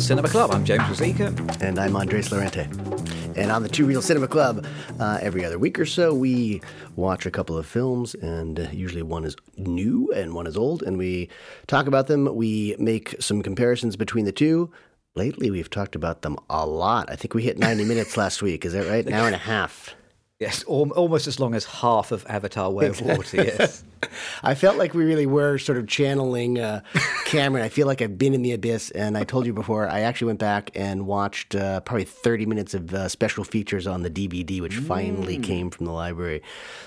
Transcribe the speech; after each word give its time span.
Cinema 0.00 0.28
Club. 0.28 0.50
I'm 0.50 0.64
James 0.64 0.82
Rosica. 0.84 1.62
And 1.62 1.78
I'm 1.78 1.94
Andres 1.94 2.30
Lorente. 2.32 2.66
And 3.36 3.50
on 3.52 3.62
the 3.62 3.68
Two 3.68 3.84
Reel 3.84 4.00
Cinema 4.00 4.28
Club, 4.28 4.66
uh, 4.98 5.18
every 5.20 5.44
other 5.44 5.58
week 5.58 5.78
or 5.78 5.84
so, 5.84 6.14
we 6.14 6.62
watch 6.96 7.26
a 7.26 7.30
couple 7.30 7.56
of 7.56 7.66
films, 7.66 8.14
and 8.14 8.68
usually 8.72 9.02
one 9.02 9.24
is 9.24 9.36
new 9.56 10.10
and 10.12 10.34
one 10.34 10.46
is 10.46 10.56
old, 10.56 10.82
and 10.82 10.96
we 10.96 11.28
talk 11.66 11.86
about 11.86 12.06
them. 12.06 12.34
We 12.34 12.76
make 12.78 13.14
some 13.20 13.42
comparisons 13.42 13.96
between 13.96 14.24
the 14.24 14.32
two. 14.32 14.72
Lately, 15.16 15.50
we've 15.50 15.70
talked 15.70 15.94
about 15.94 16.22
them 16.22 16.38
a 16.48 16.66
lot. 16.66 17.10
I 17.10 17.16
think 17.16 17.34
we 17.34 17.42
hit 17.42 17.58
90 17.58 17.84
minutes 17.84 18.16
last 18.16 18.42
week. 18.42 18.64
Is 18.64 18.72
that 18.72 18.86
right? 18.86 19.06
An 19.06 19.12
hour 19.12 19.26
and 19.26 19.34
a 19.34 19.38
half. 19.38 19.94
Yes, 20.40 20.64
al- 20.66 20.90
almost 20.92 21.26
as 21.26 21.38
long 21.38 21.54
as 21.54 21.66
half 21.66 22.12
of 22.12 22.24
Avatar 22.26 22.70
Way 22.70 22.86
of 22.86 23.02
Water, 23.02 23.44
yes. 23.44 23.84
I 24.42 24.54
felt 24.54 24.78
like 24.78 24.94
we 24.94 25.04
really 25.04 25.26
were 25.26 25.58
sort 25.58 25.76
of 25.76 25.86
channeling 25.86 26.58
uh, 26.58 26.80
Cameron. 27.26 27.62
I 27.62 27.68
feel 27.68 27.86
like 27.86 28.00
I've 28.00 28.16
been 28.16 28.32
in 28.32 28.40
the 28.40 28.52
abyss, 28.52 28.90
and 28.92 29.18
I 29.18 29.24
told 29.24 29.44
you 29.44 29.52
before, 29.52 29.86
I 29.86 30.00
actually 30.00 30.28
went 30.28 30.38
back 30.38 30.70
and 30.74 31.06
watched 31.06 31.54
uh, 31.54 31.80
probably 31.80 32.04
30 32.04 32.46
minutes 32.46 32.72
of 32.72 32.94
uh, 32.94 33.08
special 33.08 33.44
features 33.44 33.86
on 33.86 34.00
the 34.02 34.08
DVD, 34.10 34.62
which 34.62 34.76
finally 34.76 35.36
came 35.38 35.68
from 35.68 35.84
the 35.84 35.92
library. 35.92 36.42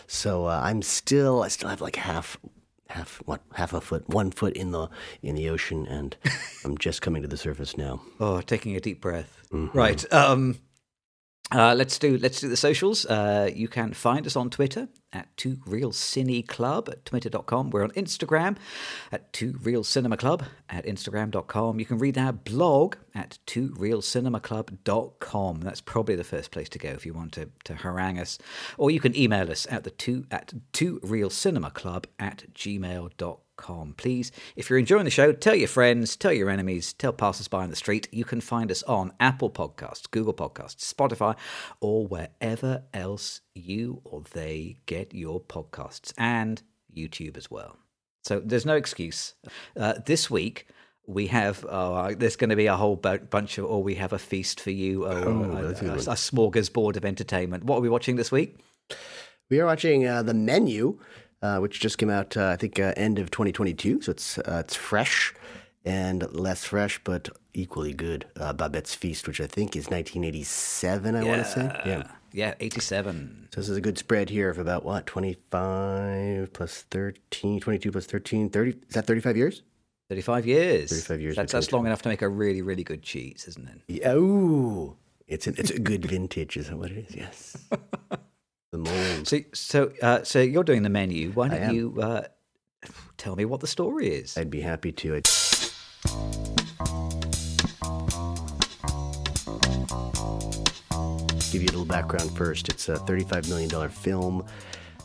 So 0.08 0.48
uh, 0.48 0.60
I'm 0.64 0.82
still, 0.82 1.44
I 1.44 1.48
still 1.50 1.70
have 1.70 1.80
like 1.80 1.96
half. 1.96 2.38
Half 2.90 3.22
what? 3.26 3.42
Half 3.54 3.74
a 3.74 3.82
foot, 3.82 4.08
one 4.10 4.30
foot 4.30 4.54
in 4.56 4.70
the 4.72 4.88
in 5.24 5.34
the 5.34 5.50
ocean, 5.50 5.88
and 5.88 6.16
I'm 6.66 6.78
just 6.78 7.02
coming 7.02 7.22
to 7.24 7.28
the 7.28 7.38
surface 7.38 7.76
now. 7.78 8.02
Oh, 8.20 8.42
taking 8.42 8.76
a 8.76 8.80
deep 8.80 9.02
breath. 9.02 9.42
Right. 9.52 10.12
Um, 10.14 10.60
uh, 11.52 11.76
let's 11.76 12.00
do 12.00 12.18
let's 12.18 12.40
do 12.40 12.48
the 12.48 12.58
socials. 12.58 13.06
Uh, 13.06 13.50
you 13.54 13.68
can 13.68 13.94
find 13.94 14.26
us 14.26 14.36
on 14.36 14.50
Twitter 14.50 14.88
at 15.12 15.36
Two 15.38 15.58
Reel 15.66 15.92
Cine 15.92 16.48
Club 16.48 16.90
at 16.90 17.06
twitter.com. 17.06 17.70
We're 17.70 17.84
on 17.84 17.92
Instagram 17.92 18.58
at 19.12 19.32
Two 19.34 19.60
Reel 19.62 19.84
Cinema 19.84 20.18
Club 20.18 20.44
at 20.70 20.86
instagram.com. 20.86 21.80
You 21.80 21.86
can 21.86 22.00
read 22.00 22.18
our 22.18 22.34
blog 22.34 22.96
at 23.14 23.38
Two 23.46 23.76
Reel 23.78 24.02
Cinema 24.02 24.40
Club.com. 24.40 25.62
That's 25.62 25.82
probably 25.82 26.16
the 26.16 26.24
first 26.24 26.50
place 26.52 26.70
to 26.70 26.80
go 26.80 26.90
if 26.90 27.06
you 27.06 27.14
want 27.14 27.34
to, 27.34 27.50
to 27.66 27.76
harangue 27.76 28.20
us. 28.20 28.40
Or 28.78 28.90
you 28.90 29.00
can 29.00 29.16
email 29.16 29.52
us 29.52 29.68
at 29.70 29.84
the 29.84 29.92
two 29.92 30.26
at 30.32 30.54
Two 30.72 31.00
Reel 31.04 31.30
Cinema 31.30 31.70
Club 31.70 32.08
at 32.18 32.46
gmail.com. 32.56 33.38
Please, 33.98 34.32
if 34.56 34.70
you're 34.70 34.80
enjoying 34.80 35.06
the 35.06 35.12
show, 35.12 35.32
tell 35.32 35.56
your 35.56 35.68
friends, 35.68 36.16
tell 36.16 36.34
your 36.34 36.50
enemies, 36.50 36.94
tell 36.94 37.14
passers-by 37.14 37.64
on 37.64 37.70
the 37.70 37.76
street. 37.76 38.08
You 38.12 38.26
can 38.26 38.42
find 38.42 38.70
us 38.70 38.84
on 38.84 39.14
Apple 39.20 39.50
Podcasts, 39.50 40.10
Google 40.10 40.34
Podcasts, 40.34 40.94
Spotify, 40.94 41.36
or 41.82 42.06
wherever 42.08 42.84
else 42.94 43.42
you 43.56 44.02
or 44.04 44.24
they 44.34 44.78
get 44.86 45.14
your 45.14 45.42
podcasts, 45.42 46.14
and 46.18 46.62
YouTube 46.96 47.38
as 47.38 47.50
well. 47.50 47.78
So 48.24 48.40
there's 48.40 48.66
no 48.66 48.76
excuse. 48.76 49.36
Uh, 49.76 49.96
this 50.06 50.30
week 50.30 50.68
we 51.06 51.28
have 51.28 51.66
uh, 51.66 52.14
there's 52.18 52.38
going 52.38 52.50
to 52.50 52.56
be 52.56 52.68
a 52.68 52.78
whole 52.78 52.96
bu- 52.96 53.18
bunch 53.20 53.58
of, 53.58 53.66
or 53.66 53.84
we 53.84 53.96
have 53.96 54.14
a 54.14 54.20
feast 54.20 54.62
for 54.62 54.72
you, 54.72 55.06
or 55.06 55.12
a, 55.12 55.26
a 55.26 55.68
a, 55.68 55.96
a 55.96 56.16
smorgasbord 56.16 56.96
of 56.96 57.04
entertainment. 57.04 57.66
What 57.66 57.78
are 57.78 57.82
we 57.82 57.90
watching 57.90 58.16
this 58.16 58.32
week? 58.32 58.58
We 59.50 59.60
are 59.60 59.66
watching 59.66 60.08
uh, 60.08 60.24
the 60.24 60.34
menu, 60.34 61.00
uh, 61.44 61.60
which 61.60 61.80
just 61.80 61.98
came 61.98 62.10
out, 62.10 62.36
uh, 62.38 62.48
I 62.48 62.56
think, 62.56 62.80
uh, 62.80 62.94
end 62.96 63.20
of 63.20 63.30
2022. 63.30 64.02
So 64.02 64.12
it's 64.12 64.38
uh, 64.40 64.64
it's 64.66 64.76
fresh 64.76 65.36
and 65.86 66.26
less 66.34 66.64
fresh, 66.64 67.00
but 67.04 67.28
equally 67.54 67.94
good. 67.94 68.26
Uh, 68.40 68.54
Babette's 68.54 68.96
Feast, 68.96 69.28
which 69.28 69.42
I 69.42 69.48
think 69.48 69.76
is 69.76 69.90
1987. 69.90 71.16
I 71.16 71.24
want 71.24 71.44
to 71.44 71.46
say, 71.46 71.82
yeah. 71.86 72.04
Yeah, 72.32 72.56
87. 72.60 73.50
So 73.54 73.62
this 73.62 73.70
is 73.70 73.78
a 73.78 73.82
good 73.82 74.00
spread 74.00 74.30
here 74.30 74.50
of 74.50 74.58
about 74.58 74.84
what 74.84 75.06
25 75.06 76.52
plus 76.52 76.82
13, 76.90 77.60
22 77.60 77.92
plus 77.92 78.06
13, 78.08 78.50
30. 78.50 78.72
Is 78.72 78.78
that 78.96 79.06
35 79.06 79.38
years? 79.38 79.62
35 80.10 80.48
years. 80.48 80.90
35 80.90 81.22
years 81.22 81.36
That's, 81.36 81.52
that's 81.52 81.72
long 81.72 81.86
enough 81.86 82.02
to 82.04 82.10
make 82.10 82.24
a 82.24 82.30
really, 82.30 82.64
really 82.64 82.84
good 82.84 83.04
cheese, 83.04 83.46
isn't 83.50 83.68
it? 83.68 83.82
Yeah, 83.88 84.14
ooh, 84.14 84.96
it's 85.28 85.46
a, 85.46 85.52
it's 85.52 85.70
a 85.70 85.80
good 85.80 86.06
vintage, 86.10 86.58
is 86.58 86.70
that 86.70 86.78
what 86.78 86.90
it 86.90 87.06
is? 87.10 87.16
Yes. 87.16 87.58
mold. 88.84 89.28
So, 89.28 89.40
so, 89.54 89.92
uh, 90.02 90.24
so 90.24 90.42
you're 90.42 90.64
doing 90.64 90.84
the 90.84 90.90
menu. 90.90 91.32
Why 91.32 91.48
don't 91.48 91.74
you 91.74 92.02
uh, 92.02 92.24
tell 93.18 93.36
me 93.36 93.46
what 93.46 93.60
the 93.62 93.68
story 93.68 94.08
is? 94.10 94.38
I'd 94.38 94.52
be 94.52 94.62
happy 94.62 94.92
to. 94.92 95.16
I'd... 95.16 95.30
Give 101.52 101.62
you 101.62 101.68
a 101.68 101.74
little 101.74 101.86
background 101.86 102.36
first. 102.36 102.70
It's 102.70 102.90
a 102.90 102.96
$35 102.96 103.48
million 103.48 103.90
film. 103.90 104.46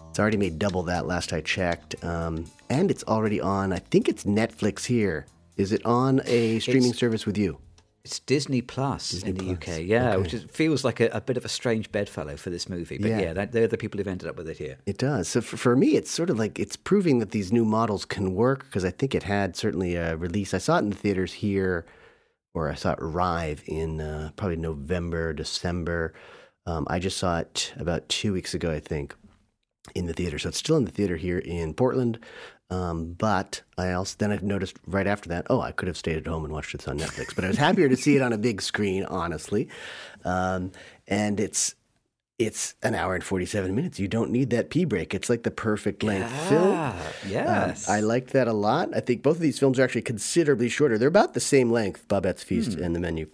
It's 0.08 0.18
already 0.18 0.38
made 0.38 0.58
double 0.58 0.82
that 0.84 1.06
last 1.06 1.32
I 1.32 1.42
checked. 1.42 2.02
Um, 2.02 2.46
and 2.70 2.90
it's 2.90 3.04
already 3.04 3.40
on, 3.40 3.72
I 3.72 3.78
think 3.78 4.08
it's 4.08 4.24
Netflix 4.24 4.86
here. 4.86 5.26
Is 5.56 5.72
it 5.72 5.84
on 5.84 6.22
a 6.24 6.58
streaming 6.60 6.92
service 6.94 7.26
with 7.26 7.36
you? 7.36 7.58
It's 8.04 8.20
Disney 8.20 8.62
Plus 8.62 9.22
in 9.22 9.34
the 9.34 9.54
Plus. 9.54 9.68
UK, 9.68 9.82
yeah, 9.84 10.10
Okay. 10.12 10.22
which 10.22 10.34
is, 10.34 10.44
feels 10.44 10.84
like 10.84 11.00
a, 11.00 11.08
a 11.08 11.20
bit 11.20 11.36
of 11.36 11.44
a 11.44 11.48
strange 11.48 11.92
bedfellow 11.92 12.36
for 12.36 12.48
this 12.48 12.68
movie. 12.68 12.96
But 12.96 13.10
Yeah. 13.10 13.20
yeah, 13.20 13.32
that, 13.34 13.52
they're 13.52 13.66
the 13.68 13.76
people 13.76 13.98
who've 13.98 14.08
ended 14.08 14.28
up 14.28 14.36
with 14.36 14.48
it 14.48 14.56
here. 14.56 14.78
It 14.86 14.96
does. 14.98 15.28
So 15.28 15.40
for, 15.40 15.56
for 15.56 15.76
me, 15.76 15.96
it's 15.96 16.10
sort 16.10 16.30
of 16.30 16.38
like 16.38 16.58
it's 16.58 16.76
proving 16.76 17.18
that 17.18 17.32
these 17.32 17.52
new 17.52 17.64
models 17.64 18.04
can 18.04 18.34
work 18.34 18.64
because 18.64 18.84
I 18.84 18.90
think 18.90 19.14
it 19.14 19.24
had 19.24 19.56
certainly 19.56 19.96
a 19.96 20.16
release. 20.16 20.54
I 20.54 20.58
saw 20.58 20.76
it 20.76 20.80
in 20.84 20.90
the 20.90 20.96
theaters 20.96 21.32
here, 21.34 21.84
or 22.54 22.70
I 22.70 22.74
saw 22.74 22.92
it 22.92 22.98
arrive 23.00 23.62
in 23.66 24.00
uh, 24.00 24.30
probably 24.36 24.56
November, 24.56 25.32
December. 25.34 26.14
Um, 26.66 26.86
I 26.88 26.98
just 26.98 27.18
saw 27.18 27.40
it 27.40 27.72
about 27.78 28.08
two 28.08 28.32
weeks 28.32 28.54
ago, 28.54 28.70
I 28.70 28.80
think, 28.80 29.14
in 29.94 30.06
the 30.06 30.12
theater. 30.14 30.38
So 30.38 30.48
it's 30.50 30.58
still 30.58 30.76
in 30.76 30.84
the 30.86 30.90
theater 30.90 31.16
here 31.16 31.38
in 31.38 31.74
Portland. 31.74 32.18
Um, 32.70 33.14
but 33.14 33.62
I 33.78 33.92
also 33.92 34.14
then 34.18 34.30
I 34.30 34.38
noticed 34.42 34.76
right 34.86 35.06
after 35.06 35.28
that, 35.30 35.46
oh, 35.48 35.60
I 35.60 35.72
could 35.72 35.88
have 35.88 35.96
stayed 35.96 36.18
at 36.18 36.26
home 36.26 36.44
and 36.44 36.52
watched 36.52 36.76
this 36.76 36.86
on 36.86 36.98
Netflix. 36.98 37.34
But 37.34 37.44
I 37.44 37.48
was 37.48 37.56
happier 37.56 37.88
to 37.88 37.96
see 37.96 38.14
it 38.16 38.22
on 38.22 38.32
a 38.32 38.38
big 38.38 38.60
screen, 38.60 39.04
honestly. 39.04 39.68
Um, 40.24 40.72
and 41.06 41.40
it's 41.40 41.74
it's 42.38 42.74
an 42.84 42.94
hour 42.94 43.16
and 43.16 43.24
47 43.24 43.74
minutes. 43.74 43.98
You 43.98 44.06
don't 44.06 44.30
need 44.30 44.50
that 44.50 44.70
pee 44.70 44.84
break. 44.84 45.12
It's 45.12 45.28
like 45.28 45.42
the 45.42 45.50
perfect 45.50 46.04
length 46.04 46.30
film. 46.48 46.70
Ah, 46.72 46.94
Um, 46.96 47.30
yes. 47.30 47.88
I 47.88 47.98
liked 47.98 48.32
that 48.32 48.46
a 48.46 48.52
lot. 48.52 48.90
I 48.94 49.00
think 49.00 49.24
both 49.24 49.36
of 49.36 49.42
these 49.42 49.58
films 49.58 49.76
are 49.78 49.82
actually 49.82 50.02
considerably 50.02 50.68
shorter. 50.68 50.98
They're 50.98 51.08
about 51.08 51.34
the 51.34 51.40
same 51.40 51.72
length, 51.72 52.06
Babette's 52.06 52.44
Feast 52.44 52.74
Hmm. 52.74 52.84
and 52.84 52.94
The 52.94 53.00
Menu, 53.00 53.26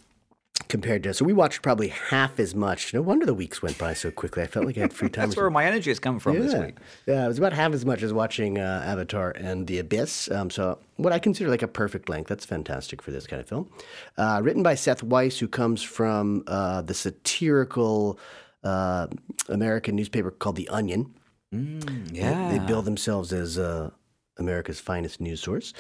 compared 0.75 1.05
to. 1.05 1.15
So 1.15 1.25
we 1.25 1.33
watched 1.33 1.63
probably 1.63 1.87
half 1.87 2.41
as 2.41 2.53
much. 2.53 2.93
No 2.93 3.01
wonder 3.01 3.25
the 3.25 3.33
weeks 3.33 3.63
went 3.63 3.79
by 3.79 3.95
so 3.95 4.11
quickly. 4.11 4.43
I 4.43 4.49
felt 4.49 4.67
like 4.67 4.77
I 4.77 4.81
had 4.81 4.93
free 4.93 5.09
time. 5.17 5.29
That's 5.29 5.37
where 5.37 5.49
my 5.49 5.65
energy 5.67 5.89
has 5.89 6.01
come 6.01 6.19
from 6.19 6.41
this 6.41 6.53
yeah. 6.53 6.67
week. 6.67 6.77
Yeah, 7.07 7.25
it 7.25 7.29
was 7.29 7.39
about 7.39 7.53
half 7.53 7.73
as 7.75 7.85
much 7.87 8.03
as 8.03 8.13
watching 8.13 8.59
uh, 8.59 8.83
Avatar 8.85 9.31
and 9.31 9.69
The 9.69 9.79
Abyss. 9.79 10.33
Um, 10.33 10.51
so, 10.51 10.81
what 10.97 11.13
I 11.13 11.21
consider 11.21 11.49
like 11.49 11.63
a 11.63 11.69
perfect 11.69 12.09
length. 12.09 12.27
That's 12.27 12.45
fantastic 12.45 13.03
for 13.03 13.13
this 13.13 13.25
kind 13.25 13.39
of 13.39 13.49
film. 13.49 13.71
Uh, 14.19 14.41
written 14.43 14.65
by 14.65 14.75
Seth 14.75 15.01
Reiss, 15.05 15.39
who 15.39 15.47
comes 15.47 15.81
from 15.81 16.43
uh, 16.49 16.83
the 16.83 16.95
satirical 16.95 18.19
uh, 18.65 19.07
American 19.49 19.95
newspaper 19.95 20.33
called 20.33 20.57
The 20.57 20.69
Onion. 20.71 21.15
Yeah. 21.53 22.49
They 22.51 22.59
bill 22.59 22.83
themselves 22.83 23.33
as 23.33 23.61
uh, 23.61 23.91
America's 24.39 24.81
finest 24.81 25.21
news 25.21 25.41
source. 25.41 25.73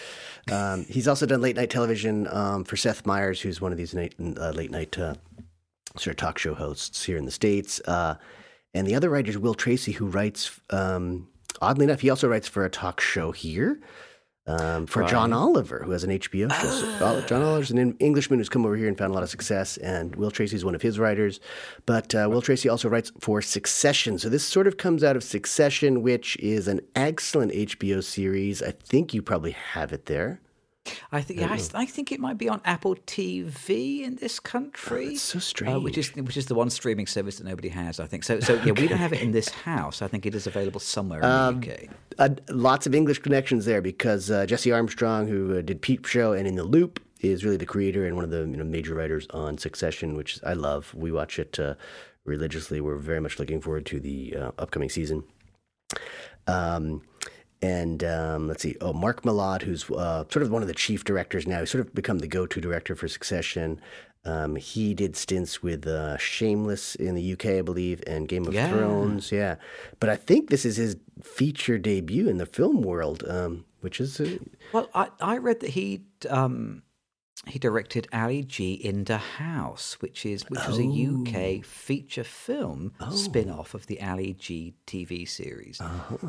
Um, 0.50 0.84
he's 0.88 1.08
also 1.08 1.26
done 1.26 1.40
late 1.40 1.56
night 1.56 1.70
television 1.70 2.28
um, 2.28 2.64
for 2.64 2.76
Seth 2.76 3.04
Meyers, 3.06 3.40
who's 3.40 3.60
one 3.60 3.72
of 3.72 3.78
these 3.78 3.94
night, 3.94 4.14
uh, 4.20 4.50
late 4.50 4.70
night 4.70 4.98
uh, 4.98 5.14
sort 5.96 6.12
of 6.12 6.16
talk 6.16 6.38
show 6.38 6.54
hosts 6.54 7.04
here 7.04 7.16
in 7.16 7.24
the 7.24 7.30
States. 7.30 7.80
Uh, 7.86 8.16
and 8.72 8.86
the 8.86 8.94
other 8.94 9.10
writer 9.10 9.30
is 9.30 9.38
Will 9.38 9.54
Tracy, 9.54 9.92
who 9.92 10.06
writes, 10.06 10.60
um, 10.70 11.28
oddly 11.60 11.84
enough, 11.84 12.00
he 12.00 12.10
also 12.10 12.28
writes 12.28 12.48
for 12.48 12.64
a 12.64 12.70
talk 12.70 13.00
show 13.00 13.32
here. 13.32 13.80
Um, 14.46 14.86
for 14.86 15.04
John 15.04 15.32
Oliver, 15.32 15.82
who 15.84 15.92
has 15.92 16.04
an 16.04 16.10
HBO 16.10 16.52
show. 16.52 16.68
So, 16.68 17.06
Ol- 17.06 17.22
John 17.22 17.42
Oliver's 17.42 17.70
an 17.70 17.96
Englishman 17.98 18.38
who's 18.38 18.50
come 18.50 18.66
over 18.66 18.76
here 18.76 18.88
and 18.88 18.98
found 18.98 19.10
a 19.10 19.14
lot 19.14 19.22
of 19.22 19.30
success, 19.30 19.78
and 19.78 20.14
Will 20.16 20.30
Tracy 20.30 20.54
is 20.54 20.64
one 20.66 20.74
of 20.74 20.82
his 20.82 20.98
writers. 20.98 21.40
But 21.86 22.14
uh, 22.14 22.28
Will 22.30 22.42
Tracy 22.42 22.68
also 22.68 22.90
writes 22.90 23.10
for 23.20 23.40
Succession. 23.40 24.18
So 24.18 24.28
this 24.28 24.44
sort 24.44 24.66
of 24.66 24.76
comes 24.76 25.02
out 25.02 25.16
of 25.16 25.24
Succession, 25.24 26.02
which 26.02 26.36
is 26.36 26.68
an 26.68 26.82
excellent 26.94 27.52
HBO 27.52 28.04
series. 28.04 28.62
I 28.62 28.72
think 28.72 29.14
you 29.14 29.22
probably 29.22 29.52
have 29.52 29.94
it 29.94 30.06
there. 30.06 30.40
I 31.10 31.22
think 31.22 31.40
yeah, 31.40 31.50
I, 31.50 31.82
I 31.82 31.86
think 31.86 32.12
it 32.12 32.20
might 32.20 32.36
be 32.38 32.48
on 32.48 32.60
Apple 32.64 32.94
TV 33.06 34.02
in 34.02 34.16
this 34.16 34.38
country. 34.38 35.10
That's 35.16 35.22
so 35.22 35.66
Uh, 35.66 35.80
which 35.80 35.96
is 35.96 36.14
which 36.14 36.36
is 36.36 36.46
the 36.46 36.54
one 36.54 36.68
streaming 36.70 37.06
service 37.06 37.36
that 37.38 37.44
nobody 37.46 37.68
has, 37.68 37.98
I 38.00 38.06
think. 38.06 38.24
So 38.24 38.40
so 38.40 38.54
yeah, 38.64 38.72
we 38.72 38.86
don't 38.88 38.98
have 38.98 39.12
it 39.12 39.22
in 39.22 39.32
this 39.32 39.48
house. 39.48 40.02
I 40.02 40.08
think 40.08 40.26
it 40.26 40.34
is 40.34 40.46
available 40.46 40.80
somewhere 40.80 41.20
in 41.20 41.24
Um, 41.24 41.60
the 41.60 41.72
UK. 41.84 41.88
uh, 42.18 42.28
lots 42.50 42.86
of 42.86 42.94
English 42.94 43.20
connections 43.20 43.64
there 43.64 43.80
because 43.80 44.30
uh, 44.30 44.44
Jesse 44.46 44.72
Armstrong, 44.72 45.26
who 45.26 45.58
uh, 45.58 45.62
did 45.62 45.80
Peep 45.80 46.04
Show 46.06 46.32
and 46.34 46.46
In 46.46 46.54
the 46.56 46.64
Loop, 46.64 47.00
is 47.20 47.44
really 47.44 47.56
the 47.56 47.66
creator 47.66 48.04
and 48.06 48.14
one 48.16 48.24
of 48.24 48.30
the 48.30 48.40
you 48.40 48.56
know, 48.58 48.64
major 48.64 48.94
writers 48.94 49.26
on 49.30 49.56
Succession, 49.56 50.14
which 50.16 50.38
I 50.44 50.52
love. 50.52 50.92
We 50.94 51.10
watch 51.10 51.38
it 51.38 51.58
uh, 51.58 51.74
religiously. 52.26 52.82
We're 52.82 52.96
very 52.96 53.20
much 53.20 53.38
looking 53.38 53.60
forward 53.62 53.86
to 53.86 54.00
the 54.00 54.36
uh, 54.36 54.50
upcoming 54.58 54.90
season. 54.90 55.24
Um, 56.46 57.02
and 57.62 58.04
um, 58.04 58.48
let's 58.48 58.62
see, 58.62 58.76
oh, 58.80 58.92
Mark 58.92 59.22
Mylod, 59.22 59.62
who's 59.62 59.90
uh, 59.90 60.24
sort 60.30 60.42
of 60.42 60.50
one 60.50 60.62
of 60.62 60.68
the 60.68 60.74
chief 60.74 61.04
directors 61.04 61.46
now, 61.46 61.60
he's 61.60 61.70
sort 61.70 61.86
of 61.86 61.94
become 61.94 62.18
the 62.18 62.26
go-to 62.28 62.60
director 62.60 62.94
for 62.94 63.08
Succession. 63.08 63.80
Um, 64.26 64.56
he 64.56 64.94
did 64.94 65.16
stints 65.16 65.62
with 65.62 65.86
uh, 65.86 66.16
Shameless 66.16 66.94
in 66.94 67.14
the 67.14 67.32
UK, 67.34 67.46
I 67.46 67.62
believe, 67.62 68.02
and 68.06 68.26
Game 68.26 68.46
of 68.46 68.54
Yeah. 68.54 68.70
Thrones. 68.70 69.30
Yeah, 69.30 69.56
but 70.00 70.08
I 70.08 70.16
think 70.16 70.48
this 70.50 70.64
is 70.64 70.76
his 70.76 70.96
feature 71.22 71.76
debut 71.78 72.28
in 72.28 72.38
the 72.38 72.46
film 72.46 72.80
world, 72.82 73.22
um, 73.28 73.64
which 73.80 74.00
is 74.00 74.18
uh, 74.20 74.38
Well, 74.72 74.88
I, 74.94 75.08
I 75.20 75.36
read 75.36 75.60
that 75.60 75.70
he 75.70 76.04
um, 76.30 76.82
he 77.46 77.58
directed 77.58 78.08
Ali 78.12 78.42
G 78.42 78.72
in 78.74 79.04
the 79.04 79.18
House, 79.18 79.94
which 80.00 80.24
is 80.24 80.42
which 80.50 80.66
was 80.66 80.78
a 80.78 80.84
UK 80.84 81.64
feature 81.64 82.24
film 82.24 82.92
spin-off 83.10 83.74
of 83.74 83.86
the 83.86 84.00
Ali 84.00 84.34
G 84.34 84.74
TV 84.86 85.28
series. 85.28 85.80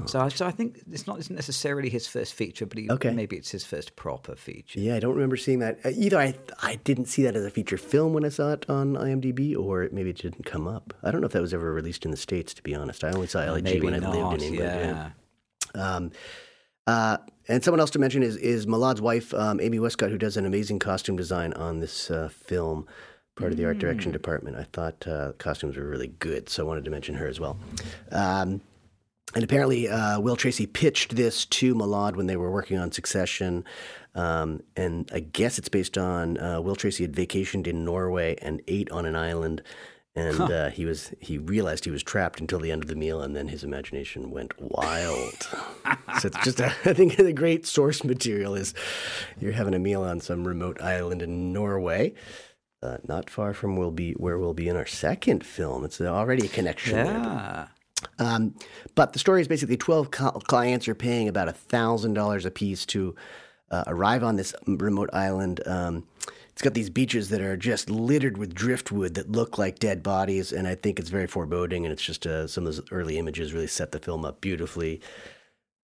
So, 0.07 0.19
I, 0.19 0.29
so 0.29 0.45
I 0.45 0.51
think 0.51 0.81
it's 0.91 1.07
not 1.07 1.19
isn't 1.19 1.35
necessarily 1.35 1.89
his 1.89 2.07
first 2.07 2.33
feature, 2.33 2.65
but 2.65 2.77
he, 2.77 2.89
Okay. 2.91 3.11
maybe 3.11 3.37
it's 3.37 3.51
his 3.51 3.63
first 3.65 3.95
proper 3.95 4.35
feature. 4.35 4.79
Yeah, 4.79 4.95
I 4.95 4.99
don't 4.99 5.13
remember 5.15 5.37
seeing 5.37 5.59
that. 5.59 5.79
Uh, 5.85 5.91
Either 5.95 6.17
I 6.19 6.33
I 6.61 6.75
didn't 6.83 7.05
see 7.05 7.23
that 7.23 7.35
as 7.35 7.45
a 7.45 7.49
feature 7.49 7.77
film 7.77 8.13
when 8.13 8.25
I 8.25 8.29
saw 8.29 8.51
it 8.53 8.65
on 8.69 8.93
IMDb, 8.93 9.55
or 9.57 9.87
maybe 9.91 10.09
it 10.09 10.17
didn't 10.17 10.45
come 10.45 10.67
up. 10.67 10.93
I 11.03 11.11
don't 11.11 11.21
know 11.21 11.27
if 11.27 11.33
that 11.33 11.41
was 11.41 11.53
ever 11.53 11.73
released 11.73 12.05
in 12.05 12.11
the 12.11 12.17
states. 12.17 12.53
To 12.55 12.61
be 12.63 12.75
honest, 12.75 13.03
I 13.03 13.09
only 13.11 13.27
saw 13.27 13.45
Ali 13.47 13.61
G 13.61 13.79
when 13.79 13.93
I 13.93 13.99
lived 13.99 14.41
in 14.43 14.53
England. 14.53 14.59
yeah. 14.59 15.09
Um, 15.95 16.11
uh, 16.87 17.17
and 17.47 17.63
someone 17.63 17.79
else 17.79 17.91
to 17.91 17.99
mention 17.99 18.23
is 18.23 18.37
is 18.37 18.65
Mylod's 18.65 19.01
wife, 19.01 19.33
um, 19.33 19.59
Amy 19.59 19.79
Westcott, 19.79 20.09
who 20.09 20.17
does 20.17 20.37
an 20.37 20.45
amazing 20.45 20.79
costume 20.79 21.15
design 21.15 21.53
on 21.53 21.79
this 21.79 22.09
uh, 22.09 22.29
film, 22.29 22.87
part 23.35 23.51
of 23.51 23.57
the 23.57 23.65
art 23.65 23.79
direction 23.79 24.11
department. 24.11 24.57
I 24.57 24.63
thought 24.63 25.07
uh, 25.07 25.33
costumes 25.37 25.77
were 25.77 25.87
really 25.87 26.07
good, 26.07 26.49
so 26.49 26.63
I 26.63 26.67
wanted 26.67 26.85
to 26.85 26.91
mention 26.91 27.15
her 27.15 27.27
as 27.27 27.39
well. 27.39 27.57
Um, 28.11 28.61
and 29.33 29.43
apparently, 29.43 29.89
uh, 29.89 30.19
Will 30.19 30.37
Tracy 30.37 30.65
pitched 30.65 31.15
this 31.15 31.45
to 31.45 31.75
Malad 31.75 32.15
when 32.15 32.27
they 32.27 32.37
were 32.37 32.51
working 32.51 32.77
on 32.77 32.91
Succession. 32.91 33.65
Um, 34.13 34.61
and 34.77 35.09
I 35.13 35.19
guess 35.19 35.57
it's 35.57 35.67
based 35.67 35.97
on 35.97 36.37
uh, 36.37 36.61
Will 36.61 36.77
Tracy 36.77 37.03
had 37.03 37.13
vacationed 37.13 37.67
in 37.67 37.83
Norway 37.83 38.37
and 38.41 38.61
ate 38.67 38.89
on 38.91 39.05
an 39.05 39.15
island. 39.15 39.61
And 40.17 40.39
uh, 40.39 40.69
he 40.69 40.85
was 40.85 41.11
he 41.19 41.37
realized 41.37 41.83
he 41.83 41.91
was 41.91 42.01
trapped 42.01 42.39
until 42.39 42.59
the 42.59 42.71
end 42.71 42.83
of 42.83 42.87
the 42.87 42.95
meal, 42.95 43.21
and 43.21 43.35
then 43.35 43.49
his 43.49 43.65
imagination 43.65 44.31
went 44.31 44.53
wild. 44.59 45.33
so 46.19 46.27
it's 46.27 46.43
just 46.43 46.61
a, 46.61 46.67
I 46.85 46.93
think 46.93 47.17
the 47.17 47.33
great 47.33 47.65
source 47.65 48.03
material 48.03 48.55
is 48.55 48.73
you're 49.39 49.51
having 49.51 49.73
a 49.73 49.79
meal 49.79 50.03
on 50.03 50.21
some 50.21 50.47
remote 50.47 50.81
island 50.81 51.21
in 51.21 51.51
Norway, 51.51 52.13
uh, 52.81 52.97
not 53.05 53.29
far 53.29 53.53
from 53.53 53.75
we'll 53.75 53.91
be 53.91 54.13
where 54.13 54.37
we'll 54.37 54.53
be 54.53 54.69
in 54.69 54.77
our 54.77 54.85
second 54.85 55.45
film. 55.45 55.83
It's 55.83 55.99
already 55.99 56.45
a 56.45 56.49
connection. 56.49 56.95
there. 56.95 57.07
Yeah. 57.07 57.67
Um, 58.19 58.55
but 58.93 59.13
the 59.13 59.19
story 59.19 59.41
is 59.41 59.47
basically 59.47 59.77
12 59.77 60.11
clients 60.11 60.87
are 60.87 60.95
paying 60.95 61.27
about 61.27 61.47
$1,000 61.47 62.45
a 62.45 62.51
piece 62.51 62.85
to 62.87 63.15
uh, 63.71 63.83
arrive 63.87 64.23
on 64.23 64.35
this 64.35 64.53
remote 64.67 65.09
island. 65.11 65.61
Um, 65.65 66.07
it's 66.55 66.61
got 66.61 66.73
these 66.73 66.89
beaches 66.89 67.27
that 67.29 67.41
are 67.41 67.57
just 67.57 67.89
littered 67.89 68.37
with 68.37 68.55
driftwood 68.55 69.15
that 69.15 69.29
look 69.29 69.57
like 69.57 69.77
dead 69.77 70.01
bodies, 70.01 70.53
and 70.53 70.69
I 70.69 70.75
think 70.75 70.99
it's 70.99 71.09
very 71.09 71.27
foreboding. 71.27 71.83
And 71.83 71.91
it's 71.91 72.01
just 72.01 72.25
uh, 72.25 72.47
some 72.47 72.65
of 72.65 72.73
those 72.73 72.85
early 72.91 73.17
images 73.17 73.51
really 73.51 73.67
set 73.67 73.91
the 73.91 73.99
film 73.99 74.23
up 74.23 74.39
beautifully. 74.39 75.01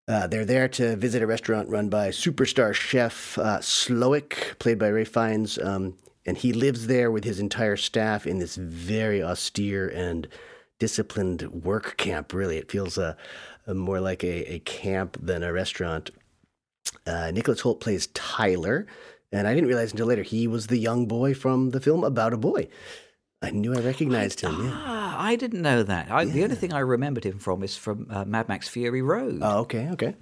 Uh, 0.08 0.28
they're 0.28 0.46
there 0.46 0.70
to 0.70 0.96
visit 0.96 1.22
a 1.22 1.28
restaurant 1.28 1.68
run 1.68 1.90
by 1.90 2.08
superstar 2.08 2.74
chef 2.74 3.38
uh, 3.38 3.60
Slowik, 3.60 4.58
played 4.60 4.80
by 4.80 4.90
Ralph 4.90 5.10
Fiennes, 5.10 5.58
um, 5.58 5.98
and 6.26 6.38
he 6.38 6.54
lives 6.54 6.88
there 6.88 7.12
with 7.12 7.26
his 7.26 7.42
entire 7.42 7.76
staff 7.76 8.26
in 8.26 8.40
this 8.40 8.56
very 8.56 9.22
austere 9.22 9.90
and 9.90 10.26
disciplined 10.80 11.52
work 11.52 11.98
camp. 11.98 12.32
Really, 12.32 12.56
it 12.58 12.72
feels 12.72 12.98
uh, 12.98 13.16
uh, 13.68 13.74
more 13.74 14.00
like 14.00 14.24
a, 14.24 14.54
a 14.54 14.60
camp 14.60 15.18
than 15.22 15.44
a 15.44 15.52
restaurant. 15.52 16.12
Uh, 17.06 17.30
Nicholas 17.32 17.60
Hoult 17.60 17.82
plays 17.82 18.08
Tyler, 18.14 18.88
and 19.32 19.48
I 19.48 19.54
didn't 19.54 19.68
realize 19.68 19.92
until 19.92 20.08
later 20.08 20.24
he 20.24 20.48
was 20.48 20.68
the 20.68 20.78
young 20.78 21.06
boy 21.06 21.34
from 21.34 21.70
the 21.72 21.80
film 21.80 22.04
About 22.04 22.34
a 22.34 22.38
Boy. 22.38 22.68
I 23.44 23.50
knew 23.50 23.74
I 23.74 23.80
recognized 23.80 24.42
him. 24.42 24.52
Yeah. 24.66 24.72
Ah, 24.72 25.16
I 25.20 25.36
didn't 25.36 25.64
know 25.64 25.82
that. 25.82 26.12
I, 26.12 26.26
The 26.26 26.44
only 26.44 26.56
thing 26.56 26.74
I 26.74 26.80
remembered 26.80 27.24
him 27.24 27.40
from 27.40 27.64
is 27.64 27.76
from 27.76 28.06
uh, 28.12 28.24
Mad 28.24 28.48
Max 28.48 28.68
Fury 28.68 29.02
Road. 29.02 29.40
Oh, 29.42 29.62
okay, 29.62 29.90
okay. 29.94 30.16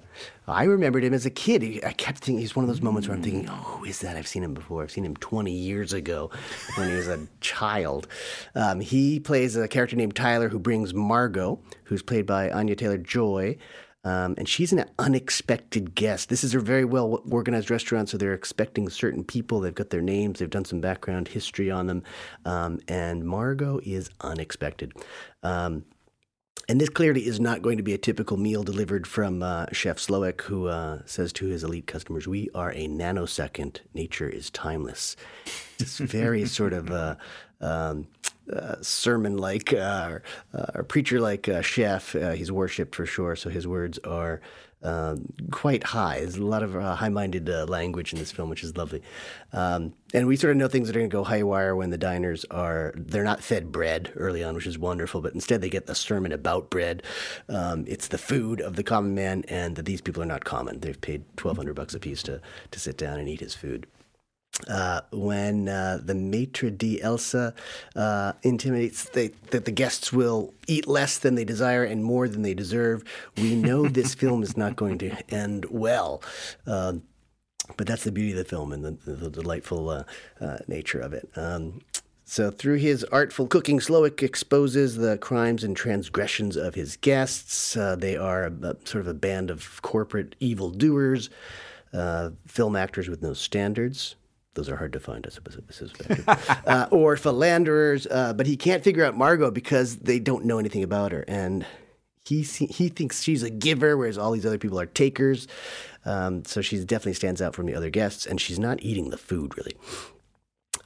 I 0.48 0.64
remembered 0.64 1.04
him 1.04 1.14
as 1.14 1.26
a 1.26 1.30
kid. 1.30 1.84
I 1.84 1.92
kept 1.92 2.20
thinking 2.20 2.40
he's 2.40 2.56
one 2.56 2.64
of 2.64 2.70
those 2.70 2.82
moments 2.82 3.10
where 3.10 3.18
I'm 3.18 3.22
thinking, 3.24 3.50
"Oh, 3.50 3.54
who 3.56 3.84
is 3.86 4.00
that? 4.00 4.16
I've 4.16 4.26
seen 4.28 4.42
him 4.42 4.54
before. 4.54 4.84
I've 4.84 4.92
seen 4.92 5.04
him 5.04 5.18
20 5.18 5.52
years 5.52 5.92
ago 5.92 6.32
when 6.76 6.88
he 6.90 6.96
was 6.96 7.10
a 7.10 7.28
child." 7.42 8.08
Um, 8.56 8.80
he 8.80 9.20
plays 9.20 9.58
a 9.58 9.68
character 9.68 9.98
named 9.98 10.16
Tyler 10.16 10.48
who 10.48 10.58
brings 10.58 10.94
Margot, 10.94 11.60
who's 11.84 12.02
played 12.02 12.26
by 12.26 12.50
Anya 12.50 12.76
Taylor 12.78 12.98
Joy. 12.98 13.58
Um, 14.04 14.36
and 14.38 14.48
she's 14.48 14.72
an 14.72 14.86
unexpected 14.98 15.94
guest. 15.94 16.30
This 16.30 16.44
is 16.44 16.56
a 16.56 16.60
very 16.60 16.86
well 16.86 17.22
organized 17.30 17.69
restaurant, 17.69 18.10
so 18.10 18.18
they're 18.18 18.34
expecting 18.34 18.88
certain 18.90 19.24
people. 19.24 19.60
They've 19.60 19.75
got 19.75 19.90
their 19.90 20.01
names, 20.01 20.40
they've 20.40 20.50
done 20.50 20.66
some 20.66 20.80
background 20.80 21.30
history 21.30 21.69
on 21.69 21.88
them. 21.88 22.04
Um, 22.46 22.80
and 22.88 23.25
Margot 23.25 23.80
is 23.84 24.10
unexpected. 24.22 24.94
Um, 25.44 25.86
and 26.69 26.80
this 26.80 26.90
clearly 26.90 27.25
is 27.25 27.40
not 27.40 27.63
going 27.63 27.78
to 27.78 27.84
be 27.84 27.96
a 27.96 27.98
typical 27.98 28.38
meal 28.38 28.62
delivered 28.62 29.07
from 29.07 29.42
uh, 29.42 29.66
Chef 29.72 29.98
Slowik, 29.98 30.42
who 30.42 30.68
uh, 30.68 31.00
says 31.06 31.34
to 31.34 31.48
his 31.48 31.63
elite 31.63 31.88
customers, 31.88 32.28
"We 32.28 32.48
are 32.54 32.72
a 32.74 32.88
nanosecond. 32.88 33.78
Nature 33.95 34.30
is 34.30 34.52
timeless." 34.52 35.16
It's 35.80 35.98
very 35.98 36.45
sort 36.45 36.74
of 36.74 36.92
uh, 36.92 37.16
um, 37.62 38.08
uh, 38.52 38.76
sermon-like 38.82 39.74
uh, 39.74 40.20
uh, 40.54 40.66
or 40.74 40.84
preacher-like 40.84 41.48
uh, 41.48 41.62
chef. 41.62 42.16
Uh, 42.16 42.32
he's 42.32 42.52
worshipped 42.52 42.96
for 42.96 43.06
sure, 43.06 43.36
so 43.36 43.50
his 43.50 43.68
words 43.68 44.00
are 44.00 44.42
um, 44.82 45.32
quite 45.52 45.84
high. 45.84 46.20
There's 46.20 46.38
a 46.38 46.44
lot 46.44 46.64
of 46.64 46.74
high-minded 46.74 47.48
language 47.70 48.14
in 48.14 48.18
this 48.18 48.32
film, 48.32 48.50
which 48.50 48.64
is 48.64 48.78
lovely. 48.78 49.04
Um, 49.52 49.94
and 50.14 50.26
we 50.26 50.38
sort 50.38 50.52
of 50.52 50.58
know 50.58 50.70
things 50.70 50.88
that 50.88 50.96
are 50.96 51.00
going 51.00 51.10
to 51.10 51.16
go 51.16 51.26
haywire 51.26 51.76
when 51.76 51.90
the 51.90 51.98
diners 51.98 52.46
are 52.50 52.94
they're 52.96 53.26
not 53.26 53.44
fed 53.44 53.72
bread 53.72 54.12
early 54.16 54.44
on, 54.44 54.56
which 54.56 54.66
is 54.66 54.80
wonderful, 54.80 55.22
but 55.22 55.34
instead 55.34 55.62
they 55.62 55.70
get 55.70 55.86
the 55.86 55.96
sermon 55.96 56.32
about 56.32 56.70
bread. 56.70 57.04
Um, 57.50 57.84
it's 57.88 58.08
the 58.08 58.18
food 58.18 58.62
of 58.62 58.78
the 58.78 58.84
common 58.84 59.14
man, 59.14 59.44
and 59.50 59.76
that 59.76 59.86
these 59.86 60.02
people 60.02 60.24
are 60.24 60.26
not 60.26 60.46
common. 60.46 60.80
They've 60.80 61.00
paid 61.00 61.26
twelve 61.36 61.58
hundred 61.58 61.76
bucks 61.76 61.94
a 61.94 62.00
piece 62.00 62.24
to 62.24 62.42
to 62.72 62.80
sit 62.80 62.98
down 62.98 63.20
and 63.20 63.28
eat 63.28 63.42
his 63.42 63.54
food 63.54 63.86
uh, 64.68 65.01
when 65.12 65.69
uh, 65.69 66.00
the 66.04 66.16
maitre 66.16 66.69
d' 66.69 67.00
Elsa 67.01 67.54
uh, 67.96 68.34
intimidates 68.44 69.06
they, 69.10 69.30
that 69.51 69.66
the 69.66 69.72
guests 69.72 70.12
will 70.12 70.54
eat 70.68 70.88
less 70.88 71.18
than 71.18 71.36
they 71.36 71.46
desire 71.46 71.84
and 71.84 72.04
more 72.04 72.28
than 72.28 72.42
they 72.42 72.54
deserve, 72.54 73.04
we 73.38 73.56
know 73.56 73.88
this 73.88 74.13
film 74.13 74.44
is 74.44 74.57
not 74.57 74.76
going 74.76 74.97
to 74.97 75.16
end 75.33 75.66
well. 75.69 76.21
Um, 76.66 77.04
but 77.78 77.88
that's 77.88 78.04
the 78.04 78.12
beauty 78.12 78.31
of 78.31 78.38
the 78.38 78.44
film 78.45 78.74
and 78.74 78.83
the, 78.83 78.92
the, 79.06 79.14
the 79.14 79.30
delightful 79.30 79.90
uh, 79.90 80.04
uh, 80.42 80.57
nature 80.68 81.00
of 81.00 81.14
it. 81.14 81.30
Um, 81.35 81.81
so, 82.26 82.52
through 82.52 82.76
his 82.76 83.04
artful 83.06 83.47
cooking, 83.47 83.80
Slowik 83.80 84.21
exposes 84.21 84.97
the 84.97 85.18
crimes 85.18 85.64
and 85.64 85.76
transgressions 85.76 86.56
of 86.57 86.76
his 86.76 86.95
guests. 86.97 87.76
Uh, 87.76 87.95
they 87.95 88.18
are 88.18 88.45
a, 88.45 88.52
a- 88.52 88.76
sort 88.85 89.02
of 89.02 89.07
a 89.07 89.16
band 89.16 89.50
of 89.50 89.81
corporate 89.81 90.35
evildoers, 90.40 91.31
uh, 91.92 92.30
film 92.45 92.76
actors 92.76 93.07
with 93.09 93.24
no 93.24 93.33
standards. 93.33 94.16
Those 94.59 94.68
are 94.68 94.75
hard 94.75 94.92
to 94.92 94.99
find, 94.99 95.25
I 95.25 95.30
suppose. 95.30 95.57
Uh, 96.68 96.87
or 96.92 97.16
philanderers, 97.16 98.06
uh, 98.11 98.33
but 98.33 98.45
he 98.45 98.57
can't 98.57 98.83
figure 98.83 99.06
out 99.06 99.16
Margot 99.16 99.49
because 99.51 99.97
they 99.97 100.19
don't 100.19 100.44
know 100.44 100.59
anything 100.59 100.83
about 100.83 101.13
her. 101.13 101.23
And 101.28 101.66
he 102.25 102.42
he 102.42 102.89
thinks 102.89 103.23
she's 103.23 103.42
a 103.42 103.49
giver, 103.49 103.95
whereas 103.95 104.18
all 104.18 104.31
these 104.31 104.45
other 104.45 104.57
people 104.57 104.78
are 104.78 104.85
takers. 104.85 105.47
Um, 106.04 106.44
so 106.44 106.61
she 106.61 106.78
definitely 106.83 107.13
stands 107.13 107.42
out 107.42 107.56
from 107.56 107.68
the 107.68 107.73
other 107.73 107.89
guests, 107.89 108.25
and 108.25 108.42
she's 108.42 108.59
not 108.59 108.83
eating 108.83 109.11
the 109.11 109.18
food 109.18 109.57
really. 109.57 109.78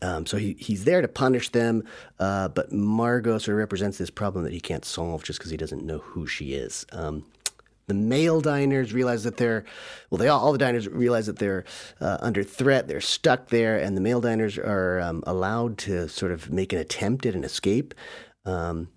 Um, 0.03 0.27
so 0.27 0.37
he, 0.37 0.55
he's 0.59 0.83
there 0.83 1.01
to 1.01 1.07
punish 1.07 1.49
them, 1.49 1.83
uh, 2.19 2.49
but 2.49 2.71
Margot 2.71 3.39
sort 3.39 3.55
of 3.55 3.59
represents 3.59 3.97
this 3.97 4.11
problem 4.11 4.43
that 4.43 4.53
he 4.53 4.59
can't 4.59 4.85
solve 4.85 5.23
just 5.23 5.39
because 5.39 5.49
he 5.49 5.57
doesn't 5.57 5.83
know 5.83 5.97
who 5.97 6.27
she 6.27 6.53
is. 6.53 6.85
Um, 6.91 7.25
the 7.93 7.99
male 7.99 8.41
diners 8.41 8.93
realize 8.93 9.23
that 9.23 9.37
they're, 9.37 9.63
well, 10.09 10.17
they 10.17 10.27
all, 10.27 10.39
all 10.39 10.51
the 10.51 10.57
diners 10.57 10.87
realize 10.87 11.27
that 11.27 11.37
they're 11.37 11.63
uh, 12.01 12.17
under 12.21 12.43
threat. 12.43 12.87
They're 12.87 13.01
stuck 13.01 13.49
there, 13.49 13.77
and 13.77 13.95
the 13.95 14.01
male 14.01 14.21
diners 14.21 14.57
are 14.57 14.99
um, 14.99 15.23
allowed 15.27 15.77
to 15.79 16.07
sort 16.09 16.31
of 16.31 16.51
make 16.51 16.73
an 16.73 16.79
attempt 16.79 17.25
at 17.25 17.35
an 17.35 17.43
escape. 17.43 17.93
Um, 18.45 18.89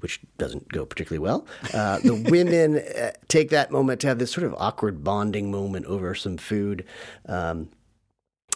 which 0.00 0.20
doesn't 0.36 0.66
go 0.72 0.84
particularly 0.84 1.20
well. 1.20 1.46
Uh, 1.72 2.00
the 2.00 2.14
women 2.30 2.78
uh, 2.78 3.12
take 3.28 3.50
that 3.50 3.70
moment 3.70 4.00
to 4.00 4.08
have 4.08 4.18
this 4.18 4.32
sort 4.32 4.44
of 4.44 4.52
awkward 4.58 5.04
bonding 5.04 5.48
moment 5.48 5.86
over 5.86 6.12
some 6.12 6.36
food. 6.36 6.84
Um, 7.26 7.68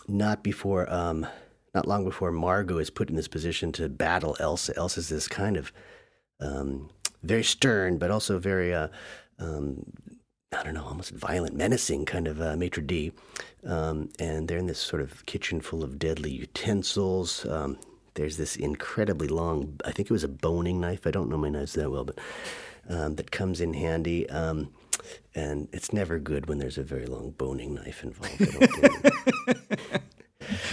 not 0.09 0.43
before, 0.43 0.93
um, 0.93 1.25
not 1.73 1.87
long 1.87 2.05
before 2.05 2.33
Margot 2.33 2.78
is 2.78 2.90
put 2.90 3.11
in 3.11 3.14
this 3.14 3.28
position 3.28 3.71
to 3.73 3.88
battle 3.88 4.37
Elsa. 4.40 4.76
Elsa's 4.76 5.09
this 5.09 5.28
kind 5.28 5.57
of 5.57 5.73
um, 6.40 6.90
very 7.23 7.45
stern, 7.45 7.99
but 7.99 8.11
also 8.11 8.38
very, 8.38 8.75
uh, 8.75 8.88
um, 9.38 9.85
I 10.52 10.62
don't 10.62 10.75
know, 10.75 10.85
almost 10.85 11.11
violent, 11.11 11.55
menacing 11.57 12.05
kind 12.07 12.28
of 12.28 12.40
uh, 12.40 12.57
maitre 12.57 12.83
d'. 12.83 13.12
Um, 13.64 14.11
and 14.19 14.49
they're 14.49 14.59
in 14.59 14.66
this 14.66 14.78
sort 14.78 15.02
of 15.02 15.26
kitchen 15.26 15.61
full 15.61 15.83
of 15.83 15.99
deadly 15.99 16.31
utensils. 16.31 17.45
Um, 17.47 17.78
there's 18.14 18.37
this 18.37 18.57
incredibly 18.57 19.28
long, 19.28 19.78
I 19.85 19.90
think 19.90 20.09
it 20.11 20.12
was 20.12 20.25
a 20.25 20.28
boning 20.28 20.81
knife. 20.81 21.07
I 21.07 21.11
don't 21.11 21.28
know 21.28 21.37
my 21.37 21.50
knives 21.50 21.75
that 21.75 21.90
well, 21.90 22.05
but 22.05 22.19
um, 22.88 23.16
that 23.16 23.31
comes 23.31 23.61
in 23.61 23.75
handy. 23.75 24.28
Um, 24.31 24.73
and 25.35 25.69
it's 25.73 25.93
never 25.93 26.19
good 26.19 26.47
when 26.47 26.59
there's 26.59 26.78
a 26.78 26.83
very 26.83 27.07
long 27.07 27.33
boning 27.33 27.75
knife 27.75 28.02
involved. 28.02 28.40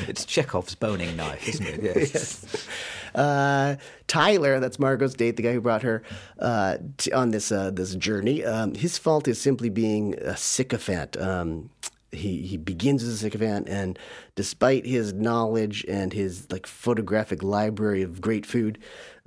It's 0.07 0.25
Chekhov's 0.25 0.75
boning 0.75 1.15
knife, 1.15 1.47
isn't 1.47 1.65
it? 1.65 1.81
Yes. 2.13 2.67
Uh, 3.15 3.75
Tyler, 4.07 4.59
that's 4.59 4.79
Margot's 4.79 5.13
date, 5.13 5.35
the 5.35 5.43
guy 5.43 5.53
who 5.53 5.61
brought 5.61 5.81
her 5.83 6.03
uh, 6.39 6.77
t- 6.97 7.11
on 7.11 7.31
this 7.31 7.51
uh, 7.51 7.71
this 7.71 7.95
journey. 7.95 8.43
Um, 8.43 8.75
his 8.75 8.97
fault 8.97 9.27
is 9.27 9.39
simply 9.39 9.69
being 9.69 10.15
a 10.15 10.37
sycophant. 10.37 11.17
Um, 11.17 11.69
he 12.11 12.41
he 12.41 12.57
begins 12.57 13.03
as 13.03 13.09
a 13.09 13.17
sycophant, 13.17 13.67
and 13.67 13.97
despite 14.35 14.85
his 14.85 15.13
knowledge 15.13 15.85
and 15.87 16.13
his 16.13 16.47
like 16.51 16.67
photographic 16.67 17.43
library 17.43 18.01
of 18.01 18.21
great 18.21 18.45
food, 18.45 18.77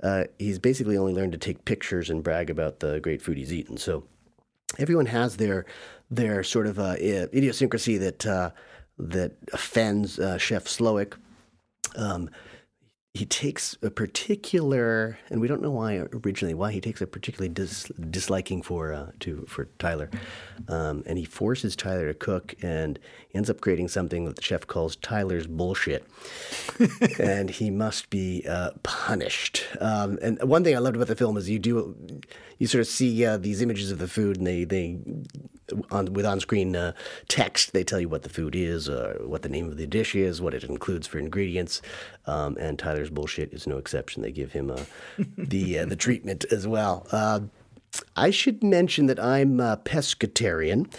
uh, 0.03 0.25
he's 0.39 0.59
basically 0.59 0.97
only 0.97 1.13
learned 1.13 1.33
to 1.33 1.37
take 1.37 1.65
pictures 1.65 2.09
and 2.09 2.23
brag 2.23 2.49
about 2.49 2.79
the 2.79 2.99
great 2.99 3.21
food 3.21 3.37
he's 3.37 3.53
eaten. 3.53 3.77
So 3.77 4.03
everyone 4.77 5.07
has 5.07 5.37
their 5.37 5.65
their 6.09 6.43
sort 6.43 6.67
of 6.67 6.79
uh, 6.79 6.95
idiosyncrasy 6.99 7.97
that 7.97 8.25
uh, 8.25 8.51
that 8.97 9.33
offends 9.53 10.19
uh, 10.19 10.37
Chef 10.37 10.65
Slowik. 10.65 11.13
Um, 11.95 12.29
he 13.13 13.25
takes 13.25 13.75
a 13.81 13.89
particular, 13.89 15.17
and 15.29 15.41
we 15.41 15.47
don't 15.47 15.61
know 15.61 15.71
why 15.71 16.05
originally 16.23 16.53
why 16.53 16.71
he 16.71 16.79
takes 16.79 17.01
a 17.01 17.07
particularly 17.07 17.49
dis, 17.49 17.85
disliking 18.11 18.61
for 18.61 18.93
uh, 18.93 19.11
to 19.21 19.43
for 19.47 19.65
Tyler, 19.79 20.11
um, 20.67 21.03
and 21.07 21.17
he 21.17 21.25
forces 21.25 21.75
Tyler 21.75 22.07
to 22.07 22.13
cook, 22.13 22.53
and 22.61 22.99
ends 23.33 23.49
up 23.49 23.59
creating 23.59 23.87
something 23.87 24.25
that 24.25 24.35
the 24.35 24.41
chef 24.43 24.67
calls 24.67 24.95
Tyler's 24.97 25.47
bullshit, 25.47 26.05
and 27.19 27.49
he 27.49 27.71
must 27.71 28.11
be 28.11 28.45
uh, 28.47 28.71
punished. 28.83 29.65
Um, 29.81 30.19
and 30.21 30.41
one 30.43 30.63
thing 30.63 30.75
I 30.75 30.79
loved 30.79 30.95
about 30.95 31.07
the 31.07 31.15
film 31.15 31.37
is 31.37 31.49
you 31.49 31.59
do 31.59 32.21
you 32.59 32.67
sort 32.67 32.81
of 32.81 32.87
see 32.87 33.25
uh, 33.25 33.37
these 33.37 33.61
images 33.61 33.89
of 33.89 33.97
the 33.97 34.07
food, 34.07 34.37
and 34.37 34.45
they 34.45 34.63
they 34.63 34.99
on 35.91 36.13
with 36.13 36.25
on 36.25 36.39
screen 36.39 36.75
uh, 36.75 36.93
text. 37.27 37.73
They 37.73 37.83
tell 37.83 37.99
you 37.99 38.09
what 38.09 38.23
the 38.23 38.29
food 38.29 38.55
is, 38.55 38.89
uh, 38.89 39.17
what 39.21 39.41
the 39.41 39.49
name 39.49 39.67
of 39.67 39.77
the 39.77 39.87
dish 39.87 40.15
is, 40.15 40.41
what 40.41 40.53
it 40.53 40.63
includes 40.63 41.07
for 41.07 41.19
ingredients. 41.19 41.81
Um, 42.25 42.57
and 42.59 42.77
Tyler's 42.77 43.09
bullshit 43.09 43.53
is 43.53 43.67
no 43.67 43.77
exception. 43.77 44.21
They 44.21 44.31
give 44.31 44.51
him 44.51 44.71
uh, 44.71 44.83
the 45.37 45.79
uh, 45.79 45.85
the 45.85 45.95
treatment 45.95 46.45
as 46.51 46.67
well. 46.67 47.07
Uh, 47.11 47.41
I 48.15 48.31
should 48.31 48.63
mention 48.63 49.07
that 49.07 49.19
I'm 49.19 49.59
a 49.59 49.77
pescatarian, 49.77 50.93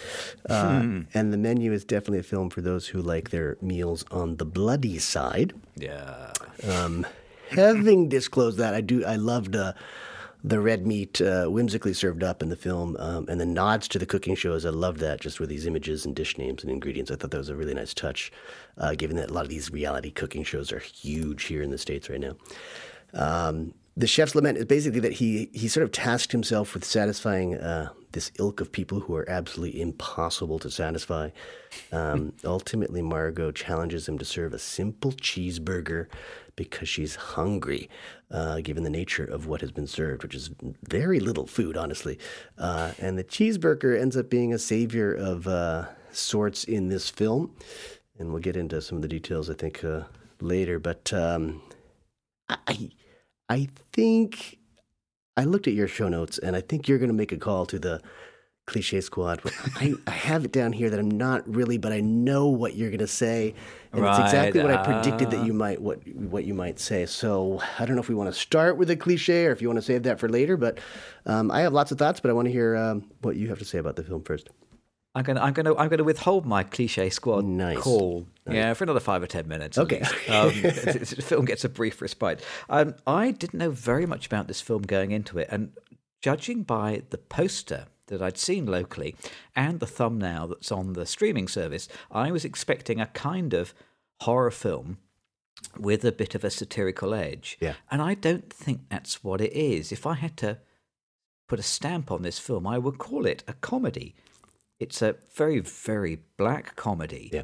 uh, 0.49 0.81
hmm. 0.81 1.01
and 1.13 1.31
the 1.31 1.37
menu 1.37 1.71
is 1.71 1.85
definitely 1.85 2.19
a 2.19 2.23
film 2.23 2.49
for 2.49 2.61
those 2.61 2.87
who 2.87 3.01
like 3.01 3.29
their 3.29 3.57
meals 3.61 4.03
on 4.11 4.37
the 4.37 4.45
bloody 4.45 4.97
side. 4.99 5.53
Yeah. 5.75 6.33
Um, 6.67 7.05
having 7.51 8.09
disclosed 8.09 8.57
that, 8.57 8.73
I 8.73 8.81
do. 8.81 9.05
I 9.05 9.15
loved 9.15 9.55
the 10.43 10.59
red 10.59 10.87
meat 10.87 11.21
uh, 11.21 11.45
whimsically 11.47 11.93
served 11.93 12.23
up 12.23 12.41
in 12.41 12.49
the 12.49 12.55
film, 12.55 12.95
um, 12.99 13.27
and 13.27 13.41
the 13.41 13.45
nods 13.45 13.87
to 13.89 13.99
the 13.99 14.05
cooking 14.05 14.35
shows. 14.35 14.65
I 14.65 14.69
love 14.69 14.99
that, 14.99 15.19
just 15.19 15.39
with 15.39 15.49
these 15.49 15.65
images 15.65 16.05
and 16.05 16.15
dish 16.15 16.37
names 16.37 16.63
and 16.63 16.71
ingredients. 16.71 17.11
I 17.11 17.15
thought 17.15 17.31
that 17.31 17.37
was 17.37 17.49
a 17.49 17.55
really 17.55 17.73
nice 17.73 17.93
touch, 17.93 18.31
uh, 18.77 18.95
given 18.95 19.17
that 19.17 19.29
a 19.29 19.33
lot 19.33 19.43
of 19.43 19.49
these 19.49 19.71
reality 19.71 20.11
cooking 20.11 20.43
shows 20.43 20.71
are 20.71 20.79
huge 20.79 21.43
here 21.43 21.61
in 21.61 21.71
the 21.71 21.77
states 21.77 22.09
right 22.09 22.21
now. 22.21 22.35
Um, 23.13 23.73
the 23.97 24.07
chef's 24.07 24.33
lament 24.33 24.57
is 24.57 24.65
basically 24.65 25.01
that 25.01 25.13
he 25.13 25.49
he 25.53 25.67
sort 25.67 25.83
of 25.83 25.91
tasked 25.91 26.31
himself 26.31 26.73
with 26.73 26.85
satisfying 26.85 27.55
uh, 27.55 27.89
this 28.11 28.31
ilk 28.39 28.61
of 28.61 28.71
people 28.71 29.01
who 29.01 29.15
are 29.15 29.29
absolutely 29.29 29.81
impossible 29.81 30.59
to 30.59 30.71
satisfy. 30.71 31.29
Um, 31.91 32.33
ultimately, 32.43 33.01
Margot 33.01 33.51
challenges 33.51 34.07
him 34.07 34.17
to 34.17 34.25
serve 34.25 34.53
a 34.53 34.59
simple 34.59 35.11
cheeseburger 35.11 36.07
because 36.55 36.89
she's 36.89 37.15
hungry, 37.15 37.89
uh, 38.31 38.59
given 38.61 38.83
the 38.83 38.89
nature 38.89 39.23
of 39.23 39.47
what 39.47 39.61
has 39.61 39.71
been 39.71 39.87
served, 39.87 40.23
which 40.23 40.35
is 40.35 40.49
very 40.83 41.19
little 41.19 41.47
food, 41.47 41.77
honestly. 41.77 42.19
Uh, 42.57 42.91
and 42.99 43.17
the 43.17 43.23
cheeseburger 43.23 43.99
ends 43.99 44.17
up 44.17 44.29
being 44.29 44.53
a 44.53 44.59
savior 44.59 45.13
of 45.13 45.47
uh, 45.47 45.85
sorts 46.11 46.65
in 46.65 46.89
this 46.89 47.09
film. 47.09 47.55
And 48.17 48.31
we'll 48.31 48.41
get 48.41 48.57
into 48.57 48.81
some 48.81 48.97
of 48.97 49.01
the 49.01 49.07
details, 49.07 49.49
I 49.49 49.53
think, 49.53 49.83
uh, 49.83 50.01
later. 50.41 50.79
But 50.79 51.13
um, 51.13 51.61
I, 52.49 52.91
I 53.47 53.69
think 53.93 54.58
I 55.39 55.45
looked 55.45 55.69
at 55.69 55.73
your 55.73 55.87
show 55.87 56.09
notes, 56.09 56.37
and 56.37 56.53
I 56.53 56.59
think 56.59 56.89
you're 56.89 56.97
going 56.97 57.07
to 57.07 57.15
make 57.15 57.31
a 57.31 57.37
call 57.37 57.65
to 57.67 57.79
the 57.79 58.01
cliche 58.65 58.99
squad. 58.99 59.39
I, 59.77 59.93
I 60.05 60.11
have 60.11 60.43
it 60.43 60.51
down 60.51 60.73
here 60.73 60.89
that 60.89 60.99
I'm 60.99 61.09
not 61.09 61.47
really, 61.47 61.77
but 61.77 61.93
I 61.93 62.01
know 62.01 62.47
what 62.47 62.75
you're 62.75 62.89
going 62.89 62.99
to 62.99 63.07
say, 63.07 63.55
and 63.93 64.01
right. 64.01 64.19
it's 64.19 64.33
exactly 64.33 64.61
what 64.61 64.69
I 64.69 64.83
predicted 64.83 65.31
that 65.31 65.45
you 65.45 65.53
might 65.53 65.81
what 65.81 66.05
what 66.09 66.43
you 66.43 66.53
might 66.53 66.77
say. 66.77 67.05
So 67.05 67.61
I 67.79 67.85
don't 67.85 67.95
know 67.95 68.01
if 68.01 68.09
we 68.09 68.15
want 68.15 68.33
to 68.33 68.37
start 68.37 68.75
with 68.75 68.89
a 68.89 68.97
cliche 68.97 69.45
or 69.45 69.51
if 69.51 69.61
you 69.61 69.69
want 69.69 69.77
to 69.77 69.81
save 69.81 70.03
that 70.03 70.19
for 70.19 70.27
later. 70.27 70.57
But 70.57 70.79
um, 71.25 71.51
I 71.51 71.61
have 71.61 71.71
lots 71.71 71.93
of 71.93 71.97
thoughts, 71.97 72.19
but 72.19 72.29
I 72.29 72.33
want 72.33 72.47
to 72.47 72.51
hear 72.51 72.75
um, 72.75 73.09
what 73.21 73.37
you 73.37 73.47
have 73.47 73.59
to 73.59 73.65
say 73.65 73.77
about 73.77 73.95
the 73.95 74.03
film 74.03 74.23
first. 74.23 74.49
I'm 75.15 75.23
gonna, 75.23 75.41
I'm 75.41 75.53
gonna, 75.53 75.75
I'm 75.75 75.89
gonna 75.89 76.03
withhold 76.03 76.45
my 76.45 76.63
cliche 76.63 77.09
squad 77.09 77.43
nice. 77.43 77.79
call. 77.79 78.27
Nice. 78.45 78.55
Yeah, 78.55 78.73
for 78.73 78.83
another 78.83 78.99
five 78.99 79.23
or 79.23 79.27
ten 79.27 79.47
minutes. 79.47 79.77
Okay. 79.77 80.01
um, 80.29 80.51
the 80.61 81.23
film 81.25 81.45
gets 81.45 81.63
a 81.63 81.69
brief 81.69 82.01
respite. 82.01 82.43
Um, 82.69 82.95
I 83.07 83.31
didn't 83.31 83.57
know 83.57 83.71
very 83.71 84.05
much 84.05 84.27
about 84.27 84.47
this 84.47 84.61
film 84.61 84.83
going 84.83 85.11
into 85.11 85.39
it, 85.39 85.47
and 85.51 85.71
judging 86.21 86.63
by 86.63 87.03
the 87.09 87.17
poster 87.17 87.87
that 88.09 88.21
I'd 88.21 88.37
seen 88.37 88.65
locally 88.65 89.15
and 89.55 89.79
the 89.79 89.87
thumbnail 89.87 90.47
that's 90.47 90.71
on 90.71 90.93
the 90.93 91.05
streaming 91.05 91.47
service, 91.47 91.87
I 92.11 92.31
was 92.31 92.43
expecting 92.43 92.99
a 92.99 93.07
kind 93.07 93.53
of 93.53 93.73
horror 94.21 94.51
film 94.51 94.97
with 95.77 96.03
a 96.03 96.11
bit 96.11 96.35
of 96.35 96.43
a 96.43 96.49
satirical 96.49 97.13
edge. 97.13 97.57
Yeah. 97.59 97.73
And 97.89 98.01
I 98.01 98.13
don't 98.13 98.51
think 98.51 98.81
that's 98.89 99.23
what 99.23 99.41
it 99.41 99.53
is. 99.53 99.91
If 99.91 100.05
I 100.05 100.15
had 100.15 100.37
to 100.37 100.59
put 101.47 101.59
a 101.59 101.63
stamp 101.63 102.11
on 102.11 102.21
this 102.21 102.39
film, 102.39 102.67
I 102.67 102.77
would 102.77 102.97
call 102.97 103.25
it 103.25 103.43
a 103.47 103.53
comedy. 103.53 104.15
It's 104.79 105.01
a 105.01 105.15
very, 105.35 105.59
very 105.59 106.19
black 106.37 106.75
comedy. 106.75 107.29
Yeah. 107.33 107.43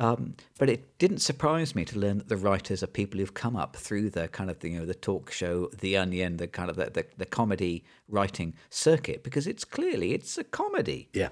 Um, 0.00 0.34
but 0.58 0.68
it 0.68 0.98
didn't 0.98 1.18
surprise 1.18 1.74
me 1.74 1.84
to 1.84 1.98
learn 1.98 2.18
that 2.18 2.28
the 2.28 2.36
writers 2.36 2.82
are 2.82 2.88
people 2.88 3.20
who've 3.20 3.32
come 3.34 3.54
up 3.54 3.76
through 3.76 4.10
the 4.10 4.26
kind 4.28 4.50
of 4.50 4.58
the, 4.58 4.70
you 4.70 4.80
know 4.80 4.86
the 4.86 4.94
talk 4.94 5.30
show, 5.30 5.70
the 5.78 5.96
Onion, 5.96 6.36
the 6.38 6.48
kind 6.48 6.68
of 6.68 6.76
the, 6.76 6.86
the, 6.86 7.06
the 7.16 7.26
comedy 7.26 7.84
writing 8.08 8.54
circuit 8.70 9.22
because 9.22 9.46
it's 9.46 9.64
clearly 9.64 10.12
it's 10.12 10.36
a 10.36 10.44
comedy. 10.44 11.08
Yeah. 11.12 11.28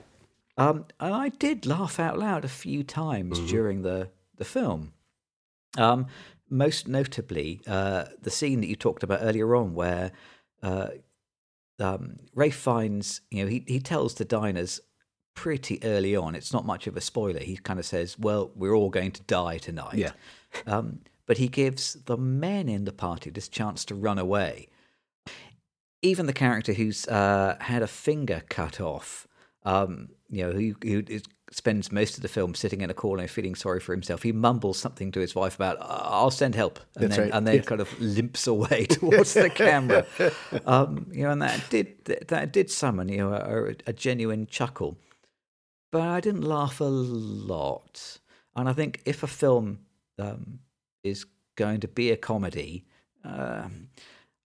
Um, 0.57 0.87
and 1.01 1.15
I 1.15 1.31
did 1.31 1.67
laugh 1.67 1.99
out 1.99 2.19
loud 2.19 2.45
a 2.45 2.49
few 2.49 2.85
times 2.85 3.39
mm-hmm. 3.39 3.49
during 3.49 3.83
the 3.83 4.11
the 4.37 4.45
film. 4.45 4.93
Um, 5.77 6.07
most 6.49 6.87
notably, 6.87 7.63
uh, 7.67 8.05
the 8.21 8.31
scene 8.31 8.61
that 8.61 8.69
you 8.69 8.77
talked 8.77 9.03
about 9.03 9.21
earlier 9.23 9.57
on, 9.57 9.75
where 9.75 10.13
uh, 10.63 10.89
um, 11.81 12.19
Ralph 12.35 12.55
Fiennes, 12.55 13.23
you 13.31 13.43
know, 13.43 13.51
he 13.51 13.65
he 13.67 13.81
tells 13.81 14.15
the 14.15 14.25
diners 14.25 14.81
pretty 15.35 15.83
early 15.83 16.15
on. 16.17 16.35
It's 16.35 16.53
not 16.53 16.67
much 16.67 16.87
of 16.87 16.97
a 16.97 17.01
spoiler. 17.01 17.41
He 17.41 17.57
kind 17.57 17.79
of 17.79 17.87
says, 17.87 18.19
"Well, 18.19 18.51
we're 18.55 18.75
all 18.75 18.91
going 18.91 19.13
to 19.13 19.23
die 19.23 19.59
tonight." 19.59 19.95
Yeah. 19.95 20.13
Um, 20.67 21.01
but 21.27 21.39
he 21.39 21.49
gives 21.49 21.95
the 21.95 22.17
men 22.17 22.69
in 22.69 22.85
the 22.85 22.93
party 22.93 23.31
this 23.31 23.49
chance 23.49 23.85
to 23.87 23.95
run 23.95 24.19
away. 24.19 24.69
Even 26.03 26.27
the 26.27 26.33
character 26.33 26.73
who's 26.73 27.07
uh, 27.07 27.57
had 27.61 27.83
a 27.83 27.87
finger 27.87 28.43
cut 28.49 28.81
off, 28.81 29.29
um, 29.65 30.09
you 30.29 30.45
know, 30.45 30.53
who, 30.53 30.75
who 30.83 31.21
spends 31.53 31.93
most 31.93 32.17
of 32.17 32.23
the 32.23 32.29
film 32.29 32.55
sitting 32.55 32.81
in 32.81 32.91
a 32.91 32.95
corner 32.95 33.29
feeling 33.29 33.55
sorry 33.55 33.79
for 33.79 33.93
himself. 33.93 34.23
He 34.23 34.33
mumbles 34.33 34.79
something 34.79 35.13
to 35.13 35.21
his 35.21 35.35
wife 35.35 35.55
about, 35.55 35.77
"I'll 35.81 36.31
send 36.31 36.55
help," 36.55 36.81
and 36.97 37.05
That's 37.05 37.17
then 37.17 37.25
right. 37.27 37.35
and 37.35 37.47
then 37.47 37.57
yeah. 37.57 37.63
kind 37.63 37.81
of 37.81 38.01
limps 38.01 38.47
away 38.47 38.87
towards 38.89 39.35
the 39.35 39.51
camera. 39.51 40.07
Um, 40.67 41.07
you 41.13 41.23
know, 41.25 41.31
and 41.31 41.43
that 41.43 41.65
did 41.71 42.05
that 42.29 42.53
did 42.53 42.71
summon 42.71 43.09
you 43.09 43.19
know 43.19 43.33
a, 43.33 43.91
a 43.91 43.93
genuine 43.93 44.47
chuckle 44.47 44.97
but 45.93 46.01
I 46.01 46.21
didn't 46.21 46.43
laugh 46.43 46.81
a 46.81 46.85
lot. 46.85 48.19
And 48.57 48.69
I 48.69 48.73
think 48.73 49.01
if 49.05 49.23
a 49.23 49.29
film 49.29 49.79
um, 50.19 50.59
is 51.05 51.27
going 51.55 51.81
to 51.81 51.89
be 51.89 52.11
a 52.11 52.17
comedy, 52.17 52.85
um, 53.25 53.89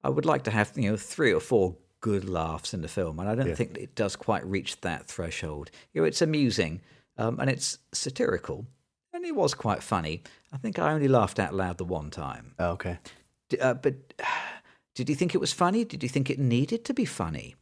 I 0.03 0.09
would 0.09 0.25
like 0.25 0.43
to 0.43 0.51
have 0.51 0.73
you 0.75 0.91
know 0.91 0.97
three 0.97 1.33
or 1.33 1.39
four 1.39 1.75
good 2.01 2.29
laughs 2.29 2.73
in 2.73 2.81
the 2.81 2.87
film, 2.87 3.19
and 3.19 3.27
I 3.27 3.33
don't 3.33 3.47
yeah. 3.47 3.55
think 3.55 3.77
it 3.77 3.95
does 3.95 4.15
quite 4.15 4.45
reach 4.45 4.79
that 4.81 5.07
threshold. 5.07 5.71
You 5.93 6.01
know, 6.01 6.07
it's 6.07 6.21
amusing 6.21 6.81
um, 7.17 7.39
and 7.39 7.49
it's 7.49 7.79
satirical, 7.91 8.67
and 9.13 9.25
it 9.25 9.35
was 9.35 9.53
quite 9.53 9.81
funny. 9.81 10.21
I 10.53 10.57
think 10.57 10.77
I 10.77 10.93
only 10.93 11.07
laughed 11.07 11.39
out 11.39 11.53
loud 11.53 11.77
the 11.77 11.85
one 11.85 12.11
time. 12.11 12.53
Oh, 12.59 12.71
okay, 12.71 12.99
uh, 13.59 13.73
but 13.73 13.95
did 14.95 15.09
you 15.09 15.15
think 15.15 15.33
it 15.33 15.39
was 15.41 15.53
funny? 15.53 15.83
Did 15.83 16.03
you 16.03 16.09
think 16.09 16.29
it 16.29 16.39
needed 16.39 16.85
to 16.85 16.93
be 16.93 17.05
funny? 17.05 17.55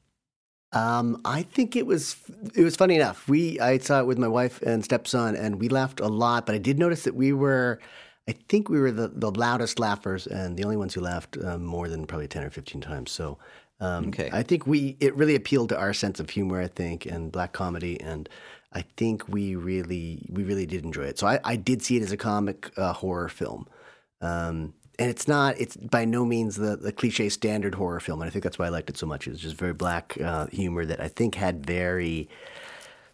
Um, 0.75 1.21
I 1.23 1.43
think 1.43 1.75
it 1.77 1.87
was 1.87 2.17
it 2.53 2.63
was 2.63 2.75
funny 2.75 2.95
enough. 2.95 3.27
We 3.29 3.59
I 3.61 3.77
saw 3.77 4.01
it 4.01 4.07
with 4.07 4.17
my 4.17 4.27
wife 4.27 4.61
and 4.61 4.83
stepson, 4.83 5.35
and 5.35 5.59
we 5.59 5.69
laughed 5.69 6.01
a 6.01 6.07
lot. 6.07 6.45
But 6.45 6.55
I 6.55 6.57
did 6.57 6.77
notice 6.77 7.03
that 7.03 7.15
we 7.15 7.31
were, 7.31 7.79
I 8.27 8.33
think 8.49 8.67
we 8.67 8.79
were 8.79 8.91
the, 8.91 9.07
the 9.07 9.31
loudest 9.31 9.79
laughers 9.79 10.27
and 10.27 10.57
the 10.57 10.65
only 10.65 10.75
ones 10.75 10.93
who 10.93 11.01
laughed 11.01 11.37
um, 11.43 11.63
more 11.63 11.87
than 11.87 12.05
probably 12.05 12.27
ten 12.27 12.43
or 12.43 12.49
fifteen 12.49 12.81
times. 12.81 13.11
So 13.11 13.37
um, 13.79 14.09
okay. 14.09 14.29
I 14.33 14.43
think 14.43 14.67
we 14.67 14.97
it 14.99 15.15
really 15.15 15.35
appealed 15.35 15.69
to 15.69 15.77
our 15.77 15.93
sense 15.93 16.19
of 16.19 16.29
humor. 16.29 16.61
I 16.61 16.67
think 16.67 17.05
and 17.05 17.31
black 17.31 17.53
comedy, 17.53 17.99
and 18.01 18.27
I 18.73 18.83
think 18.97 19.29
we 19.29 19.55
really 19.55 20.27
we 20.29 20.43
really 20.43 20.65
did 20.65 20.83
enjoy 20.83 21.03
it. 21.03 21.17
So 21.17 21.25
I, 21.27 21.39
I 21.45 21.55
did 21.55 21.83
see 21.83 21.95
it 21.95 22.03
as 22.03 22.11
a 22.11 22.17
comic 22.17 22.77
uh, 22.77 22.91
horror 22.91 23.29
film. 23.29 23.67
Um, 24.19 24.73
and 24.99 25.09
it's 25.09 25.27
not 25.27 25.59
it's 25.59 25.75
by 25.77 26.05
no 26.05 26.25
means 26.25 26.55
the, 26.55 26.75
the 26.75 26.91
cliche 26.91 27.29
standard 27.29 27.75
horror 27.75 27.99
film 27.99 28.21
and 28.21 28.27
i 28.27 28.31
think 28.31 28.43
that's 28.43 28.59
why 28.59 28.65
i 28.65 28.69
liked 28.69 28.89
it 28.89 28.97
so 28.97 29.05
much. 29.05 29.27
It 29.27 29.31
was 29.31 29.39
just 29.39 29.55
very 29.55 29.73
black 29.73 30.17
uh, 30.21 30.47
humor 30.47 30.85
that 30.85 30.99
i 30.99 31.07
think 31.07 31.35
had 31.35 31.65
very 31.65 32.29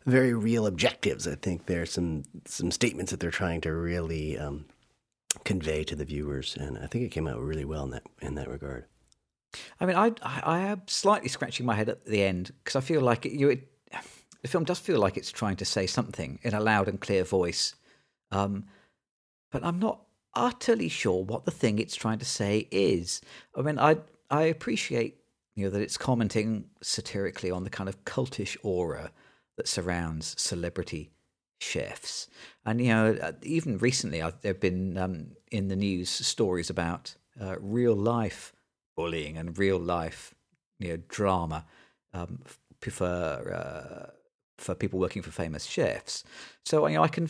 very 0.03 0.33
real 0.33 0.65
objectives. 0.65 1.27
I 1.27 1.35
think 1.35 1.67
there's 1.67 1.91
some 1.91 2.23
some 2.45 2.71
statements 2.71 3.11
that 3.11 3.19
they're 3.19 3.29
trying 3.29 3.61
to 3.61 3.73
really 3.73 4.37
um, 4.37 4.65
convey 5.43 5.83
to 5.83 5.95
the 5.95 6.05
viewers 6.05 6.57
and 6.59 6.77
i 6.77 6.87
think 6.87 7.05
it 7.05 7.09
came 7.09 7.27
out 7.27 7.39
really 7.39 7.65
well 7.65 7.83
in 7.83 7.91
that 7.91 8.03
in 8.21 8.35
that 8.35 8.49
regard. 8.49 8.85
I 9.79 9.85
mean 9.85 9.95
i 9.95 10.11
i, 10.23 10.59
am 10.59 10.81
slightly 10.87 11.29
scratching 11.29 11.65
my 11.65 11.75
head 11.75 11.89
at 11.89 12.05
the 12.05 12.23
end 12.23 12.51
because 12.63 12.75
i 12.75 12.81
feel 12.81 13.01
like 13.01 13.25
it, 13.25 13.33
you 13.33 13.49
it, 13.49 13.67
the 14.41 14.47
film 14.47 14.63
does 14.63 14.79
feel 14.79 14.99
like 14.99 15.17
it's 15.17 15.31
trying 15.31 15.57
to 15.57 15.65
say 15.65 15.85
something 15.85 16.39
in 16.41 16.53
a 16.53 16.59
loud 16.59 16.87
and 16.87 16.99
clear 16.99 17.23
voice, 17.23 17.75
um, 18.31 18.65
but 19.51 19.63
I'm 19.63 19.79
not 19.79 20.01
utterly 20.33 20.89
sure 20.89 21.23
what 21.23 21.45
the 21.45 21.51
thing 21.51 21.79
it's 21.79 21.95
trying 21.95 22.19
to 22.19 22.25
say 22.25 22.67
is. 22.71 23.21
I 23.55 23.61
mean, 23.61 23.79
I 23.79 23.97
I 24.29 24.43
appreciate 24.43 25.17
you 25.55 25.65
know 25.65 25.71
that 25.71 25.81
it's 25.81 25.97
commenting 25.97 26.65
satirically 26.81 27.51
on 27.51 27.63
the 27.63 27.69
kind 27.69 27.89
of 27.89 28.03
cultish 28.05 28.57
aura 28.63 29.11
that 29.57 29.67
surrounds 29.67 30.35
celebrity 30.39 31.11
chefs, 31.59 32.27
and 32.65 32.81
you 32.81 32.87
know 32.87 33.17
uh, 33.21 33.33
even 33.43 33.77
recently 33.77 34.21
I've, 34.21 34.39
there've 34.41 34.59
been 34.59 34.97
um, 34.97 35.31
in 35.51 35.67
the 35.67 35.75
news 35.75 36.09
stories 36.09 36.69
about 36.69 37.15
uh, 37.39 37.55
real 37.59 37.95
life 37.95 38.53
bullying 38.95 39.37
and 39.37 39.57
real 39.57 39.79
life 39.79 40.33
you 40.79 40.89
know 40.89 40.97
drama 41.07 41.65
um, 42.13 42.39
for 42.79 43.53
uh, 43.53 44.11
for 44.57 44.75
people 44.75 44.99
working 44.99 45.21
for 45.21 45.31
famous 45.31 45.65
chefs. 45.65 46.23
So 46.65 46.87
you 46.87 46.95
know 46.95 47.03
I 47.03 47.07
can 47.07 47.29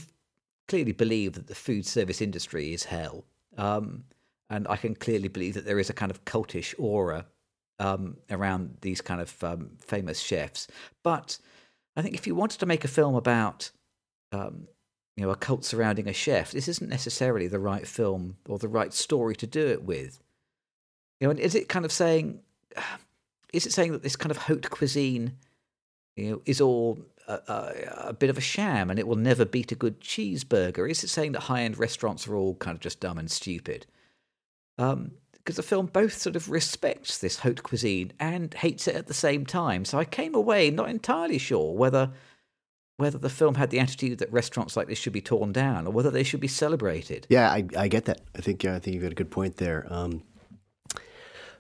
clearly 0.72 0.94
believe 0.94 1.34
that 1.34 1.48
the 1.48 1.54
food 1.54 1.86
service 1.86 2.22
industry 2.22 2.74
is 2.74 2.86
hell. 2.86 3.26
Um, 3.58 4.06
and 4.50 4.66
I 4.70 4.78
can 4.78 4.96
clearly 4.96 5.28
believe 5.28 5.56
that 5.56 5.66
there 5.66 5.80
is 5.80 5.90
a 5.90 5.94
kind 5.94 6.10
of 6.10 6.24
cultish 6.24 6.74
aura 6.78 7.26
um, 7.78 8.16
around 8.30 8.78
these 8.80 9.02
kind 9.02 9.20
of 9.20 9.44
um, 9.44 9.72
famous 9.80 10.22
chefs. 10.22 10.68
But 11.04 11.40
I 11.98 12.02
think 12.02 12.16
if 12.16 12.26
you 12.26 12.36
wanted 12.36 12.62
to 12.62 12.66
make 12.66 12.86
a 12.86 12.88
film 12.88 13.16
about, 13.16 13.70
um, 14.32 14.70
you 15.18 15.26
know, 15.26 15.32
a 15.32 15.36
cult 15.36 15.66
surrounding 15.66 16.08
a 16.08 16.14
chef, 16.14 16.52
this 16.54 16.70
isn't 16.70 16.90
necessarily 16.90 17.48
the 17.48 17.60
right 17.60 17.86
film 17.86 18.38
or 18.48 18.58
the 18.58 18.70
right 18.70 18.94
story 18.94 19.36
to 19.36 19.48
do 19.48 19.68
it 19.68 19.84
with. 19.84 20.22
You 21.20 21.28
know, 21.28 21.32
and 21.32 21.40
is 21.40 21.54
it 21.54 21.68
kind 21.68 21.84
of 21.84 21.92
saying, 21.92 22.40
is 23.52 23.66
it 23.66 23.74
saying 23.74 23.92
that 23.92 24.04
this 24.04 24.16
kind 24.16 24.32
of 24.32 24.38
haute 24.38 24.70
cuisine, 24.70 25.34
you 26.16 26.32
know, 26.32 26.42
is 26.46 26.62
all 26.62 26.98
a, 27.48 28.08
a, 28.10 28.14
bit 28.14 28.30
of 28.30 28.38
a 28.38 28.42
sham 28.42 28.90
and 28.90 29.00
it 29.00 29.08
will 29.08 29.16
never 29.16 29.46
beat 29.46 29.72
a 29.72 29.76
good 29.76 30.02
cheeseburger? 30.02 30.90
Is 30.90 31.04
it 31.04 31.10
saying 31.10 31.34
that 31.34 31.42
high 31.42 31.64
end 31.64 31.78
restaurants 31.78 32.28
are 32.28 32.36
all 32.36 32.56
kind 32.56 32.76
of 32.76 32.82
just 32.82 33.00
dumb 33.00 33.18
and 33.18 33.30
stupid? 33.30 33.86
Um, 34.78 35.12
because 35.34 35.56
the 35.56 35.64
film 35.64 35.88
both 35.88 36.14
sort 36.14 36.36
of 36.36 36.50
respects 36.50 37.18
this 37.18 37.40
haute 37.40 37.64
cuisine 37.64 38.14
and 38.20 38.54
hates 38.54 38.88
it 38.88 38.96
at 38.96 39.08
the 39.08 39.14
same 39.14 39.46
time. 39.46 39.86
So 39.86 39.98
I 39.98 40.06
came 40.06 40.36
away 40.36 40.70
not 40.70 40.90
entirely 40.90 41.40
sure 41.40 41.74
whether 41.74 42.12
whether 42.98 43.18
the 43.18 43.30
film 43.30 43.56
had 43.56 43.72
the 43.72 43.80
attitude 43.80 44.20
that 44.20 44.32
restaurants 44.32 44.78
like 44.78 44.88
this 44.88 45.00
should 45.00 45.14
be 45.14 45.22
torn 45.22 45.52
down 45.52 45.88
or 45.88 45.92
whether 45.92 46.12
they 46.12 46.22
should 46.22 46.40
be 46.40 46.48
celebrated. 46.48 47.26
Yeah, 47.30 47.50
I, 47.50 47.66
I 47.76 47.88
get 47.88 48.06
that. 48.06 48.22
I 48.36 48.42
think 48.42 48.64
yeah, 48.64 48.76
I 48.76 48.80
think 48.80 48.94
you've 48.94 49.02
got 49.02 49.12
a 49.12 49.16
good 49.16 49.32
point 49.32 49.58
there. 49.58 49.88
Um, 49.90 50.22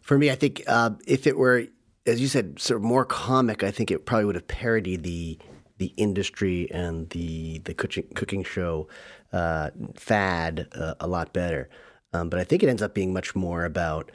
for 0.01 0.17
me, 0.17 0.29
I 0.29 0.35
think 0.35 0.61
uh, 0.67 0.91
if 1.07 1.25
it 1.25 1.37
were, 1.37 1.65
as 2.05 2.21
you 2.21 2.27
said, 2.27 2.59
sort 2.59 2.77
of 2.77 2.83
more 2.83 3.05
comic, 3.05 3.63
I 3.63 3.71
think 3.71 3.89
it 3.89 4.05
probably 4.05 4.25
would 4.25 4.35
have 4.35 4.47
parodied 4.47 5.01
the 5.01 5.39
the 5.81 5.93
industry 5.97 6.69
and 6.69 7.09
the 7.09 7.57
the 7.65 7.73
cooking 7.73 8.07
cooking 8.13 8.43
show 8.43 8.87
uh, 9.33 9.71
fad 9.95 10.67
uh, 10.75 10.93
a 10.99 11.07
lot 11.07 11.33
better. 11.33 11.69
Um, 12.13 12.29
but 12.29 12.39
I 12.39 12.43
think 12.43 12.61
it 12.61 12.69
ends 12.69 12.83
up 12.83 12.93
being 12.93 13.13
much 13.13 13.35
more 13.35 13.65
about 13.65 14.11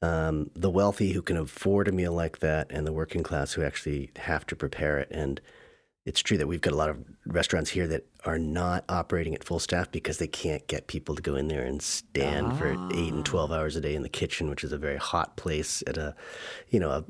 um, 0.00 0.50
the 0.56 0.70
wealthy 0.70 1.12
who 1.12 1.20
can 1.20 1.36
afford 1.36 1.88
a 1.88 1.92
meal 1.92 2.14
like 2.14 2.38
that 2.38 2.68
and 2.70 2.86
the 2.86 2.92
working 2.92 3.22
class 3.22 3.52
who 3.52 3.62
actually 3.62 4.12
have 4.16 4.46
to 4.46 4.56
prepare 4.56 4.96
it. 4.98 5.08
And 5.10 5.42
it's 6.06 6.22
true 6.22 6.38
that 6.38 6.46
we've 6.46 6.62
got 6.62 6.72
a 6.72 6.76
lot 6.76 6.88
of 6.88 7.04
restaurants 7.26 7.68
here 7.68 7.86
that 7.88 8.06
are 8.24 8.38
not 8.38 8.86
operating 8.88 9.34
at 9.34 9.44
full 9.44 9.58
staff 9.58 9.90
because 9.90 10.16
they 10.16 10.26
can't 10.26 10.66
get 10.68 10.86
people 10.86 11.14
to 11.14 11.20
go 11.20 11.34
in 11.34 11.48
there 11.48 11.64
and 11.64 11.82
stand 11.82 12.46
ah. 12.46 12.56
for 12.56 12.72
eight 12.94 13.12
and 13.12 13.26
12 13.26 13.52
hours 13.52 13.76
a 13.76 13.80
day 13.82 13.94
in 13.94 14.02
the 14.02 14.08
kitchen, 14.08 14.48
which 14.48 14.64
is 14.64 14.72
a 14.72 14.78
very 14.78 14.96
hot 14.96 15.36
place 15.36 15.82
at 15.86 15.98
a, 15.98 16.14
you 16.70 16.80
know, 16.80 16.90
a 16.90 17.04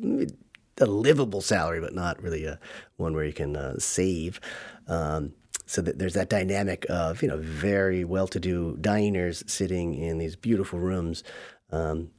a 0.81 0.87
livable 0.87 1.41
salary, 1.41 1.81
but 1.81 1.95
not 1.95 2.23
really 2.23 2.45
a 2.45 2.59
one 2.97 3.15
where 3.15 3.25
you 3.25 3.33
can 3.33 3.57
uh, 3.57 3.79
save. 3.79 4.41
Um, 4.89 5.33
so 5.67 5.81
that 5.83 6.01
there's 6.01 6.15
that 6.15 6.29
dynamic 6.29 6.85
of 6.91 7.23
you 7.23 7.29
know 7.29 7.37
very 7.39 8.05
well-to-do 8.05 8.77
diners 8.81 9.45
sitting 9.47 9.95
in 9.95 10.19
these 10.19 10.35
beautiful 10.35 10.81
rooms, 10.81 11.23
um, 11.71 12.11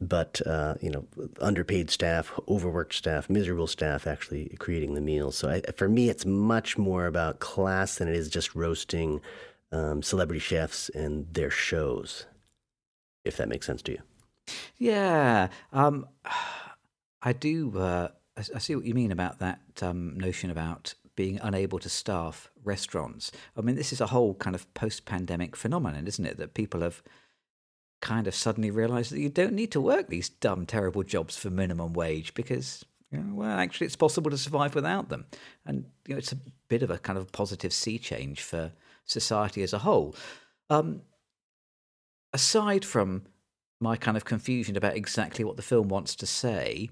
but 0.00 0.40
uh, 0.46 0.74
you 0.80 0.90
know 0.90 1.06
underpaid 1.40 1.90
staff, 1.90 2.32
overworked 2.48 2.94
staff, 2.94 3.28
miserable 3.28 3.66
staff 3.66 4.06
actually 4.06 4.56
creating 4.58 4.94
the 4.94 5.02
meals. 5.02 5.36
So 5.36 5.50
I, 5.50 5.60
for 5.72 5.88
me, 5.88 6.08
it's 6.08 6.24
much 6.24 6.78
more 6.78 7.06
about 7.06 7.40
class 7.40 7.96
than 7.96 8.08
it 8.08 8.16
is 8.16 8.30
just 8.30 8.54
roasting 8.54 9.20
um, 9.70 10.02
celebrity 10.02 10.40
chefs 10.40 10.88
and 10.88 11.26
their 11.32 11.50
shows. 11.50 12.26
If 13.24 13.36
that 13.36 13.48
makes 13.48 13.66
sense 13.66 13.82
to 13.82 13.92
you. 13.92 14.02
Yeah. 14.78 15.48
Um, 15.72 16.06
I 17.24 17.32
do. 17.32 17.76
Uh, 17.76 18.08
I, 18.36 18.58
see 18.58 18.76
what 18.76 18.84
you 18.84 18.94
mean 18.94 19.10
about 19.10 19.38
that 19.38 19.60
um, 19.80 20.18
notion 20.18 20.50
about 20.50 20.94
being 21.16 21.40
unable 21.42 21.78
to 21.78 21.88
staff 21.88 22.50
restaurants. 22.62 23.32
I 23.56 23.62
mean, 23.62 23.76
this 23.76 23.92
is 23.92 24.00
a 24.00 24.08
whole 24.08 24.34
kind 24.34 24.54
of 24.54 24.72
post-pandemic 24.74 25.56
phenomenon, 25.56 26.06
isn't 26.06 26.26
it? 26.26 26.36
That 26.36 26.54
people 26.54 26.80
have 26.80 27.02
kind 28.02 28.26
of 28.26 28.34
suddenly 28.34 28.70
realised 28.70 29.12
that 29.12 29.20
you 29.20 29.30
don't 29.30 29.54
need 29.54 29.72
to 29.72 29.80
work 29.80 30.08
these 30.08 30.28
dumb, 30.28 30.66
terrible 30.66 31.02
jobs 31.02 31.36
for 31.36 31.48
minimum 31.48 31.94
wage 31.94 32.34
because, 32.34 32.84
you 33.10 33.18
know, 33.18 33.34
well, 33.34 33.58
actually, 33.58 33.86
it's 33.86 33.96
possible 33.96 34.30
to 34.30 34.36
survive 34.36 34.74
without 34.74 35.08
them. 35.08 35.24
And 35.64 35.86
you 36.06 36.14
know, 36.14 36.18
it's 36.18 36.32
a 36.32 36.38
bit 36.68 36.82
of 36.82 36.90
a 36.90 36.98
kind 36.98 37.18
of 37.18 37.32
positive 37.32 37.72
sea 37.72 37.98
change 37.98 38.42
for 38.42 38.72
society 39.06 39.62
as 39.62 39.72
a 39.72 39.78
whole. 39.78 40.14
Um, 40.68 41.02
aside 42.32 42.84
from 42.84 43.22
my 43.80 43.96
kind 43.96 44.16
of 44.16 44.24
confusion 44.24 44.76
about 44.76 44.96
exactly 44.96 45.44
what 45.44 45.56
the 45.56 45.62
film 45.62 45.88
wants 45.88 46.14
to 46.16 46.26
say, 46.26 46.90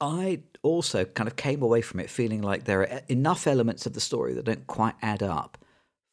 I 0.00 0.40
also 0.62 1.04
kind 1.04 1.28
of 1.28 1.36
came 1.36 1.62
away 1.62 1.80
from 1.82 2.00
it 2.00 2.10
feeling 2.10 2.42
like 2.42 2.64
there 2.64 2.82
are 2.82 3.00
enough 3.08 3.46
elements 3.46 3.86
of 3.86 3.94
the 3.94 4.00
story 4.00 4.34
that 4.34 4.44
don't 4.44 4.66
quite 4.66 4.94
add 5.02 5.22
up 5.22 5.58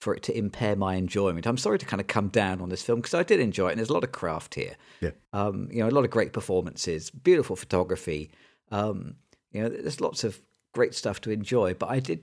for 0.01 0.13
it 0.13 0.23
to 0.23 0.37
impair 0.37 0.75
my 0.75 0.95
enjoyment. 0.95 1.45
I'm 1.45 1.57
sorry 1.57 1.79
to 1.79 1.85
kind 1.85 2.01
of 2.01 2.07
come 2.07 2.29
down 2.29 2.61
on 2.61 2.69
this 2.69 2.83
film 2.83 2.99
because 2.99 3.13
I 3.13 3.23
did 3.23 3.39
enjoy 3.39 3.67
it, 3.67 3.71
and 3.71 3.79
there's 3.79 3.89
a 3.89 3.93
lot 3.93 4.03
of 4.03 4.11
craft 4.11 4.55
here. 4.55 4.75
Yeah, 5.01 5.11
um, 5.33 5.69
you 5.71 5.79
know, 5.79 5.89
a 5.89 5.91
lot 5.91 6.03
of 6.03 6.11
great 6.11 6.33
performances, 6.33 7.09
beautiful 7.09 7.55
photography. 7.55 8.31
Um, 8.71 9.15
you 9.51 9.61
know, 9.61 9.69
there's 9.69 10.01
lots 10.01 10.23
of 10.23 10.39
great 10.73 10.93
stuff 10.93 11.21
to 11.21 11.31
enjoy. 11.31 11.73
But 11.73 11.89
I 11.89 11.99
did 11.99 12.21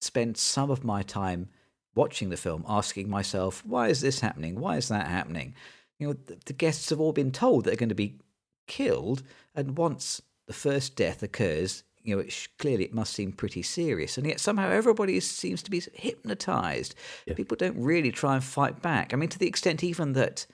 spend 0.00 0.36
some 0.36 0.70
of 0.70 0.84
my 0.84 1.02
time 1.02 1.48
watching 1.94 2.30
the 2.30 2.36
film, 2.36 2.64
asking 2.68 3.08
myself, 3.08 3.64
why 3.66 3.88
is 3.88 4.00
this 4.00 4.20
happening? 4.20 4.60
Why 4.60 4.76
is 4.76 4.88
that 4.88 5.08
happening? 5.08 5.54
You 5.98 6.08
know, 6.08 6.12
the, 6.12 6.38
the 6.46 6.52
guests 6.52 6.90
have 6.90 7.00
all 7.00 7.12
been 7.12 7.32
told 7.32 7.64
they're 7.64 7.76
going 7.76 7.88
to 7.88 7.94
be 7.94 8.20
killed, 8.66 9.22
and 9.54 9.76
once 9.76 10.22
the 10.50 10.54
first 10.54 10.96
death 10.96 11.22
occurs, 11.22 11.84
you 12.02 12.12
know, 12.12 12.20
it 12.20 12.48
clearly 12.58 12.82
it 12.82 12.92
must 12.92 13.12
seem 13.12 13.30
pretty 13.30 13.62
serious, 13.62 14.18
and 14.18 14.26
yet 14.26 14.40
somehow 14.40 14.68
everybody 14.68 15.20
seems 15.20 15.62
to 15.62 15.70
be 15.70 15.80
hypnotized. 15.94 16.96
Yeah. 17.24 17.34
People 17.34 17.56
don't 17.56 17.78
really 17.78 18.10
try 18.10 18.34
and 18.34 18.42
fight 18.42 18.82
back. 18.82 19.14
I 19.14 19.16
mean, 19.16 19.28
to 19.28 19.38
the 19.38 19.46
extent 19.46 19.84
even 19.84 20.14
that 20.14 20.46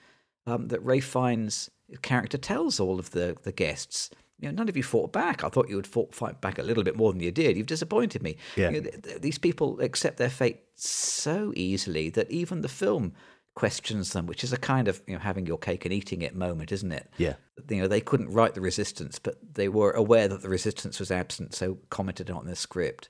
um, 0.46 0.68
that 0.68 0.82
Ralph 0.82 1.04
Fiennes' 1.04 1.70
character 2.02 2.36
tells 2.36 2.78
all 2.78 2.98
of 2.98 3.12
the 3.12 3.38
the 3.42 3.52
guests, 3.52 4.10
you 4.38 4.48
know, 4.48 4.54
none 4.54 4.68
of 4.68 4.76
you 4.76 4.82
fought 4.82 5.14
back. 5.14 5.44
I 5.44 5.48
thought 5.48 5.70
you 5.70 5.76
would 5.76 5.86
fought, 5.86 6.14
fight 6.14 6.42
back 6.42 6.58
a 6.58 6.62
little 6.62 6.84
bit 6.84 6.94
more 6.94 7.10
than 7.10 7.22
you 7.22 7.32
did. 7.32 7.56
You've 7.56 7.66
disappointed 7.66 8.22
me. 8.22 8.36
Yeah. 8.54 8.68
You 8.68 8.82
know, 8.82 8.90
th- 8.90 9.02
th- 9.02 9.20
these 9.22 9.38
people 9.38 9.80
accept 9.80 10.18
their 10.18 10.28
fate 10.28 10.60
so 10.74 11.54
easily 11.56 12.10
that 12.10 12.30
even 12.30 12.60
the 12.60 12.68
film 12.68 13.14
questions 13.56 14.12
them, 14.12 14.26
which 14.26 14.44
is 14.44 14.52
a 14.52 14.56
kind 14.56 14.86
of 14.86 15.02
you 15.08 15.14
know 15.14 15.18
having 15.18 15.46
your 15.46 15.58
cake 15.58 15.84
and 15.84 15.92
eating 15.92 16.22
it 16.22 16.36
moment, 16.36 16.70
isn't 16.70 16.92
it? 16.92 17.10
Yeah. 17.16 17.34
You 17.68 17.82
know, 17.82 17.88
they 17.88 18.00
couldn't 18.00 18.30
write 18.30 18.54
the 18.54 18.60
resistance, 18.60 19.18
but 19.18 19.36
they 19.54 19.68
were 19.68 19.90
aware 19.90 20.28
that 20.28 20.42
the 20.42 20.48
resistance 20.48 21.00
was 21.00 21.10
absent, 21.10 21.54
so 21.54 21.78
commented 21.90 22.30
on 22.30 22.46
the 22.46 22.54
script. 22.54 23.08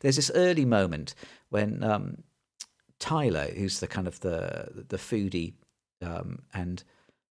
There's 0.00 0.16
this 0.16 0.32
early 0.34 0.64
moment 0.64 1.14
when 1.50 1.84
um, 1.84 2.24
Tyler, 2.98 3.48
who's 3.54 3.78
the 3.78 3.86
kind 3.86 4.08
of 4.08 4.18
the 4.20 4.84
the 4.88 4.96
foodie, 4.96 5.52
um, 6.02 6.40
and 6.52 6.82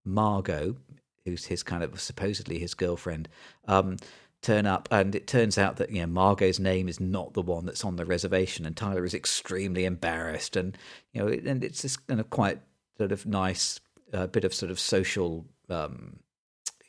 Margot, 0.06 0.78
who's 1.26 1.46
his 1.46 1.64
kind 1.64 1.84
of 1.84 2.00
supposedly 2.00 2.60
his 2.60 2.76
girlfriend, 2.76 3.28
um, 3.68 3.98
turn 4.42 4.66
up, 4.66 4.88
and 4.92 5.16
it 5.16 5.28
turns 5.28 5.58
out 5.58 5.78
that 5.78 5.90
you 5.90 6.02
know 6.02 6.08
Margot's 6.08 6.60
name 6.60 6.88
is 6.88 7.00
not 7.00 7.34
the 7.34 7.42
one 7.42 7.66
that's 7.66 7.86
on 7.86 7.96
the 7.96 8.06
reservation, 8.06 8.66
and 8.66 8.76
Tyler 8.76 9.06
is 9.06 9.14
extremely 9.14 9.86
embarrassed, 9.86 10.56
and 10.56 10.78
you 11.14 11.22
know, 11.22 11.28
and 11.28 11.64
it's 11.64 11.82
this 11.82 11.98
kind 11.98 12.20
of 12.20 12.30
quite 12.30 12.60
sort 12.98 13.12
of 13.12 13.26
nice 13.26 13.80
uh, 14.14 14.28
bit 14.28 14.44
of 14.44 14.54
sort 14.54 14.72
of 14.72 14.80
social 14.80 15.46
um, 15.70 16.20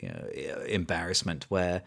you 0.00 0.08
know, 0.08 0.28
embarrassment 0.66 1.46
where 1.48 1.82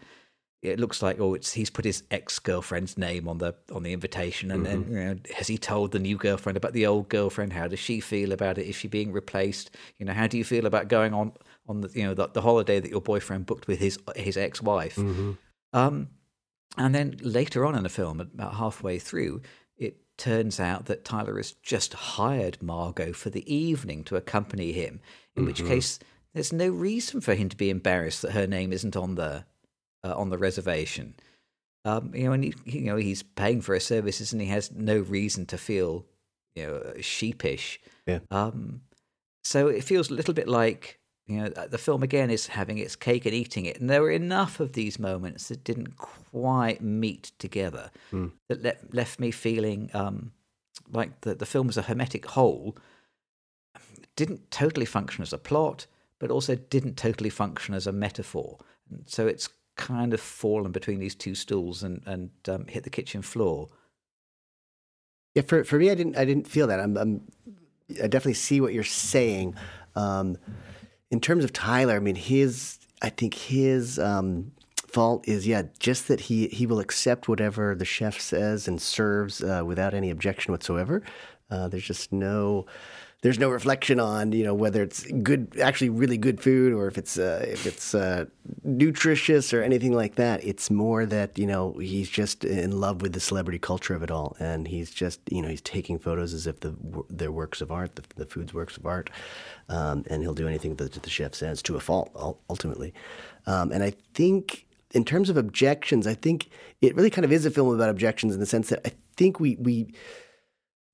it 0.62 0.78
looks 0.78 1.02
like 1.02 1.18
oh 1.20 1.34
it's 1.34 1.52
he's 1.52 1.70
put 1.70 1.84
his 1.84 2.04
ex 2.10 2.38
girlfriend's 2.38 2.96
name 2.96 3.28
on 3.28 3.38
the 3.38 3.54
on 3.72 3.82
the 3.82 3.92
invitation 3.92 4.50
and 4.50 4.64
mm-hmm. 4.64 4.82
then 4.82 4.92
you 4.92 5.04
know, 5.04 5.16
has 5.34 5.48
he 5.48 5.58
told 5.58 5.90
the 5.90 5.98
new 5.98 6.16
girlfriend 6.16 6.56
about 6.56 6.72
the 6.72 6.86
old 6.86 7.08
girlfriend 7.08 7.52
how 7.52 7.66
does 7.66 7.80
she 7.80 8.00
feel 8.00 8.32
about 8.32 8.58
it 8.58 8.66
is 8.66 8.76
she 8.76 8.86
being 8.86 9.12
replaced 9.12 9.70
you 9.98 10.06
know 10.06 10.12
how 10.12 10.26
do 10.26 10.38
you 10.38 10.44
feel 10.44 10.66
about 10.66 10.88
going 10.88 11.12
on 11.12 11.32
on 11.68 11.80
the 11.80 11.90
you 11.94 12.04
know 12.04 12.14
the, 12.14 12.28
the 12.28 12.40
holiday 12.40 12.78
that 12.78 12.90
your 12.90 13.00
boyfriend 13.00 13.44
booked 13.44 13.66
with 13.66 13.80
his 13.80 13.98
his 14.14 14.36
ex 14.36 14.62
wife 14.62 14.96
mm-hmm. 14.96 15.32
Um, 15.72 16.08
and 16.76 16.94
then 16.94 17.16
later 17.20 17.64
on 17.66 17.74
in 17.74 17.82
the 17.82 17.88
film, 17.88 18.20
about 18.20 18.54
halfway 18.54 18.98
through, 18.98 19.42
it 19.76 19.96
turns 20.16 20.58
out 20.58 20.86
that 20.86 21.04
Tyler 21.04 21.36
has 21.36 21.52
just 21.62 21.92
hired 21.92 22.62
Margot 22.62 23.12
for 23.12 23.30
the 23.30 23.52
evening 23.52 24.04
to 24.04 24.16
accompany 24.16 24.72
him. 24.72 25.00
In 25.36 25.42
mm-hmm. 25.42 25.46
which 25.46 25.64
case, 25.64 25.98
there's 26.34 26.52
no 26.52 26.68
reason 26.68 27.20
for 27.20 27.34
him 27.34 27.48
to 27.48 27.56
be 27.56 27.70
embarrassed 27.70 28.22
that 28.22 28.32
her 28.32 28.46
name 28.46 28.72
isn't 28.72 28.96
on 28.96 29.16
the 29.16 29.44
uh, 30.04 30.14
on 30.16 30.30
the 30.30 30.38
reservation. 30.38 31.14
Um, 31.84 32.12
you 32.14 32.24
know, 32.24 32.32
and 32.32 32.44
he, 32.44 32.54
you 32.64 32.82
know 32.82 32.96
he's 32.96 33.22
paying 33.22 33.60
for 33.60 33.74
her 33.74 33.80
services, 33.80 34.32
and 34.32 34.40
he 34.40 34.48
has 34.48 34.70
no 34.72 34.98
reason 34.98 35.46
to 35.46 35.58
feel, 35.58 36.06
you 36.54 36.66
know, 36.66 36.92
sheepish. 37.00 37.80
Yeah. 38.06 38.20
Um, 38.30 38.82
so 39.44 39.66
it 39.66 39.84
feels 39.84 40.10
a 40.10 40.14
little 40.14 40.34
bit 40.34 40.48
like 40.48 41.00
you 41.32 41.40
know 41.42 41.48
the 41.48 41.78
film 41.78 42.02
again 42.02 42.30
is 42.30 42.46
having 42.48 42.78
its 42.78 42.96
cake 42.96 43.24
and 43.26 43.34
eating 43.34 43.64
it, 43.66 43.80
and 43.80 43.88
there 43.90 44.02
were 44.02 44.10
enough 44.10 44.60
of 44.60 44.72
these 44.72 44.98
moments 44.98 45.48
that 45.48 45.64
didn't 45.64 45.96
quite 45.96 46.80
meet 46.82 47.32
together 47.38 47.90
Hmm. 48.10 48.28
that 48.48 48.62
le- 48.62 48.88
left 48.92 49.18
me 49.20 49.30
feeling 49.30 49.90
um, 49.94 50.32
like 50.90 51.20
the 51.22 51.34
the 51.34 51.46
film 51.46 51.66
was 51.66 51.76
a 51.76 51.82
hermetic 51.82 52.26
whole. 52.26 52.76
Didn't 54.16 54.50
totally 54.50 54.86
function 54.86 55.22
as 55.22 55.32
a 55.32 55.38
plot, 55.38 55.86
but 56.18 56.30
also 56.30 56.54
didn't 56.54 56.96
totally 56.96 57.30
function 57.30 57.74
as 57.74 57.86
a 57.86 57.92
metaphor. 57.92 58.58
And 58.90 59.04
so 59.06 59.26
it's 59.26 59.48
kind 59.76 60.12
of 60.12 60.20
fallen 60.20 60.70
between 60.70 60.98
these 61.00 61.14
two 61.14 61.34
stools 61.34 61.82
and 61.82 62.02
and 62.06 62.30
um, 62.48 62.66
hit 62.66 62.84
the 62.84 62.90
kitchen 62.90 63.22
floor. 63.22 63.70
Yeah, 65.34 65.42
for 65.42 65.64
for 65.64 65.78
me, 65.78 65.90
I 65.90 65.94
didn't 65.94 66.16
I 66.16 66.24
didn't 66.26 66.46
feel 66.46 66.66
that. 66.66 66.78
I'm, 66.80 66.96
I'm 66.98 67.22
I 68.02 68.06
definitely 68.06 68.34
see 68.34 68.60
what 68.60 68.74
you're 68.74 68.84
saying. 68.84 69.54
Um, 69.94 70.36
in 71.12 71.20
terms 71.20 71.44
of 71.44 71.52
Tyler, 71.52 71.94
I 71.94 71.98
mean, 72.00 72.16
his 72.16 72.78
I 73.02 73.10
think 73.10 73.34
his 73.34 73.98
um, 73.98 74.50
fault 74.86 75.28
is 75.28 75.46
yeah, 75.46 75.64
just 75.78 76.08
that 76.08 76.20
he 76.20 76.48
he 76.48 76.66
will 76.66 76.80
accept 76.80 77.28
whatever 77.28 77.74
the 77.74 77.84
chef 77.84 78.18
says 78.18 78.66
and 78.66 78.80
serves 78.80 79.44
uh, 79.44 79.62
without 79.64 79.92
any 79.94 80.10
objection 80.10 80.52
whatsoever. 80.52 81.02
Uh, 81.50 81.68
there's 81.68 81.84
just 81.84 82.12
no 82.12 82.64
there's 83.22 83.38
no 83.38 83.48
reflection 83.48 84.00
on 84.00 84.32
you 84.32 84.44
know 84.44 84.52
whether 84.52 84.82
it's 84.82 85.04
good 85.22 85.56
actually 85.60 85.88
really 85.88 86.18
good 86.18 86.40
food 86.40 86.72
or 86.72 86.88
if 86.88 86.98
it's 86.98 87.18
uh, 87.18 87.44
if 87.48 87.66
it's 87.66 87.94
uh, 87.94 88.26
nutritious 88.64 89.54
or 89.54 89.62
anything 89.62 89.92
like 89.92 90.16
that. 90.16 90.44
It's 90.44 90.70
more 90.70 91.06
that 91.06 91.38
you 91.38 91.46
know 91.46 91.72
he's 91.74 92.10
just 92.10 92.44
in 92.44 92.80
love 92.80 93.00
with 93.00 93.12
the 93.12 93.20
celebrity 93.20 93.60
culture 93.60 93.94
of 93.94 94.02
it 94.02 94.10
all. 94.10 94.36
And 94.40 94.66
he's 94.66 94.90
just 94.90 95.20
you 95.30 95.40
know 95.40 95.48
he's 95.48 95.60
taking 95.60 95.98
photos 95.98 96.34
as 96.34 96.48
if 96.48 96.60
the 96.60 96.74
they're 97.08 97.32
works 97.32 97.60
of 97.60 97.70
art 97.70 97.94
the, 97.94 98.02
the 98.16 98.26
food's 98.26 98.52
works 98.52 98.76
of 98.76 98.86
art. 98.86 99.08
Um, 99.68 100.04
and 100.10 100.22
he'll 100.22 100.34
do 100.34 100.48
anything 100.48 100.74
that 100.76 100.92
the 100.92 101.10
chef 101.10 101.34
says 101.34 101.62
to 101.62 101.76
a 101.76 101.80
fault 101.80 102.10
ultimately. 102.50 102.92
Um, 103.46 103.70
and 103.70 103.84
I 103.84 103.94
think 104.14 104.66
in 104.90 105.04
terms 105.04 105.30
of 105.30 105.36
objections 105.36 106.08
I 106.08 106.14
think 106.14 106.50
it 106.80 106.96
really 106.96 107.08
kind 107.08 107.24
of 107.24 107.30
is 107.30 107.46
a 107.46 107.52
film 107.52 107.72
about 107.72 107.88
objections 107.88 108.34
in 108.34 108.40
the 108.40 108.46
sense 108.46 108.68
that 108.70 108.80
I 108.84 108.92
think 109.16 109.38
we 109.38 109.54
we 109.60 109.94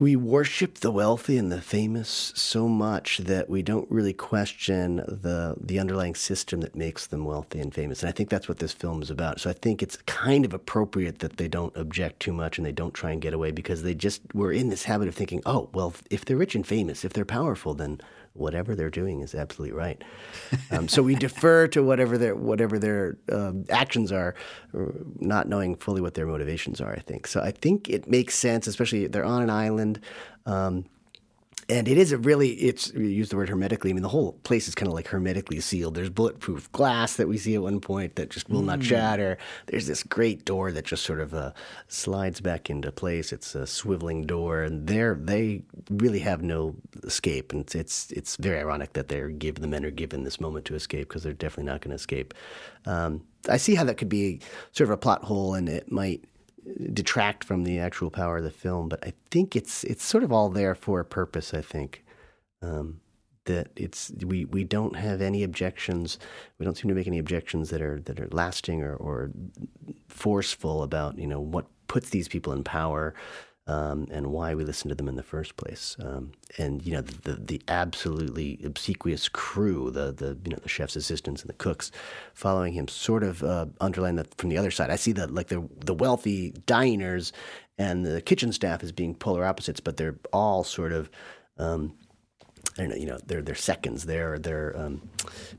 we 0.01 0.15
worship 0.15 0.75
the 0.75 0.91
wealthy 0.91 1.37
and 1.37 1.51
the 1.51 1.61
famous 1.61 2.31
so 2.33 2.69
much 2.69 3.17
that 3.17 3.49
we 3.49 3.61
don't 3.61 3.91
really 3.91 4.13
question 4.13 4.95
the 5.05 5.55
the 5.59 5.77
underlying 5.77 6.15
system 6.15 6.61
that 6.61 6.73
makes 6.73 7.07
them 7.07 7.25
wealthy 7.25 7.59
and 7.59 7.73
famous. 7.73 8.01
And 8.01 8.07
I 8.07 8.13
think 8.13 8.29
that's 8.29 8.47
what 8.47 8.59
this 8.59 8.71
film 8.71 9.01
is 9.01 9.11
about. 9.11 9.41
So 9.41 9.49
I 9.49 9.53
think 9.53 9.83
it's 9.83 9.97
kind 10.05 10.45
of 10.45 10.53
appropriate 10.53 11.19
that 11.19 11.35
they 11.35 11.49
don't 11.49 11.75
object 11.75 12.21
too 12.21 12.31
much 12.31 12.57
and 12.57 12.65
they 12.65 12.71
don't 12.71 12.93
try 12.93 13.11
and 13.11 13.21
get 13.21 13.33
away 13.33 13.51
because 13.51 13.83
they 13.83 13.93
just 13.93 14.21
were 14.33 14.53
in 14.53 14.69
this 14.69 14.85
habit 14.85 15.09
of 15.09 15.15
thinking, 15.15 15.41
oh, 15.45 15.69
well, 15.73 15.93
if 16.09 16.23
they're 16.23 16.37
rich 16.37 16.55
and 16.55 16.65
famous, 16.65 17.03
if 17.03 17.11
they're 17.11 17.25
powerful, 17.25 17.73
then 17.73 17.99
whatever 18.39 18.75
they're 18.75 18.89
doing 18.89 19.21
is 19.21 19.35
absolutely 19.35 19.75
right. 19.77 20.03
Um, 20.71 20.87
so 20.87 21.01
we 21.03 21.15
defer 21.15 21.67
to 21.69 21.83
whatever 21.83 22.17
their 22.17 22.35
whatever 22.35 22.79
their 22.79 23.17
um, 23.31 23.65
actions 23.69 24.11
are, 24.11 24.35
not 25.19 25.47
knowing 25.47 25.75
fully 25.75 26.01
what 26.01 26.13
their 26.13 26.25
motivations 26.25 26.81
are. 26.81 26.93
I 26.93 26.99
think 26.99 27.27
so. 27.27 27.41
I 27.41 27.51
think 27.51 27.89
it 27.89 28.07
makes 28.07 28.35
sense, 28.35 28.67
especially 28.67 29.07
they're 29.07 29.25
on 29.25 29.41
an 29.41 29.49
island. 29.49 29.99
Um, 30.45 30.85
and 31.69 31.87
it 31.87 31.97
is 31.97 32.11
a 32.11 32.17
really 32.17 32.49
it's 32.53 32.91
you 32.93 33.03
use 33.03 33.29
the 33.29 33.37
word 33.37 33.47
hermetically. 33.47 33.91
I 33.91 33.93
mean, 33.93 34.01
the 34.01 34.09
whole 34.09 34.33
place 34.43 34.67
is 34.67 34.73
kind 34.73 34.87
of 34.87 34.93
like 34.93 35.07
hermetically 35.07 35.59
sealed. 35.59 35.93
There's 35.93 36.09
bulletproof 36.09 36.71
glass 36.71 37.15
that 37.17 37.27
we 37.27 37.37
see 37.37 37.53
at 37.53 37.61
one 37.61 37.79
point 37.79 38.15
that 38.15 38.29
just 38.29 38.49
will 38.49 38.63
not 38.63 38.83
shatter. 38.83 39.37
There's 39.67 39.85
this 39.85 40.01
great 40.01 40.45
door 40.45 40.71
that 40.71 40.85
just 40.85 41.03
sort 41.03 41.19
of 41.19 41.33
uh, 41.33 41.51
slides 41.87 42.41
back 42.41 42.69
into 42.69 42.91
place. 42.91 43.31
It's 43.31 43.53
a 43.53 43.59
swiveling 43.59 44.25
door, 44.25 44.63
and 44.63 44.87
they 44.87 45.13
they 45.13 45.61
really 45.91 46.19
have 46.19 46.41
no 46.41 46.75
escape. 47.03 47.51
And 47.51 47.61
it's 47.61 47.75
it's, 47.75 48.11
it's 48.11 48.35
very 48.37 48.59
ironic 48.59 48.93
that 48.93 49.07
they're 49.07 49.29
given 49.29 49.61
the 49.61 49.67
men 49.67 49.85
are 49.85 49.91
given 49.91 50.23
this 50.23 50.41
moment 50.41 50.65
to 50.65 50.75
escape 50.75 51.07
because 51.07 51.23
they're 51.23 51.33
definitely 51.33 51.71
not 51.71 51.81
going 51.81 51.91
to 51.91 51.95
escape. 51.95 52.33
Um, 52.85 53.23
I 53.47 53.57
see 53.57 53.75
how 53.75 53.83
that 53.83 53.97
could 53.97 54.09
be 54.09 54.41
sort 54.71 54.89
of 54.89 54.91
a 54.91 54.97
plot 54.97 55.23
hole, 55.23 55.53
and 55.53 55.69
it 55.69 55.91
might 55.91 56.25
detract 56.93 57.43
from 57.43 57.63
the 57.63 57.79
actual 57.79 58.09
power 58.09 58.37
of 58.37 58.43
the 58.43 58.51
film, 58.51 58.89
but 58.89 59.05
I 59.05 59.13
think 59.31 59.55
it's 59.55 59.83
it's 59.83 60.03
sort 60.03 60.23
of 60.23 60.31
all 60.31 60.49
there 60.49 60.75
for 60.75 60.99
a 60.99 61.05
purpose. 61.05 61.53
I 61.53 61.61
think 61.61 62.03
um, 62.61 63.01
that 63.45 63.69
it's 63.75 64.11
we 64.25 64.45
we 64.45 64.63
don't 64.63 64.95
have 64.95 65.21
any 65.21 65.43
objections. 65.43 66.19
We 66.57 66.65
don't 66.65 66.77
seem 66.77 66.89
to 66.89 66.95
make 66.95 67.07
any 67.07 67.19
objections 67.19 67.69
that 67.71 67.81
are 67.81 67.99
that 68.01 68.19
are 68.19 68.29
lasting 68.31 68.83
or, 68.83 68.95
or 68.95 69.31
forceful 70.07 70.83
about 70.83 71.17
you 71.17 71.27
know 71.27 71.39
what 71.39 71.65
puts 71.87 72.09
these 72.09 72.27
people 72.27 72.53
in 72.53 72.63
power. 72.63 73.13
Um, 73.69 74.07
and 74.09 74.31
why 74.31 74.55
we 74.55 74.63
listen 74.63 74.89
to 74.89 74.95
them 74.95 75.07
in 75.07 75.15
the 75.15 75.21
first 75.21 75.55
place, 75.55 75.95
um, 75.99 76.31
and 76.57 76.83
you 76.83 76.91
know 76.91 77.01
the, 77.01 77.33
the, 77.33 77.61
absolutely 77.67 78.59
obsequious 78.65 79.29
crew, 79.29 79.91
the 79.91 80.11
the 80.11 80.35
you 80.43 80.49
know 80.49 80.57
the 80.63 80.67
chef's 80.67 80.95
assistants 80.95 81.43
and 81.43 81.49
the 81.49 81.53
cooks, 81.53 81.91
following 82.33 82.73
him, 82.73 82.87
sort 82.87 83.21
of 83.21 83.43
uh, 83.43 83.67
underline 83.79 84.15
that 84.15 84.33
from 84.39 84.49
the 84.49 84.57
other 84.57 84.71
side. 84.71 84.89
I 84.89 84.95
see 84.95 85.11
the 85.11 85.27
like 85.27 85.49
the 85.49 85.69
the 85.85 85.93
wealthy 85.93 86.49
diners 86.65 87.31
and 87.77 88.03
the 88.03 88.23
kitchen 88.23 88.51
staff 88.53 88.81
as 88.81 88.91
being 88.91 89.13
polar 89.13 89.45
opposites, 89.45 89.79
but 89.79 89.97
they're 89.97 90.17
all 90.33 90.63
sort 90.63 90.91
of. 90.91 91.11
Um, 91.59 91.93
I 92.75 92.81
don't 92.81 92.89
know, 92.89 92.95
you 92.95 93.05
know, 93.05 93.19
they're 93.23 93.43
they're 93.43 93.53
seconds, 93.53 94.07
they're 94.07 94.39
they're 94.39 94.75
um, 94.75 95.07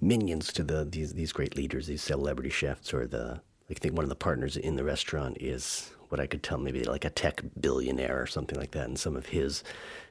minions 0.00 0.52
to 0.54 0.64
the 0.64 0.84
these 0.84 1.14
these 1.14 1.30
great 1.30 1.54
leaders, 1.56 1.86
these 1.86 2.02
celebrity 2.02 2.50
chefs, 2.50 2.92
or 2.92 3.06
the 3.06 3.40
I 3.70 3.74
think 3.74 3.94
one 3.94 4.02
of 4.02 4.08
the 4.08 4.16
partners 4.16 4.56
in 4.56 4.74
the 4.74 4.82
restaurant 4.82 5.36
is 5.38 5.92
what 6.10 6.20
I 6.20 6.26
could 6.26 6.42
tell 6.42 6.58
maybe 6.58 6.84
like 6.84 7.04
a 7.04 7.10
tech 7.10 7.42
billionaire 7.60 8.20
or 8.20 8.26
something 8.26 8.58
like 8.58 8.72
that, 8.72 8.86
and 8.86 8.98
some 8.98 9.16
of 9.16 9.26
his 9.26 9.64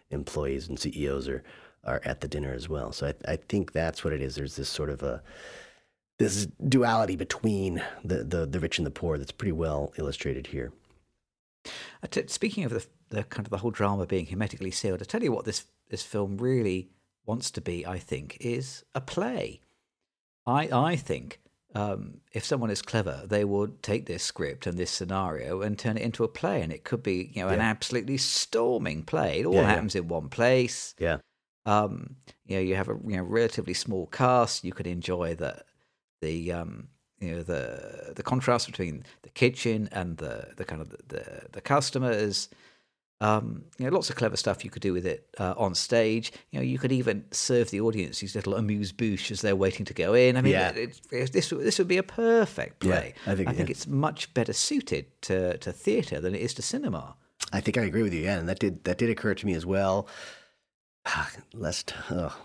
employees 0.10 0.68
and 0.68 0.80
CEOs 0.80 1.28
are 1.28 1.44
are 1.86 2.02
at 2.04 2.22
the 2.22 2.28
dinner 2.28 2.54
as 2.54 2.68
well. 2.68 2.92
So 2.92 3.08
I, 3.08 3.34
I 3.34 3.36
think 3.38 3.72
that's 3.72 4.04
what 4.04 4.14
it 4.14 4.22
is. 4.22 4.36
There's 4.36 4.56
this 4.56 4.70
sort 4.70 4.90
of 4.90 5.02
a 5.04 5.22
this 6.18 6.48
duality 6.68 7.16
between 7.16 7.82
the, 8.04 8.24
the 8.24 8.46
the 8.46 8.60
rich 8.60 8.78
and 8.78 8.86
the 8.86 8.92
poor 8.92 9.18
that's 9.18 9.32
pretty 9.32 9.54
well 9.54 9.94
illustrated 9.98 10.48
here. 10.48 10.72
Speaking 12.28 12.64
of 12.64 12.72
the, 12.72 12.86
the 13.10 13.24
kind 13.24 13.46
of 13.46 13.52
the 13.52 13.58
whole 13.58 13.72
drama 13.72 14.06
being 14.06 14.26
hermetically 14.26 14.72
sealed, 14.72 15.02
I 15.02 15.06
tell 15.06 15.24
you 15.24 15.32
what 15.32 15.46
this 15.46 15.66
this 15.90 16.04
film 16.04 16.38
really 16.38 16.90
wants 17.26 17.52
to 17.52 17.62
be. 17.62 17.86
I 17.86 18.00
think 18.00 18.38
is 18.40 18.84
a 18.94 19.02
play. 19.02 19.62
I 20.46 20.70
I 20.72 20.96
think 20.96 21.40
um, 21.76 22.22
if 22.34 22.44
someone 22.44 22.72
is 22.72 22.82
clever, 22.82 23.24
they 23.26 23.46
would 23.46 23.84
take 23.84 24.06
this 24.08 24.24
script 24.24 24.66
and 24.66 24.78
this 24.78 24.90
scenario 24.90 25.62
and 25.62 25.78
turn 25.78 25.98
it 25.98 26.02
into 26.04 26.24
a 26.24 26.28
play, 26.28 26.62
and 26.62 26.74
it 26.74 26.84
could 26.84 27.04
be 27.04 27.32
you 27.34 27.44
know 27.44 27.50
an 27.50 27.62
absolutely 27.62 28.18
storming 28.18 29.04
play. 29.04 29.40
It 29.42 29.46
all 29.46 29.54
Yeah, 29.54 29.62
yeah. 29.62 29.68
happens 29.68 29.96
in 29.96 30.08
one 30.08 30.30
place. 30.30 30.96
Yeah. 30.98 31.18
Um, 31.66 32.16
you 32.46 32.56
know, 32.56 32.62
you 32.62 32.76
have 32.76 32.90
a 32.90 32.98
you 33.06 33.18
know 33.18 33.24
relatively 33.24 33.76
small 33.76 34.08
cast. 34.08 34.64
You 34.64 34.74
could 34.74 34.88
enjoy 34.88 35.36
the 35.36 35.64
the 36.22 36.52
um, 36.52 36.88
you 37.20 37.32
know 37.36 37.44
the 37.44 38.14
the 38.16 38.24
contrast 38.24 38.66
between 38.66 39.04
the 39.22 39.30
kitchen 39.30 39.90
and 39.92 40.18
the 40.18 40.54
the 40.58 40.66
kind 40.66 40.82
of 40.82 40.90
the 40.90 40.98
the, 41.08 41.42
the 41.52 41.62
customers. 41.62 42.50
Um, 43.22 43.66
you 43.78 43.86
know, 43.86 43.92
lots 43.92 44.10
of 44.10 44.16
clever 44.16 44.38
stuff 44.38 44.64
you 44.64 44.70
could 44.72 44.82
do 44.82 44.94
with 44.94 45.06
it 45.06 45.28
uh, 45.38 45.54
on 45.58 45.76
stage. 45.76 46.32
You 46.52 46.60
know, 46.60 46.64
you 46.64 46.78
could 46.80 46.92
even 46.94 47.26
serve 47.32 47.70
the 47.70 47.82
audience 47.82 48.20
these 48.22 48.34
little 48.34 48.56
amuse 48.56 48.94
bouche 48.94 49.30
as 49.32 49.42
they're 49.42 49.58
waiting 49.58 49.86
to 49.88 49.94
go 49.94 50.14
in. 50.14 50.38
I 50.38 50.42
mean, 50.42 50.54
Yeah. 50.54 50.70
it, 50.70 51.02
it, 51.12 51.32
this 51.34 51.50
this 51.50 51.78
would 51.80 51.88
be 51.90 51.98
a 51.98 52.04
perfect 52.04 52.84
Yeah, 52.86 52.92
play. 53.00 53.14
I 53.28 53.36
think- 53.36 53.50
I 53.50 53.54
think 53.54 53.68
yeah. 53.70 53.74
it's 53.74 53.88
much 53.88 54.34
better 54.34 54.54
suited 54.54 55.06
to 55.24 55.58
to 55.58 55.72
theatre 55.74 56.22
than 56.22 56.34
it 56.34 56.42
is 56.42 56.54
to 56.56 56.62
cinema. 56.62 57.16
I 57.52 57.60
think 57.62 57.78
I 57.78 57.82
agree 57.82 58.04
with 58.04 58.14
you. 58.14 58.22
Yeah, 58.22 58.38
and 58.40 58.48
that 58.48 58.60
did 58.60 58.84
that 58.86 58.98
did 58.98 59.10
occur 59.10 59.34
to 59.36 59.46
me 59.46 59.54
as 59.54 59.66
well. 59.66 60.08
Lest, 61.54 61.94
oh, 62.12 62.36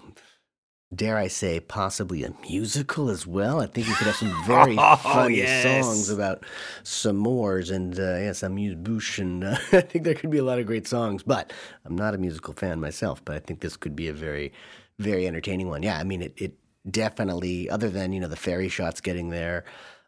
dare 0.95 1.17
I 1.17 1.29
say, 1.29 1.61
possibly 1.61 2.25
a 2.25 2.35
musical 2.43 3.11
as 3.11 3.27
well. 3.27 3.61
I 3.61 3.67
think 3.67 3.89
you 3.89 3.97
could 3.97 4.07
have 4.07 4.17
some 4.17 4.33
very 4.45 4.79
Oh, 4.79 4.97
funny 4.97 5.47
yes. 5.47 5.47
songs 5.47 6.09
about 6.11 6.45
s'mores 6.85 7.71
and 7.75 7.99
uh, 7.99 8.19
yes, 8.19 8.43
amuse 8.43 8.75
bouche, 8.75 9.19
and 9.19 9.45
uh, 9.45 9.57
I 9.73 9.81
think 9.83 10.05
there 10.05 10.15
could 10.15 10.31
be 10.31 10.39
a 10.39 10.45
lot 10.45 10.59
of 10.59 10.67
great 10.67 10.87
songs. 10.87 11.23
But 11.23 11.53
I'm 11.85 11.97
not 11.97 12.15
a 12.15 12.19
musical 12.19 12.55
fan 12.55 12.81
myself, 12.81 13.25
but 13.25 13.37
I 13.37 13.41
think 13.41 13.61
this 13.61 13.77
could 13.77 13.97
be 13.97 14.09
a 14.09 14.13
very, 14.13 14.53
very 14.99 15.27
entertaining 15.27 15.69
one. 15.69 15.83
Yeah, 15.83 15.99
I 15.99 16.05
mean, 16.05 16.23
it, 16.23 16.35
it 16.37 16.55
definitely, 16.91 17.69
other 17.71 17.91
than 17.91 18.13
you 18.13 18.21
know 18.21 18.29
the 18.29 18.37
fairy 18.37 18.69
shots 18.69 19.01
getting 19.01 19.31
there, 19.31 19.65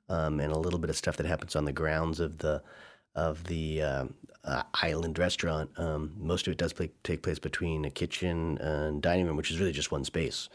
um, 0.09 0.41
and 0.41 0.53
a 0.53 0.59
little 0.59 0.79
bit 0.79 0.91
of 0.91 0.97
stuff 0.97 1.17
that 1.17 1.27
happens 1.27 1.57
on 1.57 1.65
the 1.65 1.73
grounds 1.73 2.21
of 2.21 2.39
the 2.39 2.63
of 3.15 3.45
the 3.45 3.83
um, 3.83 4.15
uh, 4.45 4.63
island 4.83 5.19
restaurant. 5.19 5.71
Um, 5.79 6.13
most 6.19 6.47
of 6.47 6.53
it 6.53 6.59
does 6.59 6.73
play, 6.73 6.91
take 7.03 7.23
place 7.23 7.39
between 7.39 7.85
a 7.85 7.91
kitchen 7.91 8.59
and 8.59 9.03
dining 9.03 9.27
room, 9.27 9.37
which 9.37 9.51
is 9.51 9.59
really 9.59 9.73
just 9.73 9.91
one 9.91 10.05
space. 10.05 10.49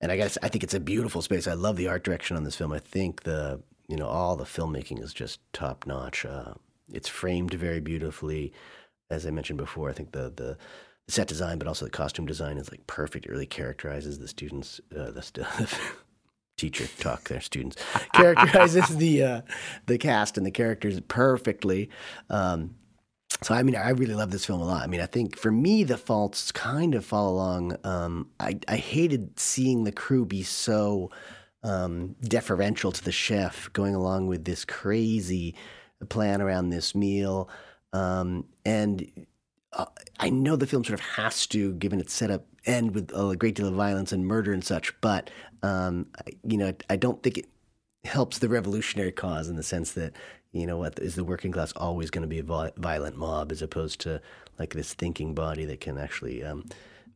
And 0.00 0.12
I 0.12 0.16
guess 0.16 0.36
I 0.42 0.48
think 0.48 0.64
it's 0.64 0.74
a 0.74 0.80
beautiful 0.80 1.22
space. 1.22 1.46
I 1.46 1.54
love 1.54 1.76
the 1.76 1.88
art 1.88 2.04
direction 2.04 2.36
on 2.36 2.44
this 2.44 2.56
film. 2.56 2.72
I 2.72 2.78
think 2.78 3.22
the 3.22 3.62
you 3.88 3.96
know 3.96 4.06
all 4.06 4.36
the 4.36 4.44
filmmaking 4.44 5.02
is 5.02 5.14
just 5.14 5.40
top 5.52 5.86
notch. 5.86 6.24
Uh, 6.24 6.54
it's 6.92 7.08
framed 7.08 7.54
very 7.54 7.80
beautifully, 7.80 8.52
as 9.10 9.26
I 9.26 9.30
mentioned 9.30 9.58
before. 9.58 9.88
I 9.90 9.92
think 9.92 10.12
the 10.12 10.32
the 10.34 10.58
set 11.08 11.28
design, 11.28 11.58
but 11.58 11.68
also 11.68 11.84
the 11.84 11.90
costume 11.90 12.26
design 12.26 12.58
is 12.58 12.70
like 12.70 12.86
perfect. 12.86 13.26
It 13.26 13.30
really 13.30 13.46
characterizes 13.46 14.18
the 14.18 14.28
students, 14.28 14.80
uh, 14.96 15.10
the 15.10 15.22
st- 15.22 15.46
teacher 16.56 16.86
talk 16.98 17.24
their 17.24 17.40
students 17.40 17.76
characterizes 18.14 18.96
the 18.96 19.22
uh, 19.22 19.40
the 19.86 19.98
cast 19.98 20.36
and 20.36 20.46
the 20.46 20.50
characters 20.50 21.00
perfectly. 21.08 21.90
Um, 22.30 22.76
so 23.42 23.54
I 23.54 23.62
mean, 23.62 23.76
I 23.76 23.90
really 23.90 24.14
love 24.14 24.30
this 24.30 24.46
film 24.46 24.60
a 24.60 24.64
lot. 24.64 24.82
I 24.82 24.86
mean, 24.86 25.00
I 25.00 25.06
think 25.06 25.36
for 25.36 25.50
me 25.50 25.84
the 25.84 25.98
faults 25.98 26.52
kind 26.52 26.94
of 26.94 27.04
fall 27.04 27.30
along. 27.30 27.76
Um, 27.84 28.30
I 28.40 28.58
I 28.68 28.76
hated 28.76 29.38
seeing 29.38 29.84
the 29.84 29.92
crew 29.92 30.24
be 30.24 30.42
so 30.42 31.10
um, 31.62 32.14
deferential 32.22 32.92
to 32.92 33.04
the 33.04 33.12
chef, 33.12 33.72
going 33.72 33.94
along 33.94 34.28
with 34.28 34.44
this 34.44 34.64
crazy 34.64 35.54
plan 36.08 36.40
around 36.42 36.70
this 36.70 36.94
meal, 36.94 37.48
um, 37.92 38.46
and 38.64 39.26
uh, 39.72 39.86
I 40.20 40.30
know 40.30 40.56
the 40.56 40.66
film 40.66 40.84
sort 40.84 40.98
of 40.98 41.04
has 41.06 41.46
to, 41.48 41.74
given 41.74 42.00
its 42.00 42.12
setup, 42.12 42.46
end 42.66 42.94
with 42.94 43.10
a 43.14 43.36
great 43.36 43.56
deal 43.56 43.68
of 43.68 43.74
violence 43.74 44.12
and 44.12 44.26
murder 44.26 44.52
and 44.52 44.64
such. 44.64 44.98
But 45.00 45.30
um, 45.62 46.06
you 46.46 46.56
know, 46.56 46.72
I 46.88 46.96
don't 46.96 47.22
think 47.22 47.38
it 47.38 47.46
helps 48.04 48.38
the 48.38 48.48
revolutionary 48.48 49.12
cause 49.12 49.48
in 49.48 49.56
the 49.56 49.62
sense 49.62 49.92
that 49.92 50.12
you 50.54 50.66
know 50.66 50.78
what 50.78 50.98
is 51.00 51.16
the 51.16 51.24
working 51.24 51.52
class 51.52 51.72
always 51.72 52.10
going 52.10 52.22
to 52.22 52.28
be 52.28 52.38
a 52.38 52.72
violent 52.76 53.16
mob 53.16 53.50
as 53.50 53.60
opposed 53.60 54.00
to 54.00 54.20
like 54.58 54.72
this 54.72 54.94
thinking 54.94 55.34
body 55.34 55.64
that 55.64 55.80
can 55.80 55.98
actually 55.98 56.44
um, 56.44 56.64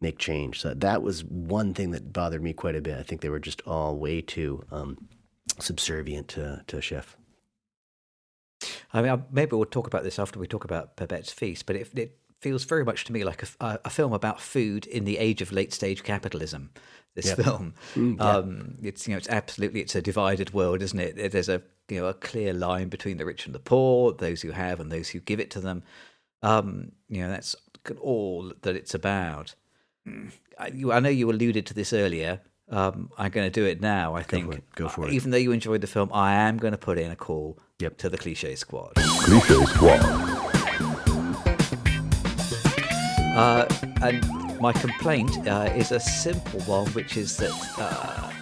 make 0.01 0.18
change. 0.18 0.61
So 0.61 0.74
that 0.74 1.03
was 1.03 1.24
one 1.24 1.72
thing 1.72 1.92
that 1.92 2.12
bothered 2.12 2.42
me 2.42 2.53
quite 2.53 2.74
a 2.74 2.81
bit. 2.81 2.98
I 2.98 3.03
think 3.05 3.20
they 3.20 3.29
were 3.29 3.38
just 3.38 3.62
all 3.64 3.96
way 3.96 4.20
too 4.20 4.64
um, 4.72 5.09
subservient 5.59 6.29
to 6.29 6.62
to 6.66 6.81
chef. 6.81 7.16
I 8.92 9.03
mean, 9.03 9.24
maybe 9.31 9.55
we'll 9.55 9.66
talk 9.66 9.87
about 9.87 10.03
this 10.03 10.18
after 10.18 10.40
we 10.40 10.48
talk 10.48 10.64
about 10.64 10.96
Babette's 10.96 11.31
Feast, 11.31 11.66
but 11.66 11.77
it, 11.77 11.96
it 11.96 12.18
feels 12.40 12.64
very 12.64 12.85
much 12.85 13.05
to 13.05 13.12
me 13.12 13.24
like 13.24 13.42
a, 13.61 13.81
a, 13.85 13.90
film 13.90 14.12
about 14.12 14.40
food 14.40 14.87
in 14.87 15.05
the 15.05 15.18
age 15.18 15.42
of 15.42 15.53
late 15.53 15.72
stage 15.72 16.03
capitalism. 16.03 16.70
This 17.14 17.27
yep. 17.27 17.38
film, 17.38 17.74
mm, 17.94 18.20
um, 18.20 18.77
it's 18.81 19.09
you 19.09 19.12
know, 19.12 19.18
it's 19.18 19.29
absolutely 19.29 19.81
it's 19.81 19.96
a 19.96 20.03
divided 20.03 20.53
world, 20.53 20.83
isn't 20.83 21.01
it? 21.01 21.33
There's 21.33 21.48
a 21.48 21.62
you 21.88 22.01
know 22.01 22.07
a 22.07 22.14
clear 22.14 22.53
line 22.53 22.88
between 22.88 23.16
the 23.16 23.24
rich 23.24 23.46
and 23.46 23.55
the 23.55 23.59
poor, 23.59 24.12
those 24.12 24.42
who 24.42 24.53
have 24.53 24.79
and 24.79 24.92
those 24.92 25.09
who 25.09 25.18
give 25.20 25.40
it 25.40 25.51
to 25.53 25.61
them. 25.61 25.83
Um, 26.42 26.92
you 27.09 27.22
know, 27.22 27.29
that's 27.29 27.57
all 28.01 28.53
that 28.62 28.77
it's 28.77 28.94
about. 28.94 29.57
I, 30.59 30.68
you, 30.68 30.92
I 30.92 31.01
know 31.01 31.09
you 31.09 31.31
alluded 31.31 31.66
to 31.66 31.74
this 31.74 31.92
earlier. 31.92 32.40
Um, 32.70 33.11
I'm 33.16 33.31
going 33.31 33.51
to 33.51 33.61
do 33.61 33.66
it 33.66 33.81
now. 33.81 34.14
I 34.14 34.22
think. 34.22 34.53
For 34.53 34.61
Go 34.77 34.88
for 34.88 35.09
it. 35.09 35.14
Even 35.14 35.31
though 35.31 35.38
you 35.38 35.53
enjoyed 35.53 35.81
the 35.81 35.87
film, 35.87 36.11
I 36.12 36.35
am 36.35 36.59
going 36.59 36.72
to 36.72 36.79
put 36.79 36.98
in 36.98 37.11
a 37.11 37.16
call 37.16 37.59
yep. 37.81 37.96
to 37.98 38.09
the 38.09 38.18
Cliche 38.18 38.55
Squad. 38.55 38.92
Cliche 38.94 39.64
Squad. 39.64 40.48
Uh, 43.38 43.68
and 44.03 44.61
my 44.61 44.72
complaint 44.72 45.46
uh, 45.46 45.70
is 45.77 45.92
a 45.92 46.01
simple 46.01 46.59
one, 46.62 46.88
which 46.88 47.16
is 47.16 47.37
that 47.37 47.53
uh, 47.79 48.33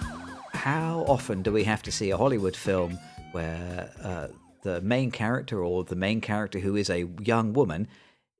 how 0.56 1.04
often 1.06 1.42
do 1.42 1.52
we 1.52 1.64
have 1.64 1.82
to 1.82 1.92
see 1.92 2.10
a 2.10 2.16
Hollywood 2.16 2.56
film 2.56 2.98
where 3.32 3.90
uh, 4.02 4.28
the 4.62 4.80
main 4.80 5.10
character 5.10 5.62
or 5.62 5.84
the 5.84 5.94
main 5.94 6.22
character 6.22 6.60
who 6.60 6.76
is 6.76 6.88
a 6.88 7.06
young 7.20 7.52
woman 7.52 7.88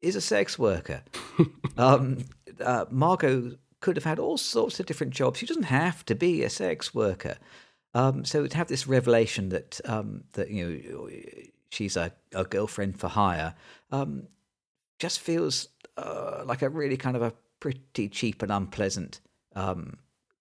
is 0.01 0.17
a 0.17 0.21
sex 0.23 0.59
worker? 0.59 1.03
um, 1.77 2.25
uh, 2.59 2.87
Margot 2.91 3.59
could 3.81 3.97
have 3.97 4.05
had 4.05 4.19
all 4.19 4.39
sorts 4.39 4.81
of 4.81 4.87
different 4.87 5.13
jobs. 5.13 5.41
She 5.41 5.45
doesn't 5.45 5.65
have 5.65 6.07
to 6.07 6.15
be 6.15 6.43
a 6.43 6.49
sex 6.49 6.95
worker. 6.95 7.37
Um, 7.93 8.25
so 8.25 8.47
to 8.47 8.57
have 8.57 8.69
this 8.69 8.87
revelation 8.87 9.51
that 9.51 9.79
um, 9.85 10.25
that 10.33 10.51
you 10.51 10.65
know 10.65 11.11
she's 11.69 11.99
a, 11.99 12.13
a 12.33 12.45
girlfriend 12.45 12.99
for 12.99 13.09
hire 13.09 13.55
um, 13.93 14.29
just 14.99 15.21
feels 15.21 15.69
uh, 15.97 16.43
like 16.45 16.63
a 16.63 16.69
really 16.69 16.97
kind 16.97 17.17
of 17.17 17.23
a 17.23 17.33
pretty 17.61 18.09
cheap 18.09 18.43
and 18.43 18.53
unpleasant 18.53 19.21
um, 19.55 19.99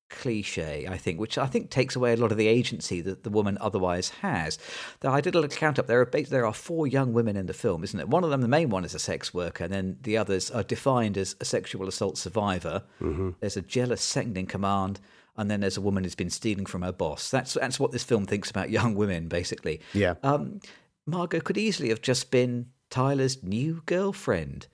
cliche, 0.10 0.88
I 0.88 0.98
think, 0.98 1.20
which 1.20 1.38
I 1.38 1.46
think 1.46 1.70
takes 1.70 1.96
away 1.96 2.14
a 2.14 2.18
lot 2.18 2.32
of 2.32 2.38
the 2.38 2.48
agency 2.48 3.02
that 3.02 3.24
the 3.24 3.30
woman 3.30 3.58
otherwise 3.60 4.10
has. 4.22 4.58
Though 5.00 5.12
I 5.12 5.22
did 5.22 5.36
a 5.36 5.40
little 5.40 5.58
count 5.58 5.80
up. 5.80 5.88
There 5.88 6.02
are 6.02 6.06
there 6.06 6.46
are 6.46 6.54
four 6.54 6.88
young 6.88 7.14
women 7.14 7.36
in 7.36 7.48
the 7.48 7.54
film, 7.54 7.84
isn't 7.84 8.00
it? 8.00 8.10
One 8.10 8.24
of 8.24 8.30
them, 8.30 8.42
the 8.42 8.48
main 8.48 8.70
one, 8.70 8.86
is 8.86 8.96
a 8.96 9.00
sex 9.00 9.34
worker, 9.34 9.64
and 9.64 9.74
then 9.74 9.98
the 10.02 10.18
others 10.18 10.52
are 10.52 10.64
defined 10.64 11.18
as 11.18 11.36
a 11.40 11.46
sexual 11.46 11.88
assault 11.88 12.18
survivor. 12.18 12.84
Mm-hmm. 13.02 13.32
There's 13.40 13.58
a 13.58 13.62
jealous 13.62 14.02
second 14.02 14.38
in 14.38 14.46
command, 14.46 15.00
and 15.38 15.50
then 15.50 15.62
there's 15.62 15.78
a 15.78 15.82
woman 15.82 16.04
who's 16.04 16.16
been 16.16 16.30
stealing 16.30 16.66
from 16.66 16.82
her 16.82 16.92
boss. 16.92 17.30
That's 17.30 17.54
that's 17.54 17.80
what 17.80 17.92
this 17.92 18.04
film 18.04 18.26
thinks 18.26 18.50
about 18.50 18.70
young 18.70 18.96
women, 18.96 19.28
basically. 19.28 19.82
Yeah. 19.94 20.16
Um, 20.24 20.60
Margot 21.06 21.40
could 21.40 21.58
easily 21.58 21.90
have 21.90 22.02
just 22.02 22.32
been 22.32 22.68
Tyler's 22.90 23.44
new 23.44 23.82
girlfriend, 23.86 24.68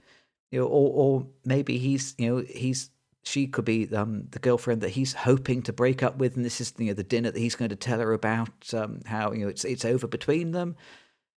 you 0.52 0.60
know, 0.60 0.68
or 0.68 0.92
or 0.94 1.28
maybe 1.46 1.78
he's 1.78 2.14
you 2.18 2.30
know 2.30 2.46
he's 2.48 2.90
she 3.24 3.48
could 3.48 3.66
be 3.66 3.94
um, 3.96 4.28
the 4.32 4.40
girlfriend 4.40 4.82
that 4.82 4.90
he's 4.90 5.14
hoping 5.14 5.62
to 5.64 5.74
break 5.74 6.04
up 6.04 6.18
with, 6.18 6.36
and 6.36 6.46
this 6.46 6.62
is 6.62 6.74
you 6.78 6.88
know 6.88 6.94
the 6.94 7.04
dinner 7.04 7.32
that 7.32 7.40
he's 7.40 7.56
going 7.56 7.70
to 7.70 7.76
tell 7.76 8.00
her 8.00 8.14
about 8.14 8.74
um, 8.74 9.02
how 9.06 9.32
you 9.32 9.44
know 9.44 9.48
it's 9.48 9.64
it's 9.64 9.86
over 9.86 10.08
between 10.08 10.52
them. 10.52 10.76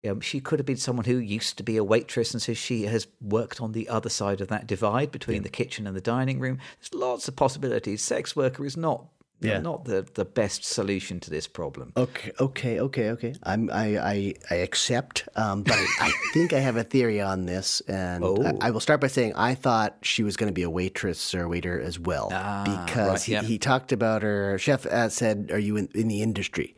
You 0.03 0.15
know, 0.15 0.21
she 0.21 0.41
could 0.41 0.59
have 0.59 0.67
been 0.67 0.77
someone 0.77 1.05
who 1.05 1.19
used 1.19 1.59
to 1.59 1.63
be 1.63 1.77
a 1.77 1.85
waitress, 1.85 2.33
and 2.33 2.43
so 2.43 2.55
she 2.55 2.83
has 2.85 3.07
worked 3.21 3.61
on 3.61 3.73
the 3.73 3.89
other 3.89 4.09
side 4.09 4.41
of 4.41 4.49
that 4.49 4.67
divide 4.67 5.13
between 5.13 5.39
yeah. 5.39 5.43
the 5.43 5.49
kitchen 5.49 5.87
and 5.87 5.97
the 5.97 6.01
dining 6.01 6.41
room. 6.41 6.59
There's 6.81 6.95
lots 6.95 7.29
of 7.29 7.37
possibilities. 7.37 8.03
Sex 8.03 8.35
worker 8.35 8.65
is 8.65 8.77
not 8.77 9.07
yeah. 9.49 9.59
not 9.59 9.85
the, 9.85 10.07
the 10.15 10.25
best 10.25 10.65
solution 10.65 11.21
to 11.21 11.31
this 11.31 11.47
problem. 11.47 11.93
Okay, 11.97 12.33
okay, 12.41 12.81
okay, 12.81 13.11
okay. 13.11 13.35
I'm 13.43 13.71
I 13.71 13.99
I, 13.99 14.35
I 14.51 14.55
accept, 14.57 15.29
um, 15.37 15.63
but 15.63 15.77
I, 16.01 16.13
think 16.33 16.53
I 16.53 16.59
have 16.61 16.77
a 16.77 16.85
theory 16.85 17.21
on 17.21 17.47
this, 17.47 17.81
and 17.83 18.25
oh. 18.25 18.43
I, 18.61 18.69
I, 18.69 18.71
will 18.71 18.81
start 18.81 19.01
by 19.01 19.07
saying 19.09 19.35
I 19.35 19.55
thought 19.55 19.97
she 20.03 20.23
was 20.23 20.37
going 20.37 20.49
to 20.49 20.55
be 20.55 20.63
a 20.63 20.71
waitress 20.71 21.35
or 21.35 21.43
a 21.45 21.49
waiter 21.49 21.81
as 21.81 21.99
well 21.99 22.29
ah, 22.33 22.65
because 22.65 23.29
right, 23.29 23.43
he, 23.43 23.47
he, 23.53 23.59
talked 23.59 23.93
about 23.93 24.23
her. 24.23 24.59
Chef 24.59 24.87
uh, 24.87 25.09
said, 25.09 25.51
"Are 25.53 25.59
you 25.59 25.77
in, 25.77 25.89
in 25.95 26.09
the 26.09 26.23
industry?" 26.23 26.75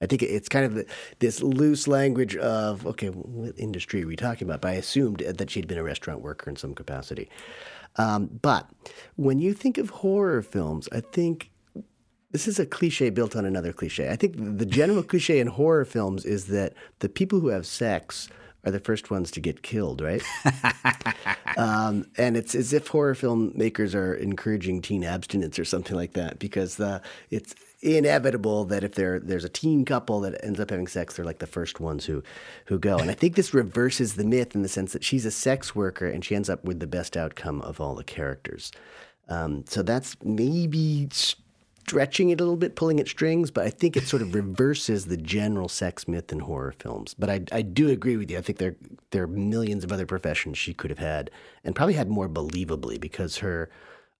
I 0.00 0.06
think 0.06 0.22
it's 0.22 0.48
kind 0.48 0.66
of 0.66 0.86
this 1.20 1.40
loose 1.42 1.88
language 1.88 2.36
of 2.36 2.86
okay, 2.86 3.08
what 3.08 3.58
industry 3.58 4.02
are 4.02 4.06
we 4.06 4.16
talking 4.16 4.46
about? 4.46 4.60
But 4.60 4.68
I 4.68 4.74
assumed 4.74 5.18
that 5.20 5.50
she'd 5.50 5.66
been 5.66 5.78
a 5.78 5.84
restaurant 5.84 6.20
worker 6.20 6.50
in 6.50 6.56
some 6.56 6.74
capacity. 6.74 7.30
Um, 7.96 8.28
but 8.42 8.68
when 9.16 9.38
you 9.38 9.54
think 9.54 9.78
of 9.78 9.90
horror 9.90 10.42
films, 10.42 10.88
I 10.92 11.00
think 11.00 11.50
this 12.34 12.48
is 12.48 12.58
a 12.58 12.66
cliche 12.66 13.10
built 13.10 13.36
on 13.36 13.44
another 13.44 13.72
cliche. 13.72 14.10
I 14.10 14.16
think 14.16 14.34
the 14.58 14.66
general 14.66 15.02
cliche 15.12 15.38
in 15.38 15.46
horror 15.46 15.84
films 15.84 16.24
is 16.24 16.46
that 16.46 16.72
the 16.98 17.08
people 17.08 17.38
who 17.38 17.46
have 17.46 17.64
sex 17.64 18.28
are 18.64 18.72
the 18.72 18.80
first 18.80 19.08
ones 19.08 19.30
to 19.30 19.40
get 19.40 19.62
killed, 19.62 20.00
right? 20.00 20.20
um, 21.56 22.06
and 22.18 22.36
it's 22.36 22.56
as 22.56 22.72
if 22.72 22.88
horror 22.88 23.14
filmmakers 23.14 23.94
are 23.94 24.14
encouraging 24.14 24.82
teen 24.82 25.04
abstinence 25.04 25.60
or 25.60 25.64
something 25.64 25.94
like 25.94 26.14
that, 26.14 26.40
because 26.40 26.74
the, 26.74 27.00
it's 27.30 27.54
inevitable 27.82 28.64
that 28.64 28.82
if 28.82 28.94
there 28.94 29.20
there's 29.20 29.44
a 29.44 29.48
teen 29.48 29.84
couple 29.84 30.18
that 30.22 30.44
ends 30.44 30.58
up 30.58 30.70
having 30.70 30.88
sex, 30.88 31.14
they're 31.14 31.24
like 31.24 31.38
the 31.38 31.46
first 31.46 31.78
ones 31.78 32.04
who 32.04 32.20
who 32.64 32.80
go. 32.80 32.98
And 32.98 33.12
I 33.12 33.14
think 33.14 33.36
this 33.36 33.54
reverses 33.54 34.14
the 34.16 34.24
myth 34.24 34.56
in 34.56 34.62
the 34.62 34.68
sense 34.68 34.92
that 34.92 35.04
she's 35.04 35.24
a 35.24 35.30
sex 35.30 35.76
worker 35.76 36.08
and 36.08 36.24
she 36.24 36.34
ends 36.34 36.50
up 36.50 36.64
with 36.64 36.80
the 36.80 36.88
best 36.88 37.16
outcome 37.16 37.60
of 37.60 37.80
all 37.80 37.94
the 37.94 38.02
characters. 38.02 38.72
Um, 39.28 39.64
so 39.68 39.82
that's 39.82 40.16
maybe 40.22 41.08
stretching 41.86 42.30
it 42.30 42.40
a 42.40 42.44
little 42.44 42.56
bit, 42.56 42.76
pulling 42.76 42.98
at 42.98 43.08
strings, 43.08 43.50
but 43.50 43.66
I 43.66 43.70
think 43.70 43.96
it 43.96 44.04
sort 44.04 44.22
of 44.22 44.34
reverses 44.34 45.06
the 45.06 45.16
general 45.16 45.68
sex 45.68 46.08
myth 46.08 46.32
in 46.32 46.40
horror 46.40 46.74
films. 46.78 47.14
But 47.18 47.30
I, 47.30 47.42
I 47.52 47.62
do 47.62 47.88
agree 47.90 48.16
with 48.16 48.30
you. 48.30 48.38
I 48.38 48.40
think 48.40 48.58
there 48.58 48.76
there 49.10 49.22
are 49.22 49.28
millions 49.28 49.84
of 49.84 49.92
other 49.92 50.06
professions 50.06 50.58
she 50.58 50.74
could 50.74 50.90
have 50.90 50.98
had, 50.98 51.30
and 51.62 51.74
probably 51.74 51.94
had 51.94 52.08
more 52.08 52.28
believably 52.28 53.00
because 53.00 53.38
her 53.38 53.70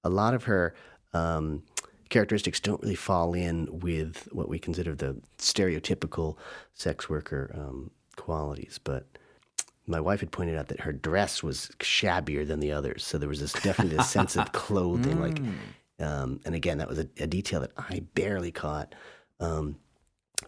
a 0.02 0.10
lot 0.10 0.34
of 0.34 0.44
her 0.44 0.74
um, 1.14 1.62
characteristics 2.10 2.60
don't 2.60 2.82
really 2.82 2.94
fall 2.94 3.34
in 3.34 3.66
with 3.80 4.28
what 4.32 4.48
we 4.48 4.58
consider 4.58 4.94
the 4.94 5.16
stereotypical 5.38 6.36
sex 6.74 7.08
worker 7.08 7.50
um, 7.54 7.90
qualities, 8.16 8.78
but 8.84 9.06
my 9.86 10.00
wife 10.00 10.20
had 10.20 10.32
pointed 10.32 10.56
out 10.56 10.68
that 10.68 10.80
her 10.80 10.92
dress 10.92 11.42
was 11.42 11.70
shabbier 11.80 12.44
than 12.46 12.60
the 12.60 12.72
others. 12.72 13.04
So 13.04 13.18
there 13.18 13.28
was 13.28 13.40
this 13.40 13.52
definitely 13.52 13.98
a 13.98 14.02
sense 14.02 14.36
of 14.36 14.52
clothing, 14.52 15.18
mm. 15.18 15.20
like 15.20 15.38
um, 16.00 16.40
and 16.44 16.54
again, 16.54 16.78
that 16.78 16.88
was 16.88 16.98
a, 16.98 17.08
a, 17.18 17.26
detail 17.26 17.60
that 17.60 17.72
I 17.76 18.02
barely 18.14 18.50
caught. 18.50 18.94
Um, 19.38 19.76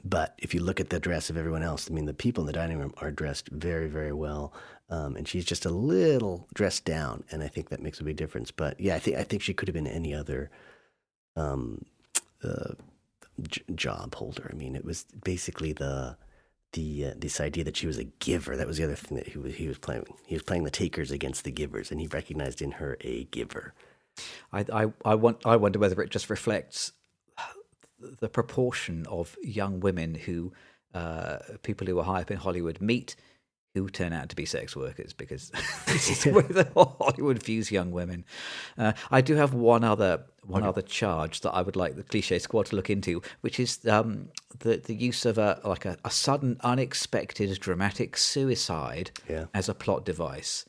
but 0.04 0.34
if 0.38 0.54
you 0.54 0.60
look 0.60 0.80
at 0.80 0.90
the 0.90 0.98
dress 0.98 1.30
of 1.30 1.36
everyone 1.36 1.62
else, 1.62 1.88
I 1.88 1.94
mean, 1.94 2.06
the 2.06 2.14
people 2.14 2.42
in 2.42 2.46
the 2.46 2.52
dining 2.52 2.78
room 2.78 2.94
are 2.98 3.10
dressed 3.10 3.48
very, 3.50 3.88
very 3.88 4.12
well. 4.12 4.52
Um, 4.90 5.16
and 5.16 5.26
she's 5.26 5.44
just 5.44 5.64
a 5.64 5.70
little 5.70 6.48
dressed 6.54 6.84
down, 6.84 7.24
and 7.30 7.42
I 7.42 7.48
think 7.48 7.70
that 7.70 7.82
makes 7.82 8.00
a 8.00 8.04
big 8.04 8.16
difference. 8.16 8.50
But 8.52 8.78
yeah, 8.80 8.94
I 8.94 9.00
think 9.00 9.16
I 9.16 9.24
think 9.24 9.42
she 9.42 9.52
could 9.52 9.66
have 9.66 9.74
been 9.74 9.86
any 9.86 10.14
other 10.14 10.48
um, 11.34 11.84
uh, 12.44 12.74
j- 13.42 13.62
job 13.74 14.14
holder. 14.14 14.48
I 14.52 14.54
mean, 14.54 14.76
it 14.76 14.84
was 14.84 15.04
basically 15.24 15.72
the 15.72 16.16
the 16.72 17.06
uh, 17.06 17.14
this 17.16 17.40
idea 17.40 17.64
that 17.64 17.76
she 17.76 17.88
was 17.88 17.98
a 17.98 18.04
giver. 18.04 18.56
That 18.56 18.68
was 18.68 18.76
the 18.76 18.84
other 18.84 18.94
thing 18.94 19.16
that 19.18 19.26
he 19.26 19.38
was 19.38 19.54
he 19.56 19.66
was 19.66 19.78
playing. 19.78 20.04
He 20.24 20.36
was 20.36 20.44
playing 20.44 20.62
the 20.62 20.70
takers 20.70 21.10
against 21.10 21.42
the 21.42 21.50
givers, 21.50 21.90
and 21.90 22.00
he 22.00 22.06
recognized 22.06 22.62
in 22.62 22.72
her 22.72 22.96
a 23.00 23.24
giver. 23.24 23.74
I, 24.52 24.64
I, 24.72 24.92
I, 25.04 25.14
want, 25.14 25.44
I 25.44 25.56
wonder 25.56 25.78
whether 25.78 26.00
it 26.02 26.10
just 26.10 26.30
reflects 26.30 26.92
the 28.20 28.28
proportion 28.28 29.06
of 29.08 29.36
young 29.42 29.80
women 29.80 30.14
who 30.14 30.52
uh, 30.94 31.38
people 31.62 31.86
who 31.86 31.98
are 31.98 32.04
high 32.04 32.22
up 32.22 32.30
in 32.30 32.38
Hollywood 32.38 32.80
meet 32.80 33.16
who 33.74 33.90
turn 33.90 34.14
out 34.14 34.30
to 34.30 34.36
be 34.36 34.46
sex 34.46 34.74
workers 34.74 35.12
because 35.12 35.50
this 35.86 36.08
is 36.08 36.24
the 36.24 36.32
way 36.32 36.42
that 36.42 36.72
Hollywood 36.74 37.42
views 37.42 37.70
young 37.70 37.90
women. 37.90 38.24
Uh, 38.78 38.94
I 39.10 39.20
do 39.20 39.34
have 39.34 39.52
one 39.52 39.84
other 39.84 40.24
one 40.42 40.62
okay. 40.62 40.68
other 40.68 40.82
charge 40.82 41.40
that 41.42 41.50
I 41.50 41.60
would 41.60 41.76
like 41.76 41.96
the 41.96 42.02
cliche 42.02 42.38
squad 42.38 42.66
to 42.66 42.76
look 42.76 42.88
into, 42.88 43.20
which 43.42 43.60
is 43.60 43.84
um, 43.86 44.28
the 44.60 44.78
the 44.78 44.94
use 44.94 45.26
of 45.26 45.36
a 45.36 45.60
like 45.64 45.84
a, 45.84 45.98
a 46.04 46.10
sudden, 46.10 46.56
unexpected, 46.62 47.60
dramatic 47.60 48.16
suicide 48.16 49.10
yeah. 49.28 49.46
as 49.52 49.68
a 49.68 49.74
plot 49.74 50.06
device. 50.06 50.64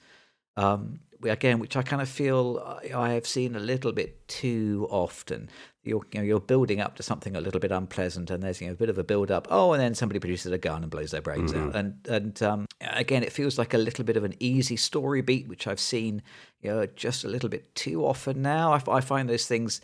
Um, 0.58 1.00
again, 1.24 1.60
which 1.60 1.76
I 1.76 1.82
kind 1.82 2.02
of 2.02 2.10
feel 2.10 2.80
I 2.94 3.14
have 3.14 3.28
seen 3.28 3.56
a 3.56 3.60
little 3.60 3.92
bit 3.92 4.28
too 4.28 4.88
often. 4.90 5.50
You're, 5.84 6.06
you 6.12 6.20
know, 6.20 6.26
you're 6.26 6.40
building 6.40 6.82
up 6.82 6.96
to 6.98 7.04
something 7.04 7.36
a 7.36 7.42
little 7.42 7.60
bit 7.60 7.72
unpleasant, 7.72 8.30
and 8.30 8.44
there's 8.44 8.60
you 8.60 8.68
know, 8.68 8.74
a 8.74 8.76
bit 8.76 8.90
of 8.90 8.98
a 8.98 9.04
build 9.04 9.32
up. 9.32 9.48
Oh, 9.50 9.74
and 9.74 9.82
then 9.82 9.96
somebody 9.96 10.20
produces 10.20 10.52
a 10.52 10.58
gun 10.58 10.84
and 10.84 10.92
blows 10.92 11.12
their 11.12 11.22
brains 11.22 11.54
mm-hmm. 11.54 11.70
out. 11.70 11.76
And 11.76 12.08
and 12.10 12.44
um, 12.44 12.66
again, 12.82 13.24
it 13.24 13.32
feels 13.32 13.58
like 13.58 13.74
a 13.74 13.78
little 13.78 14.04
bit 14.04 14.18
of 14.18 14.24
an 14.24 14.34
easy 14.40 14.76
story 14.76 15.22
beat, 15.22 15.48
which 15.48 15.66
I've 15.68 15.80
seen 15.80 16.22
you 16.62 16.72
know, 16.72 16.86
just 16.86 17.24
a 17.24 17.28
little 17.28 17.50
bit 17.50 17.74
too 17.76 18.06
often 18.06 18.42
now. 18.42 18.74
I, 18.74 18.82
I 18.90 19.02
find 19.02 19.30
those 19.30 19.48
things, 19.48 19.82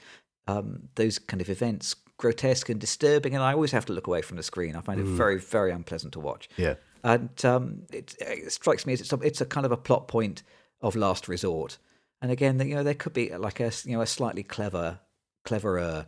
um, 0.48 0.90
those 0.96 1.20
kind 1.20 1.42
of 1.42 1.50
events, 1.50 1.96
grotesque 2.18 2.70
and 2.70 2.80
disturbing, 2.80 3.34
and 3.34 3.44
I 3.44 3.54
always 3.54 3.72
have 3.72 3.86
to 3.86 3.94
look 3.94 4.08
away 4.08 4.22
from 4.22 4.38
the 4.38 4.44
screen. 4.44 4.76
I 4.76 4.82
find 4.82 5.00
mm. 5.00 5.04
it 5.04 5.08
very, 5.08 5.40
very 5.40 5.72
unpleasant 5.72 6.14
to 6.14 6.20
watch. 6.20 6.50
Yeah, 6.58 6.76
and 7.04 7.46
um, 7.46 7.84
it, 7.92 8.16
it, 8.20 8.52
strikes 8.52 8.86
me 8.86 8.94
as 8.94 9.02
it's 9.02 9.14
a, 9.14 9.20
it's 9.20 9.42
a 9.42 9.46
kind 9.46 9.66
of 9.66 9.72
a 9.72 9.78
plot 9.78 10.08
point 10.08 10.44
of 10.84 10.96
last 10.96 11.28
resort. 11.28 11.80
And 12.22 12.32
again, 12.32 12.60
you 12.60 12.76
know, 12.76 12.84
there 12.84 12.94
could 12.94 13.14
be 13.14 13.36
like 13.36 13.60
a 13.60 13.72
you 13.86 13.96
know 13.96 14.02
a 14.02 14.08
slightly 14.08 14.44
clever, 14.44 15.00
cleverer, 15.44 16.06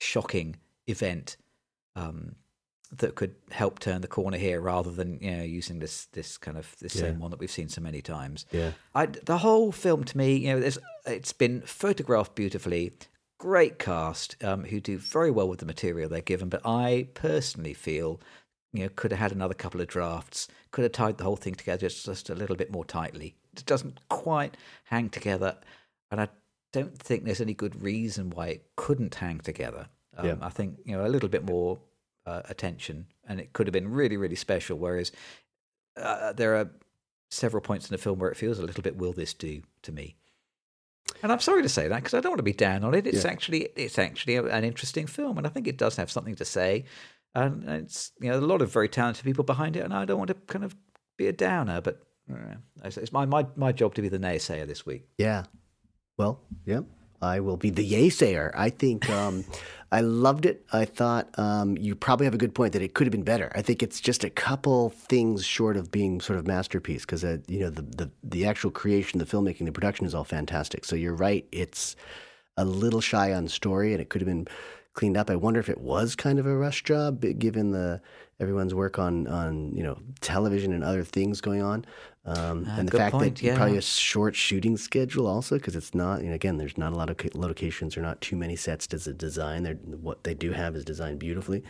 shocking 0.00 0.56
event 0.86 1.36
um, 1.94 2.34
that 2.96 3.14
could 3.14 3.34
help 3.50 3.78
turn 3.78 4.00
the 4.00 4.08
corner 4.08 4.36
here, 4.36 4.60
rather 4.60 4.90
than 4.90 5.18
you 5.20 5.30
know 5.30 5.42
using 5.42 5.78
this 5.78 6.06
this 6.06 6.36
kind 6.36 6.58
of 6.58 6.74
this 6.80 6.96
yeah. 6.96 7.02
same 7.02 7.20
one 7.20 7.30
that 7.30 7.40
we've 7.40 7.50
seen 7.50 7.68
so 7.68 7.80
many 7.80 8.02
times. 8.02 8.46
Yeah, 8.50 8.72
I, 8.94 9.06
the 9.06 9.38
whole 9.38 9.72
film 9.72 10.04
to 10.04 10.18
me, 10.18 10.36
you 10.36 10.52
know, 10.52 10.60
there's 10.60 10.78
it's 11.06 11.32
been 11.32 11.62
photographed 11.62 12.34
beautifully, 12.34 12.92
great 13.38 13.78
cast 13.78 14.42
um, 14.42 14.64
who 14.64 14.80
do 14.80 14.98
very 14.98 15.30
well 15.30 15.48
with 15.48 15.60
the 15.60 15.66
material 15.66 16.08
they're 16.08 16.20
given, 16.20 16.48
but 16.48 16.62
I 16.64 17.08
personally 17.14 17.74
feel 17.74 18.20
you 18.74 18.82
know 18.82 18.90
could 18.94 19.12
have 19.12 19.20
had 19.20 19.32
another 19.32 19.54
couple 19.54 19.80
of 19.80 19.88
drafts, 19.88 20.48
could 20.70 20.82
have 20.82 20.92
tied 20.92 21.16
the 21.16 21.24
whole 21.24 21.36
thing 21.36 21.54
together 21.54 21.88
just, 21.88 22.04
just 22.04 22.28
a 22.28 22.34
little 22.34 22.56
bit 22.56 22.70
more 22.70 22.84
tightly 22.84 23.34
it 23.58 23.66
doesn't 23.66 24.00
quite 24.08 24.56
hang 24.84 25.08
together, 25.10 25.56
and 26.10 26.20
I 26.20 26.28
don't 26.72 26.96
think 26.98 27.24
there's 27.24 27.40
any 27.40 27.54
good 27.54 27.82
reason 27.82 28.30
why 28.30 28.48
it 28.48 28.66
couldn't 28.76 29.14
hang 29.14 29.40
together. 29.40 29.88
Um, 30.16 30.26
yeah. 30.26 30.34
I 30.40 30.48
think 30.48 30.78
you 30.84 30.96
know 30.96 31.06
a 31.06 31.08
little 31.08 31.28
bit 31.28 31.44
more 31.44 31.78
uh, 32.26 32.42
attention, 32.48 33.06
and 33.28 33.40
it 33.40 33.52
could 33.52 33.66
have 33.66 33.72
been 33.72 33.90
really, 33.90 34.16
really 34.16 34.36
special. 34.36 34.78
Whereas 34.78 35.12
uh, 35.96 36.32
there 36.32 36.56
are 36.56 36.70
several 37.30 37.60
points 37.60 37.88
in 37.88 37.94
the 37.94 37.98
film 37.98 38.18
where 38.18 38.30
it 38.30 38.36
feels 38.36 38.58
a 38.58 38.62
little 38.62 38.82
bit, 38.82 38.96
"Will 38.96 39.12
this 39.12 39.34
do?" 39.34 39.62
to 39.82 39.92
me. 39.92 40.16
And 41.22 41.30
I'm 41.30 41.40
sorry 41.40 41.62
to 41.62 41.68
say 41.68 41.88
that 41.88 41.96
because 41.96 42.14
I 42.14 42.20
don't 42.20 42.32
want 42.32 42.38
to 42.38 42.42
be 42.42 42.52
down 42.52 42.82
on 42.82 42.94
it. 42.94 43.06
It's 43.06 43.24
yeah. 43.24 43.30
actually 43.30 43.68
it's 43.76 43.98
actually 43.98 44.36
an 44.36 44.64
interesting 44.64 45.06
film, 45.06 45.38
and 45.38 45.46
I 45.46 45.50
think 45.50 45.66
it 45.66 45.78
does 45.78 45.96
have 45.96 46.10
something 46.10 46.34
to 46.36 46.44
say. 46.44 46.84
And 47.34 47.68
it's 47.68 48.12
you 48.20 48.30
know 48.30 48.38
a 48.38 48.40
lot 48.40 48.62
of 48.62 48.72
very 48.72 48.88
talented 48.88 49.24
people 49.24 49.44
behind 49.44 49.76
it, 49.76 49.80
and 49.80 49.92
I 49.92 50.04
don't 50.04 50.18
want 50.18 50.28
to 50.28 50.34
kind 50.34 50.64
of 50.64 50.76
be 51.16 51.26
a 51.26 51.32
downer, 51.32 51.80
but 51.80 52.00
it's 52.84 53.12
my, 53.12 53.24
my, 53.26 53.46
my 53.56 53.72
job 53.72 53.94
to 53.94 54.02
be 54.02 54.08
the 54.08 54.18
naysayer 54.18 54.66
this 54.66 54.86
week. 54.86 55.06
Yeah. 55.18 55.44
Well, 56.16 56.40
yeah. 56.64 56.80
I 57.22 57.40
will 57.40 57.56
be 57.56 57.70
the 57.70 57.90
yaysayer. 57.90 58.50
I 58.54 58.68
think 58.70 59.08
um, 59.08 59.44
I 59.90 60.00
loved 60.00 60.44
it. 60.44 60.64
I 60.72 60.84
thought 60.84 61.28
um, 61.38 61.76
you 61.78 61.94
probably 61.94 62.26
have 62.26 62.34
a 62.34 62.38
good 62.38 62.54
point 62.54 62.74
that 62.74 62.82
it 62.82 62.92
could 62.92 63.06
have 63.06 63.12
been 63.12 63.22
better. 63.22 63.50
I 63.54 63.62
think 63.62 63.82
it's 63.82 64.00
just 64.00 64.24
a 64.24 64.30
couple 64.30 64.90
things 64.90 65.44
short 65.44 65.76
of 65.76 65.90
being 65.90 66.20
sort 66.20 66.38
of 66.38 66.46
masterpiece 66.46 67.02
because 67.02 67.24
uh, 67.24 67.38
you 67.48 67.60
know 67.60 67.70
the, 67.70 67.82
the 67.82 68.10
the 68.22 68.46
actual 68.46 68.70
creation, 68.70 69.18
the 69.18 69.24
filmmaking, 69.24 69.64
the 69.64 69.72
production 69.72 70.04
is 70.04 70.14
all 70.14 70.24
fantastic. 70.24 70.84
So 70.84 70.96
you're 70.96 71.14
right. 71.14 71.46
It's 71.50 71.96
a 72.58 72.64
little 72.64 73.00
shy 73.00 73.32
on 73.32 73.48
story, 73.48 73.92
and 73.92 74.02
it 74.02 74.10
could 74.10 74.20
have 74.20 74.28
been 74.28 74.46
cleaned 74.94 75.16
up. 75.16 75.30
I 75.30 75.36
wonder 75.36 75.60
if 75.60 75.68
it 75.68 75.80
was 75.80 76.16
kind 76.16 76.38
of 76.38 76.46
a 76.46 76.56
rush 76.56 76.82
job 76.84 77.24
given 77.38 77.72
the 77.72 78.00
everyone's 78.40 78.74
work 78.74 78.98
on 78.98 79.26
on 79.26 79.74
you 79.76 79.82
know 79.82 79.98
television 80.20 80.72
and 80.72 80.82
other 80.82 81.04
things 81.04 81.40
going 81.40 81.62
on. 81.62 81.84
Um, 82.26 82.64
uh, 82.66 82.76
and 82.78 82.88
the 82.88 82.96
fact 82.96 83.12
point, 83.12 83.36
that 83.36 83.42
yeah. 83.42 83.54
probably 83.54 83.76
a 83.76 83.82
short 83.82 84.34
shooting 84.34 84.78
schedule 84.78 85.26
also 85.26 85.56
because 85.56 85.76
it's 85.76 85.94
not 85.94 86.22
you 86.22 86.28
know, 86.28 86.34
again 86.34 86.56
there's 86.56 86.78
not 86.78 86.92
a 86.92 86.96
lot 86.96 87.10
of 87.10 87.34
locations 87.34 87.98
or 87.98 88.00
not 88.00 88.20
too 88.22 88.36
many 88.36 88.56
sets 88.56 88.86
to 88.88 88.98
design. 89.12 89.62
They're, 89.64 89.74
what 89.74 90.24
they 90.24 90.32
do 90.32 90.52
have 90.52 90.74
is 90.74 90.84
designed 90.84 91.18
beautifully. 91.18 91.62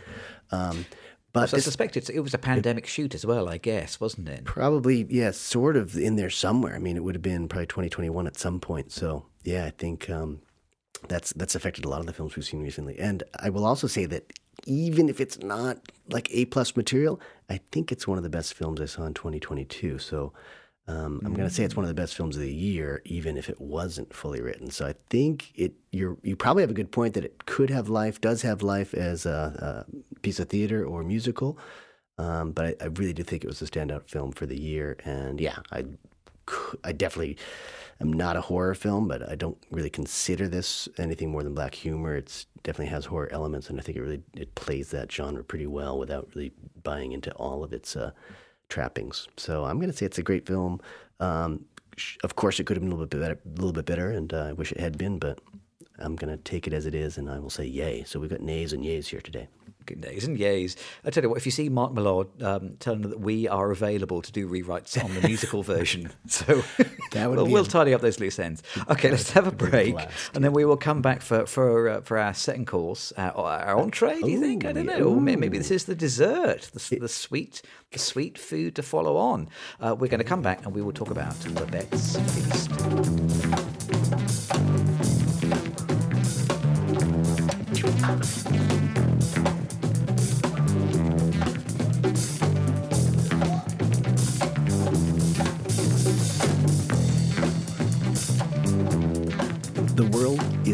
Um, 0.53 0.87
but 1.33 1.51
so 1.51 1.57
I 1.57 1.61
suspect 1.61 1.97
it 1.97 2.21
was 2.21 2.33
a 2.33 2.39
pandemic 2.39 2.85
it, 2.85 2.91
shoot 2.91 3.13
as 3.13 3.27
well, 3.27 3.49
I 3.49 3.59
guess, 3.59 3.99
wasn't 4.01 4.29
it? 4.29 4.45
Probably, 4.45 4.99
yes, 4.99 5.09
yeah, 5.11 5.31
sort 5.33 5.77
of 5.77 5.97
in 5.97 6.15
there 6.15 6.31
somewhere. 6.31 6.77
I 6.77 6.79
mean, 6.79 6.97
it 6.97 7.03
would 7.03 7.17
have 7.17 7.23
been 7.23 7.49
probably 7.49 7.67
2021 7.67 8.29
at 8.29 8.39
some 8.39 8.61
point. 8.61 8.93
So, 8.93 9.27
yeah, 9.43 9.65
I 9.65 9.71
think 9.71 10.09
um, 10.09 10.43
that's 11.09 11.33
that's 11.35 11.55
affected 11.55 11.85
a 11.85 11.89
lot 11.89 12.01
of 12.01 12.07
the 12.07 12.13
films 12.13 12.37
we've 12.37 12.45
seen 12.45 12.63
recently. 12.63 12.99
And 12.99 13.23
I 13.41 13.51
will 13.51 13.65
also 13.65 13.87
say 13.87 14.07
that 14.07 14.33
even 14.67 15.09
if 15.09 15.21
it's 15.21 15.39
not 15.41 15.79
like 16.09 16.29
A 16.33 16.47
plus 16.47 16.77
material, 16.77 17.21
I 17.51 17.61
think 17.73 17.93
it's 17.93 18.07
one 18.07 18.19
of 18.19 18.25
the 18.25 18.31
best 18.31 18.55
films 18.55 18.81
I 18.81 18.87
saw 18.87 19.05
in 19.05 19.15
2022. 19.15 19.99
So 19.99 20.33
um, 20.87 21.23
I'm 21.25 21.33
going 21.33 21.49
to 21.49 21.55
say 21.55 21.65
it's 21.65 21.77
one 21.77 21.85
of 21.85 21.89
the 21.89 21.95
best 21.95 22.15
films 22.15 22.37
of 22.37 22.43
the 22.43 22.53
year, 22.53 23.01
even 23.07 23.39
if 23.39 23.49
it 23.49 23.59
wasn't 23.59 24.13
fully 24.13 24.43
written. 24.43 24.71
So 24.71 24.87
I 24.87 24.95
think 25.09 25.53
it. 25.55 25.73
You 25.93 26.19
you 26.23 26.37
probably 26.37 26.63
have 26.63 26.71
a 26.71 26.75
good 26.75 26.91
point 26.91 27.15
that 27.15 27.25
it 27.25 27.47
could 27.47 27.71
have 27.71 27.89
life, 27.89 28.21
does 28.21 28.43
have 28.43 28.63
life 28.63 28.93
as 28.95 29.27
a, 29.27 29.87
a 29.89 30.21
piece 30.21 30.41
of 30.41 30.49
theater 30.49 30.85
or 30.85 31.03
musical. 31.03 31.59
Um, 32.19 32.53
but 32.53 32.67
I, 32.67 32.85
I, 32.85 32.87
really 32.87 33.13
do 33.13 33.25
think 33.25 33.43
it 33.43 33.49
was 33.49 33.61
a 33.61 33.67
standout 33.67 34.09
film 34.09 34.31
for 34.31 34.47
the 34.47 34.61
year. 34.61 34.97
And 35.05 35.41
yeah, 35.41 35.59
I 35.73 35.85
I 36.85 36.93
definitely 36.93 37.39
am 38.01 38.13
not 38.13 38.37
a 38.37 38.41
horror 38.41 38.75
film, 38.75 39.09
but 39.09 39.29
I 39.29 39.35
don't 39.35 39.59
really 39.71 39.91
consider 39.91 40.49
this 40.49 40.89
anything 40.99 41.31
more 41.31 41.43
than 41.43 41.55
black 41.55 41.75
humor. 41.75 42.17
It 42.17 42.47
definitely 42.63 42.91
has 42.91 43.05
horror 43.05 43.29
elements, 43.33 43.71
and 43.71 43.79
I 43.79 43.83
think 43.83 43.97
it 43.99 44.03
really 44.03 44.23
it 44.35 44.55
plays 44.55 44.91
that 44.91 45.11
genre 45.11 45.45
pretty 45.45 45.67
well 45.67 45.99
without 45.99 46.29
really 46.35 46.53
buying 46.83 47.13
into 47.13 47.33
all 47.33 47.63
of 47.65 47.73
its 47.73 47.97
uh, 47.97 48.11
trappings. 48.69 49.29
So 49.37 49.65
I'm 49.65 49.79
going 49.79 49.91
to 49.91 49.97
say 49.97 50.07
it's 50.07 50.19
a 50.19 50.23
great 50.23 50.47
film. 50.47 50.81
Um, 51.21 51.65
of 52.25 52.35
course, 52.35 52.59
it 52.59 52.65
could 52.65 52.77
have 52.77 52.83
been 52.83 52.91
a 52.91 52.95
little 52.95 53.07
bit 53.07 53.21
better, 53.21 53.39
a 53.45 53.49
little 53.57 53.73
bit 53.73 53.87
better, 53.87 54.11
and 54.11 54.33
uh, 54.33 54.47
I 54.47 54.53
wish 54.53 54.73
it 54.73 54.81
had 54.81 54.99
been, 54.99 55.19
but 55.19 55.39
I'm 55.99 56.17
going 56.17 56.31
to 56.31 56.43
take 56.43 56.67
it 56.67 56.73
as 56.73 56.87
it 56.87 56.95
is, 56.95 57.19
and 57.19 57.31
I 57.31 57.39
will 57.39 57.51
say 57.51 57.65
yay. 57.65 58.05
So 58.05 58.19
we've 58.19 58.31
got 58.31 58.41
nays 58.41 58.73
and 58.73 58.85
yays 58.85 59.07
here 59.07 59.21
today 59.21 59.49
Good 59.87 60.03
nays 60.03 60.25
and 60.25 60.39
yays. 60.39 60.77
I 61.05 61.11
tell 61.11 61.23
you 61.23 61.29
what, 61.29 61.37
if 61.37 61.45
you 61.45 61.53
see 61.53 61.69
Mark 61.69 61.93
Mylod, 61.93 62.43
um, 62.43 62.77
tell 62.81 62.95
him 62.95 63.03
that 63.03 63.21
we 63.21 63.47
are 63.49 63.71
available 63.71 64.23
to 64.23 64.33
do 64.33 64.49
rewrites 64.49 65.03
on 65.03 65.15
the 65.15 65.27
musical 65.27 65.63
version. 65.75 66.11
So 66.27 66.63
that 67.13 67.29
would 67.29 67.37
we'll, 67.37 67.47
we'll 67.49 67.65
tidy 67.67 67.93
up 67.93 68.01
those 68.01 68.21
loose 68.21 68.39
ends. 68.39 68.63
Okay, 68.89 69.11
let's 69.11 69.31
have 69.33 69.47
a 69.47 69.53
break, 69.53 69.97
and 70.35 70.45
then 70.45 70.53
we 70.53 70.65
will 70.65 70.77
come 70.77 71.01
back 71.01 71.23
for 71.23 71.47
for 71.47 71.89
uh, 71.89 72.01
for 72.03 72.19
our 72.19 72.35
second 72.35 72.67
course, 72.67 73.13
uh, 73.17 73.33
our 73.35 73.79
entree. 73.79 74.21
Do 74.21 74.31
you 74.31 74.41
think? 74.41 74.65
I 74.65 74.73
don't 74.73 74.87
know. 74.87 75.05
Or 75.05 75.21
maybe 75.21 75.49
this 75.49 75.71
is 75.71 75.85
the 75.85 75.95
dessert, 75.95 76.71
the, 76.73 76.99
the 76.99 77.09
sweet 77.09 77.63
the 77.93 77.99
sweet 77.99 78.39
food 78.39 78.77
to 78.77 78.83
follow 78.83 79.17
on. 79.17 79.49
Uh, 79.81 79.97
we're 79.99 80.09
going 80.09 80.19
to 80.19 80.25
come 80.25 80.43
back 80.43 80.65
and 80.65 80.75
we 80.75 80.83
will 80.83 80.93
talk 80.93 81.11
about 81.11 81.35
Babette's 81.55 82.17
feast. 82.17 83.74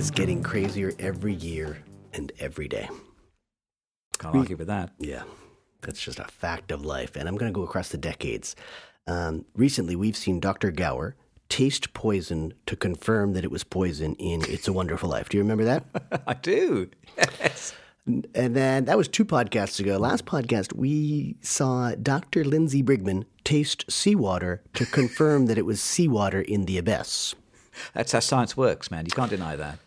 Is 0.00 0.10
getting 0.10 0.42
crazier 0.42 0.92
every 0.98 1.34
year 1.34 1.78
and 2.14 2.32
every 2.40 2.66
day. 2.66 2.88
Can't 4.18 4.35
argue 4.35 4.56
with 4.56 4.68
that. 4.68 4.90
Yeah, 4.98 5.24
that's 5.83 6.02
just 6.02 6.18
a 6.18 6.24
fact 6.24 6.70
of 6.70 6.85
life. 6.85 7.16
And 7.16 7.28
I'm 7.28 7.37
going 7.37 7.52
to 7.52 7.54
go 7.54 7.62
across 7.62 7.90
the 7.90 7.98
decades. 7.98 8.56
Um, 9.06 9.44
recently, 9.54 9.96
we've 9.96 10.16
seen 10.16 10.40
Dr. 10.40 10.70
Gower 10.70 11.16
taste 11.51 11.92
poison 11.92 12.55
to 12.65 12.77
confirm 12.77 13.35
that 13.35 13.44
it 13.44 13.51
was 13.51 13.65
poison 13.65 14.15
in 14.15 14.42
It's 14.48 14.67
a 14.67 14.73
Wonderful 14.73 15.11
Life. 15.11 15.29
Do 15.29 15.37
you 15.37 15.42
remember 15.42 15.65
that? 15.65 15.85
I 16.27 16.35
do. 16.35 16.88
Yes. 17.19 17.75
And 18.07 18.57
then 18.57 18.87
that 18.87 18.96
was 18.96 19.09
two 19.09 19.27
podcasts 19.27 19.79
ago. 19.79 19.98
Last 19.98 20.25
podcast, 20.25 20.73
we 20.73 21.37
saw 21.42 21.94
Dr. 21.94 22.44
Lindsey 22.44 22.83
Brigman 22.83 23.25
taste 23.44 23.85
seawater 23.90 24.63
to 24.75 24.87
confirm 24.87 25.46
that 25.46 25.59
it 25.59 25.67
was 25.67 25.83
seawater 25.83 26.40
in 26.40 26.65
the 26.65 26.79
abyss. 26.79 27.35
That's 27.94 28.13
how 28.13 28.21
science 28.21 28.57
works, 28.57 28.90
man. 28.90 29.05
You 29.05 29.13
can't 29.13 29.31
deny 29.31 29.57
that. 29.57 29.79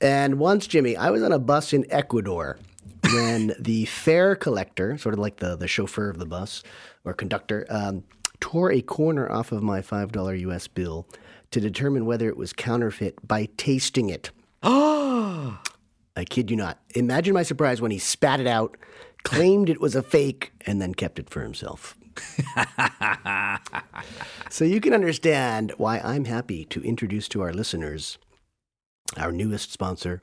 And 0.00 0.38
once, 0.38 0.66
Jimmy, 0.66 0.96
I 0.96 1.10
was 1.10 1.22
on 1.22 1.32
a 1.32 1.38
bus 1.38 1.72
in 1.72 1.86
Ecuador 1.90 2.58
when 3.04 3.54
the 3.58 3.86
fare 3.86 4.36
collector, 4.36 4.98
sort 4.98 5.14
of 5.14 5.18
like 5.18 5.38
the, 5.38 5.56
the 5.56 5.68
chauffeur 5.68 6.10
of 6.10 6.18
the 6.18 6.26
bus 6.26 6.62
or 7.04 7.14
conductor, 7.14 7.66
um, 7.70 8.04
tore 8.40 8.72
a 8.72 8.80
corner 8.80 9.30
off 9.30 9.52
of 9.52 9.62
my 9.62 9.80
$5 9.80 10.40
US 10.40 10.68
bill 10.68 11.06
to 11.50 11.60
determine 11.60 12.06
whether 12.06 12.28
it 12.28 12.36
was 12.36 12.52
counterfeit 12.52 13.26
by 13.26 13.48
tasting 13.56 14.10
it. 14.10 14.30
Oh! 14.62 15.58
I 16.16 16.24
kid 16.24 16.50
you 16.50 16.56
not. 16.56 16.80
Imagine 16.96 17.32
my 17.32 17.44
surprise 17.44 17.80
when 17.80 17.92
he 17.92 17.98
spat 17.98 18.40
it 18.40 18.48
out, 18.48 18.76
claimed 19.22 19.70
it 19.70 19.80
was 19.80 19.94
a 19.94 20.02
fake, 20.02 20.50
and 20.66 20.82
then 20.82 20.92
kept 20.92 21.20
it 21.20 21.30
for 21.30 21.42
himself. 21.42 21.96
so 24.50 24.64
you 24.64 24.80
can 24.80 24.92
understand 24.92 25.72
why 25.76 26.00
I'm 26.00 26.24
happy 26.24 26.64
to 26.66 26.82
introduce 26.82 27.28
to 27.28 27.42
our 27.42 27.52
listeners 27.52 28.18
our 29.16 29.32
newest 29.32 29.72
sponsor, 29.72 30.22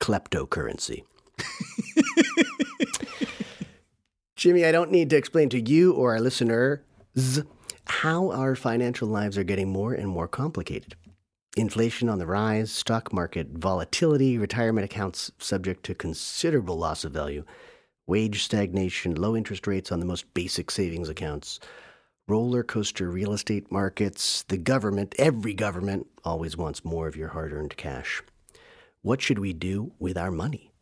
Kleptocurrency. 0.00 1.04
Jimmy, 4.36 4.64
I 4.64 4.72
don't 4.72 4.90
need 4.90 5.10
to 5.10 5.16
explain 5.16 5.48
to 5.50 5.60
you 5.60 5.92
or 5.92 6.12
our 6.12 6.20
listeners 7.14 7.44
how 7.86 8.30
our 8.30 8.56
financial 8.56 9.08
lives 9.08 9.36
are 9.36 9.44
getting 9.44 9.68
more 9.68 9.92
and 9.92 10.08
more 10.08 10.28
complicated. 10.28 10.96
Inflation 11.56 12.08
on 12.08 12.18
the 12.18 12.26
rise, 12.26 12.72
stock 12.72 13.12
market 13.12 13.48
volatility, 13.52 14.38
retirement 14.38 14.84
accounts 14.84 15.30
subject 15.38 15.84
to 15.84 15.94
considerable 15.94 16.76
loss 16.76 17.04
of 17.04 17.12
value, 17.12 17.44
wage 18.06 18.42
stagnation, 18.42 19.14
low 19.14 19.36
interest 19.36 19.66
rates 19.66 19.92
on 19.92 20.00
the 20.00 20.06
most 20.06 20.32
basic 20.34 20.70
savings 20.70 21.08
accounts, 21.08 21.60
roller 22.26 22.62
coaster 22.64 23.10
real 23.10 23.32
estate 23.32 23.70
markets, 23.70 24.42
the 24.48 24.56
government, 24.56 25.14
every 25.18 25.54
government 25.54 26.06
always 26.24 26.56
wants 26.56 26.84
more 26.84 27.06
of 27.06 27.16
your 27.16 27.28
hard 27.28 27.52
earned 27.52 27.76
cash. 27.76 28.22
What 29.02 29.20
should 29.20 29.38
we 29.38 29.52
do 29.52 29.92
with 29.98 30.16
our 30.16 30.30
money? 30.30 30.72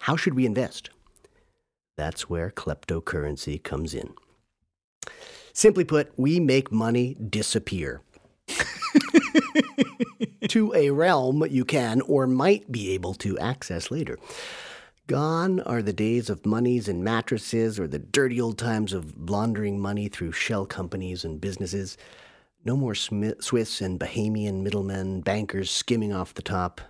How 0.00 0.16
should 0.16 0.34
we 0.34 0.46
invest? 0.46 0.90
That's 1.96 2.28
where 2.28 2.50
kleptocurrency 2.50 3.62
comes 3.62 3.94
in. 3.94 4.14
Simply 5.60 5.84
put, 5.84 6.10
we 6.16 6.40
make 6.40 6.72
money 6.72 7.16
disappear. 7.16 8.00
to 10.48 10.72
a 10.72 10.88
realm 10.88 11.44
you 11.50 11.66
can 11.66 12.00
or 12.00 12.26
might 12.26 12.72
be 12.72 12.92
able 12.92 13.12
to 13.12 13.38
access 13.38 13.90
later. 13.90 14.18
Gone 15.06 15.60
are 15.60 15.82
the 15.82 15.92
days 15.92 16.30
of 16.30 16.46
monies 16.46 16.88
and 16.88 17.04
mattresses 17.04 17.78
or 17.78 17.86
the 17.86 17.98
dirty 17.98 18.40
old 18.40 18.56
times 18.56 18.94
of 18.94 19.28
laundering 19.28 19.78
money 19.78 20.08
through 20.08 20.32
shell 20.32 20.64
companies 20.64 21.26
and 21.26 21.42
businesses. 21.42 21.98
No 22.64 22.74
more 22.74 22.94
Swiss 22.94 23.82
and 23.82 24.00
Bahamian 24.00 24.62
middlemen, 24.62 25.20
bankers 25.20 25.70
skimming 25.70 26.14
off 26.14 26.32
the 26.32 26.40
top. 26.40 26.80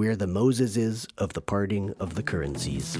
We're 0.00 0.16
the 0.16 0.24
Moseses 0.24 1.06
of 1.18 1.34
the 1.34 1.42
parting 1.42 1.92
of 2.00 2.14
the 2.14 2.22
currencies. 2.22 2.96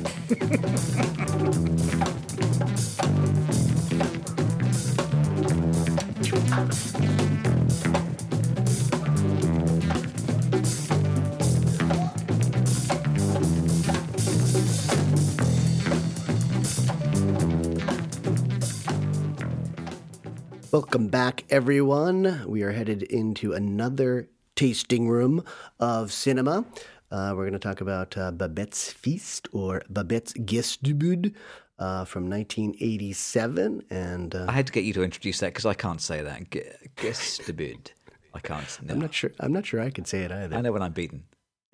Welcome 20.70 21.08
back, 21.08 21.44
everyone. 21.48 22.42
We 22.46 22.60
are 22.62 22.72
headed 22.72 23.02
into 23.04 23.54
another 23.54 24.28
tasting 24.60 25.08
room 25.08 25.42
of 25.78 26.12
cinema. 26.12 26.66
Uh, 27.10 27.32
we're 27.34 27.44
going 27.44 27.54
to 27.54 27.58
talk 27.58 27.80
about 27.80 28.14
uh, 28.18 28.30
Babette's 28.30 28.92
Feast 28.92 29.48
or 29.52 29.80
Babette's 29.88 30.34
Gæstebud 30.34 31.32
uh, 31.78 32.04
from 32.04 32.28
1987. 32.28 33.82
And 33.88 34.34
uh, 34.34 34.44
I 34.46 34.52
had 34.52 34.66
to 34.66 34.72
get 34.74 34.84
you 34.84 34.92
to 34.92 35.02
introduce 35.02 35.40
that 35.40 35.46
because 35.46 35.64
I 35.64 35.72
can't 35.72 36.02
say 36.02 36.20
that. 36.20 36.50
Gæstebud. 36.50 37.92
I 38.34 38.40
can't. 38.40 38.78
No. 38.82 38.92
I'm 38.92 39.00
not 39.00 39.14
sure. 39.14 39.32
I'm 39.40 39.54
not 39.54 39.64
sure 39.64 39.80
I 39.80 39.88
can 39.88 40.04
say 40.04 40.24
it 40.24 40.30
either. 40.30 40.54
I 40.54 40.60
know 40.60 40.72
when 40.72 40.82
I'm 40.82 40.92
beaten. 40.92 41.24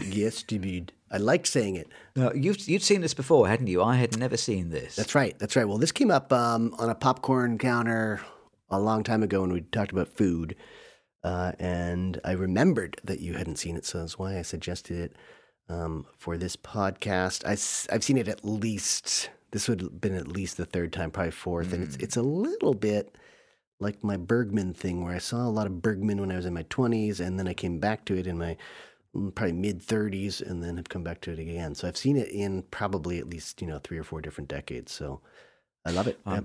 Gæstebud. 0.01 0.91
I 1.11 1.17
like 1.17 1.45
saying 1.45 1.75
it. 1.75 1.89
No, 2.15 2.33
you've 2.35 2.69
you'd 2.69 2.85
seen 2.85 3.01
this 3.01 3.15
before, 3.15 3.49
hadn't 3.49 3.67
you? 3.67 3.83
I 3.83 3.97
had 3.97 4.17
never 4.17 4.37
seen 4.37 4.71
this. 4.71 4.95
That's 4.95 5.17
right. 5.17 5.37
That's 5.41 5.57
right. 5.57 5.67
Well, 5.67 5.79
this 5.79 5.91
came 5.91 6.13
up 6.13 6.33
um, 6.33 6.73
on 6.79 6.89
a 6.89 6.95
popcorn 6.95 7.59
counter 7.59 8.21
a 8.71 8.79
long 8.79 9.03
time 9.03 9.25
ago 9.25 9.41
when 9.41 9.53
we 9.53 9.63
talked 9.63 9.91
about 9.91 10.07
food. 10.07 10.55
Uh, 11.27 11.51
and 11.59 12.21
I 12.25 12.33
remembered 12.33 13.01
that 13.03 13.19
you 13.19 13.35
hadn't 13.35 13.57
seen 13.57 13.77
it, 13.77 13.85
so 13.85 13.99
that's 13.99 14.17
why 14.17 14.39
I 14.39 14.43
suggested 14.43 14.97
it 14.97 15.17
um, 15.69 16.07
for 16.17 16.37
this 16.37 16.55
podcast. 16.55 17.45
I, 17.45 17.93
have 17.93 18.05
seen 18.05 18.17
it 18.17 18.29
at 18.29 18.45
least. 18.45 19.31
This 19.51 19.69
would 19.69 19.81
have 19.81 20.01
been 20.01 20.15
at 20.15 20.29
least 20.29 20.57
the 20.57 20.65
third 20.65 20.93
time, 20.93 21.11
probably 21.11 21.33
fourth, 21.33 21.71
mm. 21.71 21.73
and 21.73 21.83
it's 21.83 21.97
mm. 21.97 22.03
it's 22.05 22.17
a 22.17 22.23
little 22.23 22.75
bit 22.75 23.19
like 23.81 24.05
my 24.05 24.17
Bergman 24.17 24.73
thing, 24.73 25.03
where 25.03 25.17
I 25.17 25.19
saw 25.19 25.39
a 25.39 25.51
lot 25.51 25.67
of 25.67 25.83
Bergman 25.83 26.21
when 26.21 26.31
I 26.31 26.37
was 26.37 26.47
in 26.47 26.55
my 26.55 26.65
twenties, 26.71 27.19
and 27.19 27.41
then 27.41 27.49
I 27.49 27.55
came 27.55 27.81
back 27.81 28.05
to 28.05 28.17
it 28.17 28.29
in 28.29 28.39
my 28.39 28.57
mm, 29.13 29.35
probably 29.35 29.55
mid 29.55 29.81
30s, 29.81 30.41
and 30.41 30.63
then 30.63 30.77
have 30.77 30.89
come 30.89 31.03
back 31.03 31.23
to 31.23 31.33
it 31.33 31.41
again. 31.41 31.75
So 31.75 31.89
I've 31.89 31.97
seen 31.97 32.17
it 32.17 32.29
in 32.29 32.63
probably 32.71 33.19
at 33.19 33.29
least 33.29 33.61
you 33.61 33.67
know 33.67 33.81
three 33.83 33.99
or 33.99 34.05
four 34.05 34.21
different 34.21 34.49
decades. 34.49 34.93
So 34.93 35.23
I 35.85 35.91
love 35.91 36.07
it. 36.07 36.21
Um, 36.25 36.35
yep. 36.35 36.45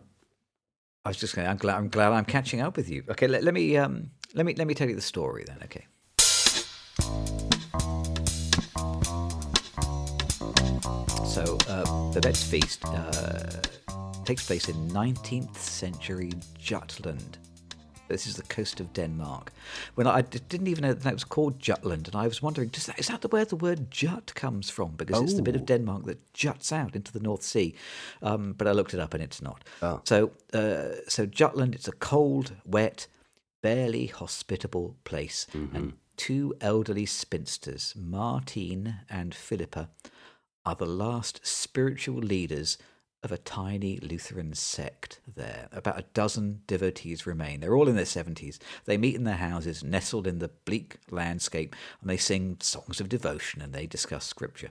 I 1.04 1.10
was 1.10 1.18
just 1.18 1.36
going. 1.36 1.48
I'm 1.48 1.58
glad. 1.58 1.78
I'm 1.78 1.90
glad 1.90 2.12
I'm 2.12 2.26
catching 2.26 2.62
up 2.62 2.78
with 2.78 2.90
you. 2.90 3.04
Okay, 3.10 3.28
let, 3.28 3.44
let 3.44 3.54
me 3.56 3.76
um, 3.76 4.12
let 4.36 4.46
me 4.46 4.54
let 4.54 4.68
me 4.68 4.76
tell 4.76 4.88
you 4.88 4.96
the 4.96 5.02
story 5.02 5.44
then. 5.48 5.58
Okay. 5.64 5.88
So, 11.26 11.58
uh, 11.70 12.12
Babette's 12.14 12.44
Feast 12.44 12.86
uh, 12.86 13.62
takes 14.26 14.46
place 14.46 14.70
in 14.70 14.76
19th 14.90 15.56
century 15.58 16.34
Jutland. 16.60 17.40
This 18.12 18.28
is 18.28 18.36
the 18.36 18.44
coast 18.44 18.80
of 18.80 18.94
Denmark. 18.94 19.52
When 19.96 20.08
I, 20.08 20.22
didn't 20.22 20.68
even 20.68 20.84
know 20.84 20.94
that 20.94 21.10
it 21.10 21.14
was 21.14 21.24
called 21.24 21.60
Jutland, 21.60 22.08
and 22.08 22.16
I 22.16 22.28
was 22.28 22.42
wondering, 22.42 22.70
does 22.70 22.86
that, 22.86 23.00
is 23.00 23.08
that 23.08 23.22
the 23.22 23.28
where 23.28 23.46
the 23.46 23.56
word 23.56 23.90
jut 23.90 24.34
comes 24.36 24.70
from? 24.70 24.92
Because 24.92 25.20
oh. 25.20 25.24
it's 25.24 25.34
the 25.34 25.42
bit 25.42 25.56
of 25.56 25.62
oh. 25.62 25.66
Denmark 25.66 26.06
that 26.06 26.34
juts 26.34 26.72
out 26.72 26.96
into 26.96 27.12
the 27.12 27.20
North 27.20 27.44
Sea. 27.44 27.74
Um, 28.22 28.54
but 28.54 28.68
I 28.68 28.72
looked 28.72 28.94
it 28.94 29.00
up, 29.00 29.14
and 29.14 29.24
it's 29.24 29.42
not. 29.42 29.64
Oh. 29.82 30.02
So, 30.04 30.32
uh, 30.54 30.96
so 31.08 31.26
Jutland, 31.26 31.76
it's 31.76 31.88
a 31.88 31.94
cold, 31.94 32.54
wet, 32.66 33.08
barely 33.62 34.08
hospitable 34.08 34.96
place, 35.04 35.48
mm-hmm. 35.54 35.76
and 35.76 35.94
two 36.18 36.54
elderly 36.62 37.06
spinsters, 37.06 37.94
Martine 37.98 38.98
and 39.10 39.34
Philippa, 39.34 39.90
are 40.66 40.76
the 40.76 40.86
last 40.86 41.40
spiritual 41.44 42.20
leaders 42.20 42.78
of 43.24 43.32
a 43.32 43.38
tiny 43.38 43.98
Lutheran 44.00 44.54
sect 44.54 45.20
there. 45.36 45.70
About 45.72 46.00
a 46.00 46.06
dozen 46.14 46.62
devotees 46.66 47.28
remain. 47.28 47.60
They're 47.60 47.76
all 47.76 47.88
in 47.88 47.96
their 47.96 48.06
70s. 48.06 48.58
They 48.86 48.98
meet 48.98 49.16
in 49.16 49.26
their 49.26 49.36
houses, 49.36 49.84
nestled 49.84 50.26
in 50.26 50.40
the 50.40 50.50
bleak 50.66 50.98
landscape, 51.12 51.76
and 52.02 52.10
they 52.10 52.18
sing 52.18 52.58
songs 52.62 53.00
of 53.00 53.10
devotion 53.10 53.62
and 53.62 53.74
they 53.74 53.86
discuss 53.86 54.26
scripture. 54.26 54.70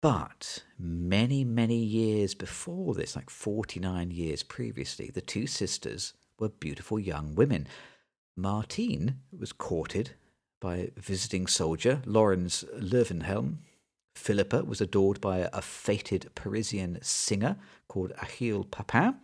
But 0.00 0.64
many, 0.78 1.44
many 1.44 1.76
years 1.76 2.34
before 2.34 2.94
this, 2.94 3.14
like 3.14 3.30
49 3.30 4.10
years 4.10 4.42
previously, 4.42 5.10
the 5.12 5.20
two 5.20 5.46
sisters 5.46 6.14
were 6.38 6.48
beautiful 6.48 6.98
young 6.98 7.34
women. 7.34 7.68
Martine 8.34 9.16
was 9.36 9.52
courted 9.52 10.12
by 10.58 10.76
a 10.76 11.00
visiting 11.00 11.46
soldier, 11.46 12.00
Lorenz 12.06 12.64
Löwenhelm, 12.78 13.58
Philippa 14.14 14.64
was 14.64 14.80
adored 14.80 15.20
by 15.20 15.48
a 15.52 15.62
fated 15.62 16.30
Parisian 16.34 16.98
singer 17.02 17.56
called 17.88 18.12
Achille 18.20 18.64
Papin, 18.64 19.16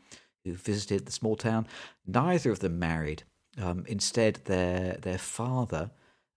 who 0.45 0.55
visited 0.55 1.07
the 1.07 1.13
small 1.13 1.37
town. 1.37 1.67
Neither 2.07 2.51
of 2.51 2.61
them 2.61 2.79
married. 2.79 3.25
Um, 3.59 3.85
instead, 3.89 4.41
their 4.45 4.95
their 4.95 5.19
father 5.19 5.91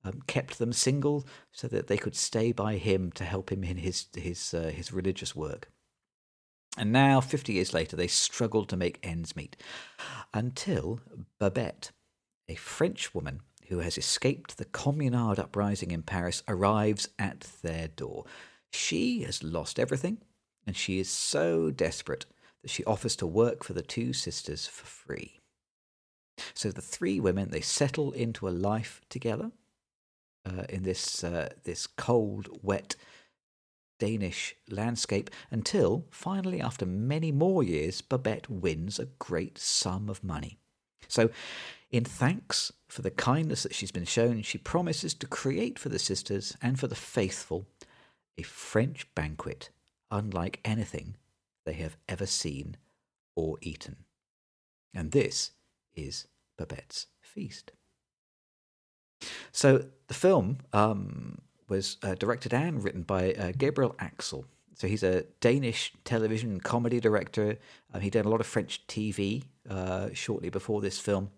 um, 0.03 0.21
kept 0.27 0.57
them 0.57 0.73
single 0.73 1.27
so 1.51 1.67
that 1.67 1.87
they 1.87 1.97
could 1.97 2.15
stay 2.15 2.51
by 2.51 2.77
him 2.77 3.11
to 3.13 3.23
help 3.23 3.51
him 3.51 3.63
in 3.63 3.77
his 3.77 4.07
his 4.15 4.53
uh, 4.53 4.71
his 4.73 4.93
religious 4.93 5.35
work. 5.35 5.69
And 6.77 6.91
now, 6.91 7.19
fifty 7.21 7.53
years 7.53 7.73
later, 7.73 7.95
they 7.95 8.07
struggled 8.07 8.69
to 8.69 8.77
make 8.77 8.99
ends 9.03 9.35
meet, 9.35 9.57
until 10.33 11.01
Babette, 11.39 11.91
a 12.47 12.55
French 12.55 13.13
woman 13.13 13.41
who 13.69 13.79
has 13.79 13.97
escaped 13.97 14.57
the 14.57 14.65
Communard 14.65 15.39
uprising 15.39 15.91
in 15.91 16.01
Paris, 16.01 16.43
arrives 16.47 17.07
at 17.17 17.41
their 17.61 17.87
door. 17.87 18.25
She 18.71 19.21
has 19.21 19.43
lost 19.43 19.79
everything, 19.79 20.17
and 20.65 20.75
she 20.75 20.99
is 20.99 21.09
so 21.09 21.71
desperate 21.71 22.25
that 22.61 22.71
she 22.71 22.83
offers 22.85 23.15
to 23.17 23.27
work 23.27 23.63
for 23.63 23.73
the 23.73 23.81
two 23.81 24.11
sisters 24.11 24.67
for 24.67 24.85
free. 24.85 25.39
So 26.53 26.71
the 26.71 26.81
three 26.81 27.19
women 27.19 27.49
they 27.51 27.61
settle 27.61 28.11
into 28.11 28.47
a 28.47 28.51
life 28.51 29.01
together 29.09 29.51
uh, 30.45 30.63
in 30.69 30.83
this 30.83 31.23
uh, 31.23 31.49
this 31.63 31.85
cold, 31.85 32.49
wet 32.61 32.95
Danish 33.99 34.55
landscape 34.69 35.29
until 35.51 36.05
finally, 36.09 36.59
after 36.61 36.85
many 36.85 37.31
more 37.31 37.61
years, 37.61 38.01
Babette 38.01 38.49
wins 38.49 38.97
a 38.97 39.05
great 39.19 39.57
sum 39.57 40.09
of 40.09 40.23
money. 40.23 40.57
So 41.07 41.29
in 41.91 42.03
thanks 42.03 42.71
for 42.87 43.01
the 43.01 43.11
kindness 43.11 43.63
that 43.63 43.73
she's 43.73 43.91
been 43.91 44.05
shown, 44.05 44.41
she 44.41 44.57
promises 44.57 45.13
to 45.15 45.27
create 45.27 45.79
for 45.79 45.89
the 45.89 45.99
sisters 45.99 46.55
and 46.61 46.79
for 46.79 46.87
the 46.87 46.95
faithful 46.95 47.67
a 48.37 48.43
French 48.43 49.07
banquet 49.15 49.69
unlike 50.11 50.59
anything 50.63 51.15
they 51.65 51.73
have 51.73 51.97
ever 52.07 52.25
seen 52.25 52.77
or 53.35 53.57
eaten. 53.61 53.97
And 54.93 55.11
this 55.11 55.51
is 55.95 56.27
Babette's 56.57 57.07
Feast. 57.21 57.71
So 59.51 59.85
the 60.07 60.13
film 60.13 60.59
um, 60.73 61.39
was 61.67 61.97
uh, 62.03 62.15
directed 62.15 62.53
and 62.53 62.83
written 62.83 63.03
by 63.03 63.33
uh, 63.33 63.51
Gabriel 63.57 63.95
Axel. 63.99 64.45
So 64.73 64.87
he's 64.87 65.03
a 65.03 65.23
Danish 65.41 65.91
television 66.05 66.61
comedy 66.61 66.99
director. 66.99 67.57
Uh, 67.93 67.99
he 67.99 68.09
did 68.09 68.25
a 68.25 68.29
lot 68.29 68.39
of 68.39 68.47
French 68.47 68.87
TV 68.87 69.43
uh, 69.69 70.09
shortly 70.13 70.49
before 70.49 70.81
this 70.81 70.99
film. 70.99 71.31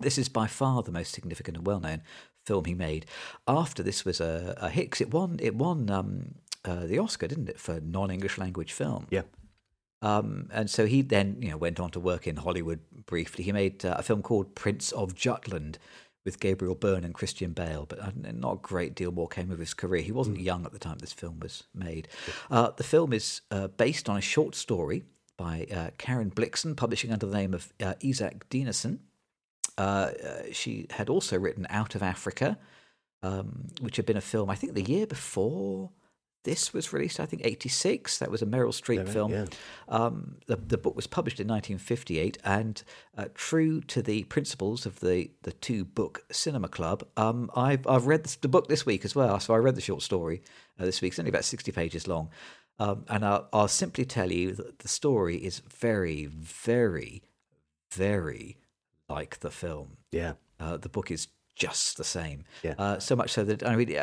This 0.00 0.18
is 0.18 0.28
by 0.28 0.46
far 0.46 0.82
the 0.82 0.92
most 0.92 1.12
significant 1.12 1.56
and 1.56 1.66
well-known 1.66 2.02
film 2.44 2.64
he 2.64 2.74
made. 2.74 3.06
After 3.46 3.82
this 3.82 4.04
was 4.04 4.20
a, 4.20 4.54
a 4.58 4.68
hit, 4.68 5.00
it 5.00 5.12
won 5.12 5.38
it 5.40 5.54
won 5.54 5.90
um, 5.90 6.34
uh, 6.64 6.86
the 6.86 6.98
Oscar, 6.98 7.26
didn't 7.26 7.48
it, 7.48 7.60
for 7.60 7.80
non-English 7.80 8.38
language 8.38 8.72
film? 8.72 9.06
Yeah. 9.10 9.22
Um, 10.02 10.50
and 10.52 10.68
so 10.68 10.86
he 10.86 11.00
then 11.00 11.38
you 11.40 11.50
know 11.50 11.56
went 11.56 11.80
on 11.80 11.90
to 11.92 12.00
work 12.00 12.26
in 12.26 12.36
Hollywood 12.36 12.80
briefly. 13.06 13.44
He 13.44 13.52
made 13.52 13.84
uh, 13.84 13.96
a 13.98 14.02
film 14.02 14.22
called 14.22 14.54
Prince 14.54 14.92
of 14.92 15.14
Jutland 15.14 15.78
with 16.24 16.40
Gabriel 16.40 16.74
Byrne 16.74 17.04
and 17.04 17.14
Christian 17.14 17.52
Bale, 17.52 17.86
but 17.86 18.00
uh, 18.00 18.10
not 18.32 18.52
a 18.52 18.56
great 18.56 18.94
deal 18.94 19.12
more 19.12 19.28
came 19.28 19.50
of 19.50 19.58
his 19.58 19.74
career. 19.74 20.02
He 20.02 20.12
wasn't 20.12 20.38
mm. 20.38 20.44
young 20.44 20.64
at 20.64 20.72
the 20.72 20.78
time 20.78 20.98
this 20.98 21.12
film 21.12 21.40
was 21.40 21.64
made. 21.74 22.08
Uh, 22.50 22.70
the 22.76 22.84
film 22.84 23.12
is 23.12 23.42
uh, 23.50 23.68
based 23.68 24.08
on 24.08 24.16
a 24.16 24.22
short 24.22 24.54
story 24.54 25.04
by 25.36 25.66
uh, 25.74 25.90
Karen 25.98 26.30
Blixen, 26.30 26.76
publishing 26.76 27.12
under 27.12 27.26
the 27.26 27.36
name 27.36 27.52
of 27.52 27.72
uh, 27.82 27.94
Isak 28.00 28.48
Dinesen. 28.48 28.98
Uh, 29.76 30.10
she 30.52 30.86
had 30.90 31.08
also 31.08 31.38
written 31.38 31.66
Out 31.70 31.94
of 31.94 32.02
Africa, 32.02 32.58
um, 33.22 33.68
which 33.80 33.96
had 33.96 34.06
been 34.06 34.16
a 34.16 34.22
film, 34.22 34.50
I 34.50 34.54
think, 34.54 34.74
the 34.74 34.82
year 34.82 35.06
before 35.06 35.90
this 36.44 36.74
was 36.74 36.92
released, 36.92 37.18
I 37.18 37.26
think, 37.26 37.42
86. 37.44 38.18
That 38.18 38.30
was 38.30 38.42
a 38.42 38.46
Meryl 38.46 38.68
Streep 38.68 39.06
yeah, 39.06 39.12
film. 39.12 39.32
Yeah. 39.32 39.46
Um, 39.88 40.36
the, 40.46 40.56
the 40.56 40.78
book 40.78 40.94
was 40.94 41.06
published 41.06 41.40
in 41.40 41.48
1958, 41.48 42.38
and 42.44 42.82
uh, 43.16 43.26
true 43.34 43.80
to 43.82 44.02
the 44.02 44.24
principles 44.24 44.86
of 44.86 45.00
the, 45.00 45.30
the 45.42 45.52
two 45.52 45.84
book 45.84 46.24
cinema 46.30 46.68
club, 46.68 47.02
um, 47.16 47.50
I've, 47.56 47.86
I've 47.86 48.06
read 48.06 48.24
the 48.24 48.48
book 48.48 48.68
this 48.68 48.84
week 48.86 49.04
as 49.04 49.14
well. 49.14 49.40
So 49.40 49.54
I 49.54 49.58
read 49.58 49.74
the 49.74 49.80
short 49.80 50.02
story 50.02 50.42
uh, 50.78 50.84
this 50.84 51.00
week. 51.00 51.12
It's 51.12 51.18
only 51.18 51.30
about 51.30 51.44
60 51.44 51.72
pages 51.72 52.06
long. 52.06 52.28
Um, 52.78 53.04
and 53.08 53.24
I'll, 53.24 53.48
I'll 53.52 53.68
simply 53.68 54.04
tell 54.04 54.30
you 54.30 54.52
that 54.52 54.80
the 54.80 54.88
story 54.88 55.36
is 55.36 55.60
very, 55.60 56.26
very, 56.26 57.22
very 57.90 58.58
like 59.08 59.40
the 59.40 59.50
film. 59.50 59.96
Yeah. 60.12 60.34
Uh, 60.60 60.76
the 60.76 60.88
book 60.88 61.10
is 61.10 61.28
just 61.56 61.96
the 61.96 62.04
same. 62.04 62.44
Yeah. 62.62 62.74
Uh, 62.78 62.98
so 62.98 63.14
much 63.16 63.30
so 63.30 63.44
that 63.44 63.66
I 63.66 63.76
mean, 63.76 63.96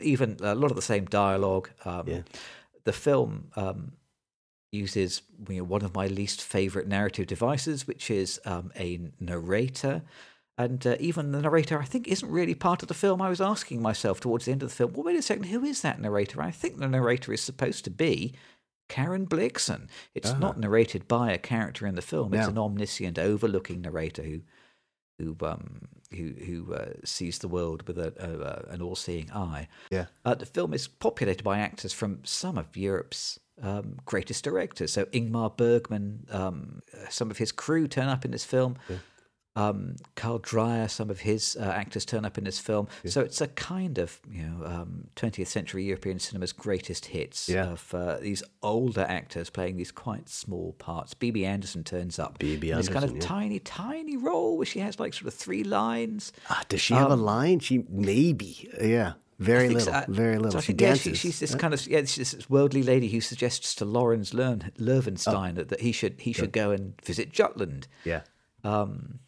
even 0.00 0.36
a 0.40 0.54
lot 0.54 0.70
of 0.70 0.76
the 0.76 0.82
same 0.82 1.06
dialogue. 1.06 1.70
Um, 1.84 2.06
yeah. 2.06 2.22
The 2.84 2.92
film 2.92 3.48
um, 3.56 3.92
uses 4.72 5.22
you 5.48 5.56
know, 5.56 5.64
one 5.64 5.82
of 5.82 5.94
my 5.94 6.06
least 6.06 6.42
favorite 6.42 6.88
narrative 6.88 7.26
devices, 7.26 7.86
which 7.86 8.10
is 8.10 8.40
um, 8.44 8.72
a 8.76 9.00
narrator. 9.18 10.02
And 10.58 10.86
uh, 10.86 10.96
even 11.00 11.32
the 11.32 11.40
narrator, 11.40 11.80
I 11.80 11.86
think, 11.86 12.06
isn't 12.06 12.30
really 12.30 12.54
part 12.54 12.82
of 12.82 12.88
the 12.88 12.94
film. 12.94 13.22
I 13.22 13.30
was 13.30 13.40
asking 13.40 13.80
myself 13.80 14.20
towards 14.20 14.44
the 14.44 14.52
end 14.52 14.62
of 14.62 14.68
the 14.68 14.74
film, 14.74 14.92
well, 14.92 15.04
wait 15.04 15.16
a 15.16 15.22
second, 15.22 15.44
who 15.44 15.64
is 15.64 15.80
that 15.80 16.00
narrator? 16.00 16.42
I 16.42 16.50
think 16.50 16.76
the 16.78 16.88
narrator 16.88 17.32
is 17.32 17.40
supposed 17.40 17.84
to 17.84 17.90
be 17.90 18.34
Karen 18.90 19.26
Blixen. 19.26 19.88
It's 20.14 20.34
not 20.34 20.58
narrated 20.58 21.08
by 21.08 21.32
a 21.32 21.38
character 21.38 21.86
in 21.86 21.94
the 21.94 22.02
film. 22.02 22.34
It's 22.34 22.48
an 22.48 22.58
omniscient, 22.58 23.18
overlooking 23.18 23.80
narrator 23.80 24.22
who 24.22 24.40
who 25.18 25.36
um, 25.46 25.88
who 26.10 26.32
who 26.46 26.74
uh, 26.74 26.92
sees 27.04 27.38
the 27.38 27.48
world 27.48 27.86
with 27.86 27.98
a, 27.98 28.12
a, 28.18 28.74
an 28.74 28.82
all-seeing 28.82 29.30
eye. 29.32 29.68
Yeah. 29.90 30.06
Uh, 30.24 30.34
the 30.34 30.46
film 30.46 30.74
is 30.74 30.88
populated 30.88 31.44
by 31.44 31.58
actors 31.58 31.92
from 31.92 32.20
some 32.24 32.58
of 32.58 32.76
Europe's 32.76 33.38
um, 33.62 33.96
greatest 34.06 34.44
directors. 34.44 34.92
So 34.92 35.04
Ingmar 35.06 35.56
Bergman, 35.56 36.26
um, 36.30 36.82
some 37.10 37.30
of 37.30 37.38
his 37.38 37.52
crew 37.52 37.86
turn 37.86 38.08
up 38.08 38.24
in 38.24 38.30
this 38.30 38.44
film. 38.44 38.76
Yeah. 38.88 38.96
Um, 39.56 39.96
Carl 40.14 40.38
Dreyer, 40.38 40.86
some 40.86 41.10
of 41.10 41.20
his 41.20 41.56
uh, 41.60 41.64
actors 41.64 42.04
turn 42.04 42.24
up 42.24 42.38
in 42.38 42.44
this 42.44 42.58
film. 42.60 42.86
Yeah. 43.02 43.10
So 43.10 43.20
it's 43.22 43.40
a 43.40 43.48
kind 43.48 43.98
of 43.98 44.20
you 44.30 44.44
know 44.44 44.64
um, 44.64 45.08
20th 45.16 45.48
century 45.48 45.84
European 45.84 46.18
cinema's 46.20 46.52
greatest 46.52 47.06
hits 47.06 47.48
yeah. 47.48 47.66
of 47.70 47.92
uh, 47.92 48.18
these 48.18 48.42
older 48.62 49.04
actors 49.08 49.50
playing 49.50 49.76
these 49.76 49.90
quite 49.90 50.28
small 50.28 50.74
parts. 50.74 51.14
Bibi 51.14 51.44
Andersson 51.44 51.82
turns 51.82 52.18
up. 52.18 52.38
Bibi 52.38 52.70
Andersson, 52.72 52.94
this 52.94 53.00
kind 53.00 53.10
of 53.10 53.16
yeah. 53.16 53.26
tiny, 53.26 53.58
tiny 53.58 54.16
role 54.16 54.56
where 54.56 54.66
she 54.66 54.78
has 54.78 55.00
like 55.00 55.14
sort 55.14 55.26
of 55.26 55.34
three 55.34 55.64
lines. 55.64 56.32
Ah, 56.48 56.62
does 56.68 56.80
she 56.80 56.94
have 56.94 57.10
a 57.10 57.14
um, 57.14 57.22
line? 57.22 57.58
She 57.58 57.84
maybe, 57.88 58.70
yeah. 58.80 59.14
Very 59.40 59.70
little, 59.70 59.94
so. 59.94 60.04
very 60.06 60.36
little. 60.36 60.60
So 60.60 60.60
she 60.60 60.74
dances. 60.74 61.06
Yeah, 61.06 61.12
she, 61.12 61.18
she's 61.18 61.40
this 61.40 61.54
kind 61.54 61.72
of 61.72 61.84
yeah, 61.86 62.04
she's 62.04 62.32
this 62.32 62.50
worldly 62.50 62.82
lady 62.82 63.08
who 63.08 63.22
suggests 63.22 63.74
to 63.76 63.86
Lawrence 63.86 64.32
Löwenstein 64.32 65.52
oh. 65.52 65.54
that, 65.54 65.70
that 65.70 65.80
he 65.80 65.92
should 65.92 66.20
he 66.20 66.34
should 66.34 66.52
go 66.52 66.70
and 66.72 67.00
visit 67.02 67.32
Jutland. 67.32 67.88
Yeah. 68.04 68.20
Um, 68.64 69.20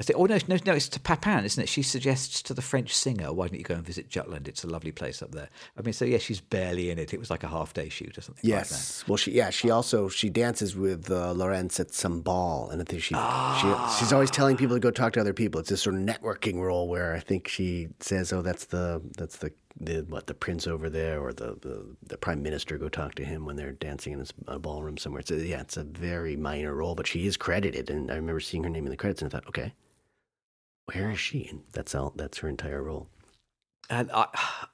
I 0.00 0.04
say, 0.04 0.14
oh 0.14 0.24
no, 0.24 0.38
no, 0.48 0.56
no, 0.64 0.72
it's 0.72 0.88
to 0.88 1.00
Papin, 1.00 1.44
isn't 1.44 1.62
it? 1.62 1.68
She 1.68 1.82
suggests 1.82 2.40
to 2.44 2.54
the 2.54 2.62
French 2.62 2.96
singer, 2.96 3.30
"Why 3.30 3.46
don't 3.46 3.58
you 3.58 3.64
go 3.64 3.74
and 3.74 3.84
visit 3.84 4.08
Jutland? 4.08 4.48
It's 4.48 4.64
a 4.64 4.66
lovely 4.66 4.90
place 4.90 5.20
up 5.20 5.32
there." 5.32 5.50
I 5.78 5.82
mean, 5.82 5.92
so 5.92 6.06
yeah, 6.06 6.16
she's 6.16 6.40
barely 6.40 6.88
in 6.88 6.98
it. 6.98 7.12
It 7.12 7.20
was 7.20 7.28
like 7.28 7.44
a 7.44 7.48
half 7.48 7.74
day 7.74 7.90
shoot 7.90 8.16
or 8.16 8.22
something. 8.22 8.48
Yes. 8.48 9.02
Like 9.02 9.08
well, 9.10 9.16
she 9.18 9.32
yeah, 9.32 9.50
she 9.50 9.70
also 9.70 10.08
she 10.08 10.30
dances 10.30 10.74
with 10.74 11.10
uh, 11.10 11.32
Lorenz 11.32 11.78
at 11.78 11.92
some 11.92 12.22
ball, 12.22 12.70
and 12.70 12.80
I 12.80 12.84
think 12.84 13.02
she, 13.02 13.14
ah. 13.14 13.92
she 13.98 14.02
she's 14.02 14.14
always 14.14 14.30
telling 14.30 14.56
people 14.56 14.76
to 14.76 14.80
go 14.80 14.90
talk 14.90 15.12
to 15.12 15.20
other 15.20 15.34
people. 15.34 15.60
It's 15.60 15.68
this 15.68 15.82
sort 15.82 15.96
of 15.96 16.00
networking 16.00 16.58
role 16.58 16.88
where 16.88 17.14
I 17.14 17.20
think 17.20 17.46
she 17.46 17.88
says, 18.00 18.32
"Oh, 18.32 18.40
that's 18.40 18.64
the 18.64 19.02
that's 19.18 19.36
the 19.36 19.52
the 19.78 20.06
what 20.08 20.26
the 20.26 20.34
prince 20.34 20.66
over 20.66 20.88
there 20.88 21.20
or 21.20 21.32
the, 21.32 21.56
the, 21.60 21.84
the 22.06 22.16
prime 22.16 22.42
minister 22.42 22.78
go 22.78 22.88
talk 22.88 23.14
to 23.16 23.24
him 23.24 23.44
when 23.44 23.56
they're 23.56 23.72
dancing 23.72 24.12
in 24.12 24.24
a 24.46 24.58
ballroom 24.58 24.96
somewhere. 24.96 25.22
So 25.24 25.34
yeah, 25.34 25.60
it's 25.60 25.76
a 25.76 25.84
very 25.84 26.36
minor 26.36 26.74
role, 26.74 26.94
but 26.94 27.06
she 27.06 27.26
is 27.26 27.36
credited, 27.36 27.90
and 27.90 28.10
I 28.10 28.16
remember 28.16 28.40
seeing 28.40 28.64
her 28.64 28.70
name 28.70 28.84
in 28.84 28.90
the 28.90 28.96
credits, 28.96 29.22
and 29.22 29.32
I 29.32 29.36
thought, 29.36 29.48
okay, 29.48 29.72
where 30.86 31.10
is 31.10 31.20
she? 31.20 31.46
And 31.50 31.62
that's 31.72 31.94
all. 31.94 32.12
That's 32.16 32.38
her 32.38 32.48
entire 32.48 32.82
role. 32.82 33.08
And 33.90 34.10
I, 34.12 34.26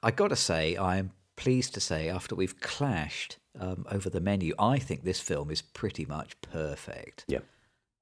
I 0.03 0.11
got 0.11 0.29
to 0.29 0.35
say, 0.35 0.77
I'm 0.77 1.11
pleased 1.35 1.73
to 1.73 1.79
say, 1.79 2.09
after 2.09 2.35
we've 2.35 2.59
clashed 2.59 3.37
um, 3.59 3.85
over 3.91 4.09
the 4.09 4.21
menu, 4.21 4.53
I 4.57 4.79
think 4.79 5.03
this 5.03 5.19
film 5.19 5.49
is 5.51 5.61
pretty 5.61 6.05
much 6.05 6.39
perfect. 6.41 7.25
Yeah. 7.27 7.39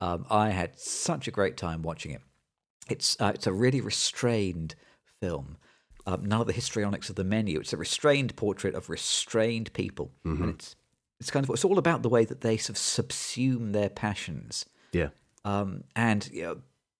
Um, 0.01 0.25
I 0.29 0.49
had 0.49 0.79
such 0.79 1.27
a 1.27 1.31
great 1.31 1.57
time 1.57 1.81
watching 1.81 2.11
it. 2.11 2.21
It's 2.89 3.17
uh, 3.19 3.31
it's 3.33 3.47
a 3.47 3.53
really 3.53 3.81
restrained 3.81 4.75
film. 5.19 5.57
Um, 6.05 6.23
none 6.23 6.39
of 6.39 6.47
the 6.47 6.53
histrionics 6.53 7.09
of 7.09 7.15
the 7.15 7.23
menu. 7.23 7.59
It's 7.59 7.73
a 7.73 7.77
restrained 7.77 8.35
portrait 8.35 8.75
of 8.75 8.89
restrained 8.89 9.73
people, 9.73 10.11
and 10.23 10.51
it's 10.51 10.75
it's 11.19 11.31
kind 11.31 11.43
of 11.43 11.49
it's 11.49 11.65
all 11.65 11.77
about 11.77 12.03
the 12.03 12.09
way 12.09 12.25
that 12.25 12.41
they 12.41 12.57
sort 12.57 12.77
of 12.77 12.83
subsume 12.83 13.73
their 13.73 13.89
passions. 13.89 14.65
Yeah. 14.93 15.09
Um, 15.43 15.83
and 15.95 16.29
you 16.31 16.43
know, 16.43 16.57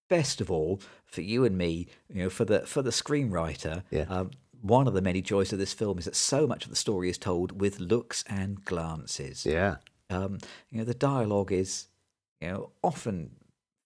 best 0.08 0.42
of 0.42 0.50
all, 0.52 0.80
for 1.06 1.22
you 1.22 1.46
and 1.46 1.58
me, 1.58 1.88
you 2.14 2.24
know, 2.24 2.30
for 2.30 2.46
the 2.46 2.62
for 2.62 2.82
the 2.82 2.90
screenwriter, 2.92 3.84
Yeah. 3.92 4.06
um, 4.10 4.32
one 4.62 4.88
of 4.88 4.94
the 4.94 5.02
many 5.02 5.22
joys 5.22 5.54
of 5.54 5.60
this 5.60 5.74
film 5.74 5.98
is 6.00 6.06
that 6.06 6.16
so 6.16 6.48
much 6.48 6.64
of 6.66 6.70
the 6.70 6.76
story 6.76 7.10
is 7.10 7.18
told 7.18 7.62
with 7.62 7.80
looks 7.80 8.24
and 8.28 8.64
glances. 8.66 9.46
Yeah. 9.46 9.78
Um, 10.10 10.40
you 10.70 10.80
know, 10.80 10.84
the 10.84 10.94
dialogue 10.94 11.52
is, 11.52 11.88
you 12.42 12.48
know, 12.50 12.72
often 12.82 13.32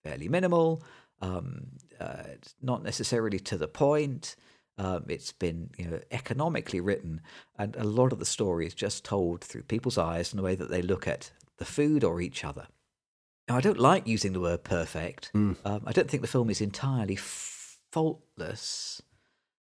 fairly 0.03 0.30
minimal. 0.30 0.84
Um, 1.22 1.67
uh, 1.99 2.24
not 2.61 2.84
necessarily 2.84 3.39
to 3.39 3.57
the 3.57 3.67
point. 3.67 4.36
Um, 4.78 5.05
it's 5.09 5.32
been, 5.32 5.69
you 5.78 5.86
know, 5.86 5.99
economically 6.09 6.80
written, 6.80 7.22
and 7.59 7.76
a 7.76 7.84
lot 7.84 8.11
of 8.13 8.17
the 8.19 8.26
story 8.26 8.65
is 8.65 8.74
just 8.74 9.03
told 9.03 9.43
through 9.43 9.63
people's 9.63 9.97
eyes 9.97 10.32
and 10.32 10.39
the 10.39 10.43
way 10.43 10.55
that 10.55 10.72
they 10.72 10.82
look 10.82 11.07
at 11.07 11.32
the 11.57 11.65
food 11.65 12.03
or 12.03 12.22
each 12.22 12.43
other. 12.43 12.67
Now, 13.51 13.57
I 13.57 13.61
don't 13.61 13.79
like 13.79 14.07
using 14.07 14.31
the 14.31 14.39
word 14.39 14.63
perfect. 14.63 15.29
Um, 15.65 15.83
I 15.85 15.91
don't 15.91 16.09
think 16.09 16.21
the 16.21 16.27
film 16.29 16.49
is 16.49 16.61
entirely 16.61 17.17
faultless. 17.17 19.01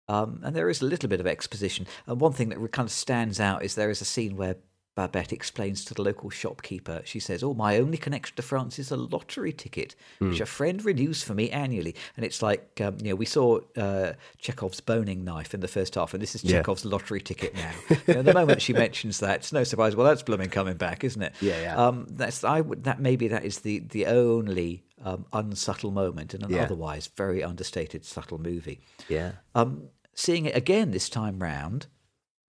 Um, 0.09 0.41
and 0.43 0.53
there 0.53 0.69
is 0.69 0.81
a 0.81 0.85
little 0.85 1.07
bit 1.07 1.21
of 1.21 1.27
exposition. 1.27 1.87
And 2.05 2.19
one 2.19 2.33
thing 2.33 2.49
that 2.49 2.71
kind 2.73 2.85
of 2.85 2.91
stands 2.91 3.39
out 3.39 3.63
is 3.63 3.75
there 3.75 3.89
is 3.89 4.01
a 4.01 4.05
scene 4.05 4.35
where 4.35 4.57
Babette 4.97 5.31
explains 5.31 5.85
to 5.85 5.93
the 5.93 6.01
local 6.01 6.31
shopkeeper, 6.31 7.03
she 7.05 7.19
says, 7.19 7.43
Oh, 7.43 7.53
my 7.53 7.77
only 7.77 7.99
connection 7.99 8.35
to 8.35 8.41
France 8.41 8.79
is 8.79 8.89
a 8.89 8.97
lottery 8.97 9.53
ticket, 9.53 9.95
which 10.17 10.39
a 10.39 10.45
friend 10.47 10.83
renews 10.83 11.21
for 11.21 11.35
me 11.35 11.51
annually. 11.51 11.93
And 12.15 12.25
it's 12.25 12.41
like, 12.41 12.81
um, 12.81 12.97
you 13.03 13.09
know, 13.11 13.15
we 13.15 13.27
saw 13.27 13.59
uh, 13.77 14.13
Chekhov's 14.39 14.81
boning 14.81 15.23
knife 15.23 15.53
in 15.53 15.59
the 15.59 15.67
first 15.67 15.93
half, 15.93 16.15
and 16.15 16.23
this 16.23 16.33
is 16.33 16.43
Yeah. 16.43 16.57
Chekhov's 16.57 16.83
lottery 16.83 17.21
ticket 17.21 17.53
now. 17.55 17.71
you 18.07 18.15
know, 18.15 18.23
the 18.23 18.33
moment 18.33 18.59
she 18.63 18.73
mentions 18.73 19.19
that, 19.19 19.35
it's 19.41 19.53
no 19.53 19.63
surprise. 19.63 19.95
Well, 19.95 20.07
that's 20.07 20.23
blooming 20.23 20.49
coming 20.49 20.77
back, 20.77 21.03
isn't 21.03 21.21
it? 21.21 21.33
Yeah, 21.41 21.61
yeah. 21.61 21.75
Um, 21.77 22.07
that's 22.09 22.43
I 22.43 22.61
would 22.61 22.83
that 22.85 22.99
maybe 22.99 23.27
that 23.27 23.45
is 23.45 23.59
the 23.59 23.77
the 23.79 24.07
only 24.07 24.83
um, 25.05 25.27
unsubtle 25.31 25.91
moment 25.91 26.33
in 26.33 26.41
an 26.43 26.49
Yeah. 26.49 26.63
otherwise 26.63 27.05
very 27.15 27.43
understated 27.43 28.03
subtle 28.03 28.39
movie. 28.39 28.79
Yeah. 29.07 29.33
Um, 29.53 29.89
seeing 30.15 30.45
it 30.47 30.55
again 30.57 30.89
this 30.89 31.07
time 31.07 31.37
round, 31.37 31.85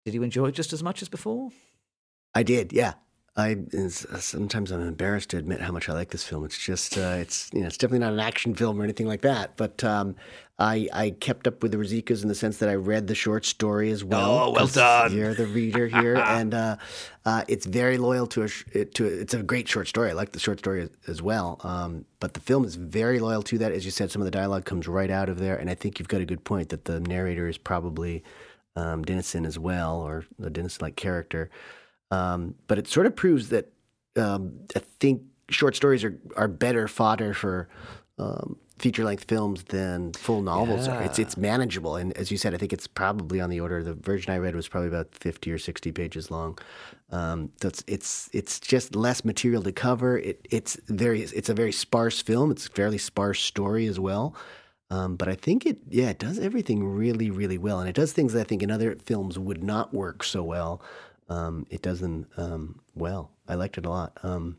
did 0.04 0.14
you 0.14 0.24
enjoy 0.24 0.48
it 0.48 0.56
just 0.56 0.74
as 0.74 0.84
much 0.84 1.02
as 1.02 1.08
before? 1.08 1.52
I 2.36 2.44
did, 2.44 2.74
yeah. 2.74 2.94
I 3.36 3.58
sometimes 4.20 4.70
I'm 4.70 4.82
embarrassed 4.82 5.32
to 5.32 5.38
admit 5.38 5.60
how 5.60 5.72
much 5.72 5.90
I 5.90 5.94
like 5.94 6.12
this 6.12 6.24
film. 6.24 6.46
It's 6.46 6.58
just 6.58 7.00
uh, 7.00 7.16
it's 7.20 7.50
you 7.52 7.62
know 7.62 7.66
it's 7.68 7.78
definitely 7.78 8.06
not 8.06 8.14
an 8.14 8.20
action 8.20 8.54
film 8.54 8.80
or 8.80 8.84
anything 8.84 9.08
like 9.08 9.22
that. 9.22 9.58
But 9.58 9.84
um, 9.84 10.16
I 10.60 10.88
I 10.94 11.10
kept 11.20 11.48
up 11.48 11.64
with 11.64 11.72
the 11.72 11.80
Razikas 11.80 12.22
in 12.22 12.28
the 12.28 12.36
sense 12.36 12.60
that 12.60 12.70
I 12.70 12.76
read 12.76 13.08
the 13.08 13.16
short 13.16 13.44
story 13.46 13.90
as 13.90 14.04
well. 14.04 14.30
Oh, 14.32 14.52
well 14.52 14.68
done. 14.68 15.18
You're 15.18 15.34
the 15.34 15.48
reader 15.48 15.88
here, 15.88 16.16
and 16.28 16.54
uh, 16.54 16.76
uh, 17.26 17.44
it's 17.48 17.66
very 17.66 17.98
loyal 17.98 18.28
to 18.28 18.44
a 18.44 18.50
it- 18.72 18.94
to 18.96 19.06
a, 19.06 19.10
it's 19.10 19.34
a 19.34 19.42
great 19.42 19.68
short 19.68 19.88
story. 19.88 20.12
I 20.12 20.14
like 20.14 20.34
the 20.34 20.40
short 20.40 20.60
story 20.60 20.84
as, 20.84 20.90
as 21.08 21.22
well. 21.24 21.60
Um, 21.64 22.06
but 22.20 22.36
the 22.36 22.40
film 22.40 22.66
is 22.66 22.76
very 22.76 23.20
loyal 23.20 23.42
to 23.44 23.58
that. 23.58 23.72
As 23.72 23.84
you 23.84 23.90
said, 23.90 24.12
some 24.12 24.22
of 24.22 24.26
the 24.26 24.32
dialogue 24.32 24.66
comes 24.66 24.88
right 24.88 25.10
out 25.10 25.28
of 25.28 25.40
there, 25.40 25.56
and 25.58 25.72
I 25.72 25.74
think 25.74 25.98
you've 25.98 26.08
got 26.08 26.22
a 26.22 26.26
good 26.26 26.44
point 26.44 26.70
that 26.70 26.86
the 26.86 27.00
narrator 27.00 27.48
is 27.48 27.58
probably 27.58 28.24
um, 28.76 29.04
Dinesen 29.04 29.48
as 29.48 29.58
well, 29.58 30.00
or 30.02 30.24
the 30.38 30.52
Dinesen-like 30.52 30.96
character. 30.98 31.50
Um, 32.14 32.56
but 32.68 32.78
it 32.78 32.88
sort 32.88 33.06
of 33.06 33.16
proves 33.16 33.50
that 33.50 33.66
um, 34.16 34.54
I 34.76 34.82
think 35.00 35.24
short 35.50 35.76
stories 35.76 36.04
are, 36.04 36.16
are 36.36 36.48
better 36.48 36.88
fodder 36.88 37.34
for 37.34 37.70
um, 38.18 38.58
feature 38.78 39.04
length 39.04 39.26
films 39.28 39.64
than 39.64 40.14
full 40.14 40.42
novels 40.42 40.88
are. 40.88 41.02
It's 41.02 41.20
it's 41.20 41.38
manageable, 41.38 41.96
and 41.96 42.16
as 42.18 42.32
you 42.32 42.38
said, 42.38 42.54
I 42.54 42.58
think 42.58 42.74
it's 42.74 42.88
probably 42.88 43.40
on 43.42 43.50
the 43.50 43.60
order. 43.60 43.84
The 43.84 43.94
version 43.94 44.34
I 44.34 44.38
read 44.38 44.56
was 44.56 44.68
probably 44.68 44.90
about 44.90 45.16
fifty 45.16 45.52
or 45.52 45.58
sixty 45.58 45.92
pages 45.92 46.30
long. 46.30 46.58
Um, 47.10 47.52
that's 47.60 47.84
it's 47.88 48.30
it's 48.34 48.60
just 48.60 48.96
less 48.96 49.24
material 49.24 49.64
to 49.64 49.72
cover. 49.72 50.18
It 50.18 50.48
it's 50.50 50.78
very 50.88 51.22
it's 51.22 51.50
a 51.50 51.54
very 51.54 51.72
sparse 51.72 52.22
film. 52.22 52.52
It's 52.52 52.68
a 52.68 52.70
fairly 52.70 52.98
sparse 52.98 53.40
story 53.40 53.88
as 53.88 54.00
well. 54.00 54.36
Um, 54.90 55.16
but 55.16 55.28
I 55.28 55.36
think 55.36 55.66
it, 55.66 55.80
yeah, 55.90 56.10
it 56.10 56.20
does 56.20 56.38
everything 56.38 56.86
really, 56.86 57.32
really 57.32 57.58
well, 57.58 57.80
and 57.80 57.90
it 57.90 57.96
does 57.96 58.12
things 58.14 58.34
that 58.34 58.42
I 58.42 58.44
think 58.44 58.62
in 58.62 58.70
other 58.70 58.96
films 58.96 59.40
would 59.40 59.64
not 59.64 59.92
work 59.92 60.24
so 60.24 60.44
well. 60.44 60.82
Um, 61.34 61.66
it 61.70 61.82
does 61.82 62.00
them 62.00 62.28
um, 62.38 62.80
well. 62.96 63.32
I 63.48 63.56
liked 63.56 63.78
it 63.78 63.86
a 63.86 63.90
lot. 63.90 64.12
Um, 64.24 64.58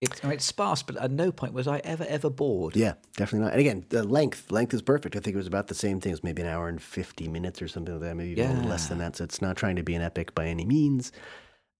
It's, 0.00 0.20
it's 0.22 0.44
sparse, 0.44 0.82
but 0.84 0.96
at 0.96 1.10
no 1.10 1.32
point 1.32 1.52
was 1.54 1.66
I 1.66 1.78
ever 1.84 2.04
ever 2.08 2.30
bored. 2.30 2.76
yeah, 2.76 2.94
definitely 3.16 3.44
not. 3.46 3.52
And 3.52 3.60
again, 3.60 3.84
the 3.88 4.02
length, 4.04 4.50
length 4.52 4.72
is 4.74 4.82
perfect. 4.82 5.16
I 5.16 5.20
think 5.20 5.34
it 5.34 5.42
was 5.44 5.46
about 5.54 5.66
the 5.66 5.74
same 5.74 5.98
thing. 6.00 6.10
It 6.12 6.18
was 6.18 6.24
maybe 6.24 6.42
an 6.42 6.48
hour 6.48 6.68
and 6.68 6.80
fifty 6.80 7.26
minutes 7.28 7.60
or 7.62 7.68
something 7.68 7.94
like 7.94 8.02
that, 8.04 8.16
maybe 8.16 8.30
even 8.32 8.50
a 8.50 8.54
little 8.54 8.70
less 8.70 8.86
than 8.88 8.98
that. 8.98 9.16
So 9.16 9.24
it's 9.24 9.42
not 9.42 9.56
trying 9.56 9.76
to 9.76 9.82
be 9.82 9.94
an 9.96 10.02
epic 10.02 10.34
by 10.34 10.46
any 10.46 10.64
means. 10.64 11.12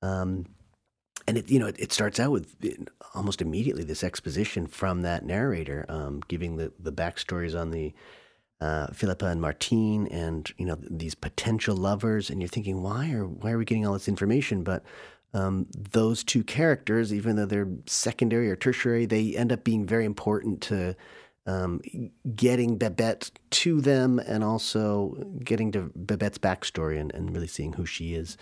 Um, 0.03 0.47
and 1.27 1.37
it, 1.39 1.51
you 1.51 1.59
know, 1.61 1.67
it, 1.67 1.79
it 1.79 1.93
starts 1.93 2.19
out 2.19 2.33
with 2.33 2.57
it- 2.65 2.89
almost 3.15 3.41
immediately 3.43 3.85
this 3.85 4.03
exposition 4.03 4.67
from 4.67 5.03
that 5.03 5.25
narrator, 5.25 5.85
um, 5.89 6.21
giving 6.29 6.57
the 6.57 6.73
the 6.79 6.93
backstories 6.93 7.55
on 7.59 7.71
the 7.71 7.95
uh, 8.61 8.89
Philippa 8.89 9.27
and 9.27 9.41
Martine, 9.41 10.07
and 10.09 10.53
you 10.59 10.67
know 10.67 10.77
these 10.81 11.15
potential 11.15 11.77
lovers, 11.77 12.31
and 12.31 12.41
you're 12.41 12.49
thinking, 12.49 12.83
why 12.83 13.11
are 13.13 13.27
why 13.27 13.53
are 13.53 13.59
we 13.59 13.65
getting 13.65 13.87
all 13.87 13.93
this 13.93 14.09
information? 14.09 14.65
But 14.65 14.83
um, 15.35 15.67
those 15.93 16.25
two 16.25 16.43
characters, 16.43 17.13
even 17.13 17.37
though 17.37 17.47
they're 17.47 17.69
secondary 17.87 18.51
or 18.51 18.57
tertiary, 18.57 19.07
they 19.07 19.37
end 19.37 19.53
up 19.53 19.63
being 19.63 19.87
very 19.87 20.05
important 20.05 20.61
to 20.63 20.97
um, 21.47 21.81
getting 22.35 22.79
Babette 22.79 23.31
to 23.51 23.81
them, 23.81 24.19
and 24.19 24.43
also 24.43 25.15
getting 25.45 25.71
to 25.73 25.93
Babette's 25.95 26.39
backstory 26.39 27.01
and, 27.01 27.15
and 27.15 27.33
really 27.33 27.47
seeing 27.47 27.75
who 27.75 27.87
she 27.87 28.15
is. 28.15 28.37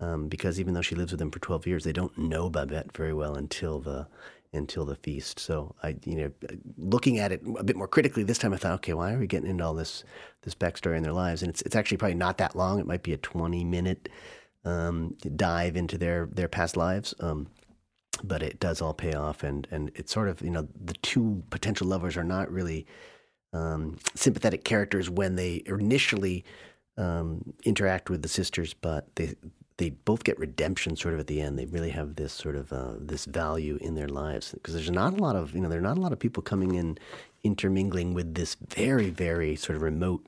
Um, 0.00 0.28
because 0.28 0.58
even 0.58 0.72
though 0.72 0.80
she 0.80 0.94
lives 0.94 1.12
with 1.12 1.18
them 1.18 1.30
for 1.30 1.40
12 1.40 1.66
years, 1.66 1.84
they 1.84 1.92
don't 1.92 2.16
know 2.16 2.48
Babette 2.48 2.96
very 2.96 3.12
well 3.12 3.34
until 3.34 3.80
the 3.80 4.06
until 4.52 4.84
the 4.84 4.96
feast. 4.96 5.38
So 5.38 5.74
I, 5.82 5.96
you 6.04 6.16
know, 6.16 6.30
looking 6.76 7.18
at 7.18 7.32
it 7.32 7.42
a 7.58 7.64
bit 7.64 7.76
more 7.76 7.88
critically 7.88 8.22
this 8.22 8.38
time, 8.38 8.52
I 8.52 8.56
thought, 8.56 8.74
okay, 8.74 8.94
why 8.94 9.12
are 9.12 9.18
we 9.18 9.26
getting 9.26 9.48
into 9.48 9.64
all 9.64 9.74
this 9.74 10.04
this 10.42 10.54
backstory 10.54 10.96
in 10.96 11.02
their 11.02 11.12
lives? 11.12 11.42
And 11.42 11.50
it's 11.50 11.62
it's 11.62 11.76
actually 11.76 11.98
probably 11.98 12.16
not 12.16 12.38
that 12.38 12.56
long. 12.56 12.80
It 12.80 12.86
might 12.86 13.02
be 13.02 13.12
a 13.12 13.18
20 13.18 13.64
minute 13.64 14.08
um, 14.64 15.16
dive 15.36 15.76
into 15.76 15.96
their 15.98 16.26
their 16.26 16.48
past 16.48 16.76
lives. 16.76 17.14
Um, 17.20 17.48
but 18.22 18.42
it 18.42 18.60
does 18.60 18.82
all 18.82 18.94
pay 18.94 19.12
off, 19.14 19.42
and 19.42 19.66
and 19.70 19.90
it's 19.94 20.12
sort 20.12 20.28
of 20.28 20.42
you 20.42 20.50
know 20.50 20.68
the 20.84 20.94
two 20.94 21.42
potential 21.50 21.86
lovers 21.86 22.16
are 22.16 22.24
not 22.24 22.50
really 22.50 22.86
um, 23.52 23.98
sympathetic 24.14 24.64
characters 24.64 25.08
when 25.08 25.36
they 25.36 25.62
initially 25.66 26.44
um, 26.96 27.54
interact 27.64 28.10
with 28.10 28.22
the 28.22 28.28
sisters, 28.28 28.74
but 28.74 29.14
they 29.16 29.34
they 29.80 29.88
both 29.88 30.24
get 30.24 30.38
redemption 30.38 30.94
sort 30.94 31.14
of 31.14 31.20
at 31.20 31.26
the 31.26 31.40
end. 31.40 31.58
They 31.58 31.64
really 31.64 31.88
have 31.88 32.16
this 32.16 32.34
sort 32.34 32.54
of 32.54 32.70
uh, 32.70 32.92
this 32.98 33.24
value 33.24 33.78
in 33.80 33.94
their 33.94 34.08
lives 34.08 34.52
because 34.52 34.74
there's 34.74 34.90
not 34.90 35.14
a 35.14 35.16
lot 35.16 35.36
of 35.36 35.54
you 35.54 35.60
know 35.62 35.70
there 35.70 35.78
are 35.78 35.82
not 35.90 35.96
a 35.96 36.00
lot 36.02 36.12
of 36.12 36.18
people 36.18 36.42
coming 36.42 36.74
in 36.74 36.98
intermingling 37.44 38.12
with 38.12 38.34
this 38.34 38.56
very 38.68 39.08
very 39.08 39.56
sort 39.56 39.76
of 39.76 39.82
remote 39.82 40.26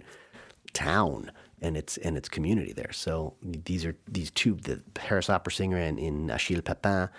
town 0.72 1.30
and 1.60 1.76
its 1.76 1.98
and 1.98 2.16
its 2.16 2.30
community 2.30 2.72
there. 2.72 2.92
So 2.92 3.34
these 3.42 3.84
are 3.84 3.94
these 4.08 4.30
two 4.30 4.54
the 4.54 4.82
Paris 4.94 5.28
opera 5.28 5.52
singer 5.52 5.76
and 5.76 5.98
in 5.98 6.30
Achille 6.30 6.62
Papin 6.62 7.10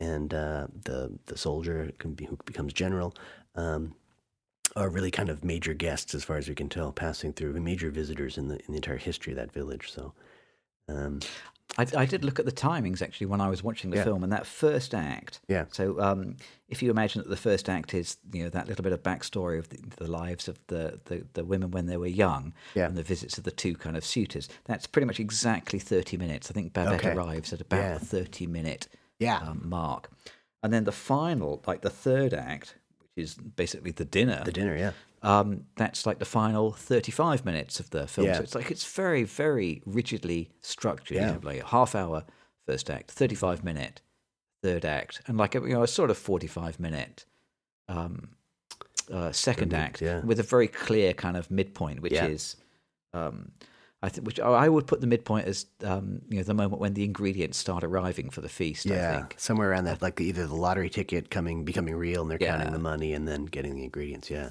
and 0.00 0.32
uh, 0.32 0.68
the 0.84 1.12
the 1.26 1.36
soldier 1.36 1.90
be, 2.16 2.24
who 2.24 2.38
becomes 2.46 2.72
general. 2.72 3.14
Um, 3.54 3.94
are 4.74 4.88
really 4.88 5.10
kind 5.10 5.28
of 5.28 5.44
major 5.44 5.74
guests 5.74 6.14
as 6.14 6.24
far 6.24 6.38
as 6.38 6.48
we 6.48 6.54
can 6.54 6.70
tell, 6.70 6.92
passing 6.92 7.34
through 7.34 7.52
major 7.60 7.90
visitors 7.90 8.38
in 8.38 8.48
the 8.48 8.54
in 8.54 8.68
the 8.68 8.76
entire 8.76 8.96
history 8.96 9.34
of 9.34 9.36
that 9.36 9.52
village. 9.52 9.92
So, 9.92 10.14
um, 10.88 11.20
I, 11.78 11.86
I 11.96 12.04
did 12.04 12.22
look 12.22 12.38
at 12.38 12.44
the 12.44 12.52
timings 12.52 13.00
actually 13.00 13.28
when 13.28 13.40
I 13.40 13.48
was 13.48 13.62
watching 13.62 13.90
the 13.90 13.96
Yeah. 13.96 14.04
film, 14.04 14.22
and 14.22 14.30
that 14.32 14.46
first 14.46 14.94
act. 14.94 15.40
Yeah. 15.48 15.64
So 15.72 15.98
um, 16.00 16.36
if 16.68 16.82
you 16.82 16.90
imagine 16.90 17.22
that 17.22 17.30
the 17.30 17.36
first 17.36 17.68
act 17.70 17.94
is 17.94 18.18
you 18.32 18.44
know 18.44 18.50
that 18.50 18.68
little 18.68 18.82
bit 18.82 18.92
of 18.92 19.02
backstory 19.02 19.58
of 19.58 19.70
the, 19.70 19.78
the 19.96 20.10
lives 20.10 20.48
of 20.48 20.58
the, 20.66 21.00
the, 21.06 21.24
the 21.32 21.44
women 21.44 21.70
when 21.70 21.86
they 21.86 21.96
were 21.96 22.06
young, 22.06 22.52
Yeah. 22.74 22.86
and 22.88 22.96
the 22.96 23.02
visits 23.02 23.38
of 23.38 23.44
the 23.44 23.50
two 23.50 23.74
kind 23.74 23.96
of 23.96 24.04
suitors, 24.04 24.50
that's 24.64 24.86
pretty 24.86 25.06
much 25.06 25.18
exactly 25.18 25.78
thirty 25.78 26.16
minutes. 26.18 26.50
I 26.50 26.52
think 26.54 26.74
Babette 26.74 26.94
Okay. 27.00 27.12
arrives 27.14 27.52
at 27.54 27.62
about 27.62 27.78
Yeah. 27.80 27.94
the 27.98 28.04
thirty 28.04 28.46
minute 28.46 28.88
Yeah. 29.18 29.38
um, 29.38 29.62
mark, 29.64 30.10
and 30.62 30.72
then 30.74 30.84
the 30.84 30.92
final, 30.92 31.62
like 31.66 31.80
the 31.80 31.90
third 31.90 32.34
act, 32.34 32.74
which 33.16 33.24
is 33.24 33.34
basically 33.34 33.92
the 33.92 34.04
dinner. 34.04 34.42
the 34.44 34.52
dinner, 34.52 34.76
yeah, 34.76 34.92
um, 35.22 35.64
that's 35.76 36.04
like 36.06 36.18
the 36.18 36.24
final 36.24 36.72
35 36.72 37.44
minutes 37.44 37.80
of 37.80 37.90
the 37.90 38.06
film. 38.06 38.26
Yeah. 38.26 38.34
So 38.34 38.42
it's 38.42 38.54
like 38.54 38.70
it's 38.70 38.84
very, 38.84 39.24
very 39.24 39.82
rigidly 39.86 40.50
structured. 40.60 41.16
You 41.16 41.22
Yeah. 41.22 41.32
have 41.32 41.44
like 41.44 41.60
a 41.62 41.66
half 41.66 41.94
hour 41.94 42.24
first 42.66 42.90
act, 42.90 43.10
35 43.10 43.62
minute 43.64 44.00
third 44.62 44.84
act, 44.84 45.20
and 45.26 45.36
like 45.38 45.54
a, 45.54 45.60
you 45.60 45.70
know, 45.74 45.82
a 45.82 45.88
sort 45.88 46.10
of 46.10 46.18
45 46.18 46.78
minute 46.80 47.24
um, 47.88 48.30
uh, 49.12 49.32
second 49.32 49.74
act 49.74 50.00
yeah. 50.00 50.20
with 50.20 50.38
a 50.40 50.44
very 50.44 50.68
clear 50.68 51.12
kind 51.12 51.36
of 51.36 51.50
midpoint, 51.50 52.00
which 52.00 52.12
Yeah. 52.12 52.26
is. 52.26 52.56
Um, 53.14 53.52
I 54.04 54.08
think, 54.08 54.26
which 54.26 54.40
I 54.40 54.68
would 54.68 54.88
put 54.88 55.00
the 55.00 55.06
midpoint 55.06 55.46
as 55.46 55.66
um, 55.84 56.22
you 56.28 56.38
know 56.38 56.42
the 56.42 56.54
moment 56.54 56.80
when 56.80 56.94
the 56.94 57.04
ingredients 57.04 57.56
start 57.56 57.84
arriving 57.84 58.30
for 58.30 58.40
the 58.40 58.48
feast. 58.48 58.84
Yeah, 58.84 58.94
I 58.94 58.96
yeah, 58.96 59.18
think. 59.18 59.34
somewhere 59.38 59.70
around 59.70 59.84
that, 59.84 60.02
like 60.02 60.20
either 60.20 60.44
the 60.48 60.56
lottery 60.56 60.90
ticket 60.90 61.30
coming 61.30 61.64
becoming 61.64 61.94
real 61.94 62.22
and 62.22 62.28
they're 62.30 62.38
counting 62.38 62.72
the 62.72 62.80
money 62.80 63.12
and 63.12 63.28
then 63.28 63.44
getting 63.44 63.76
the 63.76 63.84
ingredients. 63.84 64.28
Yeah. 64.28 64.50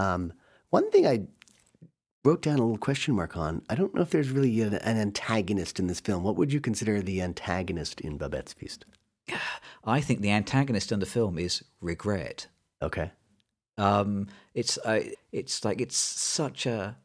Um, 0.00 0.32
one 0.70 0.90
thing 0.90 1.06
I 1.06 1.26
wrote 2.24 2.42
down 2.42 2.58
a 2.58 2.62
little 2.62 2.78
question 2.78 3.14
mark 3.14 3.36
on. 3.36 3.62
I 3.68 3.74
don't 3.74 3.94
know 3.94 4.02
if 4.02 4.10
there's 4.10 4.30
really 4.30 4.60
an, 4.62 4.74
an 4.74 4.96
antagonist 4.96 5.78
in 5.78 5.86
this 5.86 6.00
film. 6.00 6.22
What 6.22 6.36
would 6.36 6.52
you 6.52 6.60
consider 6.60 7.00
the 7.00 7.22
antagonist 7.22 8.00
in 8.00 8.18
Babette's 8.18 8.52
Feast? 8.52 8.84
I 9.84 10.00
think 10.00 10.20
the 10.20 10.30
antagonist 10.30 10.92
in 10.92 11.00
the 11.00 11.06
film 11.06 11.38
is 11.38 11.64
regret. 11.80 12.46
Okay. 12.82 13.10
Um, 13.78 14.28
it's 14.54 14.78
uh, 14.78 15.00
it's 15.32 15.64
like 15.64 15.80
it's 15.80 15.96
such 15.96 16.66
a, 16.66 16.96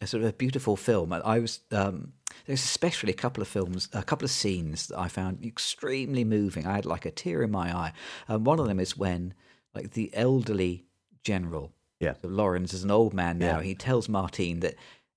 a 0.00 0.06
sort 0.06 0.22
of 0.24 0.30
a 0.30 0.32
beautiful 0.32 0.76
film. 0.76 1.12
I 1.12 1.38
was 1.38 1.60
um, 1.70 2.12
there's 2.46 2.64
especially 2.64 3.12
a 3.12 3.16
couple 3.16 3.42
of 3.42 3.48
films, 3.48 3.88
a 3.92 4.02
couple 4.02 4.24
of 4.24 4.30
scenes 4.30 4.88
that 4.88 4.98
I 4.98 5.08
found 5.08 5.44
extremely 5.44 6.24
moving. 6.24 6.66
I 6.66 6.74
had 6.74 6.86
like 6.86 7.06
a 7.06 7.10
tear 7.10 7.42
in 7.42 7.50
my 7.50 7.74
eye. 7.74 7.92
And 8.26 8.44
one 8.44 8.58
of 8.58 8.66
them 8.66 8.80
is 8.80 8.96
when 8.96 9.34
like 9.74 9.92
the 9.92 10.10
elderly 10.12 10.84
general, 11.22 11.72
Yeah. 12.04 12.14
so 12.22 12.28
Lawrence 12.28 12.72
is 12.74 12.84
an 12.84 12.90
old 12.90 13.12
man 13.14 13.38
now. 13.38 13.58
Yeah. 13.58 13.62
He 13.64 13.74
tells 13.74 14.08
Martine 14.08 14.60
that. 14.60 14.74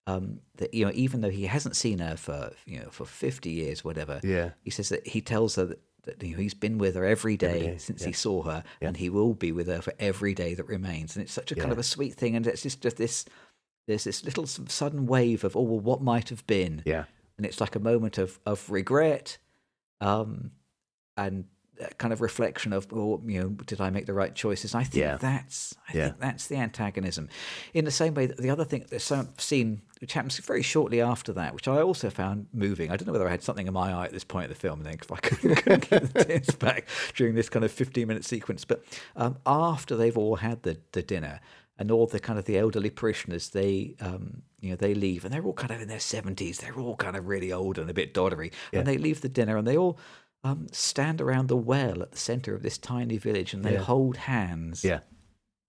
Um, 0.10 0.40
that 0.56 0.74
you 0.74 0.86
know, 0.86 0.92
even 0.96 1.20
though 1.20 1.30
he 1.30 1.48
hasn't 1.48 1.76
seen 1.76 2.00
her 2.00 2.16
for 2.16 2.54
you 2.66 2.80
know 2.80 2.90
for 2.90 3.06
fifty 3.06 3.50
years, 3.52 3.84
whatever, 3.84 4.22
Yeah. 4.24 4.52
he 4.64 4.70
says 4.72 4.88
that 4.88 5.06
he 5.06 5.20
tells 5.20 5.56
her 5.56 5.66
that, 5.66 5.82
that 6.04 6.24
you 6.24 6.32
know, 6.34 6.42
he's 6.42 6.54
been 6.54 6.78
with 6.78 6.96
her 6.96 7.04
every 7.04 7.36
day, 7.36 7.60
day, 7.72 7.78
since 7.78 8.00
yeah. 8.04 8.08
he 8.08 8.14
saw 8.14 8.44
her, 8.44 8.64
and 8.80 8.96
he 8.96 9.10
will 9.10 9.34
be 9.34 9.52
with 9.52 9.68
her 9.68 9.82
for 9.82 9.94
every 10.00 10.34
day 10.34 10.54
that 10.54 10.64
remains. 10.64 11.18
And 11.18 11.24
it's 11.24 11.34
such 11.34 11.52
a 11.52 11.56
kind 11.56 11.74
of 11.74 11.78
a 11.78 11.84
sweet 11.84 12.14
thing, 12.14 12.38
and 12.38 12.48
it's 12.48 12.62
just, 12.64 12.80
just 12.82 12.96
this 12.96 13.26
there's 13.86 14.06
this 14.06 14.24
little 14.24 14.46
sudden 14.48 15.08
wave 15.08 15.44
of 15.44 15.58
oh 15.58 15.62
well, 15.64 15.80
what 15.82 16.02
might 16.02 16.30
have 16.30 16.48
been, 16.48 16.84
Yeah. 16.86 17.04
and 17.36 17.46
it's 17.46 17.60
like 17.60 17.76
a 17.76 17.80
moment 17.82 18.18
of 18.18 18.40
of 18.46 18.70
regret, 18.70 19.38
um, 20.00 20.52
and 21.18 21.46
kind 21.98 22.12
of 22.14 22.22
reflection 22.22 22.74
of 22.74 22.88
oh 22.92 23.22
you 23.26 23.42
know 23.42 23.50
did 23.50 23.80
I 23.82 23.90
make 23.90 24.06
the 24.06 24.14
right 24.14 24.34
choices? 24.34 24.74
I 24.76 24.84
think 24.84 25.02
Yeah. 25.02 25.18
that's 25.18 25.76
I 25.90 25.98
Yeah. 25.98 26.04
think 26.08 26.20
that's 26.20 26.48
the 26.48 26.56
antagonism. 26.58 27.30
In 27.74 27.86
the 27.86 27.92
same 27.92 28.14
way 28.14 28.26
that 28.26 28.38
the 28.38 28.50
other 28.50 28.66
thing 28.66 28.86
there's 28.90 29.04
some 29.04 29.30
scene 29.38 29.82
which 30.00 30.14
happens 30.14 30.38
very 30.38 30.62
shortly 30.62 31.02
after 31.02 31.34
that, 31.34 31.56
which 31.56 31.68
I 31.68 31.82
also 31.82 32.12
found 32.12 32.46
moving. 32.54 32.92
I 32.92 32.98
don't 32.98 33.08
know 33.08 33.14
whether 33.14 33.28
I 33.28 33.32
had 33.32 33.42
something 33.42 33.66
in 33.66 33.74
my 33.74 33.92
eye 33.92 34.06
at 34.06 34.12
this 34.14 34.24
point 34.24 34.46
of 34.46 34.50
the 34.50 34.56
film, 34.60 34.84
then 34.84 34.94
because 34.94 35.10
I 35.12 35.16
couldn't, 35.22 35.56
couldn't 35.56 35.90
get 35.90 36.14
the 36.14 36.24
tears 36.24 36.50
back 36.60 36.88
during 37.16 37.34
this 37.34 37.50
kind 37.50 37.66
of 37.66 37.72
15 37.72 38.08
minute 38.08 38.24
sequence. 38.24 38.64
But 38.64 38.84
um, 39.16 39.38
after 39.48 39.96
they've 39.96 40.16
all 40.18 40.36
had 40.36 40.62
the, 40.62 40.78
the 40.92 41.02
dinner 41.02 41.40
and 41.80 41.90
all 41.90 42.06
the 42.06 42.20
kind 42.20 42.38
of 42.38 42.46
the 42.46 42.60
elderly 42.60 42.92
parishioners, 42.92 43.50
they 43.50 43.96
um, 44.00 44.44
you 44.60 44.70
know 44.70 44.76
they 44.76 44.94
leave 44.94 45.26
and 45.26 45.34
they're 45.34 45.44
all 45.44 45.54
kind 45.54 45.72
of 45.72 45.82
in 45.82 45.88
their 45.88 45.98
70s. 45.98 46.58
They're 46.58 46.76
all 46.80 46.96
kind 46.96 47.16
of 47.16 47.28
really 47.28 47.52
old 47.52 47.80
and 47.80 47.90
a 47.90 47.94
bit 47.94 48.14
doddery, 48.14 48.52
Yeah. 48.72 48.80
and 48.80 48.88
they 48.88 49.00
leave 49.00 49.22
the 49.22 49.30
dinner 49.30 49.58
and 49.58 49.68
they 49.68 49.78
all. 49.78 49.98
Um, 50.48 50.68
stand 50.72 51.20
around 51.22 51.48
the 51.48 51.58
well 51.58 52.02
at 52.02 52.12
the 52.12 52.18
center 52.18 52.56
of 52.56 52.62
this 52.64 52.78
tiny 52.78 53.18
village, 53.18 53.54
and 53.54 53.64
they 53.66 53.74
Yeah. 53.74 53.80
hold 53.84 54.18
hands. 54.18 54.84
Yeah. 54.84 55.00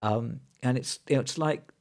Um, 0.03 0.41
and 0.63 0.77
it's 0.79 1.01
you 1.09 1.17
know 1.17 1.21
it's 1.23 1.39
like 1.39 1.73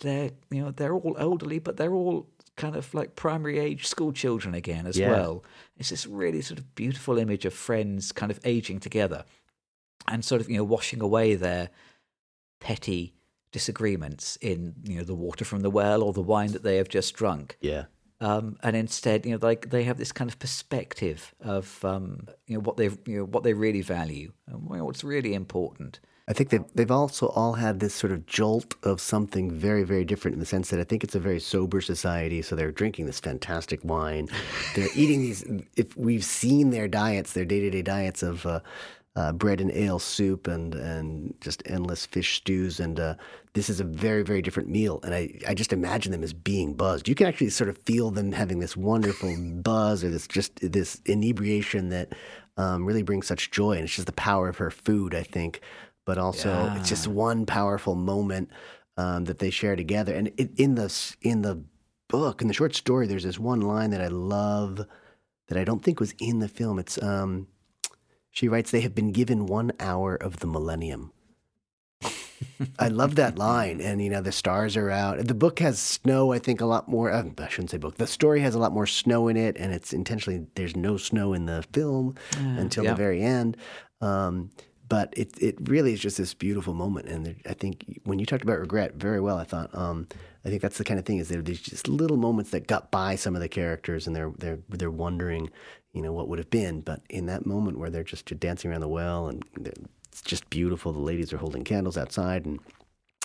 they're 0.00 0.30
you 0.50 0.62
know 0.62 0.70
they're 0.70 0.94
all 0.94 1.16
elderly, 1.18 1.58
but 1.58 1.76
they're 1.76 1.92
all 1.94 2.26
kind 2.56 2.74
of 2.76 2.94
like 2.94 3.14
primary 3.16 3.58
age 3.58 3.86
school 3.86 4.12
children 4.12 4.54
again 4.54 4.86
as 4.86 4.96
Yeah. 4.98 5.10
well. 5.10 5.44
It's 5.76 5.90
this 5.90 6.06
really 6.06 6.40
sort 6.40 6.58
of 6.58 6.74
beautiful 6.74 7.18
image 7.18 7.44
of 7.44 7.52
friends 7.52 8.12
kind 8.12 8.30
of 8.32 8.40
aging 8.44 8.80
together, 8.80 9.24
and 10.08 10.24
sort 10.24 10.40
of 10.40 10.48
you 10.48 10.56
know 10.56 10.64
washing 10.64 11.02
away 11.02 11.34
their 11.34 11.68
petty 12.60 13.12
disagreements 13.52 14.36
in 14.40 14.74
you 14.84 14.96
know 14.98 15.04
the 15.04 15.14
water 15.14 15.44
from 15.44 15.60
the 15.60 15.70
well 15.70 16.02
or 16.02 16.12
the 16.12 16.22
wine 16.22 16.52
that 16.52 16.62
they 16.62 16.76
have 16.76 16.88
just 16.88 17.14
drunk 17.14 17.56
Yeah. 17.60 17.84
Um, 18.20 18.56
and 18.62 18.74
instead, 18.76 19.26
you 19.26 19.32
know, 19.32 19.46
like 19.46 19.70
they 19.70 19.84
have 19.84 19.98
this 19.98 20.12
kind 20.12 20.30
of 20.30 20.38
perspective 20.38 21.34
of 21.40 21.84
um, 21.84 22.26
you 22.46 22.54
know 22.54 22.60
what 22.60 22.76
they 22.76 22.90
you 23.06 23.18
know 23.18 23.24
what 23.24 23.42
they 23.42 23.52
really 23.52 23.82
value 23.82 24.32
and 24.46 24.68
what's 24.68 25.04
really 25.04 25.34
important. 25.34 26.00
I 26.28 26.32
think 26.32 26.50
they've, 26.50 26.64
they've 26.74 26.90
also 26.90 27.28
all 27.28 27.52
had 27.52 27.78
this 27.78 27.94
sort 27.94 28.12
of 28.12 28.26
jolt 28.26 28.74
of 28.82 29.00
something 29.00 29.48
very, 29.48 29.84
very 29.84 30.04
different 30.04 30.34
in 30.34 30.40
the 30.40 30.46
sense 30.46 30.70
that 30.70 30.80
I 30.80 30.84
think 30.84 31.04
it's 31.04 31.14
a 31.14 31.20
very 31.20 31.38
sober 31.38 31.80
society. 31.80 32.42
So 32.42 32.56
they're 32.56 32.72
drinking 32.72 33.06
this 33.06 33.20
fantastic 33.20 33.78
wine. 33.84 34.28
They're 34.74 34.88
eating 34.96 35.20
these, 35.20 35.44
if 35.76 35.96
we've 35.96 36.24
seen 36.24 36.70
their 36.70 36.88
diets, 36.88 37.32
their 37.32 37.44
day 37.44 37.60
to 37.60 37.70
day 37.70 37.82
diets 37.82 38.24
of 38.24 38.44
uh, 38.44 38.58
uh, 39.16 39.32
bread 39.32 39.60
and 39.60 39.72
ale 39.72 39.98
soup 39.98 40.46
and, 40.46 40.74
and 40.74 41.34
just 41.40 41.62
endless 41.66 42.06
fish 42.06 42.36
stews. 42.36 42.78
And 42.78 43.00
uh, 43.00 43.14
this 43.54 43.68
is 43.68 43.80
a 43.80 43.84
very, 43.84 44.22
very 44.22 44.42
different 44.42 44.68
meal. 44.68 45.00
And 45.02 45.14
I, 45.14 45.40
I 45.48 45.54
just 45.54 45.72
imagine 45.72 46.12
them 46.12 46.22
as 46.22 46.32
being 46.32 46.74
buzzed. 46.74 47.08
You 47.08 47.14
can 47.14 47.26
actually 47.26 47.50
sort 47.50 47.70
of 47.70 47.78
feel 47.78 48.10
them 48.10 48.30
having 48.30 48.60
this 48.60 48.76
wonderful 48.76 49.34
buzz 49.62 50.04
or 50.04 50.10
this 50.10 50.28
just 50.28 50.60
this 50.60 51.00
inebriation 51.06 51.88
that 51.88 52.12
um, 52.56 52.84
really 52.84 53.02
brings 53.02 53.26
such 53.26 53.50
joy. 53.50 53.72
And 53.72 53.84
it's 53.84 53.94
just 53.94 54.06
the 54.06 54.12
power 54.12 54.48
of 54.48 54.58
her 54.58 54.70
food, 54.70 55.14
I 55.14 55.24
think 55.24 55.60
but 56.06 56.18
also 56.18 56.72
it's 56.76 56.88
just 56.88 57.08
one 57.08 57.44
powerful 57.44 57.94
moment 57.94 58.48
um, 58.96 59.24
that 59.24 59.40
they 59.40 59.50
share 59.50 59.76
together. 59.76 60.14
And 60.14 60.28
it, 60.38 60.50
in 60.56 60.76
the 60.76 61.14
in 61.20 61.42
the 61.42 61.62
book, 62.08 62.40
in 62.40 62.48
the 62.48 62.54
short 62.54 62.74
story, 62.74 63.06
there's 63.06 63.24
this 63.24 63.38
one 63.38 63.60
line 63.60 63.90
that 63.90 64.00
I 64.00 64.08
love 64.08 64.86
that 65.48 65.58
I 65.58 65.64
don't 65.64 65.82
think 65.82 66.00
was 66.00 66.14
in 66.18 66.38
the 66.38 66.48
film. 66.48 66.78
It's 66.78 67.00
um, 67.02 67.48
she 68.36 68.48
writes, 68.48 68.70
"They 68.70 68.82
have 68.82 68.94
been 68.94 69.12
given 69.12 69.46
one 69.46 69.72
hour 69.80 70.14
of 70.14 70.40
the 70.40 70.46
millennium." 70.46 71.10
I 72.78 72.88
love 72.88 73.14
that 73.14 73.38
line, 73.38 73.80
and 73.80 74.02
you 74.02 74.10
know 74.10 74.20
the 74.20 74.30
stars 74.30 74.76
are 74.76 74.90
out. 74.90 75.26
The 75.26 75.32
book 75.32 75.58
has 75.60 75.78
snow. 75.78 76.34
I 76.34 76.38
think 76.38 76.60
a 76.60 76.66
lot 76.66 76.86
more. 76.86 77.10
Uh, 77.10 77.24
I 77.38 77.48
shouldn't 77.48 77.70
say 77.70 77.78
book. 77.78 77.96
The 77.96 78.06
story 78.06 78.40
has 78.40 78.54
a 78.54 78.58
lot 78.58 78.72
more 78.72 78.86
snow 78.86 79.28
in 79.28 79.38
it, 79.38 79.56
and 79.56 79.72
it's 79.72 79.94
intentionally 79.94 80.46
there's 80.54 80.76
no 80.76 80.98
snow 80.98 81.32
in 81.32 81.46
the 81.46 81.64
film 81.72 82.16
until 82.36 82.84
yeah. 82.84 82.90
the 82.90 82.96
very 82.96 83.22
end. 83.22 83.56
Um, 84.02 84.50
but 84.86 85.14
it 85.16 85.32
it 85.40 85.56
really 85.62 85.94
is 85.94 86.00
just 86.00 86.18
this 86.18 86.34
beautiful 86.34 86.74
moment, 86.74 87.08
and 87.08 87.24
there, 87.24 87.36
I 87.48 87.54
think 87.54 88.00
when 88.04 88.18
you 88.18 88.26
talked 88.26 88.42
about 88.42 88.60
regret 88.60 88.96
very 88.96 89.20
well, 89.20 89.38
I 89.38 89.44
thought 89.44 89.74
um, 89.74 90.08
I 90.44 90.50
think 90.50 90.60
that's 90.60 90.76
the 90.76 90.84
kind 90.84 91.00
of 91.00 91.06
thing 91.06 91.18
is 91.18 91.30
there 91.30 91.40
there's 91.40 91.62
just 91.62 91.88
little 91.88 92.18
moments 92.18 92.50
that 92.50 92.66
got 92.66 92.90
by 92.90 93.16
some 93.16 93.34
of 93.34 93.40
the 93.40 93.48
characters, 93.48 94.06
and 94.06 94.14
they're 94.14 94.32
they're 94.36 94.58
they're 94.68 94.90
wondering, 94.90 95.48
you 95.96 96.02
know, 96.02 96.12
what 96.12 96.28
would 96.28 96.38
have 96.38 96.50
been. 96.50 96.82
But 96.82 97.00
in 97.08 97.26
that 97.26 97.46
moment 97.46 97.78
where 97.78 97.90
they're 97.90 98.04
just 98.04 98.26
dancing 98.38 98.70
around 98.70 98.82
the 98.82 98.88
well, 98.88 99.28
and 99.28 99.42
it's 100.06 100.20
just 100.22 100.48
beautiful. 100.50 100.92
The 100.92 100.98
ladies 100.98 101.32
are 101.32 101.38
holding 101.38 101.64
candles 101.64 101.96
outside, 101.96 102.44
and 102.44 102.60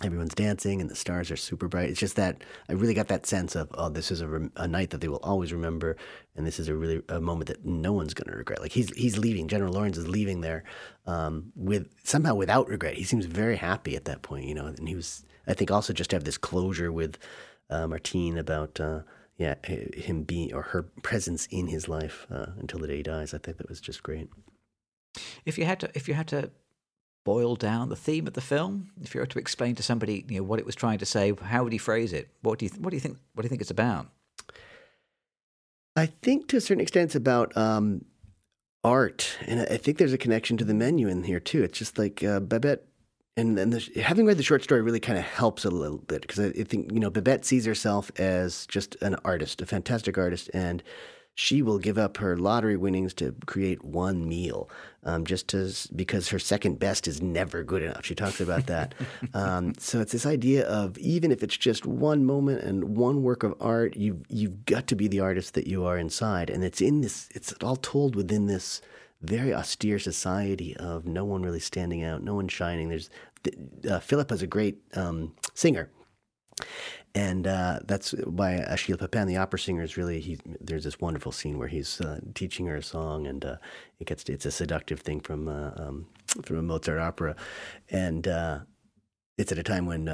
everyone's 0.04 0.34
dancing 0.34 0.82
and 0.82 0.90
the 0.90 0.96
stars 0.96 1.30
are 1.30 1.36
super 1.36 1.68
bright. 1.68 1.90
It's 1.90 2.00
just 2.00 2.16
that 2.16 2.44
I 2.70 2.74
really 2.74 2.94
got 2.94 3.10
that 3.10 3.26
sense 3.26 3.56
of 3.56 3.70
oh, 3.76 3.90
this 3.90 4.10
is 4.10 4.22
a, 4.22 4.28
rem- 4.28 4.52
a 4.56 4.68
night 4.68 4.92
that 4.92 5.02
they 5.02 5.10
will 5.10 5.20
always 5.22 5.52
remember, 5.52 5.98
and 6.36 6.48
this 6.48 6.60
is 6.60 6.70
a 6.70 6.76
really 6.76 7.02
a 7.10 7.20
moment 7.20 7.50
that 7.50 7.66
no 7.66 7.92
one's 7.92 8.14
going 8.14 8.32
to 8.32 8.38
regret. 8.38 8.62
Like 8.62 8.72
he's 8.72 8.90
he's 8.96 9.18
leaving. 9.18 9.50
General 9.50 9.74
Lawrence 9.74 9.98
is 9.98 10.08
leaving 10.08 10.40
there 10.40 10.64
um, 11.06 11.52
with 11.56 11.90
somehow 12.04 12.36
without 12.36 12.70
regret. 12.70 12.96
He 12.96 13.04
seems 13.04 13.26
very 13.26 13.58
happy 13.58 13.98
at 13.98 14.06
that 14.06 14.22
point, 14.22 14.46
you 14.46 14.56
know. 14.56 14.66
And 14.66 14.88
he 14.88 14.96
was 14.96 15.26
I 15.46 15.54
think 15.54 15.72
also 15.72 15.92
just 15.92 16.12
to 16.12 16.16
have 16.16 16.24
this 16.24 16.38
closure 16.38 16.92
with 16.92 17.18
uh, 17.70 17.88
Martine 17.88 18.38
about. 18.38 18.80
Uh, 18.80 19.02
yeah, 19.42 19.56
him 19.66 20.22
being 20.22 20.54
or 20.54 20.62
her 20.62 20.84
presence 21.02 21.48
in 21.48 21.68
his 21.68 21.89
life 21.89 22.28
uh, 22.32 22.52
until 22.60 22.80
the 22.80 22.88
day 22.88 22.98
he 22.98 23.04
dies. 23.04 23.34
I 23.34 23.39
think 23.39 23.58
that 23.58 23.68
was 23.68 23.82
just 23.82 24.04
great. 24.04 24.30
If 25.46 25.58
you 25.58 25.66
had 25.66 25.80
to, 25.80 25.89
if 25.96 26.08
you 26.08 26.14
had 26.14 26.28
to 26.28 26.52
boil 27.24 27.56
down 27.56 27.89
the 27.89 27.96
theme 27.96 28.28
of 28.28 28.34
the 28.34 28.42
film, 28.42 28.92
if 29.02 29.16
you 29.16 29.20
were 29.22 29.26
to 29.26 29.39
explain 29.39 29.74
to 29.76 29.84
somebody, 29.84 30.26
you 30.30 30.38
know, 30.38 30.44
what 30.44 30.60
it 30.60 30.66
was 30.66 30.76
trying 30.76 31.00
to 31.00 31.06
say, 31.08 31.34
how 31.42 31.64
would 31.64 31.74
you 31.74 31.80
phrase 31.80 32.14
it? 32.14 32.30
What 32.42 32.60
do 32.60 32.66
you, 32.66 32.72
what 32.78 32.92
do 32.92 32.96
you 32.96 33.02
think? 33.02 33.18
What 33.34 33.42
do 33.42 33.46
you 33.48 33.50
think 33.50 33.62
it's 33.62 33.72
about? 33.72 34.08
I 35.96 36.06
think 36.06 36.48
to 36.50 36.58
a 36.58 36.62
certain 36.62 36.82
extent 36.82 37.06
it's 37.06 37.16
about 37.16 37.58
um, 37.58 38.06
art, 38.84 39.38
and 39.48 39.62
I 39.62 39.78
think 39.78 39.98
there's 39.98 40.14
a 40.14 40.20
connection 40.20 40.56
to 40.58 40.66
the 40.66 40.76
menu 40.76 41.08
in 41.08 41.24
here 41.24 41.39
too. 41.39 41.64
It's 41.64 41.80
just 41.80 41.98
like 41.98 42.24
uh, 42.24 42.39
Babette, 42.39 42.86
and 43.38 43.58
and 43.58 43.74
the, 43.74 44.02
having 44.02 44.26
read 44.26 44.38
the 44.38 44.44
short 44.44 44.64
story 44.64 44.82
really 44.82 45.00
kind 45.00 45.18
of 45.18 45.24
helps 45.24 45.66
a 45.66 45.70
little 45.70 46.00
bit 46.00 46.22
because 46.22 46.40
I, 46.40 46.48
I 46.48 46.64
think 46.64 46.92
you 46.92 47.00
know 47.00 47.10
Babette 47.10 47.46
sees 47.46 47.66
herself 47.66 48.12
as 48.20 48.66
just 48.68 48.96
an 49.02 49.16
artist, 49.24 49.62
a 49.62 49.66
fantastic 49.66 50.18
artist, 50.18 50.50
and 50.54 50.84
she 51.34 51.62
will 51.62 51.80
give 51.80 51.98
up 51.98 52.18
her 52.18 52.38
lottery 52.38 52.76
winnings 52.76 53.14
to 53.16 53.34
create 53.46 53.84
one 53.86 54.28
meal, 54.28 54.70
um, 55.04 55.26
just 55.26 55.54
as 55.54 55.88
because 55.88 56.28
her 56.28 56.40
second 56.40 56.78
best 56.78 57.08
is 57.08 57.22
never 57.22 57.64
good 57.64 57.82
enough. 57.82 58.06
She 58.06 58.16
talks 58.16 58.42
about 58.42 58.66
that. 58.68 58.94
um, 59.34 59.74
so 59.78 60.02
it's 60.02 60.12
this 60.12 60.26
idea 60.26 60.68
of 60.68 60.98
even 60.98 61.32
if 61.32 61.42
it's 61.42 61.56
just 61.56 61.86
one 61.86 62.26
moment 62.26 62.62
and 62.64 62.98
one 62.98 63.24
work 63.24 63.44
of 63.44 63.56
art, 63.62 63.96
you've 63.96 64.24
you've 64.28 64.66
got 64.66 64.88
to 64.88 64.96
be 64.96 65.08
the 65.08 65.22
artist 65.22 65.54
that 65.54 65.68
you 65.68 65.86
are 65.86 65.98
inside, 65.98 66.50
and 66.50 66.66
it's 66.66 66.82
in 66.82 67.00
this. 67.00 67.30
It's 67.34 67.54
all 67.64 67.78
told 67.78 68.16
within 68.16 68.48
this 68.48 68.82
very 69.22 69.54
austere 69.54 70.00
society 70.00 70.76
of 70.78 71.06
no 71.06 71.26
one 71.26 71.44
really 71.44 71.60
standing 71.60 72.04
out, 72.04 72.24
no 72.24 72.36
one 72.36 72.48
shining. 72.48 72.90
There's 72.90 73.10
uh, 73.90 74.00
Philip 74.00 74.32
is 74.32 74.42
a 74.42 74.48
great 74.48 74.78
um, 74.96 75.34
singer. 75.54 75.90
And 77.14 77.46
uh, 77.46 77.80
that's 77.84 78.12
why 78.12 78.54
Achille 78.54 78.98
Papin, 78.98 79.28
the 79.28 79.38
opera 79.38 79.60
singer, 79.60 79.84
is 79.84 79.98
really. 79.98 80.22
He, 80.22 80.40
there's 80.62 80.86
this 80.86 81.02
wonderful 81.02 81.34
scene 81.34 81.58
where 81.58 81.68
he's 81.68 82.00
uh, 82.00 82.22
teaching 82.36 82.68
her 82.68 82.78
a 82.78 82.84
song, 82.84 83.28
and 83.28 83.44
uh, 83.44 83.56
it 84.00 84.08
gets 84.08 84.24
to, 84.26 84.34
it's 84.34 84.46
a 84.46 84.52
seductive 84.52 85.02
thing 85.02 85.20
from 85.20 85.50
uh, 85.50 85.72
um, 85.76 86.08
from 86.44 86.58
a 86.58 86.62
Mozart 86.62 87.00
opera, 87.00 87.36
and 87.90 88.28
uh, 88.30 88.60
it's 89.38 89.52
at 89.52 89.58
a 89.58 89.64
time 89.64 89.86
when 89.86 90.08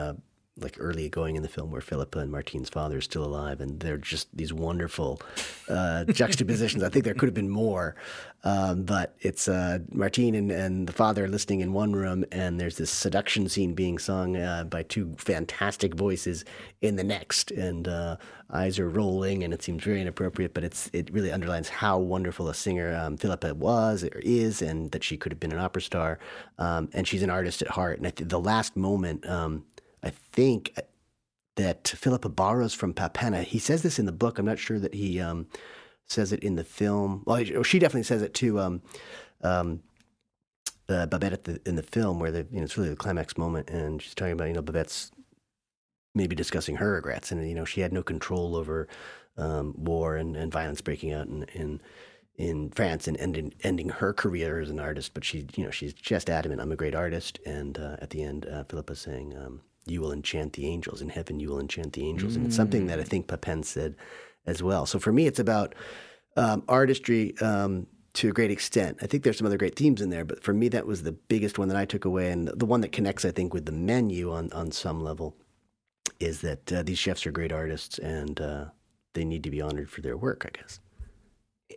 like 0.60 0.76
early 0.80 1.10
going 1.10 1.36
in 1.36 1.44
the 1.44 1.50
film 1.50 1.72
where 1.72 1.82
Philippa 1.82 2.20
and 2.20 2.32
Martine's 2.32 2.70
father 2.70 2.98
is 2.98 3.04
still 3.04 3.24
alive, 3.24 3.62
and 3.62 3.80
they're 3.80 3.98
just 3.98 4.28
these 4.36 4.54
wonderful 4.54 5.22
uh, 5.70 6.06
juxtapositions. 6.06 6.84
I 6.84 6.90
think 6.90 7.06
there 7.06 7.14
could 7.14 7.28
have 7.28 7.34
been 7.34 7.50
more, 7.50 7.96
um, 8.44 8.84
but 8.84 9.16
it's 9.20 9.48
uh, 9.48 9.80
Martine 9.92 10.36
and, 10.36 10.52
and 10.52 10.88
the 10.88 10.94
father 10.94 11.28
listening 11.28 11.62
in 11.62 11.74
one 11.74 11.94
room, 11.94 12.26
and 12.32 12.60
there's 12.60 12.78
this 12.78 12.90
seduction 12.90 13.50
scene 13.50 13.74
being 13.74 13.98
sung 13.98 14.38
uh, 14.38 14.64
by 14.64 14.84
two 14.84 15.16
fantastic 15.18 15.94
voices 15.94 16.46
in 16.82 16.96
the 16.96 17.04
next, 17.04 17.52
and 17.52 17.88
uh, 17.88 18.18
eyes 18.52 18.80
are 18.80 18.90
rolling, 18.90 19.44
and 19.44 19.54
it 19.54 19.62
seems 19.62 19.84
very 19.84 20.02
inappropriate, 20.02 20.54
but 20.54 20.64
it's 20.64 20.90
it 20.94 21.12
really 21.12 21.32
underlines 21.32 21.70
how 21.70 22.00
wonderful 22.00 22.50
a 22.50 22.54
singer 22.54 22.96
um, 22.96 23.18
Philippa 23.18 23.54
was 23.54 24.04
or 24.04 24.20
is, 24.24 24.62
and 24.62 24.92
that 24.92 25.04
she 25.04 25.18
could 25.18 25.32
have 25.32 25.40
been 25.40 25.52
an 25.52 25.60
opera 25.60 25.82
star, 25.82 26.20
um, 26.58 26.90
and 26.94 27.08
she's 27.08 27.24
an 27.24 27.30
artist 27.30 27.62
at 27.62 27.68
heart. 27.70 28.00
And 28.00 28.12
the 28.16 28.40
last 28.40 28.76
moment. 28.76 29.26
I 30.04 30.10
think 30.10 30.78
that 31.56 31.88
Philippa 31.88 32.30
borrows 32.30 32.74
from 32.74 32.94
Papena. 32.94 33.44
He 33.44 33.60
says 33.60 33.82
this 33.82 34.00
in 34.00 34.06
the 34.06 34.12
book. 34.12 34.40
I'm 34.40 34.46
not 34.46 34.60
sure 34.60 34.80
that 34.80 34.94
he 34.94 35.20
um, 35.20 35.48
says 36.06 36.32
it 36.32 36.44
in 36.44 36.56
the 36.56 36.64
film. 36.64 37.24
Well, 37.26 37.44
she 37.64 37.80
definitely 37.80 38.04
says 38.04 38.22
it 38.22 38.34
to 38.36 38.60
um, 38.60 38.82
um, 39.42 39.82
uh, 40.88 41.06
Babette 41.08 41.44
the, 41.44 41.62
in 41.66 41.76
the 41.76 41.84
film, 41.84 42.20
where 42.20 42.32
the, 42.32 42.48
you 42.52 42.58
know, 42.58 42.64
it's 42.64 42.78
really 42.78 42.90
the 42.90 42.96
climax 42.96 43.38
moment, 43.38 43.70
and 43.70 44.02
she's 44.02 44.16
talking 44.16 44.34
about 44.34 44.48
you 44.48 44.54
know 44.54 44.62
Babette's 44.62 45.12
maybe 46.16 46.36
discussing 46.36 46.78
her 46.78 46.94
regrets, 46.94 47.32
and 47.32 47.48
you 47.48 47.56
know 47.56 47.66
she 47.66 47.82
had 47.82 47.92
no 47.92 48.04
control 48.04 48.56
over 48.56 48.88
um, 49.38 49.74
war 49.78 50.16
and, 50.16 50.36
and 50.36 50.52
violence 50.52 50.82
breaking 50.82 51.12
out 51.12 51.28
in, 51.28 51.44
in 51.54 51.82
in 52.36 52.70
France 52.70 53.08
and 53.08 53.18
ending 53.18 53.54
ending 53.64 53.90
her 53.90 54.14
career 54.14 54.60
as 54.60 54.70
an 54.70 54.80
artist. 54.80 55.14
But 55.14 55.26
she 55.26 55.48
you 55.56 55.66
know 55.66 55.72
she's 55.72 55.94
just 55.94 56.30
adamant, 56.30 56.62
I'm 56.62 56.72
a 56.72 56.78
great 56.78 56.96
artist, 56.96 57.40
and 57.46 57.78
uh, 57.78 57.98
at 58.00 58.12
the 58.12 58.24
end, 58.24 58.46
uh, 58.46 58.64
Philippa's 58.64 59.00
saying 59.00 59.36
um, 59.38 59.62
you 59.90 60.02
will 60.02 60.12
enchant 60.12 60.54
the 60.54 60.68
angels. 60.68 61.02
In 61.02 61.10
heaven, 61.10 61.40
you 61.40 61.50
will 61.50 61.60
enchant 61.60 61.94
the 61.94 62.08
angels. 62.08 62.34
Mm. 62.34 62.36
And 62.38 62.46
it's 62.48 62.56
something 62.56 62.88
that 62.88 63.00
I 63.00 63.04
think 63.04 63.28
Papin 63.28 63.64
said 63.64 63.96
as 64.46 64.64
well. 64.64 64.86
So 64.86 65.00
for 65.00 65.12
me, 65.12 65.28
it's 65.28 65.40
about 65.40 65.76
um, 66.36 66.64
artistry 66.68 67.38
um, 67.40 67.88
to 68.14 68.30
a 68.30 68.32
great 68.32 68.52
extent. 68.52 68.98
I 69.02 69.08
think 69.08 69.24
there's 69.24 69.38
some 69.38 69.48
other 69.48 69.58
great 69.58 69.76
themes 69.76 70.02
in 70.02 70.10
there, 70.10 70.26
but 70.26 70.44
for 70.44 70.54
me, 70.54 70.70
that 70.70 70.88
was 70.88 71.04
the 71.04 71.12
biggest 71.12 71.60
one 71.60 71.68
that 71.68 71.78
I 71.78 71.86
took 71.86 72.06
away. 72.06 72.32
And 72.32 72.48
the 72.48 72.66
one 72.66 72.82
that 72.82 72.92
connects, 72.92 73.26
I 73.26 73.32
think, 73.32 73.54
with 73.54 73.66
the 73.66 73.72
menu 73.72 74.32
on, 74.32 74.52
on 74.54 74.72
some 74.72 75.02
level 75.02 75.36
is 76.20 76.42
that 76.42 76.72
uh, 76.74 76.84
these 76.84 76.98
chefs 76.98 77.28
are 77.28 77.32
great 77.32 77.52
artists 77.52 78.00
and 78.00 78.40
uh, 78.42 78.66
they 79.14 79.26
need 79.26 79.44
to 79.44 79.52
be 79.52 79.62
honored 79.62 79.90
for 79.90 80.02
their 80.02 80.18
work, 80.18 80.46
I 80.48 80.58
guess. 80.58 80.80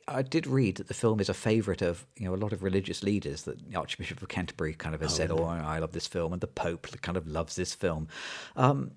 I 0.07 0.23
did 0.23 0.47
read 0.47 0.77
that 0.77 0.89
the 0.89 0.95
film 0.95 1.21
is 1.21 1.29
a 1.29 1.35
favourite 1.35 1.83
of 1.83 2.07
you 2.17 2.27
know 2.27 2.35
a 2.35 2.37
lot 2.37 2.53
of 2.53 2.63
religious 2.63 3.03
leaders. 3.03 3.43
That 3.43 3.71
the 3.71 3.77
Archbishop 3.77 4.23
of 4.23 4.29
Canterbury 4.29 4.75
kind 4.75 4.95
of 4.95 5.01
has 5.01 5.13
oh, 5.13 5.17
said, 5.17 5.31
really? 5.31 5.43
"Oh, 5.43 5.47
I 5.47 5.79
love 5.79 5.93
this 5.93 6.07
film," 6.07 6.33
and 6.33 6.41
the 6.41 6.47
Pope 6.47 6.87
kind 7.03 7.17
of 7.17 7.27
loves 7.27 7.57
this 7.57 7.75
film. 7.75 8.09
Um, 8.57 8.93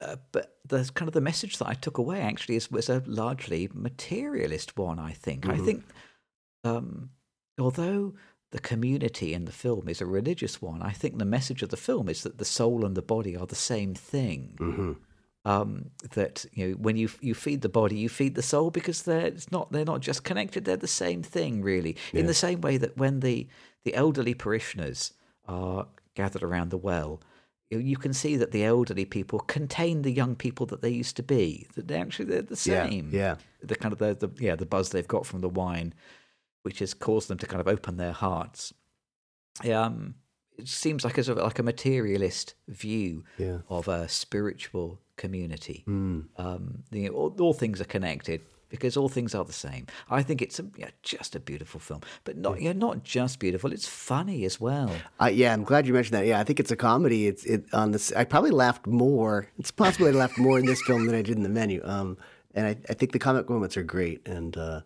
uh, 0.00 0.16
but 0.32 0.58
the 0.66 0.90
kind 0.94 1.08
of 1.08 1.14
the 1.14 1.20
message 1.20 1.58
that 1.58 1.68
I 1.68 1.74
took 1.74 1.96
away 1.96 2.20
actually 2.20 2.56
is 2.56 2.70
was 2.70 2.88
a 2.88 3.02
largely 3.06 3.70
materialist 3.72 4.76
one. 4.76 4.98
I 4.98 5.12
think. 5.12 5.42
Mm-hmm. 5.42 5.62
I 5.62 5.64
think, 5.64 5.84
um, 6.64 7.10
although 7.58 8.14
the 8.52 8.60
community 8.60 9.32
in 9.32 9.46
the 9.46 9.52
film 9.52 9.88
is 9.88 10.00
a 10.00 10.06
religious 10.06 10.60
one, 10.60 10.82
I 10.82 10.90
think 10.90 11.18
the 11.18 11.24
message 11.24 11.62
of 11.62 11.70
the 11.70 11.76
film 11.76 12.08
is 12.08 12.22
that 12.22 12.38
the 12.38 12.44
soul 12.44 12.84
and 12.84 12.94
the 12.94 13.02
body 13.02 13.36
are 13.36 13.46
the 13.46 13.54
same 13.54 13.94
thing. 13.94 14.56
Mm-hmm 14.60 14.92
um, 15.46 15.90
that 16.14 16.44
you 16.52 16.66
know 16.66 16.74
when 16.74 16.96
you 16.96 17.08
you 17.20 17.32
feed 17.32 17.62
the 17.62 17.68
body, 17.68 17.96
you 17.96 18.08
feed 18.08 18.34
the 18.34 18.42
soul 18.42 18.72
because 18.72 19.04
they're 19.04 19.26
it's 19.26 19.52
not 19.52 19.70
they're 19.70 19.84
not 19.84 20.00
just 20.00 20.24
connected; 20.24 20.64
they're 20.64 20.76
the 20.76 20.88
same 20.88 21.22
thing, 21.22 21.62
really. 21.62 21.96
Yeah. 22.12 22.20
In 22.20 22.26
the 22.26 22.34
same 22.34 22.60
way 22.60 22.76
that 22.78 22.98
when 22.98 23.20
the 23.20 23.46
the 23.84 23.94
elderly 23.94 24.34
parishioners 24.34 25.12
are 25.46 25.86
gathered 26.16 26.42
around 26.42 26.70
the 26.70 26.76
well, 26.76 27.20
you, 27.70 27.78
you 27.78 27.96
can 27.96 28.12
see 28.12 28.36
that 28.36 28.50
the 28.50 28.64
elderly 28.64 29.04
people 29.04 29.38
contain 29.38 30.02
the 30.02 30.10
young 30.10 30.34
people 30.34 30.66
that 30.66 30.82
they 30.82 30.90
used 30.90 31.14
to 31.16 31.22
be. 31.22 31.68
That 31.76 31.86
they 31.86 32.00
actually 32.00 32.24
they're 32.24 32.42
the 32.42 32.56
same. 32.56 33.10
Yeah, 33.12 33.20
yeah. 33.20 33.34
The 33.62 33.76
kind 33.76 33.92
of 33.92 34.00
the, 34.00 34.14
the 34.14 34.44
yeah 34.44 34.56
the 34.56 34.66
buzz 34.66 34.90
they've 34.90 35.06
got 35.06 35.26
from 35.26 35.42
the 35.42 35.48
wine, 35.48 35.94
which 36.62 36.80
has 36.80 36.92
caused 36.92 37.28
them 37.28 37.38
to 37.38 37.46
kind 37.46 37.60
of 37.60 37.68
open 37.68 37.98
their 37.98 38.12
hearts. 38.12 38.74
Um, 39.70 40.16
it 40.58 40.66
seems 40.66 41.04
like 41.04 41.18
a 41.18 41.22
sort 41.22 41.38
of 41.38 41.44
like 41.44 41.60
a 41.60 41.62
materialist 41.62 42.54
view 42.66 43.22
yeah. 43.38 43.58
of 43.68 43.86
a 43.86 44.08
spiritual 44.08 45.00
community. 45.16 45.84
Mm. 45.86 46.26
Um, 46.36 46.84
the, 46.90 47.08
all, 47.08 47.34
all, 47.40 47.54
things 47.54 47.80
are 47.80 47.84
connected 47.84 48.40
because 48.68 48.96
all 48.96 49.08
things 49.08 49.34
are 49.34 49.44
the 49.44 49.52
same. 49.52 49.86
I 50.10 50.22
think 50.22 50.42
it's 50.42 50.58
a, 50.58 50.66
yeah, 50.76 50.90
just 51.02 51.34
a 51.36 51.40
beautiful 51.40 51.80
film, 51.80 52.00
but 52.24 52.36
not 52.36 52.60
yeah, 52.60 52.72
not 52.72 53.02
just 53.04 53.38
beautiful. 53.38 53.72
It's 53.72 53.86
funny 53.86 54.44
as 54.44 54.60
well. 54.60 54.90
Uh, 55.20 55.26
yeah, 55.26 55.52
I'm 55.52 55.64
glad 55.64 55.86
you 55.86 55.92
mentioned 55.92 56.14
that. 56.14 56.26
Yeah, 56.26 56.40
I 56.40 56.44
think 56.44 56.60
it's 56.60 56.70
a 56.70 56.76
comedy. 56.76 57.26
It's 57.26 57.44
it 57.44 57.64
on 57.72 57.92
this. 57.92 58.12
I 58.12 58.24
probably 58.24 58.50
laughed 58.50 58.86
more. 58.86 59.48
It's 59.58 59.70
possible 59.70 60.06
I 60.06 60.10
laughed 60.10 60.38
more 60.38 60.58
in 60.58 60.66
this 60.66 60.82
film 60.82 61.06
than 61.06 61.14
I 61.14 61.22
did 61.22 61.36
in 61.36 61.42
the 61.42 61.48
menu. 61.48 61.80
Um, 61.84 62.16
and 62.54 62.66
I, 62.66 62.76
I 62.88 62.94
think 62.94 63.12
the 63.12 63.18
comic 63.18 63.48
moments 63.48 63.76
are 63.76 63.82
great, 63.82 64.26
and 64.26 64.56
uh, 64.56 64.80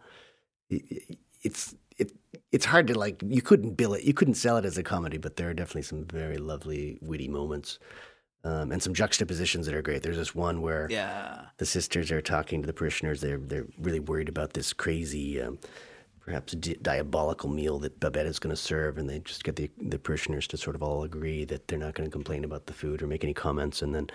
it, 0.69 1.17
it's 1.43 1.75
it 1.99 2.13
it's 2.53 2.67
hard 2.67 2.87
to 2.89 2.99
like. 2.99 3.23
You 3.27 3.43
couldn't 3.43 3.75
bill 3.75 3.95
it. 3.95 4.05
You 4.05 4.15
couldn't 4.15 4.35
sell 4.35 4.57
it 4.57 4.65
as 4.65 4.77
a 4.77 4.83
comedy, 4.83 5.19
but 5.19 5.37
there 5.37 5.49
are 5.49 5.55
definitely 5.55 5.83
some 5.83 6.05
very 6.05 6.39
lovely, 6.39 6.99
witty 7.01 7.29
moments 7.29 7.79
um, 8.45 8.73
and 8.73 8.83
some 8.83 8.95
juxtapositions 8.95 9.67
that 9.67 9.75
are 9.75 9.83
great. 9.83 10.03
There's 10.03 10.17
this 10.17 10.35
one 10.35 10.63
where 10.63 10.87
yeah. 10.91 11.43
the 11.59 11.67
sisters 11.67 12.11
are 12.11 12.23
talking 12.23 12.63
to 12.63 12.67
the 12.67 12.73
parishioners. 12.73 13.21
They're 13.21 13.39
they're 13.39 13.67
really 13.79 14.01
worried 14.01 14.29
about 14.29 14.55
this 14.55 14.73
crazy 14.73 15.41
um, 15.41 15.59
perhaps 16.21 16.53
di- 16.55 16.77
diabolical 16.83 17.49
meal 17.49 17.79
that 17.79 17.99
Babette 17.99 18.27
is 18.27 18.39
going 18.39 18.55
to 18.55 18.61
serve, 18.61 18.99
and 18.99 19.09
they 19.09 19.19
just 19.21 19.45
get 19.45 19.57
the, 19.57 19.71
the 19.79 19.99
parishioners 19.99 20.47
to 20.49 20.57
sort 20.57 20.77
of 20.77 20.83
all 20.83 21.03
agree 21.03 21.45
that 21.47 21.67
they're 21.69 21.79
not 21.79 21.95
going 21.95 22.09
to 22.09 22.13
complain 22.13 22.45
about 22.45 22.67
the 22.67 22.73
food 22.73 23.03
or 23.03 23.07
make 23.07 23.25
any 23.25 23.35
comments. 23.35 23.83
And 23.83 23.95
then 23.95 24.09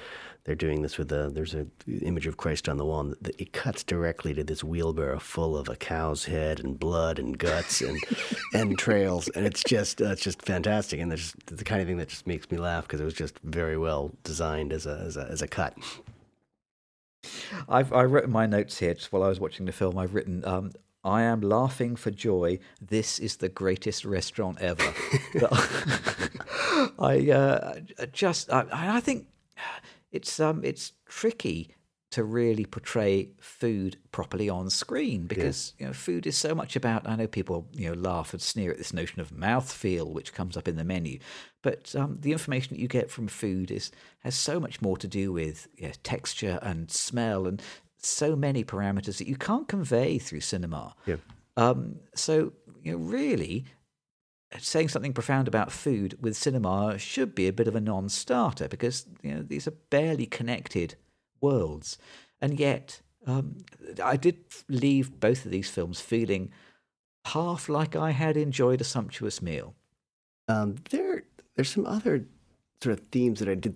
they're 0.43 0.55
doing 0.55 0.81
this 0.81 0.97
with 0.97 1.11
a 1.11 1.29
there's 1.33 1.55
a 1.55 1.65
image 1.87 2.27
of 2.27 2.37
Christ 2.37 2.69
on 2.69 2.77
the 2.77 2.85
wall, 2.85 3.01
and 3.01 3.15
it 3.37 3.53
cuts 3.53 3.83
directly 3.83 4.33
to 4.35 4.43
this 4.43 4.63
wheelbarrow 4.63 5.19
full 5.19 5.57
of 5.57 5.67
a 5.67 5.75
cow's 5.75 6.25
head 6.25 6.59
and 6.59 6.79
blood 6.79 7.19
and 7.19 7.37
guts 7.37 7.81
and 7.81 7.99
entrails, 8.53 9.27
and 9.29 9.45
it's 9.45 9.63
just 9.63 10.01
uh, 10.01 10.11
it's 10.11 10.21
just 10.21 10.41
fantastic, 10.41 10.99
and 10.99 11.11
it's 11.11 11.33
the 11.47 11.63
kind 11.63 11.81
of 11.81 11.87
thing 11.87 11.97
that 11.97 12.09
just 12.09 12.27
makes 12.27 12.49
me 12.51 12.57
laugh 12.57 12.83
because 12.83 13.01
it 13.01 13.05
was 13.05 13.13
just 13.13 13.39
very 13.39 13.77
well 13.77 14.11
designed 14.23 14.71
as 14.71 14.85
a 14.85 15.03
as 15.05 15.17
a, 15.17 15.27
as 15.29 15.41
a 15.41 15.47
cut. 15.47 15.75
I've 17.67 17.91
I 17.91 18.03
written 18.03 18.31
my 18.31 18.45
notes 18.45 18.77
here 18.77 18.93
just 18.93 19.11
while 19.11 19.23
I 19.23 19.27
was 19.27 19.39
watching 19.39 19.65
the 19.65 19.71
film. 19.71 19.97
I've 19.97 20.13
written 20.13 20.45
um, 20.45 20.71
I 21.05 21.21
am 21.21 21.39
laughing 21.41 21.95
for 21.95 22.09
joy. 22.09 22.57
This 22.81 23.19
is 23.19 23.37
the 23.37 23.47
greatest 23.47 24.03
restaurant 24.05 24.59
ever. 24.59 24.91
I 26.99 27.29
uh, 27.29 27.79
just, 28.11 28.51
I, 28.51 28.65
I, 28.71 28.99
think 29.01 29.27
it's 30.11 30.39
um, 30.39 30.61
it's 30.63 30.93
tricky 31.07 31.69
to 32.09 32.23
really 32.23 32.65
portray 32.65 33.29
food 33.39 33.97
properly 34.11 34.49
on 34.49 34.69
screen 34.69 35.27
because 35.27 35.73
yeah. 35.77 35.83
you 35.83 35.87
know 35.87 35.93
food 35.93 36.25
is 36.25 36.37
so 36.37 36.55
much 36.55 36.75
about. 36.75 37.07
I 37.07 37.15
know 37.15 37.27
people 37.27 37.67
you 37.73 37.89
know 37.89 37.93
laugh 37.93 38.33
and 38.33 38.41
sneer 38.41 38.71
at 38.71 38.77
this 38.77 38.93
notion 38.93 39.19
of 39.19 39.31
mouthfeel 39.31 40.11
which 40.11 40.33
comes 40.33 40.57
up 40.57 40.67
in 40.67 40.75
the 40.75 40.83
menu, 40.83 41.19
but 41.61 41.93
um, 41.95 42.17
the 42.21 42.31
information 42.31 42.75
that 42.75 42.81
you 42.81 42.87
get 42.87 43.11
from 43.11 43.27
food 43.27 43.69
is 43.69 43.91
has 44.19 44.33
so 44.33 44.59
much 44.59 44.81
more 44.81 44.97
to 44.97 45.07
do 45.07 45.31
with 45.31 45.67
yeah, 45.77 45.91
texture 46.03 46.57
and 46.61 46.89
smell 46.89 47.45
and 47.47 47.61
so 48.05 48.35
many 48.35 48.63
parameters 48.63 49.17
that 49.17 49.27
you 49.27 49.35
can't 49.35 49.67
convey 49.67 50.17
through 50.17 50.41
cinema. 50.41 50.95
Yeah. 51.05 51.17
Um, 51.57 51.97
so 52.13 52.53
you 52.83 52.93
know, 52.93 52.97
really, 52.97 53.65
saying 54.59 54.89
something 54.89 55.13
profound 55.13 55.47
about 55.47 55.71
food 55.71 56.17
with 56.21 56.35
cinema 56.35 56.97
should 56.97 57.33
be 57.35 57.47
a 57.47 57.53
bit 57.53 57.67
of 57.67 57.75
a 57.75 57.81
non-starter 57.81 58.67
because 58.67 59.05
you 59.21 59.33
know 59.33 59.41
these 59.41 59.67
are 59.67 59.77
barely 59.89 60.25
connected 60.25 60.95
worlds, 61.41 61.97
and 62.41 62.59
yet 62.59 63.01
um, 63.25 63.57
I 64.03 64.17
did 64.17 64.37
leave 64.69 65.19
both 65.19 65.45
of 65.45 65.51
these 65.51 65.69
films 65.69 65.99
feeling 65.99 66.51
half 67.25 67.67
like 67.69 67.95
I 67.95 68.11
had 68.11 68.37
enjoyed 68.37 68.81
a 68.81 68.85
sumptuous 68.85 69.41
meal. 69.41 69.73
Um, 70.47 70.75
there, 70.91 71.23
there's 71.55 71.69
some 71.69 71.87
other 71.87 72.27
sort 72.83 72.99
of 72.99 73.05
themes 73.11 73.39
that 73.39 73.49
I 73.49 73.55
did 73.55 73.75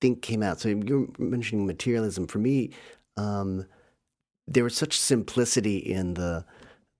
think 0.00 0.20
came 0.22 0.42
out. 0.42 0.60
So 0.60 0.68
you're 0.68 1.08
mentioning 1.18 1.66
materialism. 1.66 2.26
For 2.26 2.38
me, 2.38 2.70
um, 3.16 3.66
there 4.46 4.64
was 4.64 4.76
such 4.76 4.98
simplicity 4.98 5.78
in 5.78 6.14
the 6.14 6.44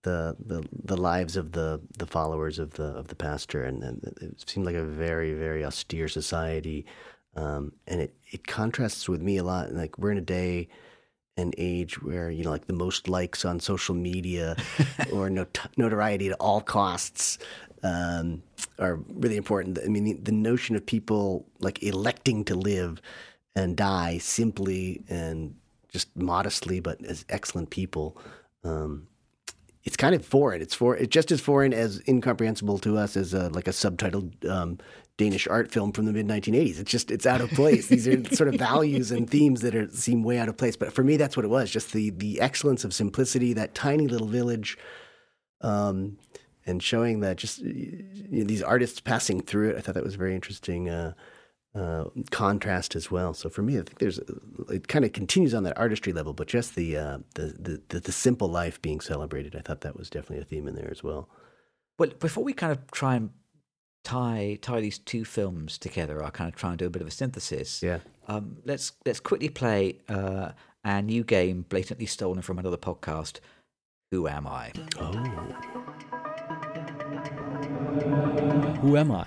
the 0.02 0.36
the, 0.38 0.64
the 0.84 0.96
lives 0.96 1.36
of 1.36 1.52
the, 1.52 1.80
the 1.98 2.06
followers 2.06 2.58
of 2.58 2.74
the 2.74 2.84
of 2.84 3.08
the 3.08 3.16
pastor, 3.16 3.64
and, 3.64 3.82
and 3.82 4.02
it 4.20 4.48
seemed 4.48 4.66
like 4.66 4.76
a 4.76 4.84
very 4.84 5.34
very 5.34 5.64
austere 5.64 6.08
society, 6.08 6.86
um, 7.34 7.72
and 7.86 8.00
it 8.00 8.14
it 8.30 8.46
contrasts 8.46 9.08
with 9.08 9.20
me 9.20 9.36
a 9.36 9.44
lot. 9.44 9.72
Like 9.72 9.98
we're 9.98 10.12
in 10.12 10.18
a 10.18 10.32
day 10.40 10.68
and 11.36 11.54
age 11.58 12.00
where 12.02 12.30
you 12.30 12.44
know 12.44 12.50
like 12.50 12.66
the 12.66 12.72
most 12.72 13.08
likes 13.08 13.44
on 13.44 13.60
social 13.60 13.94
media 13.94 14.56
or 15.12 15.28
not- 15.28 15.68
notoriety 15.76 16.28
at 16.28 16.36
all 16.40 16.60
costs 16.60 17.38
um, 17.82 18.42
are 18.78 18.96
really 19.14 19.36
important. 19.36 19.78
I 19.84 19.88
mean, 19.88 20.04
the, 20.04 20.14
the 20.14 20.32
notion 20.32 20.76
of 20.76 20.86
people 20.86 21.46
like 21.60 21.82
electing 21.82 22.44
to 22.46 22.54
live 22.54 23.00
and 23.54 23.76
die 23.76 24.18
simply 24.18 25.02
and 25.08 25.54
just 25.97 26.14
modestly, 26.14 26.78
but 26.78 27.03
as 27.07 27.24
excellent 27.30 27.70
people, 27.70 28.18
um, 28.64 29.09
it's 29.84 29.97
kind 29.97 30.14
of 30.14 30.26
foreign. 30.26 30.61
It's 30.61 30.74
for 30.74 30.94
it's 30.94 31.09
just 31.09 31.32
as 31.32 31.40
foreign 31.40 31.72
as 31.72 32.03
incomprehensible 32.07 32.78
to 32.80 32.99
us 32.99 33.16
as 33.16 33.32
a, 33.32 33.49
like 33.49 33.66
a 33.66 33.70
subtitled 33.70 34.47
um, 34.47 34.78
Danish 35.16 35.49
art 35.49 35.72
film 35.72 35.92
from 35.92 36.05
the 36.05 36.12
mid 36.12 36.26
1980s. 36.26 36.78
It's 36.80 36.90
just 36.90 37.11
it's 37.11 37.24
out 37.24 37.40
of 37.40 37.49
place. 37.51 37.86
These 37.86 38.07
are 38.07 38.22
sort 38.34 38.53
of 38.53 38.57
values 38.70 39.11
and 39.11 39.30
themes 39.30 39.62
that 39.62 39.74
are 39.74 39.88
seem 39.90 40.22
way 40.22 40.38
out 40.38 40.51
of 40.51 40.59
place. 40.59 40.76
But 40.76 40.92
for 40.92 41.03
me, 41.03 41.16
that's 41.16 41.34
what 41.34 41.47
it 41.47 41.49
was. 41.49 41.70
Just 41.70 41.92
the 41.92 42.11
the 42.11 42.40
excellence 42.42 42.84
of 42.84 42.92
simplicity. 42.92 43.55
That 43.55 43.74
tiny 43.74 44.07
little 44.07 44.28
village. 44.28 44.76
Um, 45.62 46.18
and 46.66 46.82
showing 46.82 47.20
that 47.20 47.36
just 47.36 47.61
you 47.61 48.26
know, 48.28 48.44
these 48.44 48.62
artists 48.62 49.01
passing 49.01 49.40
through 49.40 49.70
it, 49.70 49.76
I 49.76 49.80
thought 49.80 49.94
that 49.94 50.05
was 50.05 50.16
very 50.16 50.34
interesting. 50.34 50.90
Uh, 50.90 51.14
uh, 51.77 52.05
contrast 52.31 52.97
as 52.97 53.11
well. 53.11 53.35
So 53.35 53.49
for 53.49 53.62
me, 53.62 53.74
I 53.74 53.83
think 53.83 53.99
there's 53.99 54.18
it 54.70 54.89
kind 54.89 55.05
of 55.05 55.12
continues 55.12 55.53
on 55.55 55.64
that 55.64 55.77
artistry 55.77 56.12
level, 56.12 56.33
but 56.33 56.49
just 56.49 56.74
the, 56.74 56.97
uh, 56.97 57.18
the, 57.35 57.55
the 57.59 57.83
the 57.89 58.01
the 58.01 58.12
simple 58.12 58.49
life 58.49 58.81
being 58.81 59.01
celebrated. 59.01 59.55
I 59.55 59.61
thought 59.61 59.83
that 59.83 59.97
was 59.97 60.09
definitely 60.09 60.43
a 60.43 60.45
theme 60.45 60.66
in 60.68 60.74
there 60.74 60.91
as 60.91 61.03
well. 61.03 61.29
Well, 61.99 62.11
before 62.18 62.45
we 62.45 62.53
kind 62.53 62.72
of 62.72 62.91
try 62.91 63.16
and 63.16 63.31
tie 64.05 64.59
tie 64.62 64.81
these 64.81 64.99
two 64.99 65.24
films 65.24 65.77
together, 65.77 66.24
I 66.24 66.31
kind 66.31 66.49
of 66.49 66.57
try 66.57 66.70
and 66.70 66.79
do 66.79 66.87
a 66.87 66.91
bit 66.91 67.03
of 67.03 67.09
a 67.09 67.12
synthesis. 67.12 67.83
Yeah. 67.83 67.99
Um, 68.29 68.57
let's 68.64 68.93
let's 69.05 69.20
quickly 69.20 69.49
play 69.49 69.99
uh, 70.09 70.53
our 70.85 71.03
new 71.03 71.24
game, 71.24 71.66
blatantly 71.68 72.07
stolen 72.07 72.43
from 72.43 72.59
another 72.59 72.77
podcast. 72.77 73.41
Who 74.12 74.29
am 74.29 74.47
I? 74.47 74.72
Oh. 74.99 75.12
Who 78.81 78.97
am 78.97 79.11
I? 79.11 79.27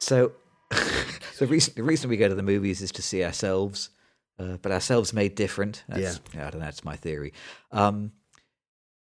So 0.00 0.32
the 1.38 1.46
reason, 1.46 1.74
the 1.76 1.82
reason 1.82 2.10
we 2.10 2.16
go 2.16 2.28
to 2.28 2.34
the 2.34 2.42
movies 2.42 2.80
is 2.82 2.92
to 2.92 3.02
see 3.02 3.24
ourselves, 3.24 3.90
uh, 4.38 4.56
but 4.62 4.72
ourselves 4.72 5.12
made 5.12 5.34
different. 5.34 5.84
That's, 5.88 6.20
yeah. 6.34 6.46
I 6.46 6.50
don't 6.50 6.60
know. 6.60 6.66
That's 6.66 6.84
my 6.84 6.96
theory. 6.96 7.32
Um, 7.72 8.12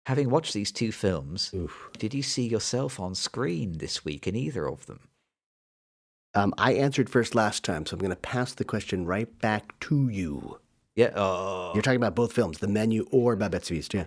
having 0.05 0.29
watched 0.29 0.53
these 0.53 0.71
two 0.71 0.91
films, 0.91 1.51
Oof. 1.53 1.89
did 1.97 2.13
you 2.13 2.23
see 2.23 2.47
yourself 2.47 2.99
on 2.99 3.15
screen 3.15 3.77
this 3.77 4.03
week 4.05 4.27
in 4.27 4.35
either 4.35 4.67
of 4.67 4.85
them? 4.85 4.99
Um, 6.33 6.53
I 6.57 6.73
answered 6.73 7.09
first 7.09 7.33
last 7.35 7.63
time, 7.63 7.85
so 7.85 7.93
I'm 7.95 7.99
going 7.99 8.09
to 8.11 8.15
pass 8.15 8.53
the 8.53 8.65
question 8.65 9.05
right 9.05 9.39
back 9.39 9.79
to 9.81 10.09
you. 10.09 10.59
Yeah. 10.95 11.11
Oh. 11.15 11.71
You're 11.73 11.81
talking 11.83 11.97
about 11.97 12.15
both 12.15 12.33
films, 12.33 12.59
The 12.59 12.67
Menu 12.67 13.07
or 13.11 13.35
Babette's 13.35 13.69
Feast, 13.69 13.93
yeah. 13.93 14.05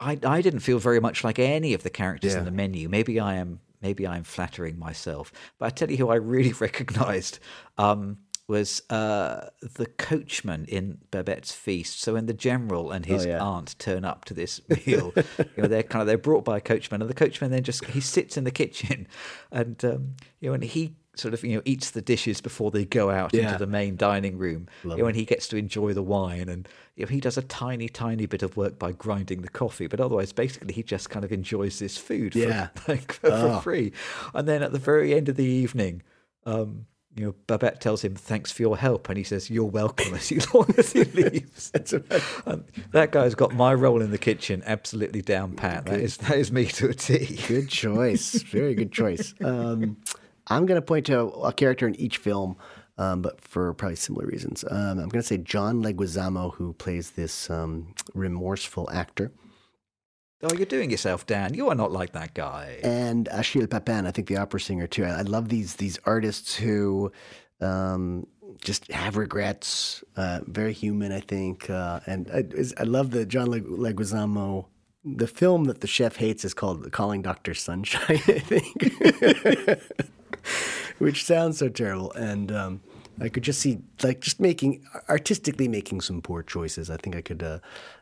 I, 0.00 0.18
I 0.24 0.42
didn't 0.42 0.60
feel 0.60 0.80
very 0.80 0.98
much 0.98 1.22
like 1.22 1.38
any 1.38 1.74
of 1.74 1.84
the 1.84 1.90
characters 1.90 2.32
Yeah. 2.32 2.40
in 2.40 2.44
the 2.44 2.50
menu. 2.50 2.88
Maybe 2.88 3.20
I 3.20 3.34
am 3.36 3.60
maybe 3.82 4.06
I'm 4.06 4.24
flattering 4.24 4.78
myself, 4.78 5.32
but 5.58 5.66
I 5.66 5.70
tell 5.70 5.90
you 5.90 5.96
who 5.96 6.08
I 6.08 6.16
really 6.16 6.52
recognised 6.60 7.38
um, 7.78 8.18
was 8.48 8.82
uh, 8.90 9.48
the 9.76 9.86
coachman 9.86 10.64
in 10.66 10.98
Babette's 11.10 11.52
feast. 11.52 12.00
So 12.00 12.14
when 12.14 12.26
the 12.26 12.34
general 12.34 12.90
and 12.90 13.06
his 13.06 13.24
Oh, 13.24 13.28
yeah. 13.28 13.42
aunt 13.42 13.78
turn 13.78 14.04
up 14.04 14.24
to 14.26 14.34
this 14.34 14.60
meal, 14.68 15.12
you 15.16 15.62
know 15.62 15.68
they're 15.68 15.82
kind 15.82 16.00
of 16.02 16.06
they're 16.06 16.18
brought 16.18 16.44
by 16.44 16.58
a 16.58 16.60
coachman, 16.60 17.00
and 17.00 17.08
the 17.10 17.14
coachman 17.14 17.50
then 17.50 17.62
just 17.62 17.84
he 17.86 18.00
sits 18.00 18.36
in 18.36 18.44
the 18.44 18.50
kitchen, 18.50 19.06
and 19.52 19.82
um, 19.84 20.16
you 20.40 20.48
know 20.50 20.54
and 20.54 20.64
he 20.64 20.94
sort 21.14 21.34
of 21.34 21.44
you 21.44 21.56
know 21.56 21.62
eats 21.64 21.90
the 21.90 22.00
dishes 22.00 22.40
before 22.40 22.70
they 22.70 22.84
go 22.86 23.10
out 23.10 23.34
Yeah. 23.34 23.44
into 23.46 23.58
the 23.58 23.66
main 23.66 23.96
dining 23.96 24.38
room. 24.38 24.66
You 24.84 24.96
know, 24.96 25.06
and 25.06 25.14
he 25.16 25.24
gets 25.24 25.46
to 25.48 25.56
enjoy 25.56 25.92
the 25.92 26.02
wine, 26.02 26.48
and 26.48 26.66
you 26.96 27.04
know, 27.04 27.10
he 27.10 27.20
does 27.20 27.36
a 27.36 27.42
tiny, 27.42 27.88
tiny 27.88 28.26
bit 28.26 28.42
of 28.42 28.56
work 28.56 28.78
by 28.78 28.92
grinding 28.92 29.42
the 29.42 29.48
coffee, 29.48 29.86
but 29.86 30.00
otherwise, 30.00 30.32
basically, 30.32 30.72
he 30.74 30.82
just 30.82 31.10
kind 31.10 31.24
of 31.24 31.32
enjoys 31.32 31.78
this 31.78 31.96
food 31.98 32.32
for, 32.32 32.38
Yeah. 32.38 32.68
like, 32.88 33.12
for, 33.12 33.30
Oh. 33.32 33.56
for 33.56 33.62
free. 33.62 33.92
And 34.34 34.48
then 34.48 34.62
at 34.62 34.72
the 34.72 34.78
very 34.78 35.14
end 35.14 35.28
of 35.28 35.36
the 35.36 35.44
evening, 35.44 36.02
um, 36.46 36.86
you 37.14 37.26
know, 37.26 37.34
Babette 37.46 37.78
tells 37.82 38.02
him, 38.02 38.14
"Thanks 38.14 38.50
for 38.50 38.62
your 38.62 38.78
help," 38.78 39.10
and 39.10 39.18
he 39.18 39.24
says, 39.24 39.50
"You're 39.50 39.64
welcome." 39.66 40.14
As 40.14 40.30
long 40.54 40.72
as 40.78 40.92
he 40.94 41.04
leaves, 41.20 41.70
that 41.72 43.08
guy's 43.12 43.34
got 43.34 43.54
my 43.54 43.74
role 43.74 44.00
in 44.00 44.10
the 44.10 44.18
kitchen 44.18 44.62
absolutely 44.64 45.20
down 45.22 45.52
pat. 45.52 45.84
That 45.86 46.00
is 46.00 46.16
that 46.18 46.38
is 46.38 46.50
me 46.50 46.64
to 46.66 46.88
a 46.88 46.94
T. 46.94 47.38
Good 47.48 47.68
choice. 47.68 48.32
Very 48.42 48.74
good 48.74 48.92
choice. 48.92 49.34
Um, 49.42 49.98
I'm 50.48 50.66
going 50.66 50.80
to 50.80 50.86
point 50.86 51.06
to 51.06 51.20
a 51.28 51.52
character 51.52 51.86
in 51.86 51.94
each 51.96 52.18
film, 52.18 52.56
um, 52.98 53.22
but 53.22 53.40
for 53.40 53.72
probably 53.74 53.96
similar 53.96 54.26
reasons. 54.26 54.64
Um, 54.70 54.98
I'm 54.98 55.08
going 55.08 55.22
to 55.22 55.22
say 55.22 55.38
John 55.38 55.82
Leguizamo, 55.82 56.54
who 56.54 56.72
plays 56.74 57.12
this 57.12 57.48
um, 57.50 57.94
remorseful 58.14 58.90
actor, 58.92 59.32
Oh, 60.44 60.52
you're 60.56 60.66
doing 60.66 60.90
yourself, 60.90 61.24
Dan. 61.24 61.54
You 61.54 61.68
are 61.68 61.76
not 61.76 61.92
like 61.92 62.14
that 62.14 62.34
guy. 62.34 62.80
and 62.82 63.28
Achille 63.30 63.68
Papin, 63.68 64.06
I 64.08 64.10
think 64.10 64.26
the 64.26 64.38
opera 64.38 64.58
singer 64.58 64.88
too. 64.88 65.04
I, 65.04 65.18
I 65.20 65.22
love 65.22 65.48
these 65.48 65.76
these 65.76 66.00
artists 66.04 66.56
who 66.56 67.12
um, 67.60 68.26
just 68.60 68.90
have 68.90 69.16
regrets. 69.16 70.02
Uh, 70.16 70.40
very 70.48 70.72
human, 70.72 71.12
I 71.12 71.20
think, 71.20 71.70
uh, 71.70 72.00
and 72.06 72.28
I, 72.34 72.42
I 72.76 72.82
love 72.82 73.12
the 73.12 73.24
John 73.24 73.46
Leguizamo. 73.50 74.66
The 75.04 75.28
film 75.28 75.64
that 75.66 75.80
the 75.80 75.86
chef 75.86 76.16
hates 76.16 76.44
is 76.44 76.54
called 76.54 76.90
Calling 76.90 77.22
Doctor 77.22 77.54
Sunshine, 77.54 78.02
I 78.10 78.38
think, 78.40 79.80
which 80.98 81.24
sounds 81.24 81.58
so 81.58 81.68
terrible. 81.68 82.12
And 82.12 82.52
um, 82.52 82.80
I 83.20 83.28
could 83.28 83.42
just 83.42 83.60
see, 83.60 83.78
like, 84.02 84.20
just 84.20 84.40
making 84.40 84.84
artistically 85.08 85.68
making 85.68 86.00
some 86.00 86.22
poor 86.22 86.42
choices. 86.42 86.90
I 86.90 86.96
think 86.96 87.16
I 87.16 87.20
could 87.20 87.42
uh, 87.42 87.58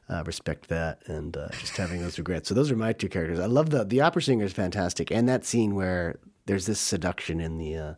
uh, 0.09 0.23
respect 0.25 0.69
that 0.69 1.03
and 1.07 1.37
uh, 1.37 1.49
just 1.59 1.77
having 1.77 2.01
those 2.03 2.19
regrets. 2.19 2.49
So 2.49 2.55
those 2.55 2.71
are 2.71 2.77
my 2.77 2.93
two 2.93 3.09
characters. 3.09 3.41
I 3.41 3.47
love 3.47 3.71
the 3.71 3.85
the 3.85 4.01
opera 4.01 4.23
singer 4.23 4.45
is 4.45 4.53
fantastic, 4.53 5.11
and 5.11 5.29
that 5.29 5.45
scene 5.45 5.75
where 5.75 6.19
there's 6.47 6.67
this 6.67 6.81
seduction 6.81 7.41
in 7.41 7.59
the. 7.59 7.77
Uh, 7.77 7.95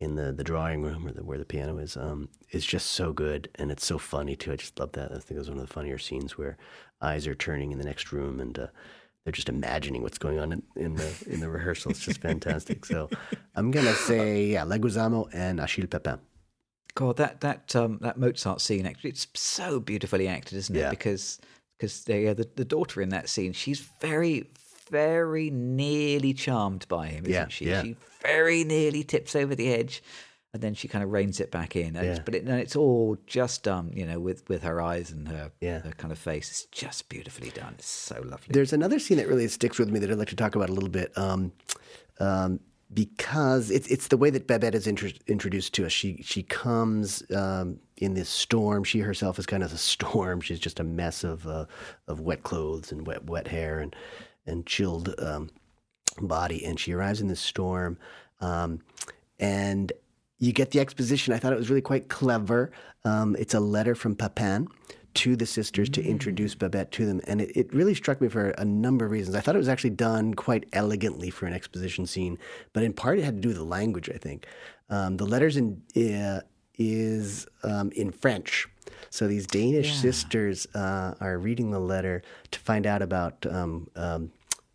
in 0.00 0.16
the, 0.16 0.32
the 0.32 0.42
drawing 0.42 0.82
room 0.82 1.06
or 1.06 1.12
the, 1.12 1.22
where 1.22 1.38
the 1.38 1.44
piano 1.44 1.78
is 1.78 1.96
um, 1.96 2.28
is 2.50 2.66
just 2.66 2.88
so 2.88 3.12
good 3.12 3.48
and 3.54 3.70
it's 3.70 3.86
so 3.86 3.98
funny 3.98 4.34
too. 4.34 4.50
I 4.50 4.56
just 4.56 4.76
love 4.80 4.90
that. 4.92 5.12
I 5.12 5.14
think 5.14 5.36
it 5.36 5.38
was 5.38 5.48
one 5.48 5.60
of 5.60 5.66
the 5.66 5.72
funnier 5.72 5.96
scenes 5.96 6.36
where 6.36 6.58
eyes 7.00 7.28
are 7.28 7.36
turning 7.36 7.70
in 7.70 7.78
the 7.78 7.84
next 7.84 8.10
room 8.10 8.40
and 8.40 8.58
uh, 8.58 8.66
they're 9.24 9.32
just 9.32 9.48
imagining 9.48 10.02
what's 10.02 10.18
going 10.18 10.38
on 10.38 10.52
in, 10.52 10.62
in 10.76 10.94
the 10.96 11.12
in 11.28 11.40
the 11.40 11.48
rehearsal. 11.48 11.90
It's 11.92 12.00
just 12.00 12.20
fantastic. 12.20 12.84
So 12.84 13.08
I'm 13.54 13.70
gonna 13.70 13.94
say 13.94 14.46
yeah, 14.46 14.64
Leguizamo 14.64 15.28
and 15.32 15.60
Achille 15.60 15.86
Papin. 15.86 16.18
God, 16.94 17.16
that 17.16 17.40
that 17.40 17.74
um, 17.76 17.98
that 18.02 18.18
Mozart 18.18 18.60
scene 18.60 18.84
actually 18.86 19.10
it's 19.10 19.26
so 19.34 19.80
beautifully 19.80 20.28
acted, 20.28 20.58
isn't 20.58 20.76
it? 20.76 20.80
Yeah. 20.80 20.90
Because 20.90 21.38
because 21.78 22.04
the, 22.04 22.18
yeah, 22.18 22.34
the 22.34 22.48
the 22.56 22.64
daughter 22.64 23.00
in 23.00 23.08
that 23.10 23.28
scene, 23.28 23.52
she's 23.52 23.80
very 24.00 24.50
very 24.90 25.48
nearly 25.50 26.34
charmed 26.34 26.86
by 26.88 27.06
him, 27.06 27.24
isn't 27.24 27.32
Yeah, 27.32 27.48
she? 27.48 27.64
yeah. 27.66 27.82
She 27.82 27.96
very 28.20 28.62
nearly 28.64 29.02
tips 29.04 29.34
over 29.34 29.54
the 29.54 29.72
edge, 29.72 30.02
and 30.52 30.62
then 30.62 30.74
she 30.74 30.86
kind 30.88 31.02
of 31.02 31.10
reins 31.10 31.40
it 31.40 31.50
back 31.50 31.76
in. 31.76 31.96
And 31.96 32.06
it's, 32.06 32.18
but 32.20 32.34
it, 32.34 32.44
and 32.44 32.60
it's 32.60 32.76
all 32.76 33.16
just 33.26 33.62
done, 33.62 33.92
you 33.94 34.04
know, 34.06 34.20
with 34.20 34.48
with 34.48 34.62
her 34.62 34.80
eyes 34.80 35.10
and 35.10 35.26
her 35.28 35.50
Yeah. 35.60 35.80
her 35.80 35.92
kind 35.92 36.12
of 36.12 36.18
face. 36.18 36.50
It's 36.50 36.64
just 36.66 37.08
beautifully 37.08 37.50
done. 37.50 37.74
It's 37.78 37.88
so 37.88 38.16
lovely. 38.24 38.48
There's 38.50 38.72
another 38.72 38.98
scene 38.98 39.16
that 39.18 39.28
really 39.28 39.48
sticks 39.48 39.78
with 39.78 39.88
me 39.90 39.98
that 40.00 40.10
I'd 40.10 40.18
like 40.18 40.28
to 40.28 40.36
talk 40.36 40.54
about 40.54 40.68
a 40.70 40.72
little 40.72 40.90
bit. 40.90 41.16
Um, 41.16 41.52
um, 42.20 42.60
because 42.94 43.70
it's 43.70 43.86
it's 43.88 44.08
the 44.08 44.18
way 44.18 44.28
that 44.28 44.46
Babette 44.46 44.74
is 44.74 44.86
intro- 44.86 45.08
introduced 45.26 45.72
to 45.74 45.86
us. 45.86 45.92
She 45.92 46.20
she 46.22 46.42
comes 46.42 47.22
um, 47.34 47.78
in 47.96 48.12
this 48.12 48.28
storm. 48.28 48.84
She 48.84 48.98
herself 48.98 49.38
is 49.38 49.46
kind 49.46 49.62
of 49.62 49.72
a 49.72 49.78
storm. 49.78 50.42
She's 50.42 50.60
just 50.60 50.78
a 50.78 50.84
mess 50.84 51.24
of 51.24 51.46
uh, 51.46 51.64
of 52.06 52.20
wet 52.20 52.42
clothes 52.42 52.92
and 52.92 53.06
wet 53.06 53.24
wet 53.24 53.48
hair 53.48 53.78
and 53.80 53.96
and 54.46 54.66
chilled 54.66 55.14
um, 55.18 55.48
body. 56.20 56.62
And 56.66 56.78
she 56.78 56.92
arrives 56.92 57.22
in 57.22 57.28
this 57.28 57.40
storm, 57.40 57.96
um, 58.40 58.80
and 59.40 59.90
you 60.42 60.52
get 60.52 60.72
the 60.72 60.80
exposition. 60.80 61.32
I 61.32 61.38
thought 61.38 61.52
it 61.52 61.58
was 61.58 61.70
really 61.70 61.82
quite 61.82 62.08
clever. 62.08 62.72
Um, 63.04 63.36
it's 63.38 63.54
a 63.54 63.60
letter 63.60 63.94
from 63.94 64.16
Papin 64.16 64.66
to 65.14 65.36
the 65.36 65.46
sisters 65.46 65.88
to 65.90 66.02
introduce 66.02 66.56
Babette 66.56 66.90
to 66.92 67.06
them. 67.06 67.20
And 67.28 67.40
it, 67.40 67.56
it 67.56 67.72
really 67.72 67.94
struck 67.94 68.20
me 68.20 68.26
for 68.26 68.48
a 68.50 68.64
number 68.64 69.04
of 69.04 69.12
reasons. 69.12 69.36
I 69.36 69.40
thought 69.40 69.54
it 69.54 69.58
was 69.58 69.68
actually 69.68 69.90
done 69.90 70.34
quite 70.34 70.64
elegantly 70.72 71.30
for 71.30 71.46
an 71.46 71.52
exposition 71.52 72.06
scene, 72.06 72.38
but 72.72 72.82
in 72.82 72.92
part 72.92 73.20
it 73.20 73.24
had 73.24 73.36
to 73.36 73.40
do 73.40 73.48
with 73.50 73.58
the 73.58 73.62
language, 73.62 74.10
I 74.10 74.18
think. 74.18 74.46
Um, 74.90 75.16
the 75.16 75.26
letters 75.26 75.56
in 75.56 75.80
uh, 75.96 76.40
is 76.76 77.46
um, 77.62 77.92
in 77.92 78.10
French. 78.10 78.66
So 79.10 79.28
these 79.28 79.46
Danish 79.46 79.94
sisters 79.94 80.66
uh, 80.74 81.14
are 81.20 81.38
reading 81.38 81.70
the 81.70 81.78
letter 81.78 82.22
to 82.50 82.58
find 82.58 82.84
out 82.84 83.00
about 83.00 83.46
um, 83.46 83.88
um, 83.94 84.32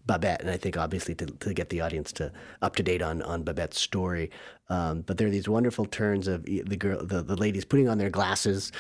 Babette, 0.07 0.41
and 0.41 0.49
I 0.49 0.57
think 0.57 0.77
obviously 0.77 1.13
to, 1.15 1.25
to 1.25 1.53
get 1.53 1.69
the 1.69 1.81
audience 1.81 2.11
to 2.13 2.31
up 2.61 2.75
to 2.77 2.83
date 2.83 3.01
on 3.01 3.21
on 3.21 3.43
Babette's 3.43 3.79
story. 3.79 4.31
Um, 4.69 5.01
but 5.01 5.17
there 5.17 5.27
are 5.27 5.31
these 5.31 5.47
wonderful 5.47 5.85
turns 5.85 6.27
of 6.27 6.43
the 6.45 6.75
girl, 6.77 7.05
the, 7.05 7.21
the 7.21 7.35
ladies 7.35 7.63
putting 7.63 7.87
on 7.87 7.97
their 7.97 8.09
glasses, 8.09 8.71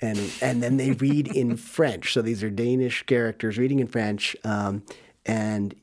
and 0.00 0.18
and 0.40 0.62
then 0.62 0.76
they 0.76 0.92
read 0.92 1.28
in 1.28 1.56
French. 1.74 2.12
So 2.12 2.22
these 2.22 2.42
are 2.42 2.50
Danish 2.50 3.02
characters 3.04 3.58
reading 3.58 3.80
in 3.80 3.86
French, 3.86 4.36
um, 4.44 4.84
and 5.26 5.74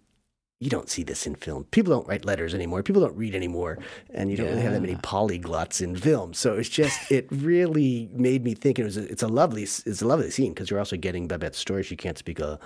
you 0.62 0.70
don't 0.70 0.90
see 0.90 1.02
this 1.02 1.26
in 1.26 1.34
film. 1.34 1.64
People 1.72 1.92
don't 1.92 2.08
write 2.08 2.24
letters 2.24 2.54
anymore. 2.54 2.84
People 2.84 3.02
don't 3.02 3.18
read 3.18 3.34
anymore, 3.34 3.80
and 4.14 4.30
you 4.30 4.38
don't 4.38 4.46
really 4.46 4.62
have 4.62 4.74
that 4.74 4.82
many 4.82 4.96
polyglots 4.98 5.82
in 5.82 5.96
film. 5.96 6.36
So 6.36 6.54
it's 6.54 6.70
just 6.70 7.12
it 7.12 7.28
really 7.32 8.10
made 8.14 8.44
me 8.44 8.54
think. 8.54 8.78
It 8.78 8.84
was 8.84 8.96
a, 8.96 9.12
it's 9.12 9.24
a 9.24 9.28
lovely 9.28 9.64
it's 9.64 10.04
a 10.04 10.08
lovely 10.08 10.30
scene 10.30 10.54
because 10.54 10.70
you're 10.70 10.78
also 10.78 10.98
getting 10.98 11.28
Babette's 11.28 11.58
story. 11.58 11.82
She 11.82 11.96
can't 11.96 12.18
speak 12.18 12.40
a 12.40 12.60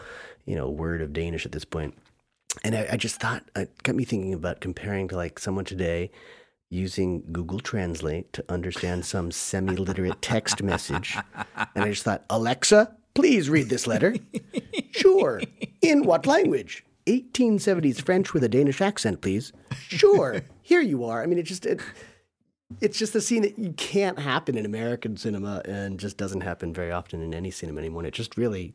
you 0.46 0.56
know 0.58 0.70
word 0.70 1.02
of 1.02 1.14
Danish 1.14 1.46
at 1.46 1.54
this 1.54 1.64
point, 1.64 1.98
and 2.64 2.76
I, 2.76 2.88
I 2.94 2.98
just 2.98 3.20
thought 3.20 3.44
it 3.56 3.84
got 3.84 3.96
me 3.96 4.06
thinking 4.06 4.34
about 4.34 4.62
comparing 4.62 5.08
to 5.10 5.16
like 5.16 5.40
someone 5.40 5.66
today 5.66 6.12
using 6.70 7.24
Google 7.32 7.60
Translate 7.60 8.34
to 8.34 8.44
understand 8.50 9.06
some 9.06 9.32
semi-literate 9.32 10.22
text 10.22 10.62
message, 10.64 11.18
and 11.76 11.84
I 11.84 11.90
just 11.90 12.04
thought 12.04 12.26
Alexa. 12.30 12.96
Please 13.14 13.50
read 13.50 13.70
this 13.70 13.88
letter. 13.88 14.16
Sure. 14.92 15.42
In 15.82 16.04
what 16.04 16.26
language? 16.26 16.86
1870s 17.06 18.02
French 18.02 18.34
with 18.34 18.44
a 18.44 18.50
Danish 18.50 18.82
accent, 18.82 19.22
please. 19.22 19.52
Sure. 19.88 20.42
Here 20.62 20.82
you 20.82 21.04
are. 21.04 21.22
I 21.22 21.26
mean, 21.26 21.38
it 21.38 21.44
just 21.44 21.66
it, 21.66 21.82
it's 22.82 22.98
just 22.98 23.14
a 23.14 23.22
scene 23.22 23.42
that 23.44 23.60
you 23.60 23.74
can't 23.74 24.18
happen 24.18 24.58
in 24.58 24.66
American 24.66 25.18
cinema 25.18 25.62
and 25.66 26.00
just 26.00 26.18
doesn't 26.18 26.42
happen 26.42 26.74
very 26.74 26.92
often 26.92 27.22
in 27.22 27.34
any 27.34 27.52
cinema 27.52 27.80
anymore. 27.80 28.06
It 28.06 28.14
just 28.14 28.38
really 28.38 28.74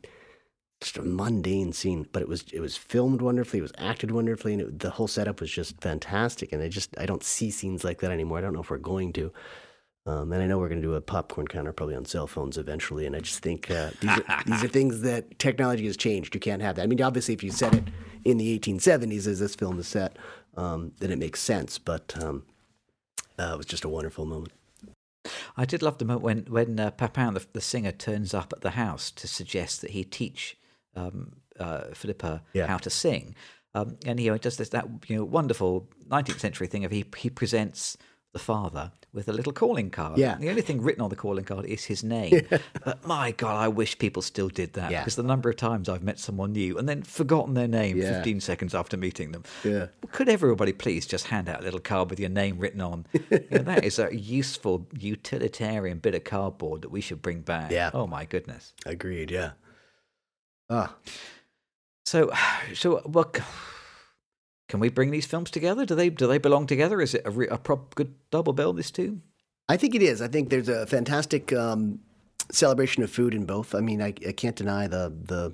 just 0.81 0.97
a 0.97 1.03
mundane 1.03 1.71
scene, 1.71 2.07
but 2.11 2.21
it 2.21 2.27
was 2.27 2.43
it 2.51 2.59
was 2.59 2.75
filmed 2.75 3.21
wonderfully, 3.21 3.59
it 3.59 3.63
was 3.63 3.73
acted 3.77 4.11
wonderfully, 4.11 4.53
and 4.53 4.61
it, 4.61 4.79
the 4.79 4.89
whole 4.89 5.07
setup 5.07 5.39
was 5.39 5.51
just 5.51 5.79
fantastic. 5.79 6.51
And 6.51 6.61
I 6.61 6.67
just 6.67 6.97
I 6.99 7.05
don't 7.05 7.23
see 7.23 7.51
scenes 7.51 7.83
like 7.83 7.99
that 7.99 8.11
anymore. 8.11 8.39
I 8.39 8.41
don't 8.41 8.53
know 8.53 8.61
if 8.61 8.69
we're 8.69 8.77
going 8.77 9.13
to. 9.13 9.31
Um, 10.07 10.31
and 10.31 10.41
I 10.41 10.47
know 10.47 10.57
we're 10.57 10.67
going 10.67 10.81
to 10.81 10.87
do 10.87 10.95
a 10.95 11.01
popcorn 11.01 11.47
counter 11.47 11.71
probably 11.71 11.95
on 11.95 12.05
cell 12.05 12.25
phones 12.25 12.57
eventually. 12.57 13.05
And 13.05 13.15
I 13.15 13.19
just 13.19 13.43
think 13.43 13.69
uh, 13.69 13.91
these, 13.99 14.09
are, 14.09 14.43
these 14.47 14.63
are 14.63 14.67
things 14.67 15.01
that 15.01 15.37
technology 15.37 15.85
has 15.85 15.95
changed. 15.95 16.33
You 16.33 16.39
can't 16.39 16.63
have 16.63 16.75
that. 16.77 16.81
I 16.81 16.87
mean, 16.87 16.99
obviously, 17.03 17.35
if 17.35 17.43
you 17.43 17.51
set 17.51 17.75
it 17.75 17.83
in 18.25 18.37
the 18.37 18.57
1870s 18.57 19.27
as 19.27 19.39
this 19.39 19.53
film 19.53 19.77
is 19.79 19.87
set, 19.87 20.17
um, 20.57 20.93
then 20.99 21.11
it 21.11 21.19
makes 21.19 21.39
sense. 21.39 21.77
But 21.77 22.15
um, 22.19 22.45
uh, 23.37 23.51
it 23.53 23.57
was 23.57 23.67
just 23.67 23.83
a 23.83 23.89
wonderful 23.89 24.25
moment. 24.25 24.53
I 25.55 25.65
did 25.65 25.83
love 25.83 25.99
the 25.99 26.05
moment 26.05 26.23
when 26.23 26.45
when 26.49 26.79
uh, 26.79 26.89
Papin, 26.89 27.35
the, 27.35 27.45
the 27.53 27.61
singer, 27.61 27.91
turns 27.91 28.33
up 28.33 28.53
at 28.53 28.61
the 28.61 28.71
house 28.71 29.11
to 29.11 29.27
suggest 29.27 29.81
that 29.81 29.91
he 29.91 30.03
teach 30.03 30.57
um, 30.95 31.33
uh, 31.59 31.83
Philippa 31.93 32.41
Yeah. 32.53 32.67
how 32.67 32.77
to 32.77 32.89
sing, 32.89 33.35
um, 33.75 33.97
and 34.05 34.19
he 34.19 34.29
does 34.39 34.57
this 34.57 34.69
that 34.69 34.87
you 35.07 35.17
know 35.17 35.23
wonderful 35.25 35.89
19th 36.09 36.39
century 36.39 36.67
thing 36.67 36.85
of 36.85 36.91
he 36.91 37.05
he 37.17 37.29
presents 37.29 37.97
the 38.33 38.39
father 38.39 38.93
with 39.13 39.27
a 39.27 39.33
little 39.33 39.51
calling 39.51 39.89
card. 39.89 40.17
Yeah. 40.17 40.37
The 40.37 40.47
only 40.49 40.61
thing 40.61 40.81
written 40.81 41.01
on 41.01 41.09
the 41.09 41.17
calling 41.17 41.43
card 41.43 41.65
is 41.65 41.83
his 41.83 42.01
name. 42.01 42.47
but 42.85 43.05
my 43.05 43.31
God, 43.31 43.57
I 43.57 43.67
wish 43.67 43.97
people 43.99 44.21
still 44.21 44.47
did 44.47 44.71
that 44.73 44.89
Yeah. 44.89 45.01
because 45.01 45.17
the 45.17 45.23
number 45.23 45.49
of 45.49 45.57
times 45.57 45.89
I've 45.89 46.01
met 46.01 46.17
someone 46.17 46.53
new 46.53 46.77
and 46.77 46.87
then 46.87 47.03
forgotten 47.03 47.55
their 47.55 47.67
name 47.67 47.97
Yeah. 47.97 48.13
15 48.13 48.39
seconds 48.39 48.73
after 48.73 48.95
meeting 48.95 49.33
them. 49.33 49.43
Yeah. 49.65 49.87
Could 50.13 50.29
everybody 50.29 50.71
please 50.71 51.05
just 51.05 51.27
hand 51.27 51.49
out 51.49 51.59
a 51.59 51.63
little 51.63 51.81
card 51.81 52.09
with 52.09 52.21
your 52.21 52.29
name 52.29 52.57
written 52.57 52.79
on? 52.79 53.05
You 53.31 53.39
know, 53.51 53.63
that 53.63 53.83
is 53.83 53.99
a 53.99 54.15
useful, 54.15 54.87
utilitarian 54.97 55.99
bit 55.99 56.15
of 56.15 56.23
cardboard 56.23 56.83
that 56.83 56.89
we 56.89 57.01
should 57.01 57.21
bring 57.21 57.41
back. 57.41 57.69
Yeah. 57.71 57.91
Oh 57.93 58.07
my 58.07 58.23
goodness. 58.23 58.73
Agreed. 58.85 59.29
Yeah. 59.29 59.51
Ah, 60.71 60.95
So, 62.05 62.31
so 62.73 62.97
what? 62.99 63.39
Can 64.69 64.79
we 64.79 64.89
bring 64.89 65.11
these 65.11 65.25
films 65.25 65.51
together? 65.51 65.85
Do 65.85 65.95
they 65.95 66.09
do 66.09 66.27
they 66.27 66.37
belong 66.37 66.65
together? 66.65 67.01
Is 67.01 67.13
it 67.13 67.23
a, 67.25 67.29
re, 67.29 67.47
a 67.49 67.57
prop, 67.57 67.93
good 67.95 68.15
double 68.31 68.53
bill? 68.53 68.71
This 68.71 68.89
too. 68.89 69.19
I 69.67 69.75
think 69.77 69.95
it 69.95 70.01
is. 70.01 70.21
I 70.21 70.29
think 70.29 70.49
there's 70.49 70.69
a 70.69 70.85
fantastic 70.85 71.51
um, 71.51 71.99
celebration 72.51 73.03
of 73.03 73.11
food 73.11 73.33
in 73.33 73.45
both. 73.45 73.75
I 73.75 73.81
mean, 73.81 74.01
I, 74.01 74.13
I 74.25 74.31
can't 74.31 74.55
deny 74.55 74.87
the 74.87 75.13
the 75.25 75.53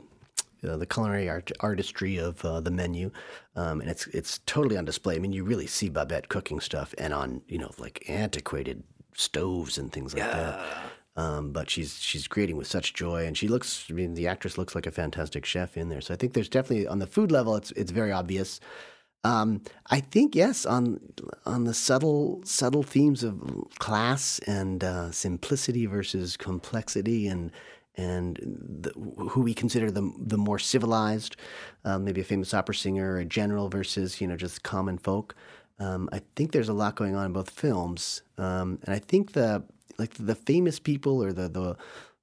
uh, 0.68 0.78
the 0.78 0.86
culinary 0.86 1.30
art, 1.30 1.52
artistry 1.62 2.18
of 2.18 2.44
uh, 2.46 2.60
the 2.60 2.72
menu, 2.72 3.10
um, 3.56 3.82
and 3.82 3.90
it's 3.90 4.06
it's 4.08 4.40
totally 4.46 4.78
on 4.78 4.86
display. 4.86 5.16
I 5.16 5.20
mean, 5.20 5.34
you 5.34 5.44
really 5.44 5.68
see 5.68 5.90
Babette 5.90 6.30
cooking 6.30 6.60
stuff, 6.60 6.94
and 7.00 7.12
on 7.12 7.42
you 7.48 7.58
know 7.58 7.72
like 7.80 8.04
antiquated 8.08 8.84
stoves 9.16 9.80
and 9.80 9.92
things 9.92 10.14
like 10.14 10.32
that. 10.32 10.60
Um, 11.18 11.52
but 11.52 11.68
she's 11.68 12.00
she's 12.00 12.28
creating 12.28 12.58
with 12.58 12.68
such 12.68 12.94
joy, 12.94 13.26
and 13.26 13.36
she 13.36 13.48
looks. 13.48 13.88
I 13.90 13.94
mean, 13.94 14.14
the 14.14 14.28
actress 14.28 14.58
looks 14.58 14.76
like 14.76 14.86
a 14.86 14.92
fantastic 14.92 15.46
chef 15.46 15.76
in 15.76 15.90
there. 15.90 16.00
So 16.00 16.14
I 16.14 16.18
think 16.18 16.34
there's 16.34 16.48
definitely 16.48 16.88
on 16.88 17.00
the 17.00 17.08
food 17.08 17.32
level, 17.32 17.56
it's 17.56 17.72
it's 17.72 17.92
very 17.92 18.12
obvious. 18.12 18.60
Um, 19.24 19.62
I 19.88 20.00
think 20.00 20.36
yes 20.36 20.66
on 20.66 21.00
on 21.46 21.64
the 21.64 21.74
subtle 21.74 22.42
subtle 22.46 22.84
themes 22.84 23.24
of 23.24 23.42
class 23.80 24.40
and 24.46 24.84
uh, 24.84 25.12
simplicity 25.12 25.88
versus 25.88 26.38
complexity 26.38 27.28
and 27.28 27.52
and 27.96 28.38
the, 28.82 28.92
who 29.30 29.42
we 29.42 29.56
consider 29.56 29.90
the 29.90 30.14
the 30.20 30.38
more 30.38 30.60
civilized, 30.60 31.36
um, 31.84 32.06
maybe 32.06 32.22
a 32.22 32.24
famous 32.24 32.54
opera 32.54 32.76
singer 32.76 33.14
or 33.14 33.18
a 33.18 33.26
general 33.26 33.70
versus 33.70 34.22
you 34.22 34.28
know 34.28 34.38
just 34.38 34.62
common 34.62 35.00
folk. 35.00 35.36
Um, 35.80 36.10
I 36.12 36.22
think 36.36 36.52
there's 36.52 36.70
a 36.70 36.74
lot 36.74 36.96
going 36.96 37.16
on 37.16 37.26
in 37.26 37.34
both 37.34 37.50
films, 37.50 38.22
um, 38.38 38.80
and 38.84 38.94
I 38.94 39.00
think 39.00 39.34
the 39.34 39.64
like 39.98 40.14
the 40.20 40.36
famous 40.36 40.80
people 40.80 41.24
or 41.24 41.34
the 41.34 41.48
the 41.50 41.78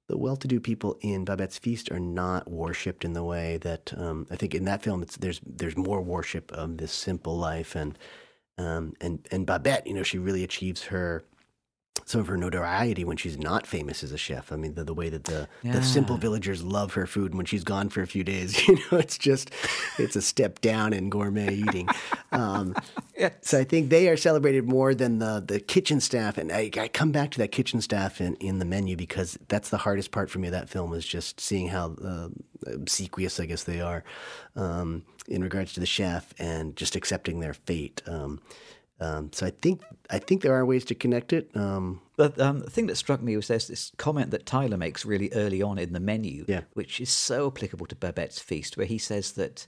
the 0.07 0.17
well-to-do 0.17 0.59
people 0.59 0.99
in 1.01 1.25
Babette's 1.25 1.57
Feast 1.57 1.91
are 1.91 1.99
not 1.99 2.49
worshipped 2.49 3.03
in 3.03 3.13
the 3.13 3.23
way 3.23 3.57
that 3.57 3.91
um, 3.97 4.27
I 4.29 4.35
think 4.35 4.53
in 4.53 4.65
that 4.65 4.83
film 4.83 5.03
there's 5.19 5.41
there's 5.45 5.75
more 5.75 6.01
worship 6.01 6.51
of 6.51 6.77
this 6.77 6.91
simple 6.91 7.37
life 7.37 7.75
and 7.75 7.97
um, 8.57 8.93
and 9.01 9.27
and 9.31 9.45
Babette, 9.45 9.85
you 9.87 9.93
know, 9.93 10.03
she 10.03 10.17
really 10.17 10.43
achieves 10.43 10.83
her 10.85 11.25
some 12.03 12.21
of 12.21 12.27
her 12.27 12.37
notoriety 12.37 13.03
when 13.03 13.17
she's 13.17 13.37
not 13.37 13.65
famous 13.65 14.03
as 14.03 14.11
a 14.11 14.17
chef. 14.17 14.51
I 14.51 14.57
mean, 14.57 14.75
the, 14.75 14.83
the 14.83 14.93
way 14.93 15.09
that 15.09 15.23
the, 15.23 15.47
the 15.63 15.81
simple 15.81 16.17
villagers 16.17 16.61
love 16.61 16.93
her 16.93 17.07
food, 17.07 17.33
when 17.33 17.45
she's 17.45 17.63
gone 17.63 17.89
for 17.89 18.01
a 18.01 18.07
few 18.07 18.23
days, 18.23 18.67
you 18.67 18.75
know, 18.75 18.97
it's 18.97 19.17
just 19.17 19.51
it's 19.97 20.15
a 20.15 20.21
step 20.21 20.61
down 20.61 20.93
in 20.93 21.09
gourmet 21.09 21.53
eating. 21.53 21.87
Um, 22.31 22.75
so 23.41 23.59
I 23.59 23.63
think 23.63 23.89
they 23.89 24.09
are 24.09 24.17
celebrated 24.17 24.67
more 24.67 24.93
than 24.93 25.19
the 25.19 25.43
the 25.45 25.59
kitchen 25.59 25.99
staff, 25.99 26.37
and 26.37 26.51
I, 26.51 26.69
I 26.77 26.87
come 26.89 27.11
back 27.11 27.31
to 27.31 27.37
that 27.39 27.51
kitchen 27.51 27.81
staff 27.81 28.19
in, 28.19 28.35
in 28.35 28.59
the 28.59 28.65
menu 28.65 28.95
because 28.95 29.37
that's 29.47 29.69
the 29.69 29.77
hardest 29.77 30.11
part 30.11 30.29
for 30.29 30.39
me. 30.39 30.49
of 30.49 30.51
That 30.51 30.69
film 30.69 30.93
is 30.93 31.05
just 31.05 31.39
seeing 31.39 31.69
how 31.69 31.95
uh, 32.03 32.29
obsequious, 32.67 33.39
I 33.39 33.45
guess 33.45 33.63
they 33.63 33.81
are, 33.81 34.03
um, 34.55 35.03
in 35.27 35.43
regards 35.43 35.73
to 35.73 35.79
the 35.79 35.85
chef, 35.85 36.33
and 36.37 36.75
just 36.75 36.95
accepting 36.95 37.39
their 37.39 37.53
fate. 37.53 38.01
Um, 38.05 38.41
um, 38.99 39.31
so 39.33 39.45
I 39.45 39.49
think 39.49 39.81
I 40.09 40.19
think 40.19 40.41
there 40.41 40.53
are 40.53 40.65
ways 40.65 40.85
to 40.85 40.95
connect 40.95 41.33
it. 41.33 41.49
Um, 41.55 42.01
But 42.17 42.39
um, 42.39 42.59
the 42.59 42.69
thing 42.69 42.87
that 42.87 42.95
struck 42.95 43.21
me 43.21 43.35
was 43.35 43.47
there's 43.47 43.67
this 43.67 43.91
comment 43.97 44.31
that 44.31 44.45
Tyler 44.45 44.77
makes 44.77 45.05
really 45.05 45.29
early 45.33 45.61
on 45.61 45.77
in 45.77 45.91
the 45.93 45.99
menu, 45.99 46.45
Yeah. 46.47 46.61
which 46.73 47.01
is 47.01 47.09
so 47.09 47.47
applicable 47.47 47.87
to 47.87 47.95
Babette's 47.95 48.39
feast, 48.39 48.77
where 48.77 48.85
he 48.87 48.97
says 48.97 49.33
that 49.33 49.67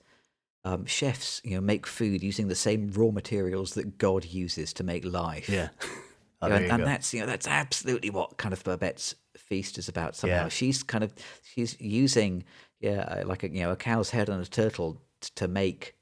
um, 0.63 0.85
chefs, 0.85 1.41
you 1.43 1.55
know, 1.55 1.61
make 1.61 1.85
food 1.85 2.23
using 2.23 2.47
the 2.47 2.55
same 2.55 2.89
raw 2.91 3.11
materials 3.11 3.73
that 3.73 3.97
God 3.97 4.25
uses 4.25 4.73
to 4.73 4.83
make 4.83 5.03
life. 5.05 5.49
yeah, 5.49 5.69
oh, 6.41 6.47
and, 6.51 6.65
and 6.71 6.83
that's 6.85 7.13
you 7.13 7.19
know 7.19 7.25
that's 7.27 7.47
absolutely 7.47 8.09
what 8.09 8.37
kind 8.37 8.53
of 8.53 8.63
Babette's 8.63 9.15
feast 9.37 9.77
is 9.77 9.89
about. 9.89 10.15
Somehow 10.15 10.43
Yeah. 10.43 10.49
she's 10.49 10.83
kind 10.83 11.03
of 11.03 11.13
she's 11.43 11.75
using 11.81 12.43
yeah 12.79 13.23
like 13.25 13.43
a 13.43 13.49
you 13.49 13.61
know 13.63 13.71
a 13.71 13.75
cow's 13.75 14.09
head 14.11 14.29
and 14.29 14.41
a 14.41 14.49
turtle 14.49 15.01
t- 15.21 15.29
to 15.35 15.47
make 15.47 15.95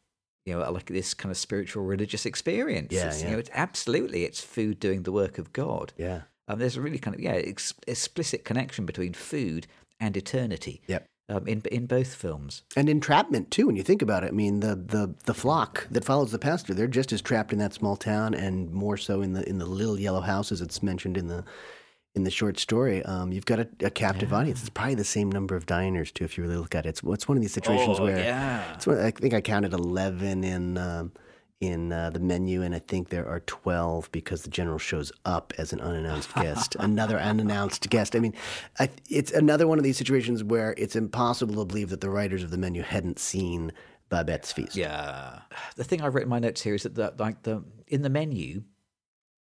you 0.45 0.53
know 0.57 0.71
like 0.71 0.85
this 0.87 1.13
kind 1.13 1.31
of 1.31 1.37
spiritual 1.37 1.83
religious 1.83 2.25
experience. 2.25 2.91
Yeah, 2.93 3.07
It's, 3.07 3.21
yeah. 3.21 3.27
You 3.27 3.33
know, 3.33 3.39
it's 3.39 3.49
absolutely 3.53 4.23
it's 4.23 4.41
food 4.41 4.79
doing 4.79 5.03
the 5.03 5.11
work 5.11 5.37
of 5.37 5.51
God. 5.53 5.93
yeah, 5.97 6.21
Um, 6.47 6.59
there's 6.59 6.77
a 6.77 6.81
really 6.81 6.99
kind 6.99 7.15
of 7.15 7.21
yeah 7.21 7.33
ex- 7.33 7.73
explicit 7.87 8.45
connection 8.45 8.85
between 8.85 9.13
food 9.13 9.67
and 9.99 10.15
eternity. 10.17 10.81
Yep. 10.87 11.05
Um, 11.27 11.47
in 11.47 11.61
in 11.71 11.87
both 11.87 12.13
films. 12.13 12.61
and 12.75 12.87
entrapment 12.87 13.49
too. 13.49 13.65
When 13.65 13.75
you 13.75 13.81
think 13.81 14.03
about 14.03 14.23
it, 14.23 14.27
I 14.27 14.31
mean, 14.31 14.59
the, 14.59 14.75
the 14.75 15.15
the 15.25 15.33
flock 15.33 15.87
that 15.89 16.05
follows 16.05 16.31
the 16.31 16.37
pastor, 16.37 16.75
they're 16.75 16.85
just 16.85 17.11
as 17.11 17.19
trapped 17.23 17.51
in 17.51 17.57
that 17.57 17.73
small 17.73 17.95
town, 17.95 18.35
and 18.35 18.71
more 18.71 18.95
so 18.95 19.23
in 19.23 19.33
the 19.33 19.47
in 19.49 19.57
the 19.57 19.65
little 19.65 19.99
yellow 19.99 20.21
house 20.21 20.51
as 20.51 20.61
it's 20.61 20.83
mentioned 20.83 21.17
in 21.17 21.27
the 21.27 21.43
in 22.15 22.23
the 22.23 22.31
short 22.31 22.57
story. 22.57 23.03
Um, 23.03 23.31
you've 23.31 23.45
got 23.45 23.59
a, 23.59 23.67
a 23.81 23.89
captive 23.89 24.33
audience. 24.33 24.61
It's 24.61 24.69
probably 24.69 24.95
the 24.95 25.03
same 25.03 25.31
number 25.31 25.55
of 25.55 25.65
diners 25.65 26.11
too, 26.11 26.23
if 26.23 26.37
you 26.37 26.43
really 26.43 26.57
look 26.57 26.73
at 26.73 26.85
it. 26.85 26.89
It's, 26.89 27.01
it's 27.03 27.27
one 27.27 27.37
of 27.37 27.41
these 27.41 27.53
situations 27.53 27.99
Oh, 27.99 28.03
where 28.03 28.17
yeah. 28.17 28.73
it's 28.73 28.87
one, 28.87 28.99
I 28.99 29.11
think 29.11 29.33
I 29.33 29.41
counted 29.41 29.73
eleven 29.73 30.43
in. 30.43 30.77
Um, 30.77 31.11
in 31.61 31.93
uh, 31.93 32.09
the 32.09 32.19
menu, 32.19 32.61
and 32.61 32.75
I 32.75 32.79
think 32.79 33.09
there 33.09 33.27
are 33.27 33.39
12 33.39 34.11
because 34.11 34.43
the 34.43 34.49
general 34.49 34.77
shows 34.77 35.13
up 35.23 35.53
as 35.57 35.71
an 35.71 35.79
unannounced 35.79 36.35
guest, 36.35 36.75
another 36.79 37.17
unannounced 37.17 37.89
guest. 37.89 38.13
I 38.13 38.19
mean, 38.19 38.33
I, 38.77 38.89
it's 39.09 39.31
another 39.31 39.65
one 39.65 39.77
of 39.77 39.85
these 39.85 39.97
situations 39.97 40.43
where 40.43 40.75
it's 40.77 40.97
impossible 40.97 41.55
to 41.55 41.65
believe 41.65 41.89
that 41.91 42.01
the 42.01 42.09
writers 42.09 42.43
of 42.43 42.51
the 42.51 42.57
menu 42.57 42.83
hadn't 42.83 43.19
seen 43.19 43.71
Babette's 44.09 44.51
Feast. 44.51 44.75
Yeah. 44.75 45.39
The 45.77 45.85
thing 45.85 46.01
I've 46.01 46.13
written 46.13 46.27
in 46.27 46.31
my 46.31 46.39
notes 46.39 46.61
here 46.61 46.75
is 46.75 46.83
that 46.83 46.95
the, 46.95 47.13
like 47.17 47.43
the 47.43 47.63
in 47.87 48.01
the 48.01 48.09
menu, 48.09 48.63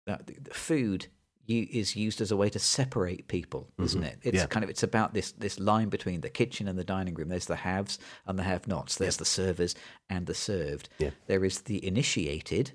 uh, 0.07 0.19
the, 0.25 0.37
the 0.39 0.55
food 0.55 1.07
is 1.49 1.97
used 1.97 2.21
as 2.21 2.31
a 2.31 2.37
way 2.37 2.49
to 2.51 2.59
separate 2.59 3.29
people, 3.29 3.69
isn't 3.83 4.03
it? 4.03 4.19
It's 4.23 4.27
Mm-hmm. 4.29 4.37
Yeah. 4.37 4.47
kind 4.47 4.65
of 4.65 4.71
it's 4.71 4.83
about 4.83 5.13
this 5.15 5.33
this 5.33 5.59
line 5.59 5.89
between 5.89 6.21
the 6.21 6.31
kitchen 6.31 6.69
and 6.69 6.79
the 6.79 6.85
dining 6.85 7.15
room. 7.15 7.29
There's 7.29 7.47
the 7.47 7.57
haves 7.57 7.99
and 8.27 8.39
the 8.39 8.43
have-nots. 8.45 8.97
There's 8.97 9.17
the 9.19 9.25
servers 9.25 9.75
and 10.09 10.27
the 10.27 10.35
served. 10.35 10.89
Yeah. 10.99 11.11
There 11.27 11.45
is 11.45 11.63
the 11.63 11.85
initiated 11.87 12.73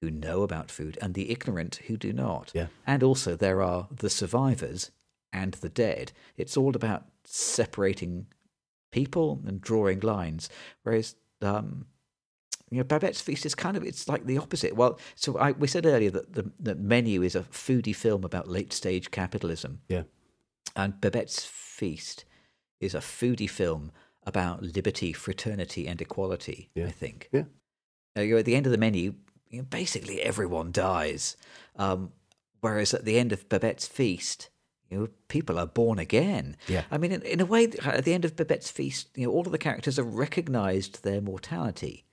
who 0.00 0.10
know 0.10 0.42
about 0.42 0.70
food 0.70 0.98
and 1.00 1.14
the 1.14 1.30
ignorant 1.30 1.76
who 1.86 1.96
do 1.96 2.12
not. 2.12 2.50
Yeah. 2.54 2.66
And 2.86 3.02
also 3.02 3.36
there 3.36 3.62
are 3.62 3.88
the 3.90 4.10
survivors 4.10 4.90
and 5.32 5.54
the 5.54 5.68
dead. 5.70 6.12
It's 6.36 6.56
all 6.56 6.74
about 6.76 7.04
separating 7.24 8.26
people 8.92 9.40
and 9.46 9.60
drawing 9.60 10.00
lines. 10.00 10.48
Whereas 10.82 11.16
um, 11.42 11.86
you 12.76 12.82
know, 12.82 12.86
Babette's 12.86 13.20
Feast 13.22 13.46
is 13.46 13.54
kind 13.54 13.76
of 13.76 13.82
it's 13.84 14.08
like 14.08 14.26
the 14.26 14.38
opposite. 14.38 14.76
Well, 14.76 14.98
so 15.14 15.38
I, 15.38 15.52
we 15.52 15.66
said 15.66 15.86
earlier 15.86 16.10
that 16.10 16.34
the, 16.34 16.50
the 16.60 16.74
menu 16.74 17.22
is 17.22 17.34
a 17.34 17.40
foodie 17.42 17.96
film 17.96 18.22
about 18.24 18.48
late 18.48 18.72
stage 18.72 19.10
capitalism, 19.10 19.80
Yeah. 19.88 20.02
and 20.74 21.00
Babette's 21.00 21.44
Feast 21.44 22.24
is 22.80 22.94
a 22.94 22.98
foodie 22.98 23.48
film 23.50 23.92
about 24.24 24.62
liberty, 24.62 25.12
fraternity, 25.12 25.86
and 25.88 26.00
equality. 26.02 26.70
Yeah. 26.74 26.86
I 26.86 26.90
think. 26.90 27.28
Yeah. 27.32 27.44
Uh, 28.16 28.22
you're 28.22 28.38
at 28.38 28.44
the 28.44 28.56
end 28.56 28.66
of 28.66 28.72
the 28.72 28.78
menu, 28.78 29.14
you 29.48 29.58
know, 29.60 29.66
basically 29.70 30.20
everyone 30.22 30.72
dies. 30.72 31.36
Um, 31.76 32.12
whereas 32.60 32.92
at 32.94 33.04
the 33.04 33.18
end 33.18 33.32
of 33.32 33.48
Babette's 33.48 33.86
Feast, 33.86 34.48
you 34.90 34.98
know, 34.98 35.08
people 35.28 35.58
are 35.58 35.66
born 35.66 35.98
again. 35.98 36.56
Yeah. 36.68 36.84
I 36.90 36.98
mean, 36.98 37.12
in, 37.12 37.22
in 37.22 37.40
a 37.40 37.46
way, 37.46 37.64
at 37.84 38.04
the 38.04 38.14
end 38.14 38.24
of 38.24 38.36
Babette's 38.36 38.70
Feast, 38.70 39.08
you 39.14 39.26
know, 39.26 39.32
all 39.32 39.44
of 39.46 39.52
the 39.52 39.58
characters 39.58 39.96
have 39.96 40.14
recognised 40.14 41.02
their 41.02 41.20
mortality. 41.20 42.04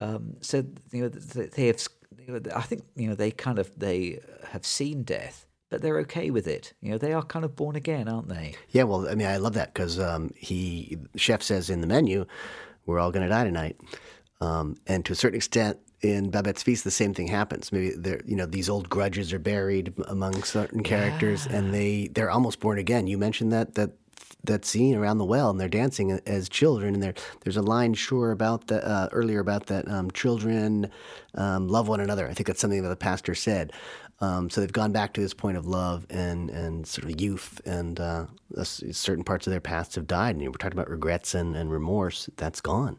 Um, 0.00 0.36
so 0.40 0.64
you 0.92 1.02
know, 1.02 1.08
they 1.08 1.66
have. 1.66 1.86
You 2.18 2.40
know, 2.40 2.50
I 2.54 2.62
think 2.62 2.82
you 2.96 3.08
know 3.08 3.14
they 3.14 3.30
kind 3.30 3.58
of 3.58 3.70
they 3.78 4.20
have 4.50 4.66
seen 4.66 5.02
death, 5.02 5.46
but 5.70 5.82
they're 5.82 5.98
okay 6.00 6.30
with 6.30 6.46
it. 6.46 6.72
You 6.80 6.92
know, 6.92 6.98
they 6.98 7.12
are 7.12 7.22
kind 7.22 7.44
of 7.44 7.54
born 7.54 7.76
again, 7.76 8.08
aren't 8.08 8.28
they? 8.28 8.54
Yeah, 8.70 8.84
well, 8.84 9.08
I 9.08 9.14
mean, 9.14 9.26
I 9.28 9.36
love 9.36 9.54
that 9.54 9.74
because 9.74 10.00
um, 10.00 10.30
he 10.36 10.98
chef 11.14 11.42
says 11.42 11.70
in 11.70 11.80
the 11.80 11.86
menu, 11.86 12.26
"We're 12.84 12.98
all 12.98 13.12
going 13.12 13.22
to 13.22 13.28
die 13.28 13.44
tonight," 13.44 13.76
um, 14.40 14.76
and 14.86 15.04
to 15.04 15.12
a 15.12 15.16
certain 15.16 15.36
extent, 15.36 15.78
in 16.02 16.30
Babette's 16.30 16.62
Feast, 16.62 16.84
the 16.84 16.90
same 16.90 17.14
thing 17.14 17.28
happens. 17.28 17.72
Maybe 17.72 17.90
there, 17.90 18.20
you 18.26 18.36
know, 18.36 18.46
these 18.46 18.68
old 18.68 18.88
grudges 18.88 19.32
are 19.32 19.38
buried 19.38 19.94
among 20.08 20.42
certain 20.42 20.82
characters, 20.82 21.46
and 21.46 21.72
they 21.72 22.08
they're 22.08 22.30
almost 22.30 22.60
born 22.60 22.78
again. 22.78 23.06
You 23.06 23.18
mentioned 23.18 23.52
that 23.52 23.74
that 23.74 23.92
that 24.46 24.64
scene 24.64 24.94
around 24.94 25.18
the 25.18 25.24
well, 25.24 25.50
and 25.50 25.60
they're 25.60 25.68
dancing 25.68 26.12
as 26.26 26.48
children. 26.48 26.94
And 26.94 27.02
there 27.02 27.14
there's 27.42 27.56
a 27.56 27.62
line 27.62 27.94
sure 27.94 28.30
about 28.30 28.66
the 28.68 28.86
uh, 28.86 29.08
earlier 29.12 29.40
about 29.40 29.66
that 29.66 29.88
um, 29.88 30.10
children 30.10 30.90
um, 31.34 31.68
love 31.68 31.88
one 31.88 32.00
another. 32.00 32.28
I 32.28 32.34
think 32.34 32.46
that's 32.46 32.60
something 32.60 32.82
that 32.82 32.88
the 32.88 32.96
pastor 32.96 33.34
said. 33.34 33.72
Um, 34.20 34.48
so 34.48 34.60
they've 34.60 34.72
gone 34.72 34.92
back 34.92 35.12
to 35.14 35.20
this 35.20 35.34
point 35.34 35.56
of 35.56 35.66
love 35.66 36.06
and 36.08 36.50
and 36.50 36.86
sort 36.86 37.10
of 37.10 37.20
youth, 37.20 37.60
and 37.66 38.00
uh, 38.00 38.26
certain 38.62 39.24
parts 39.24 39.46
of 39.46 39.50
their 39.50 39.60
pasts 39.60 39.94
have 39.96 40.06
died. 40.06 40.30
And 40.30 40.40
you 40.40 40.46
know, 40.46 40.52
we're 40.52 40.58
talking 40.58 40.78
about 40.78 40.90
regrets 40.90 41.34
and, 41.34 41.54
and 41.54 41.70
remorse. 41.70 42.30
That's 42.36 42.60
gone. 42.60 42.98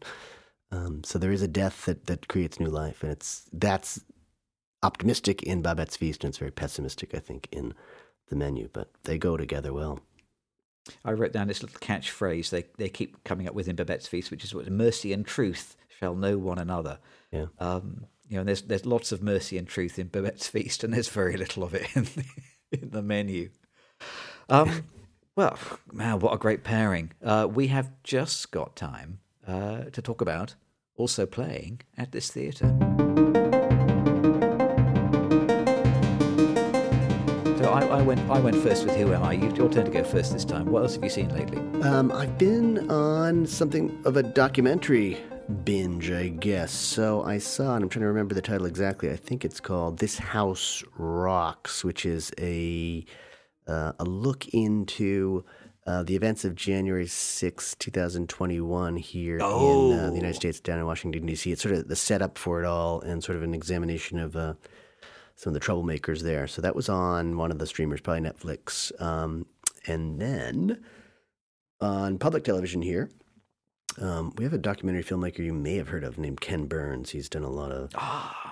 Um, 0.71 1.03
so 1.03 1.17
there 1.17 1.31
is 1.31 1.41
a 1.41 1.47
death 1.47 1.85
that, 1.85 2.07
that 2.07 2.27
creates 2.27 2.59
new 2.59 2.69
life, 2.69 3.01
and 3.01 3.11
it's 3.11 3.49
that's 3.51 4.01
optimistic 4.83 5.41
in 5.43 5.61
Babette's 5.61 5.97
Feast, 5.97 6.23
and 6.23 6.29
it's 6.29 6.37
very 6.37 6.51
pessimistic, 6.51 7.15
I 7.15 7.19
think, 7.19 7.47
in 7.51 7.73
the 8.29 8.35
menu. 8.35 8.69
But 8.71 8.91
they 9.03 9.17
go 9.17 9.37
together 9.37 9.73
well. 9.73 10.01
I 11.05 11.11
wrote 11.11 11.33
down 11.33 11.47
this 11.47 11.61
little 11.61 11.79
catchphrase 11.79 12.49
they 12.49 12.65
they 12.77 12.89
keep 12.89 13.23
coming 13.23 13.47
up 13.47 13.53
with 13.53 13.67
in 13.67 13.75
Babette's 13.75 14.07
Feast, 14.07 14.31
which 14.31 14.43
is 14.43 14.53
what 14.53 14.69
mercy 14.69 15.13
and 15.13 15.25
truth 15.25 15.75
shall 15.99 16.15
know 16.15 16.37
one 16.37 16.59
another. 16.59 16.99
Yeah. 17.31 17.47
Um, 17.59 18.05
you 18.27 18.35
know, 18.35 18.41
and 18.41 18.47
there's 18.49 18.61
there's 18.63 18.85
lots 18.85 19.11
of 19.11 19.21
mercy 19.21 19.57
and 19.57 19.67
truth 19.67 19.97
in 19.97 20.07
Babette's 20.07 20.47
Feast, 20.49 20.83
and 20.83 20.93
there's 20.93 21.09
very 21.09 21.37
little 21.37 21.63
of 21.63 21.73
it 21.73 21.87
in 21.95 22.03
the, 22.03 22.25
in 22.81 22.89
the 22.91 23.01
menu. 23.01 23.49
Um, 24.49 24.83
well, 25.35 25.57
man, 25.91 26.19
what 26.19 26.33
a 26.33 26.37
great 26.37 26.63
pairing! 26.63 27.11
Uh, 27.23 27.47
we 27.49 27.67
have 27.67 27.91
just 28.03 28.51
got 28.51 28.75
time 28.75 29.19
uh, 29.47 29.85
to 29.85 30.01
talk 30.01 30.21
about 30.21 30.55
also 30.95 31.25
playing 31.25 31.81
at 31.97 32.11
this 32.11 32.31
theatre. 32.31 32.75
I, 37.77 37.99
I, 37.99 38.01
went. 38.01 38.19
I 38.31 38.39
went 38.39 38.55
first 38.55 38.85
with 38.85 38.95
Who 38.95 39.13
Am 39.13 39.21
I? 39.21 39.33
You, 39.33 39.53
your 39.53 39.69
turn 39.69 39.85
to 39.85 39.91
go 39.91 40.03
first 40.03 40.33
this 40.33 40.43
time. 40.43 40.65
What 40.65 40.81
else 40.81 40.95
have 40.95 41.03
you 41.03 41.11
seen 41.11 41.29
lately? 41.29 41.59
Um, 41.83 42.11
I've 42.11 42.35
been 42.39 42.89
on 42.89 43.45
something 43.45 44.01
of 44.03 44.17
a 44.17 44.23
documentary 44.23 45.19
binge, 45.63 46.09
I 46.09 46.29
guess. 46.29 46.71
So 46.71 47.21
I 47.23 47.37
saw, 47.37 47.75
and 47.75 47.83
I'm 47.83 47.89
trying 47.89 48.01
to 48.01 48.07
remember 48.07 48.33
the 48.33 48.41
title 48.41 48.65
exactly. 48.65 49.11
I 49.11 49.15
think 49.15 49.45
it's 49.45 49.59
called 49.59 49.99
"This 49.99 50.17
House 50.17 50.83
Rocks," 50.97 51.83
which 51.83 52.03
is 52.03 52.31
a 52.39 53.05
uh, 53.67 53.91
a 53.99 54.03
look 54.05 54.47
into 54.47 55.45
uh, 55.85 56.01
the 56.01 56.15
events 56.15 56.45
of 56.45 56.55
January 56.55 57.05
6, 57.05 57.75
2021, 57.75 58.95
here 58.95 59.37
oh. 59.39 59.91
in 59.91 59.99
uh, 59.99 60.09
the 60.09 60.15
United 60.15 60.35
States, 60.35 60.59
down 60.59 60.79
in 60.79 60.85
Washington, 60.87 61.27
D.C. 61.27 61.51
It's 61.51 61.61
sort 61.61 61.75
of 61.75 61.87
the 61.87 61.95
setup 61.95 62.39
for 62.39 62.59
it 62.59 62.65
all 62.65 63.01
and 63.01 63.23
sort 63.23 63.37
of 63.37 63.43
an 63.43 63.53
examination 63.53 64.17
of 64.17 64.35
uh, 64.35 64.55
some 65.37 65.53
of 65.53 65.59
the 65.59 65.65
troublemakers 65.65 66.21
there. 66.21 66.47
So 66.47 66.61
that 66.63 66.75
was 66.75 66.89
on 66.89 67.37
one 67.37 67.51
of 67.51 67.59
the 67.59 67.67
streamers, 67.67 68.01
probably 68.01 68.27
Netflix. 68.27 68.91
Um, 69.01 69.45
and 69.85 70.19
then 70.19 70.83
on 71.79 72.17
public 72.17 72.43
television 72.43 72.81
here, 72.81 73.09
um, 74.01 74.33
we 74.35 74.43
have 74.43 74.53
a 74.53 74.57
documentary 74.57 75.03
filmmaker 75.03 75.39
you 75.39 75.53
may 75.53 75.75
have 75.75 75.89
heard 75.89 76.03
of 76.03 76.17
named 76.17 76.41
Ken 76.41 76.65
Burns. 76.65 77.11
He's 77.11 77.29
done 77.29 77.43
a 77.43 77.49
lot 77.49 77.71
of 77.71 77.91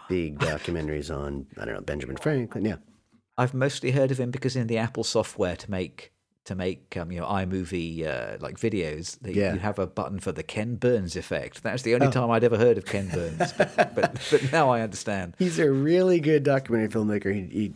big 0.08 0.40
documentaries 0.40 1.14
on, 1.14 1.48
I 1.60 1.66
don't 1.66 1.74
know, 1.74 1.82
Benjamin 1.82 2.18
Franklin. 2.18 2.66
Yeah. 2.66 2.78
I've 3.38 3.54
mostly 3.54 3.92
heard 3.92 4.12
of 4.12 4.20
him 4.20 4.32
because 4.32 4.56
in 4.56 4.68
the 4.68 4.78
Apple 4.78 5.04
software 5.04 5.56
to 5.56 5.72
make 5.72 6.14
to 6.46 6.56
make 6.56 6.96
um, 6.98 7.12
you 7.12 7.20
know 7.20 7.26
iMovie 7.28 8.06
uh, 8.06 8.38
like 8.40 8.58
videos, 8.58 9.18
Yeah. 9.24 9.54
you 9.54 9.60
have 9.60 9.80
a 9.80 9.88
button 9.88 10.20
for 10.20 10.32
the 10.32 10.44
Ken 10.44 10.76
Burns 10.76 11.16
effect. 11.16 11.64
That's 11.64 11.82
the 11.84 11.94
only 11.96 12.08
Oh. 12.08 12.12
time 12.12 12.30
I'd 12.32 12.44
ever 12.44 12.58
heard 12.58 12.78
of 12.78 12.86
Ken 12.86 13.08
Burns, 13.10 13.52
but, 13.54 13.76
but 13.96 14.20
but 14.32 14.52
now 14.52 14.70
I 14.70 14.82
understand. 14.82 15.36
He's 15.40 15.60
a 15.60 15.70
really 15.72 16.20
good 16.20 16.44
documentary 16.44 16.90
filmmaker. 16.90 17.34
He, 17.34 17.42
he 17.60 17.74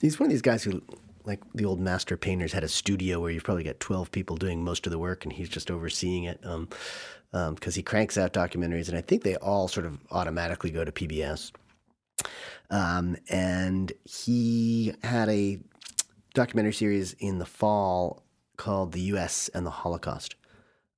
he's 0.00 0.18
one 0.18 0.26
of 0.26 0.30
these 0.32 0.42
guys 0.42 0.62
who, 0.64 0.82
like 1.24 1.40
the 1.54 1.64
old 1.64 1.78
master 1.80 2.16
painters, 2.16 2.52
had 2.52 2.64
a 2.64 2.68
studio 2.68 3.20
where 3.20 3.30
you've 3.30 3.44
probably 3.44 3.64
got 3.64 3.78
twelve 3.80 4.10
people 4.10 4.36
doing 4.36 4.64
most 4.64 4.86
of 4.86 4.90
the 4.90 4.98
work, 4.98 5.24
and 5.24 5.32
he's 5.32 5.48
just 5.48 5.70
overseeing 5.70 6.24
it. 6.24 6.40
Um, 6.44 6.68
because 7.54 7.74
he 7.74 7.82
cranks 7.82 8.16
out 8.16 8.32
documentaries, 8.32 8.88
and 8.88 8.96
I 8.96 9.02
think 9.02 9.22
they 9.22 9.36
all 9.36 9.68
sort 9.68 9.84
of 9.84 9.98
automatically 10.10 10.70
go 10.70 10.82
to 10.82 10.90
PBS. 10.90 11.52
Um, 12.70 13.16
and 13.28 13.92
he 14.04 14.94
had 15.02 15.28
a 15.28 15.58
documentary 16.34 16.72
series 16.72 17.14
in 17.14 17.38
the 17.38 17.46
fall 17.46 18.22
called 18.56 18.92
"The 18.92 19.00
U.S. 19.00 19.48
and 19.54 19.64
the 19.66 19.70
Holocaust." 19.70 20.36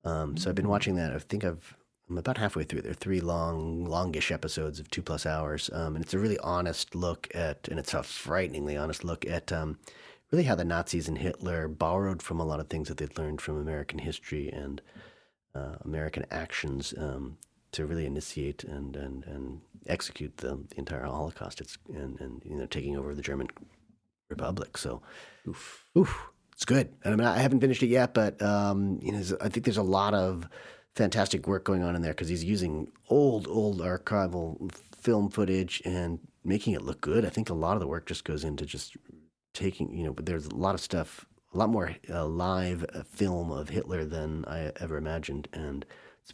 Um, 0.05 0.37
so 0.37 0.49
I've 0.49 0.57
been 0.57 0.69
watching 0.69 0.97
that. 0.97 1.13
I 1.13 1.19
think 1.19 1.45
I've 1.45 1.77
I'm 2.11 2.19
about 2.19 2.39
halfway 2.39 2.65
through. 2.65 2.83
There 2.83 2.91
are 2.91 2.95
three 2.95 3.21
long, 3.21 3.85
longish 3.85 4.33
episodes 4.33 4.81
of 4.81 4.91
two 4.91 5.03
plus 5.03 5.25
hours, 5.25 5.71
um, 5.73 5.95
and 5.95 6.05
it's 6.05 6.15
a 6.15 6.19
really 6.19 6.39
honest 6.41 6.95
look 6.95 7.29
at, 7.35 7.69
and 7.69 7.79
it's 7.79 7.95
a 7.95 8.03
frighteningly 8.03 8.77
honest 8.77 9.05
look 9.05 9.25
at 9.27 9.53
um, 9.53 9.79
really 10.33 10.45
how 10.45 10.57
the 10.57 10.65
Nazis 10.65 11.07
and 11.07 11.19
Hitler 11.19 11.69
borrowed 11.69 12.21
from 12.21 12.41
a 12.41 12.45
lot 12.45 12.59
of 12.59 12.69
things 12.69 12.89
that 12.89 12.97
they'd 12.97 13.17
learned 13.17 13.41
from 13.41 13.57
American 13.57 14.01
history 14.01 14.49
and 14.49 14.83
uh, 15.55 15.77
American 15.85 16.27
actions 16.33 16.93
um, 16.99 17.39
to 17.73 17.87
really 17.87 18.07
initiate 18.07 18.65
and 18.65 18.97
and, 18.97 19.25
and 19.25 19.61
execute 19.87 20.37
the, 20.39 20.59
the 20.69 20.79
entire 20.79 21.05
Holocaust. 21.05 21.61
It's 21.61 21.79
and, 21.95 22.21
and 22.21 22.43
you 22.45 22.57
know 22.57 22.67
taking 22.67 22.97
over 22.97 23.15
the 23.15 23.23
German 23.23 23.49
Republic. 24.31 24.79
So, 24.79 25.03
oof, 25.47 25.87
oof, 25.99 26.31
it's 26.53 26.65
good. 26.65 26.95
And 27.05 27.15
I 27.15 27.17
mean, 27.17 27.27
I 27.27 27.39
haven't 27.39 27.61
finished 27.61 27.83
it 27.83 27.89
yet, 27.89 28.15
but 28.15 28.41
um, 28.41 29.01
you 29.03 29.13
know, 29.13 29.23
I 29.41 29.49
think 29.49 29.65
there's 29.65 29.77
a 29.77 29.83
lot 29.83 30.15
of 30.15 30.49
fantastic 30.95 31.47
work 31.47 31.65
going 31.65 31.83
on 31.83 31.97
in 31.97 32.03
there 32.03 32.13
because 32.13 32.29
he's 32.29 32.45
using 32.45 32.89
old, 33.09 33.47
old 33.49 33.81
archival 33.81 34.71
film 34.97 35.31
footage 35.31 35.83
and 35.85 36.19
making 36.45 36.75
it 36.75 36.83
look 36.83 37.01
good. 37.01 37.25
I 37.25 37.31
think 37.31 37.51
a 37.51 37.55
lot 37.55 37.75
of 37.75 37.81
the 37.81 37.87
work 37.87 38.07
just 38.07 38.25
goes 38.25 38.45
into 38.45 38.67
just 38.67 38.97
taking, 39.55 39.95
you 39.97 40.05
know, 40.05 40.13
but 40.13 40.27
there's 40.27 40.47
a 40.47 40.55
lot 40.55 40.75
of 40.75 40.81
stuff, 40.81 41.27
a 41.55 41.59
lot 41.59 41.71
more 41.71 41.95
uh, 42.09 42.27
live 42.27 42.85
uh, 42.95 43.03
film 43.05 43.51
of 43.51 43.69
Hitler 43.69 44.05
than 44.05 44.45
I 44.47 44.73
ever 44.81 44.97
imagined, 44.97 45.49
and 45.53 45.85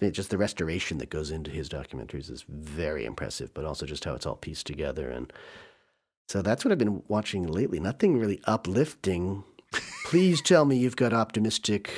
it's 0.00 0.16
just 0.16 0.30
the 0.30 0.38
restoration 0.38 0.98
that 0.98 1.10
goes 1.10 1.30
into 1.30 1.50
his 1.50 1.68
documentaries 1.68 2.30
is 2.30 2.44
very 2.48 3.04
impressive, 3.04 3.54
but 3.54 3.64
also 3.64 3.86
just 3.86 4.04
how 4.04 4.14
it's 4.14 4.26
all 4.26 4.36
pieced 4.36 4.66
together 4.66 5.10
and. 5.10 5.32
So 6.26 6.42
that's 6.42 6.64
what 6.64 6.72
I've 6.72 6.78
been 6.78 7.02
watching 7.08 7.46
lately. 7.46 7.78
Nothing 7.78 8.18
really 8.18 8.40
uplifting. 8.44 9.44
Please 10.06 10.40
tell 10.42 10.64
me 10.64 10.76
you've 10.76 10.96
got 10.96 11.12
optimistic 11.12 11.92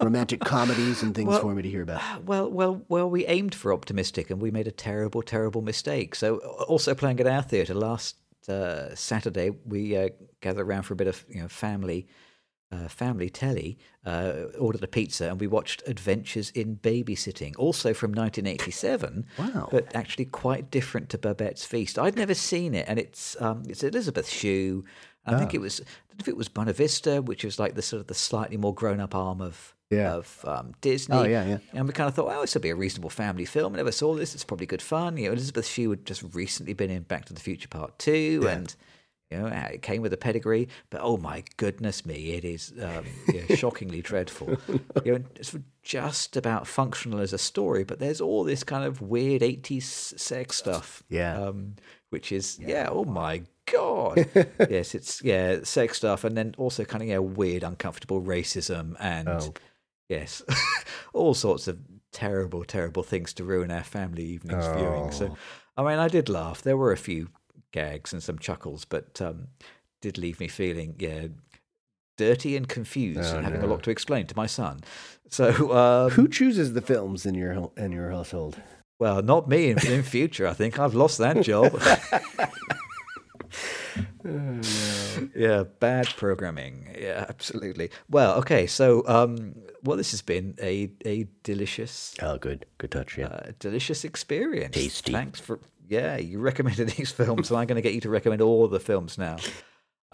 romantic 0.00 0.40
comedies 0.40 1.02
and 1.02 1.14
things 1.14 1.28
Well- 1.28 1.40
for 1.40 1.54
me 1.54 1.62
to 1.62 1.68
hear 1.68 1.82
about. 1.82 2.24
Well, 2.24 2.50
well, 2.50 2.82
well. 2.88 3.08
We 3.08 3.26
aimed 3.26 3.54
for 3.54 3.72
optimistic, 3.72 4.30
and 4.30 4.40
we 4.40 4.50
made 4.50 4.68
a 4.68 4.70
terrible, 4.72 5.22
terrible 5.22 5.62
mistake. 5.62 6.14
So, 6.14 6.36
also 6.68 6.94
playing 6.94 7.20
at 7.20 7.26
our 7.26 7.42
theatre 7.42 7.74
last 7.74 8.16
uh, 8.48 8.94
Saturday, 8.94 9.50
we 9.64 9.96
uh, 9.96 10.10
gathered 10.40 10.66
around 10.66 10.82
for 10.82 10.94
a 10.94 10.96
bit 10.96 11.06
of 11.06 11.24
you 11.28 11.40
know 11.40 11.48
family, 11.48 12.06
uh, 12.72 12.88
family 12.88 13.28
telly. 13.30 13.78
Uh, 14.04 14.46
ordered 14.58 14.82
a 14.82 14.88
pizza, 14.88 15.28
and 15.28 15.38
we 15.40 15.46
watched 15.46 15.80
Adventures 15.86 16.50
in 16.50 16.76
Babysitting, 16.82 17.54
also 17.56 17.94
from 17.94 18.10
1987. 18.12 19.26
Wow. 19.38 19.68
But 19.70 19.94
actually, 19.94 20.24
quite 20.26 20.70
different 20.70 21.08
to 21.10 21.18
Babette's 21.18 21.64
Feast. 21.64 21.98
I'd 21.98 22.16
never 22.16 22.34
seen 22.34 22.74
it, 22.74 22.86
and 22.88 22.98
it's 22.98 23.40
um, 23.40 23.62
it's 23.68 23.82
Elisabeth 23.84 24.28
Shue. 24.28 24.84
I 25.24 25.34
Ah. 25.34 25.38
think 25.38 25.54
it 25.54 25.60
was 25.60 25.80
I 25.80 25.84
don't 25.84 26.18
know 26.18 26.22
if 26.22 26.28
it 26.28 26.36
was 26.36 26.48
Buena 26.48 26.72
Vista, 26.72 27.22
which 27.22 27.44
was 27.44 27.58
like 27.60 27.74
the 27.76 27.82
sort 27.82 28.00
of 28.00 28.06
the 28.08 28.14
slightly 28.14 28.56
more 28.56 28.74
grown 28.74 28.98
up 29.00 29.14
arm 29.14 29.40
of 29.40 29.74
Yeah. 29.90 30.14
of 30.14 30.44
um, 30.48 30.72
Disney. 30.80 31.16
Oh, 31.16 31.22
yeah, 31.24 31.46
yeah. 31.46 31.58
And 31.72 31.86
we 31.86 31.92
kind 31.92 32.08
of 32.08 32.14
thought, 32.14 32.32
oh, 32.34 32.40
this 32.40 32.54
will 32.54 32.60
be 32.62 32.70
a 32.70 32.74
reasonable 32.76 33.10
family 33.10 33.44
film. 33.44 33.74
I 33.74 33.76
never 33.76 33.92
saw 33.92 34.14
this. 34.16 34.34
It's 34.34 34.42
probably 34.44 34.66
good 34.66 34.82
fun. 34.82 35.16
You 35.16 35.26
know, 35.26 35.32
Elisabeth 35.32 35.66
Shue 35.66 35.90
had 35.90 36.04
just 36.04 36.22
recently 36.34 36.72
been 36.74 36.90
in 36.90 37.02
Back 37.02 37.26
to 37.26 37.32
the 37.34 37.40
Future 37.40 37.68
Part 37.68 37.98
Two, 38.00 38.40
Yeah. 38.42 38.50
and 38.50 38.74
you 39.32 39.38
know, 39.38 39.46
it 39.46 39.82
came 39.82 40.02
with 40.02 40.12
a 40.12 40.16
pedigree. 40.16 40.68
But 40.90 41.00
oh 41.02 41.16
my 41.16 41.42
goodness 41.56 42.04
me, 42.06 42.32
it 42.32 42.44
is 42.44 42.72
um, 42.80 43.04
you 43.28 43.44
know, 43.48 43.54
shockingly 43.56 44.02
dreadful. 44.02 44.56
You 45.04 45.18
know, 45.18 45.24
it's 45.36 45.56
just 45.82 46.36
about 46.36 46.66
functional 46.66 47.20
as 47.20 47.32
a 47.32 47.38
story, 47.38 47.84
but 47.84 47.98
there's 47.98 48.20
all 48.20 48.44
this 48.44 48.62
kind 48.64 48.84
of 48.84 49.00
weird 49.00 49.42
'80s 49.42 50.18
sex 50.18 50.56
stuff. 50.56 51.02
Yeah. 51.08 51.38
Um, 51.40 51.74
which 52.10 52.30
is 52.30 52.58
yeah, 52.60 52.88
oh 52.90 53.04
my 53.04 53.42
god. 53.70 54.28
yes, 54.70 54.94
it's 54.94 55.22
yeah, 55.22 55.60
sex 55.62 55.96
stuff, 55.96 56.24
and 56.24 56.36
then 56.36 56.54
also 56.58 56.84
kind 56.84 57.02
of 57.02 57.08
yeah, 57.08 57.18
weird, 57.18 57.62
uncomfortable 57.62 58.20
racism 58.20 58.96
and 59.00 59.28
Oh. 59.28 59.54
yes, 60.08 60.42
all 61.14 61.32
sorts 61.34 61.68
of 61.68 61.78
terrible, 62.12 62.64
terrible 62.64 63.02
things 63.02 63.32
to 63.34 63.44
ruin 63.44 63.70
our 63.70 63.82
family 63.82 64.24
evenings 64.24 64.66
viewing. 64.76 65.10
So, 65.10 65.34
I 65.76 65.82
mean, 65.82 65.98
I 65.98 66.08
did 66.08 66.28
laugh. 66.28 66.60
There 66.60 66.76
were 66.76 66.92
a 66.92 66.98
few 66.98 67.28
gags 67.72 68.12
and 68.12 68.22
some 68.22 68.38
chuckles, 68.38 68.84
but 68.84 69.20
um, 69.20 69.48
did 70.00 70.18
leave 70.18 70.38
me 70.40 70.48
feeling, 70.48 70.94
yeah, 70.98 71.26
dirty 72.18 72.56
and 72.56 72.68
confused 72.68 73.32
Oh, 73.32 73.36
and 73.36 73.44
having 73.44 73.60
no. 73.60 73.66
a 73.66 73.70
lot 73.70 73.82
to 73.84 73.90
explain 73.90 74.26
to 74.26 74.36
my 74.36 74.46
son. 74.46 74.80
So, 75.30 75.72
um, 75.74 76.10
Who 76.10 76.28
chooses 76.28 76.74
the 76.74 76.82
films 76.82 77.24
in 77.26 77.34
your 77.34 77.70
in 77.76 77.90
your 77.92 78.10
household? 78.10 78.56
well, 79.00 79.20
not 79.22 79.48
me 79.48 79.70
in, 79.70 79.78
in 79.86 80.02
future. 80.04 80.46
I 80.46 80.52
think 80.52 80.78
I've 80.78 80.94
lost 80.94 81.18
that 81.18 81.42
job. 81.42 81.72
Yeah, 85.34 85.64
bad 85.80 86.06
programming. 86.16 86.94
Yeah, 86.98 87.26
absolutely. 87.28 87.90
Well, 88.08 88.34
okay. 88.38 88.66
So, 88.66 89.02
um, 89.08 89.54
well, 89.82 89.96
this 89.96 90.12
has 90.12 90.22
been 90.22 90.54
a 90.62 90.90
a 91.04 91.26
delicious, 91.42 92.14
Oh, 92.22 92.38
good, 92.38 92.64
good 92.78 92.90
touch. 92.92 93.18
Yeah. 93.18 93.26
uh, 93.26 93.50
delicious 93.58 94.04
experience. 94.04 94.74
Tasty. 94.76 95.12
Thanks 95.12 95.40
for 95.40 95.58
yeah. 95.92 96.16
You 96.16 96.38
recommended 96.40 96.88
these 96.96 97.12
films, 97.12 97.50
and 97.50 97.58
I'm 97.58 97.66
going 97.66 97.76
to 97.76 97.82
get 97.82 97.94
you 97.94 98.00
to 98.00 98.10
recommend 98.10 98.40
all 98.42 98.66
the 98.66 98.80
films 98.80 99.18
now. 99.18 99.36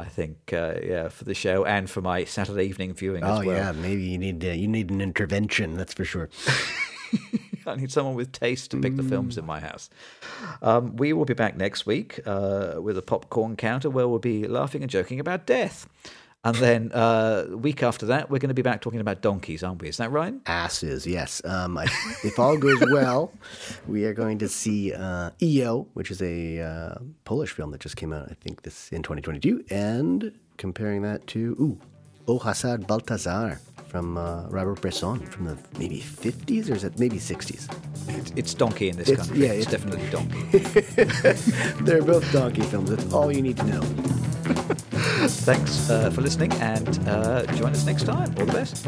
I 0.00 0.04
think 0.04 0.52
uh, 0.52 0.74
yeah 0.80 1.08
for 1.08 1.24
the 1.24 1.34
show 1.34 1.64
and 1.64 1.90
for 1.90 2.00
my 2.00 2.22
Saturday 2.22 2.66
evening 2.66 2.94
viewing 2.94 3.24
oh 3.24 3.40
as 3.40 3.46
well. 3.46 3.56
yeah, 3.56 3.72
maybe 3.72 4.04
you 4.04 4.18
need 4.18 4.44
uh, 4.44 4.48
you 4.48 4.68
need 4.68 4.90
an 4.90 5.00
intervention. 5.00 5.76
That's 5.76 5.94
for 5.94 6.04
sure. 6.04 6.28
I 7.66 7.76
need 7.76 7.92
someone 7.92 8.14
with 8.14 8.32
taste 8.32 8.70
to 8.70 8.80
pick 8.80 8.96
the 8.96 9.02
films 9.02 9.36
in 9.36 9.44
my 9.44 9.60
house. 9.60 9.90
Um, 10.62 10.96
we 10.96 11.12
will 11.12 11.26
be 11.26 11.34
back 11.34 11.56
next 11.56 11.84
week 11.84 12.20
uh, 12.24 12.76
with 12.80 12.96
a 12.96 13.02
popcorn 13.02 13.56
counter 13.56 13.90
where 13.90 14.08
we'll 14.08 14.18
be 14.18 14.46
laughing 14.46 14.82
and 14.82 14.90
joking 14.90 15.20
about 15.20 15.44
death. 15.44 15.86
And 16.44 16.56
then 16.56 16.92
uh, 16.92 17.46
week 17.50 17.82
after 17.82 18.06
that, 18.06 18.30
we're 18.30 18.38
going 18.38 18.48
to 18.48 18.54
be 18.54 18.62
back 18.62 18.80
talking 18.80 19.00
about 19.00 19.22
donkeys, 19.22 19.64
aren't 19.64 19.82
we? 19.82 19.88
Is 19.88 19.96
that 19.96 20.12
right? 20.12 20.34
Asses, 20.46 21.06
yes. 21.06 21.42
Um, 21.44 21.76
I, 21.76 21.84
if 22.24 22.38
all 22.38 22.56
goes 22.56 22.80
well, 22.92 23.32
we 23.88 24.04
are 24.04 24.14
going 24.14 24.38
to 24.38 24.48
see 24.48 24.94
uh, 24.94 25.30
EO, 25.42 25.88
which 25.94 26.10
is 26.10 26.22
a 26.22 26.60
uh, 26.60 26.94
Polish 27.24 27.50
film 27.50 27.72
that 27.72 27.80
just 27.80 27.96
came 27.96 28.12
out, 28.12 28.28
I 28.30 28.34
think, 28.34 28.62
this 28.62 28.88
in 28.90 29.02
2022, 29.02 29.64
and 29.70 30.32
comparing 30.58 31.02
that 31.02 31.26
to 31.28 31.56
ooh, 31.60 31.80
Au 32.28 32.38
Hasard 32.38 32.86
Balthazar 32.86 33.60
from 33.88 34.16
uh, 34.18 34.46
Robert 34.48 34.80
Bresson 34.80 35.18
from 35.20 35.46
the 35.46 35.56
maybe 35.78 36.00
50s 36.00 36.70
or 36.70 36.74
is 36.74 36.84
it 36.84 36.98
maybe 36.98 37.16
60s? 37.16 37.68
It's, 38.08 38.32
it's 38.36 38.54
donkey 38.54 38.88
in 38.90 38.96
this 38.96 39.08
It's- 39.08 39.26
country. 39.26 39.46
yeah, 39.46 39.52
it's, 39.52 39.66
it's- 39.66 39.82
definitely 39.82 40.08
donkey. 40.10 41.84
They're 41.84 42.02
both 42.02 42.30
donkey 42.32 42.62
films. 42.62 42.90
That's 42.90 43.12
all 43.12 43.32
you 43.32 43.42
need 43.42 43.56
to 43.56 43.64
know. 43.64 43.80
Thanks 45.48 45.90
uh, 45.90 46.10
for 46.10 46.20
listening 46.20 46.52
and 46.54 46.88
uh, 47.08 47.46
join 47.54 47.72
us 47.72 47.84
next 47.86 48.04
time. 48.04 48.34
All 48.38 48.46
the 48.46 48.52
best. 48.52 48.86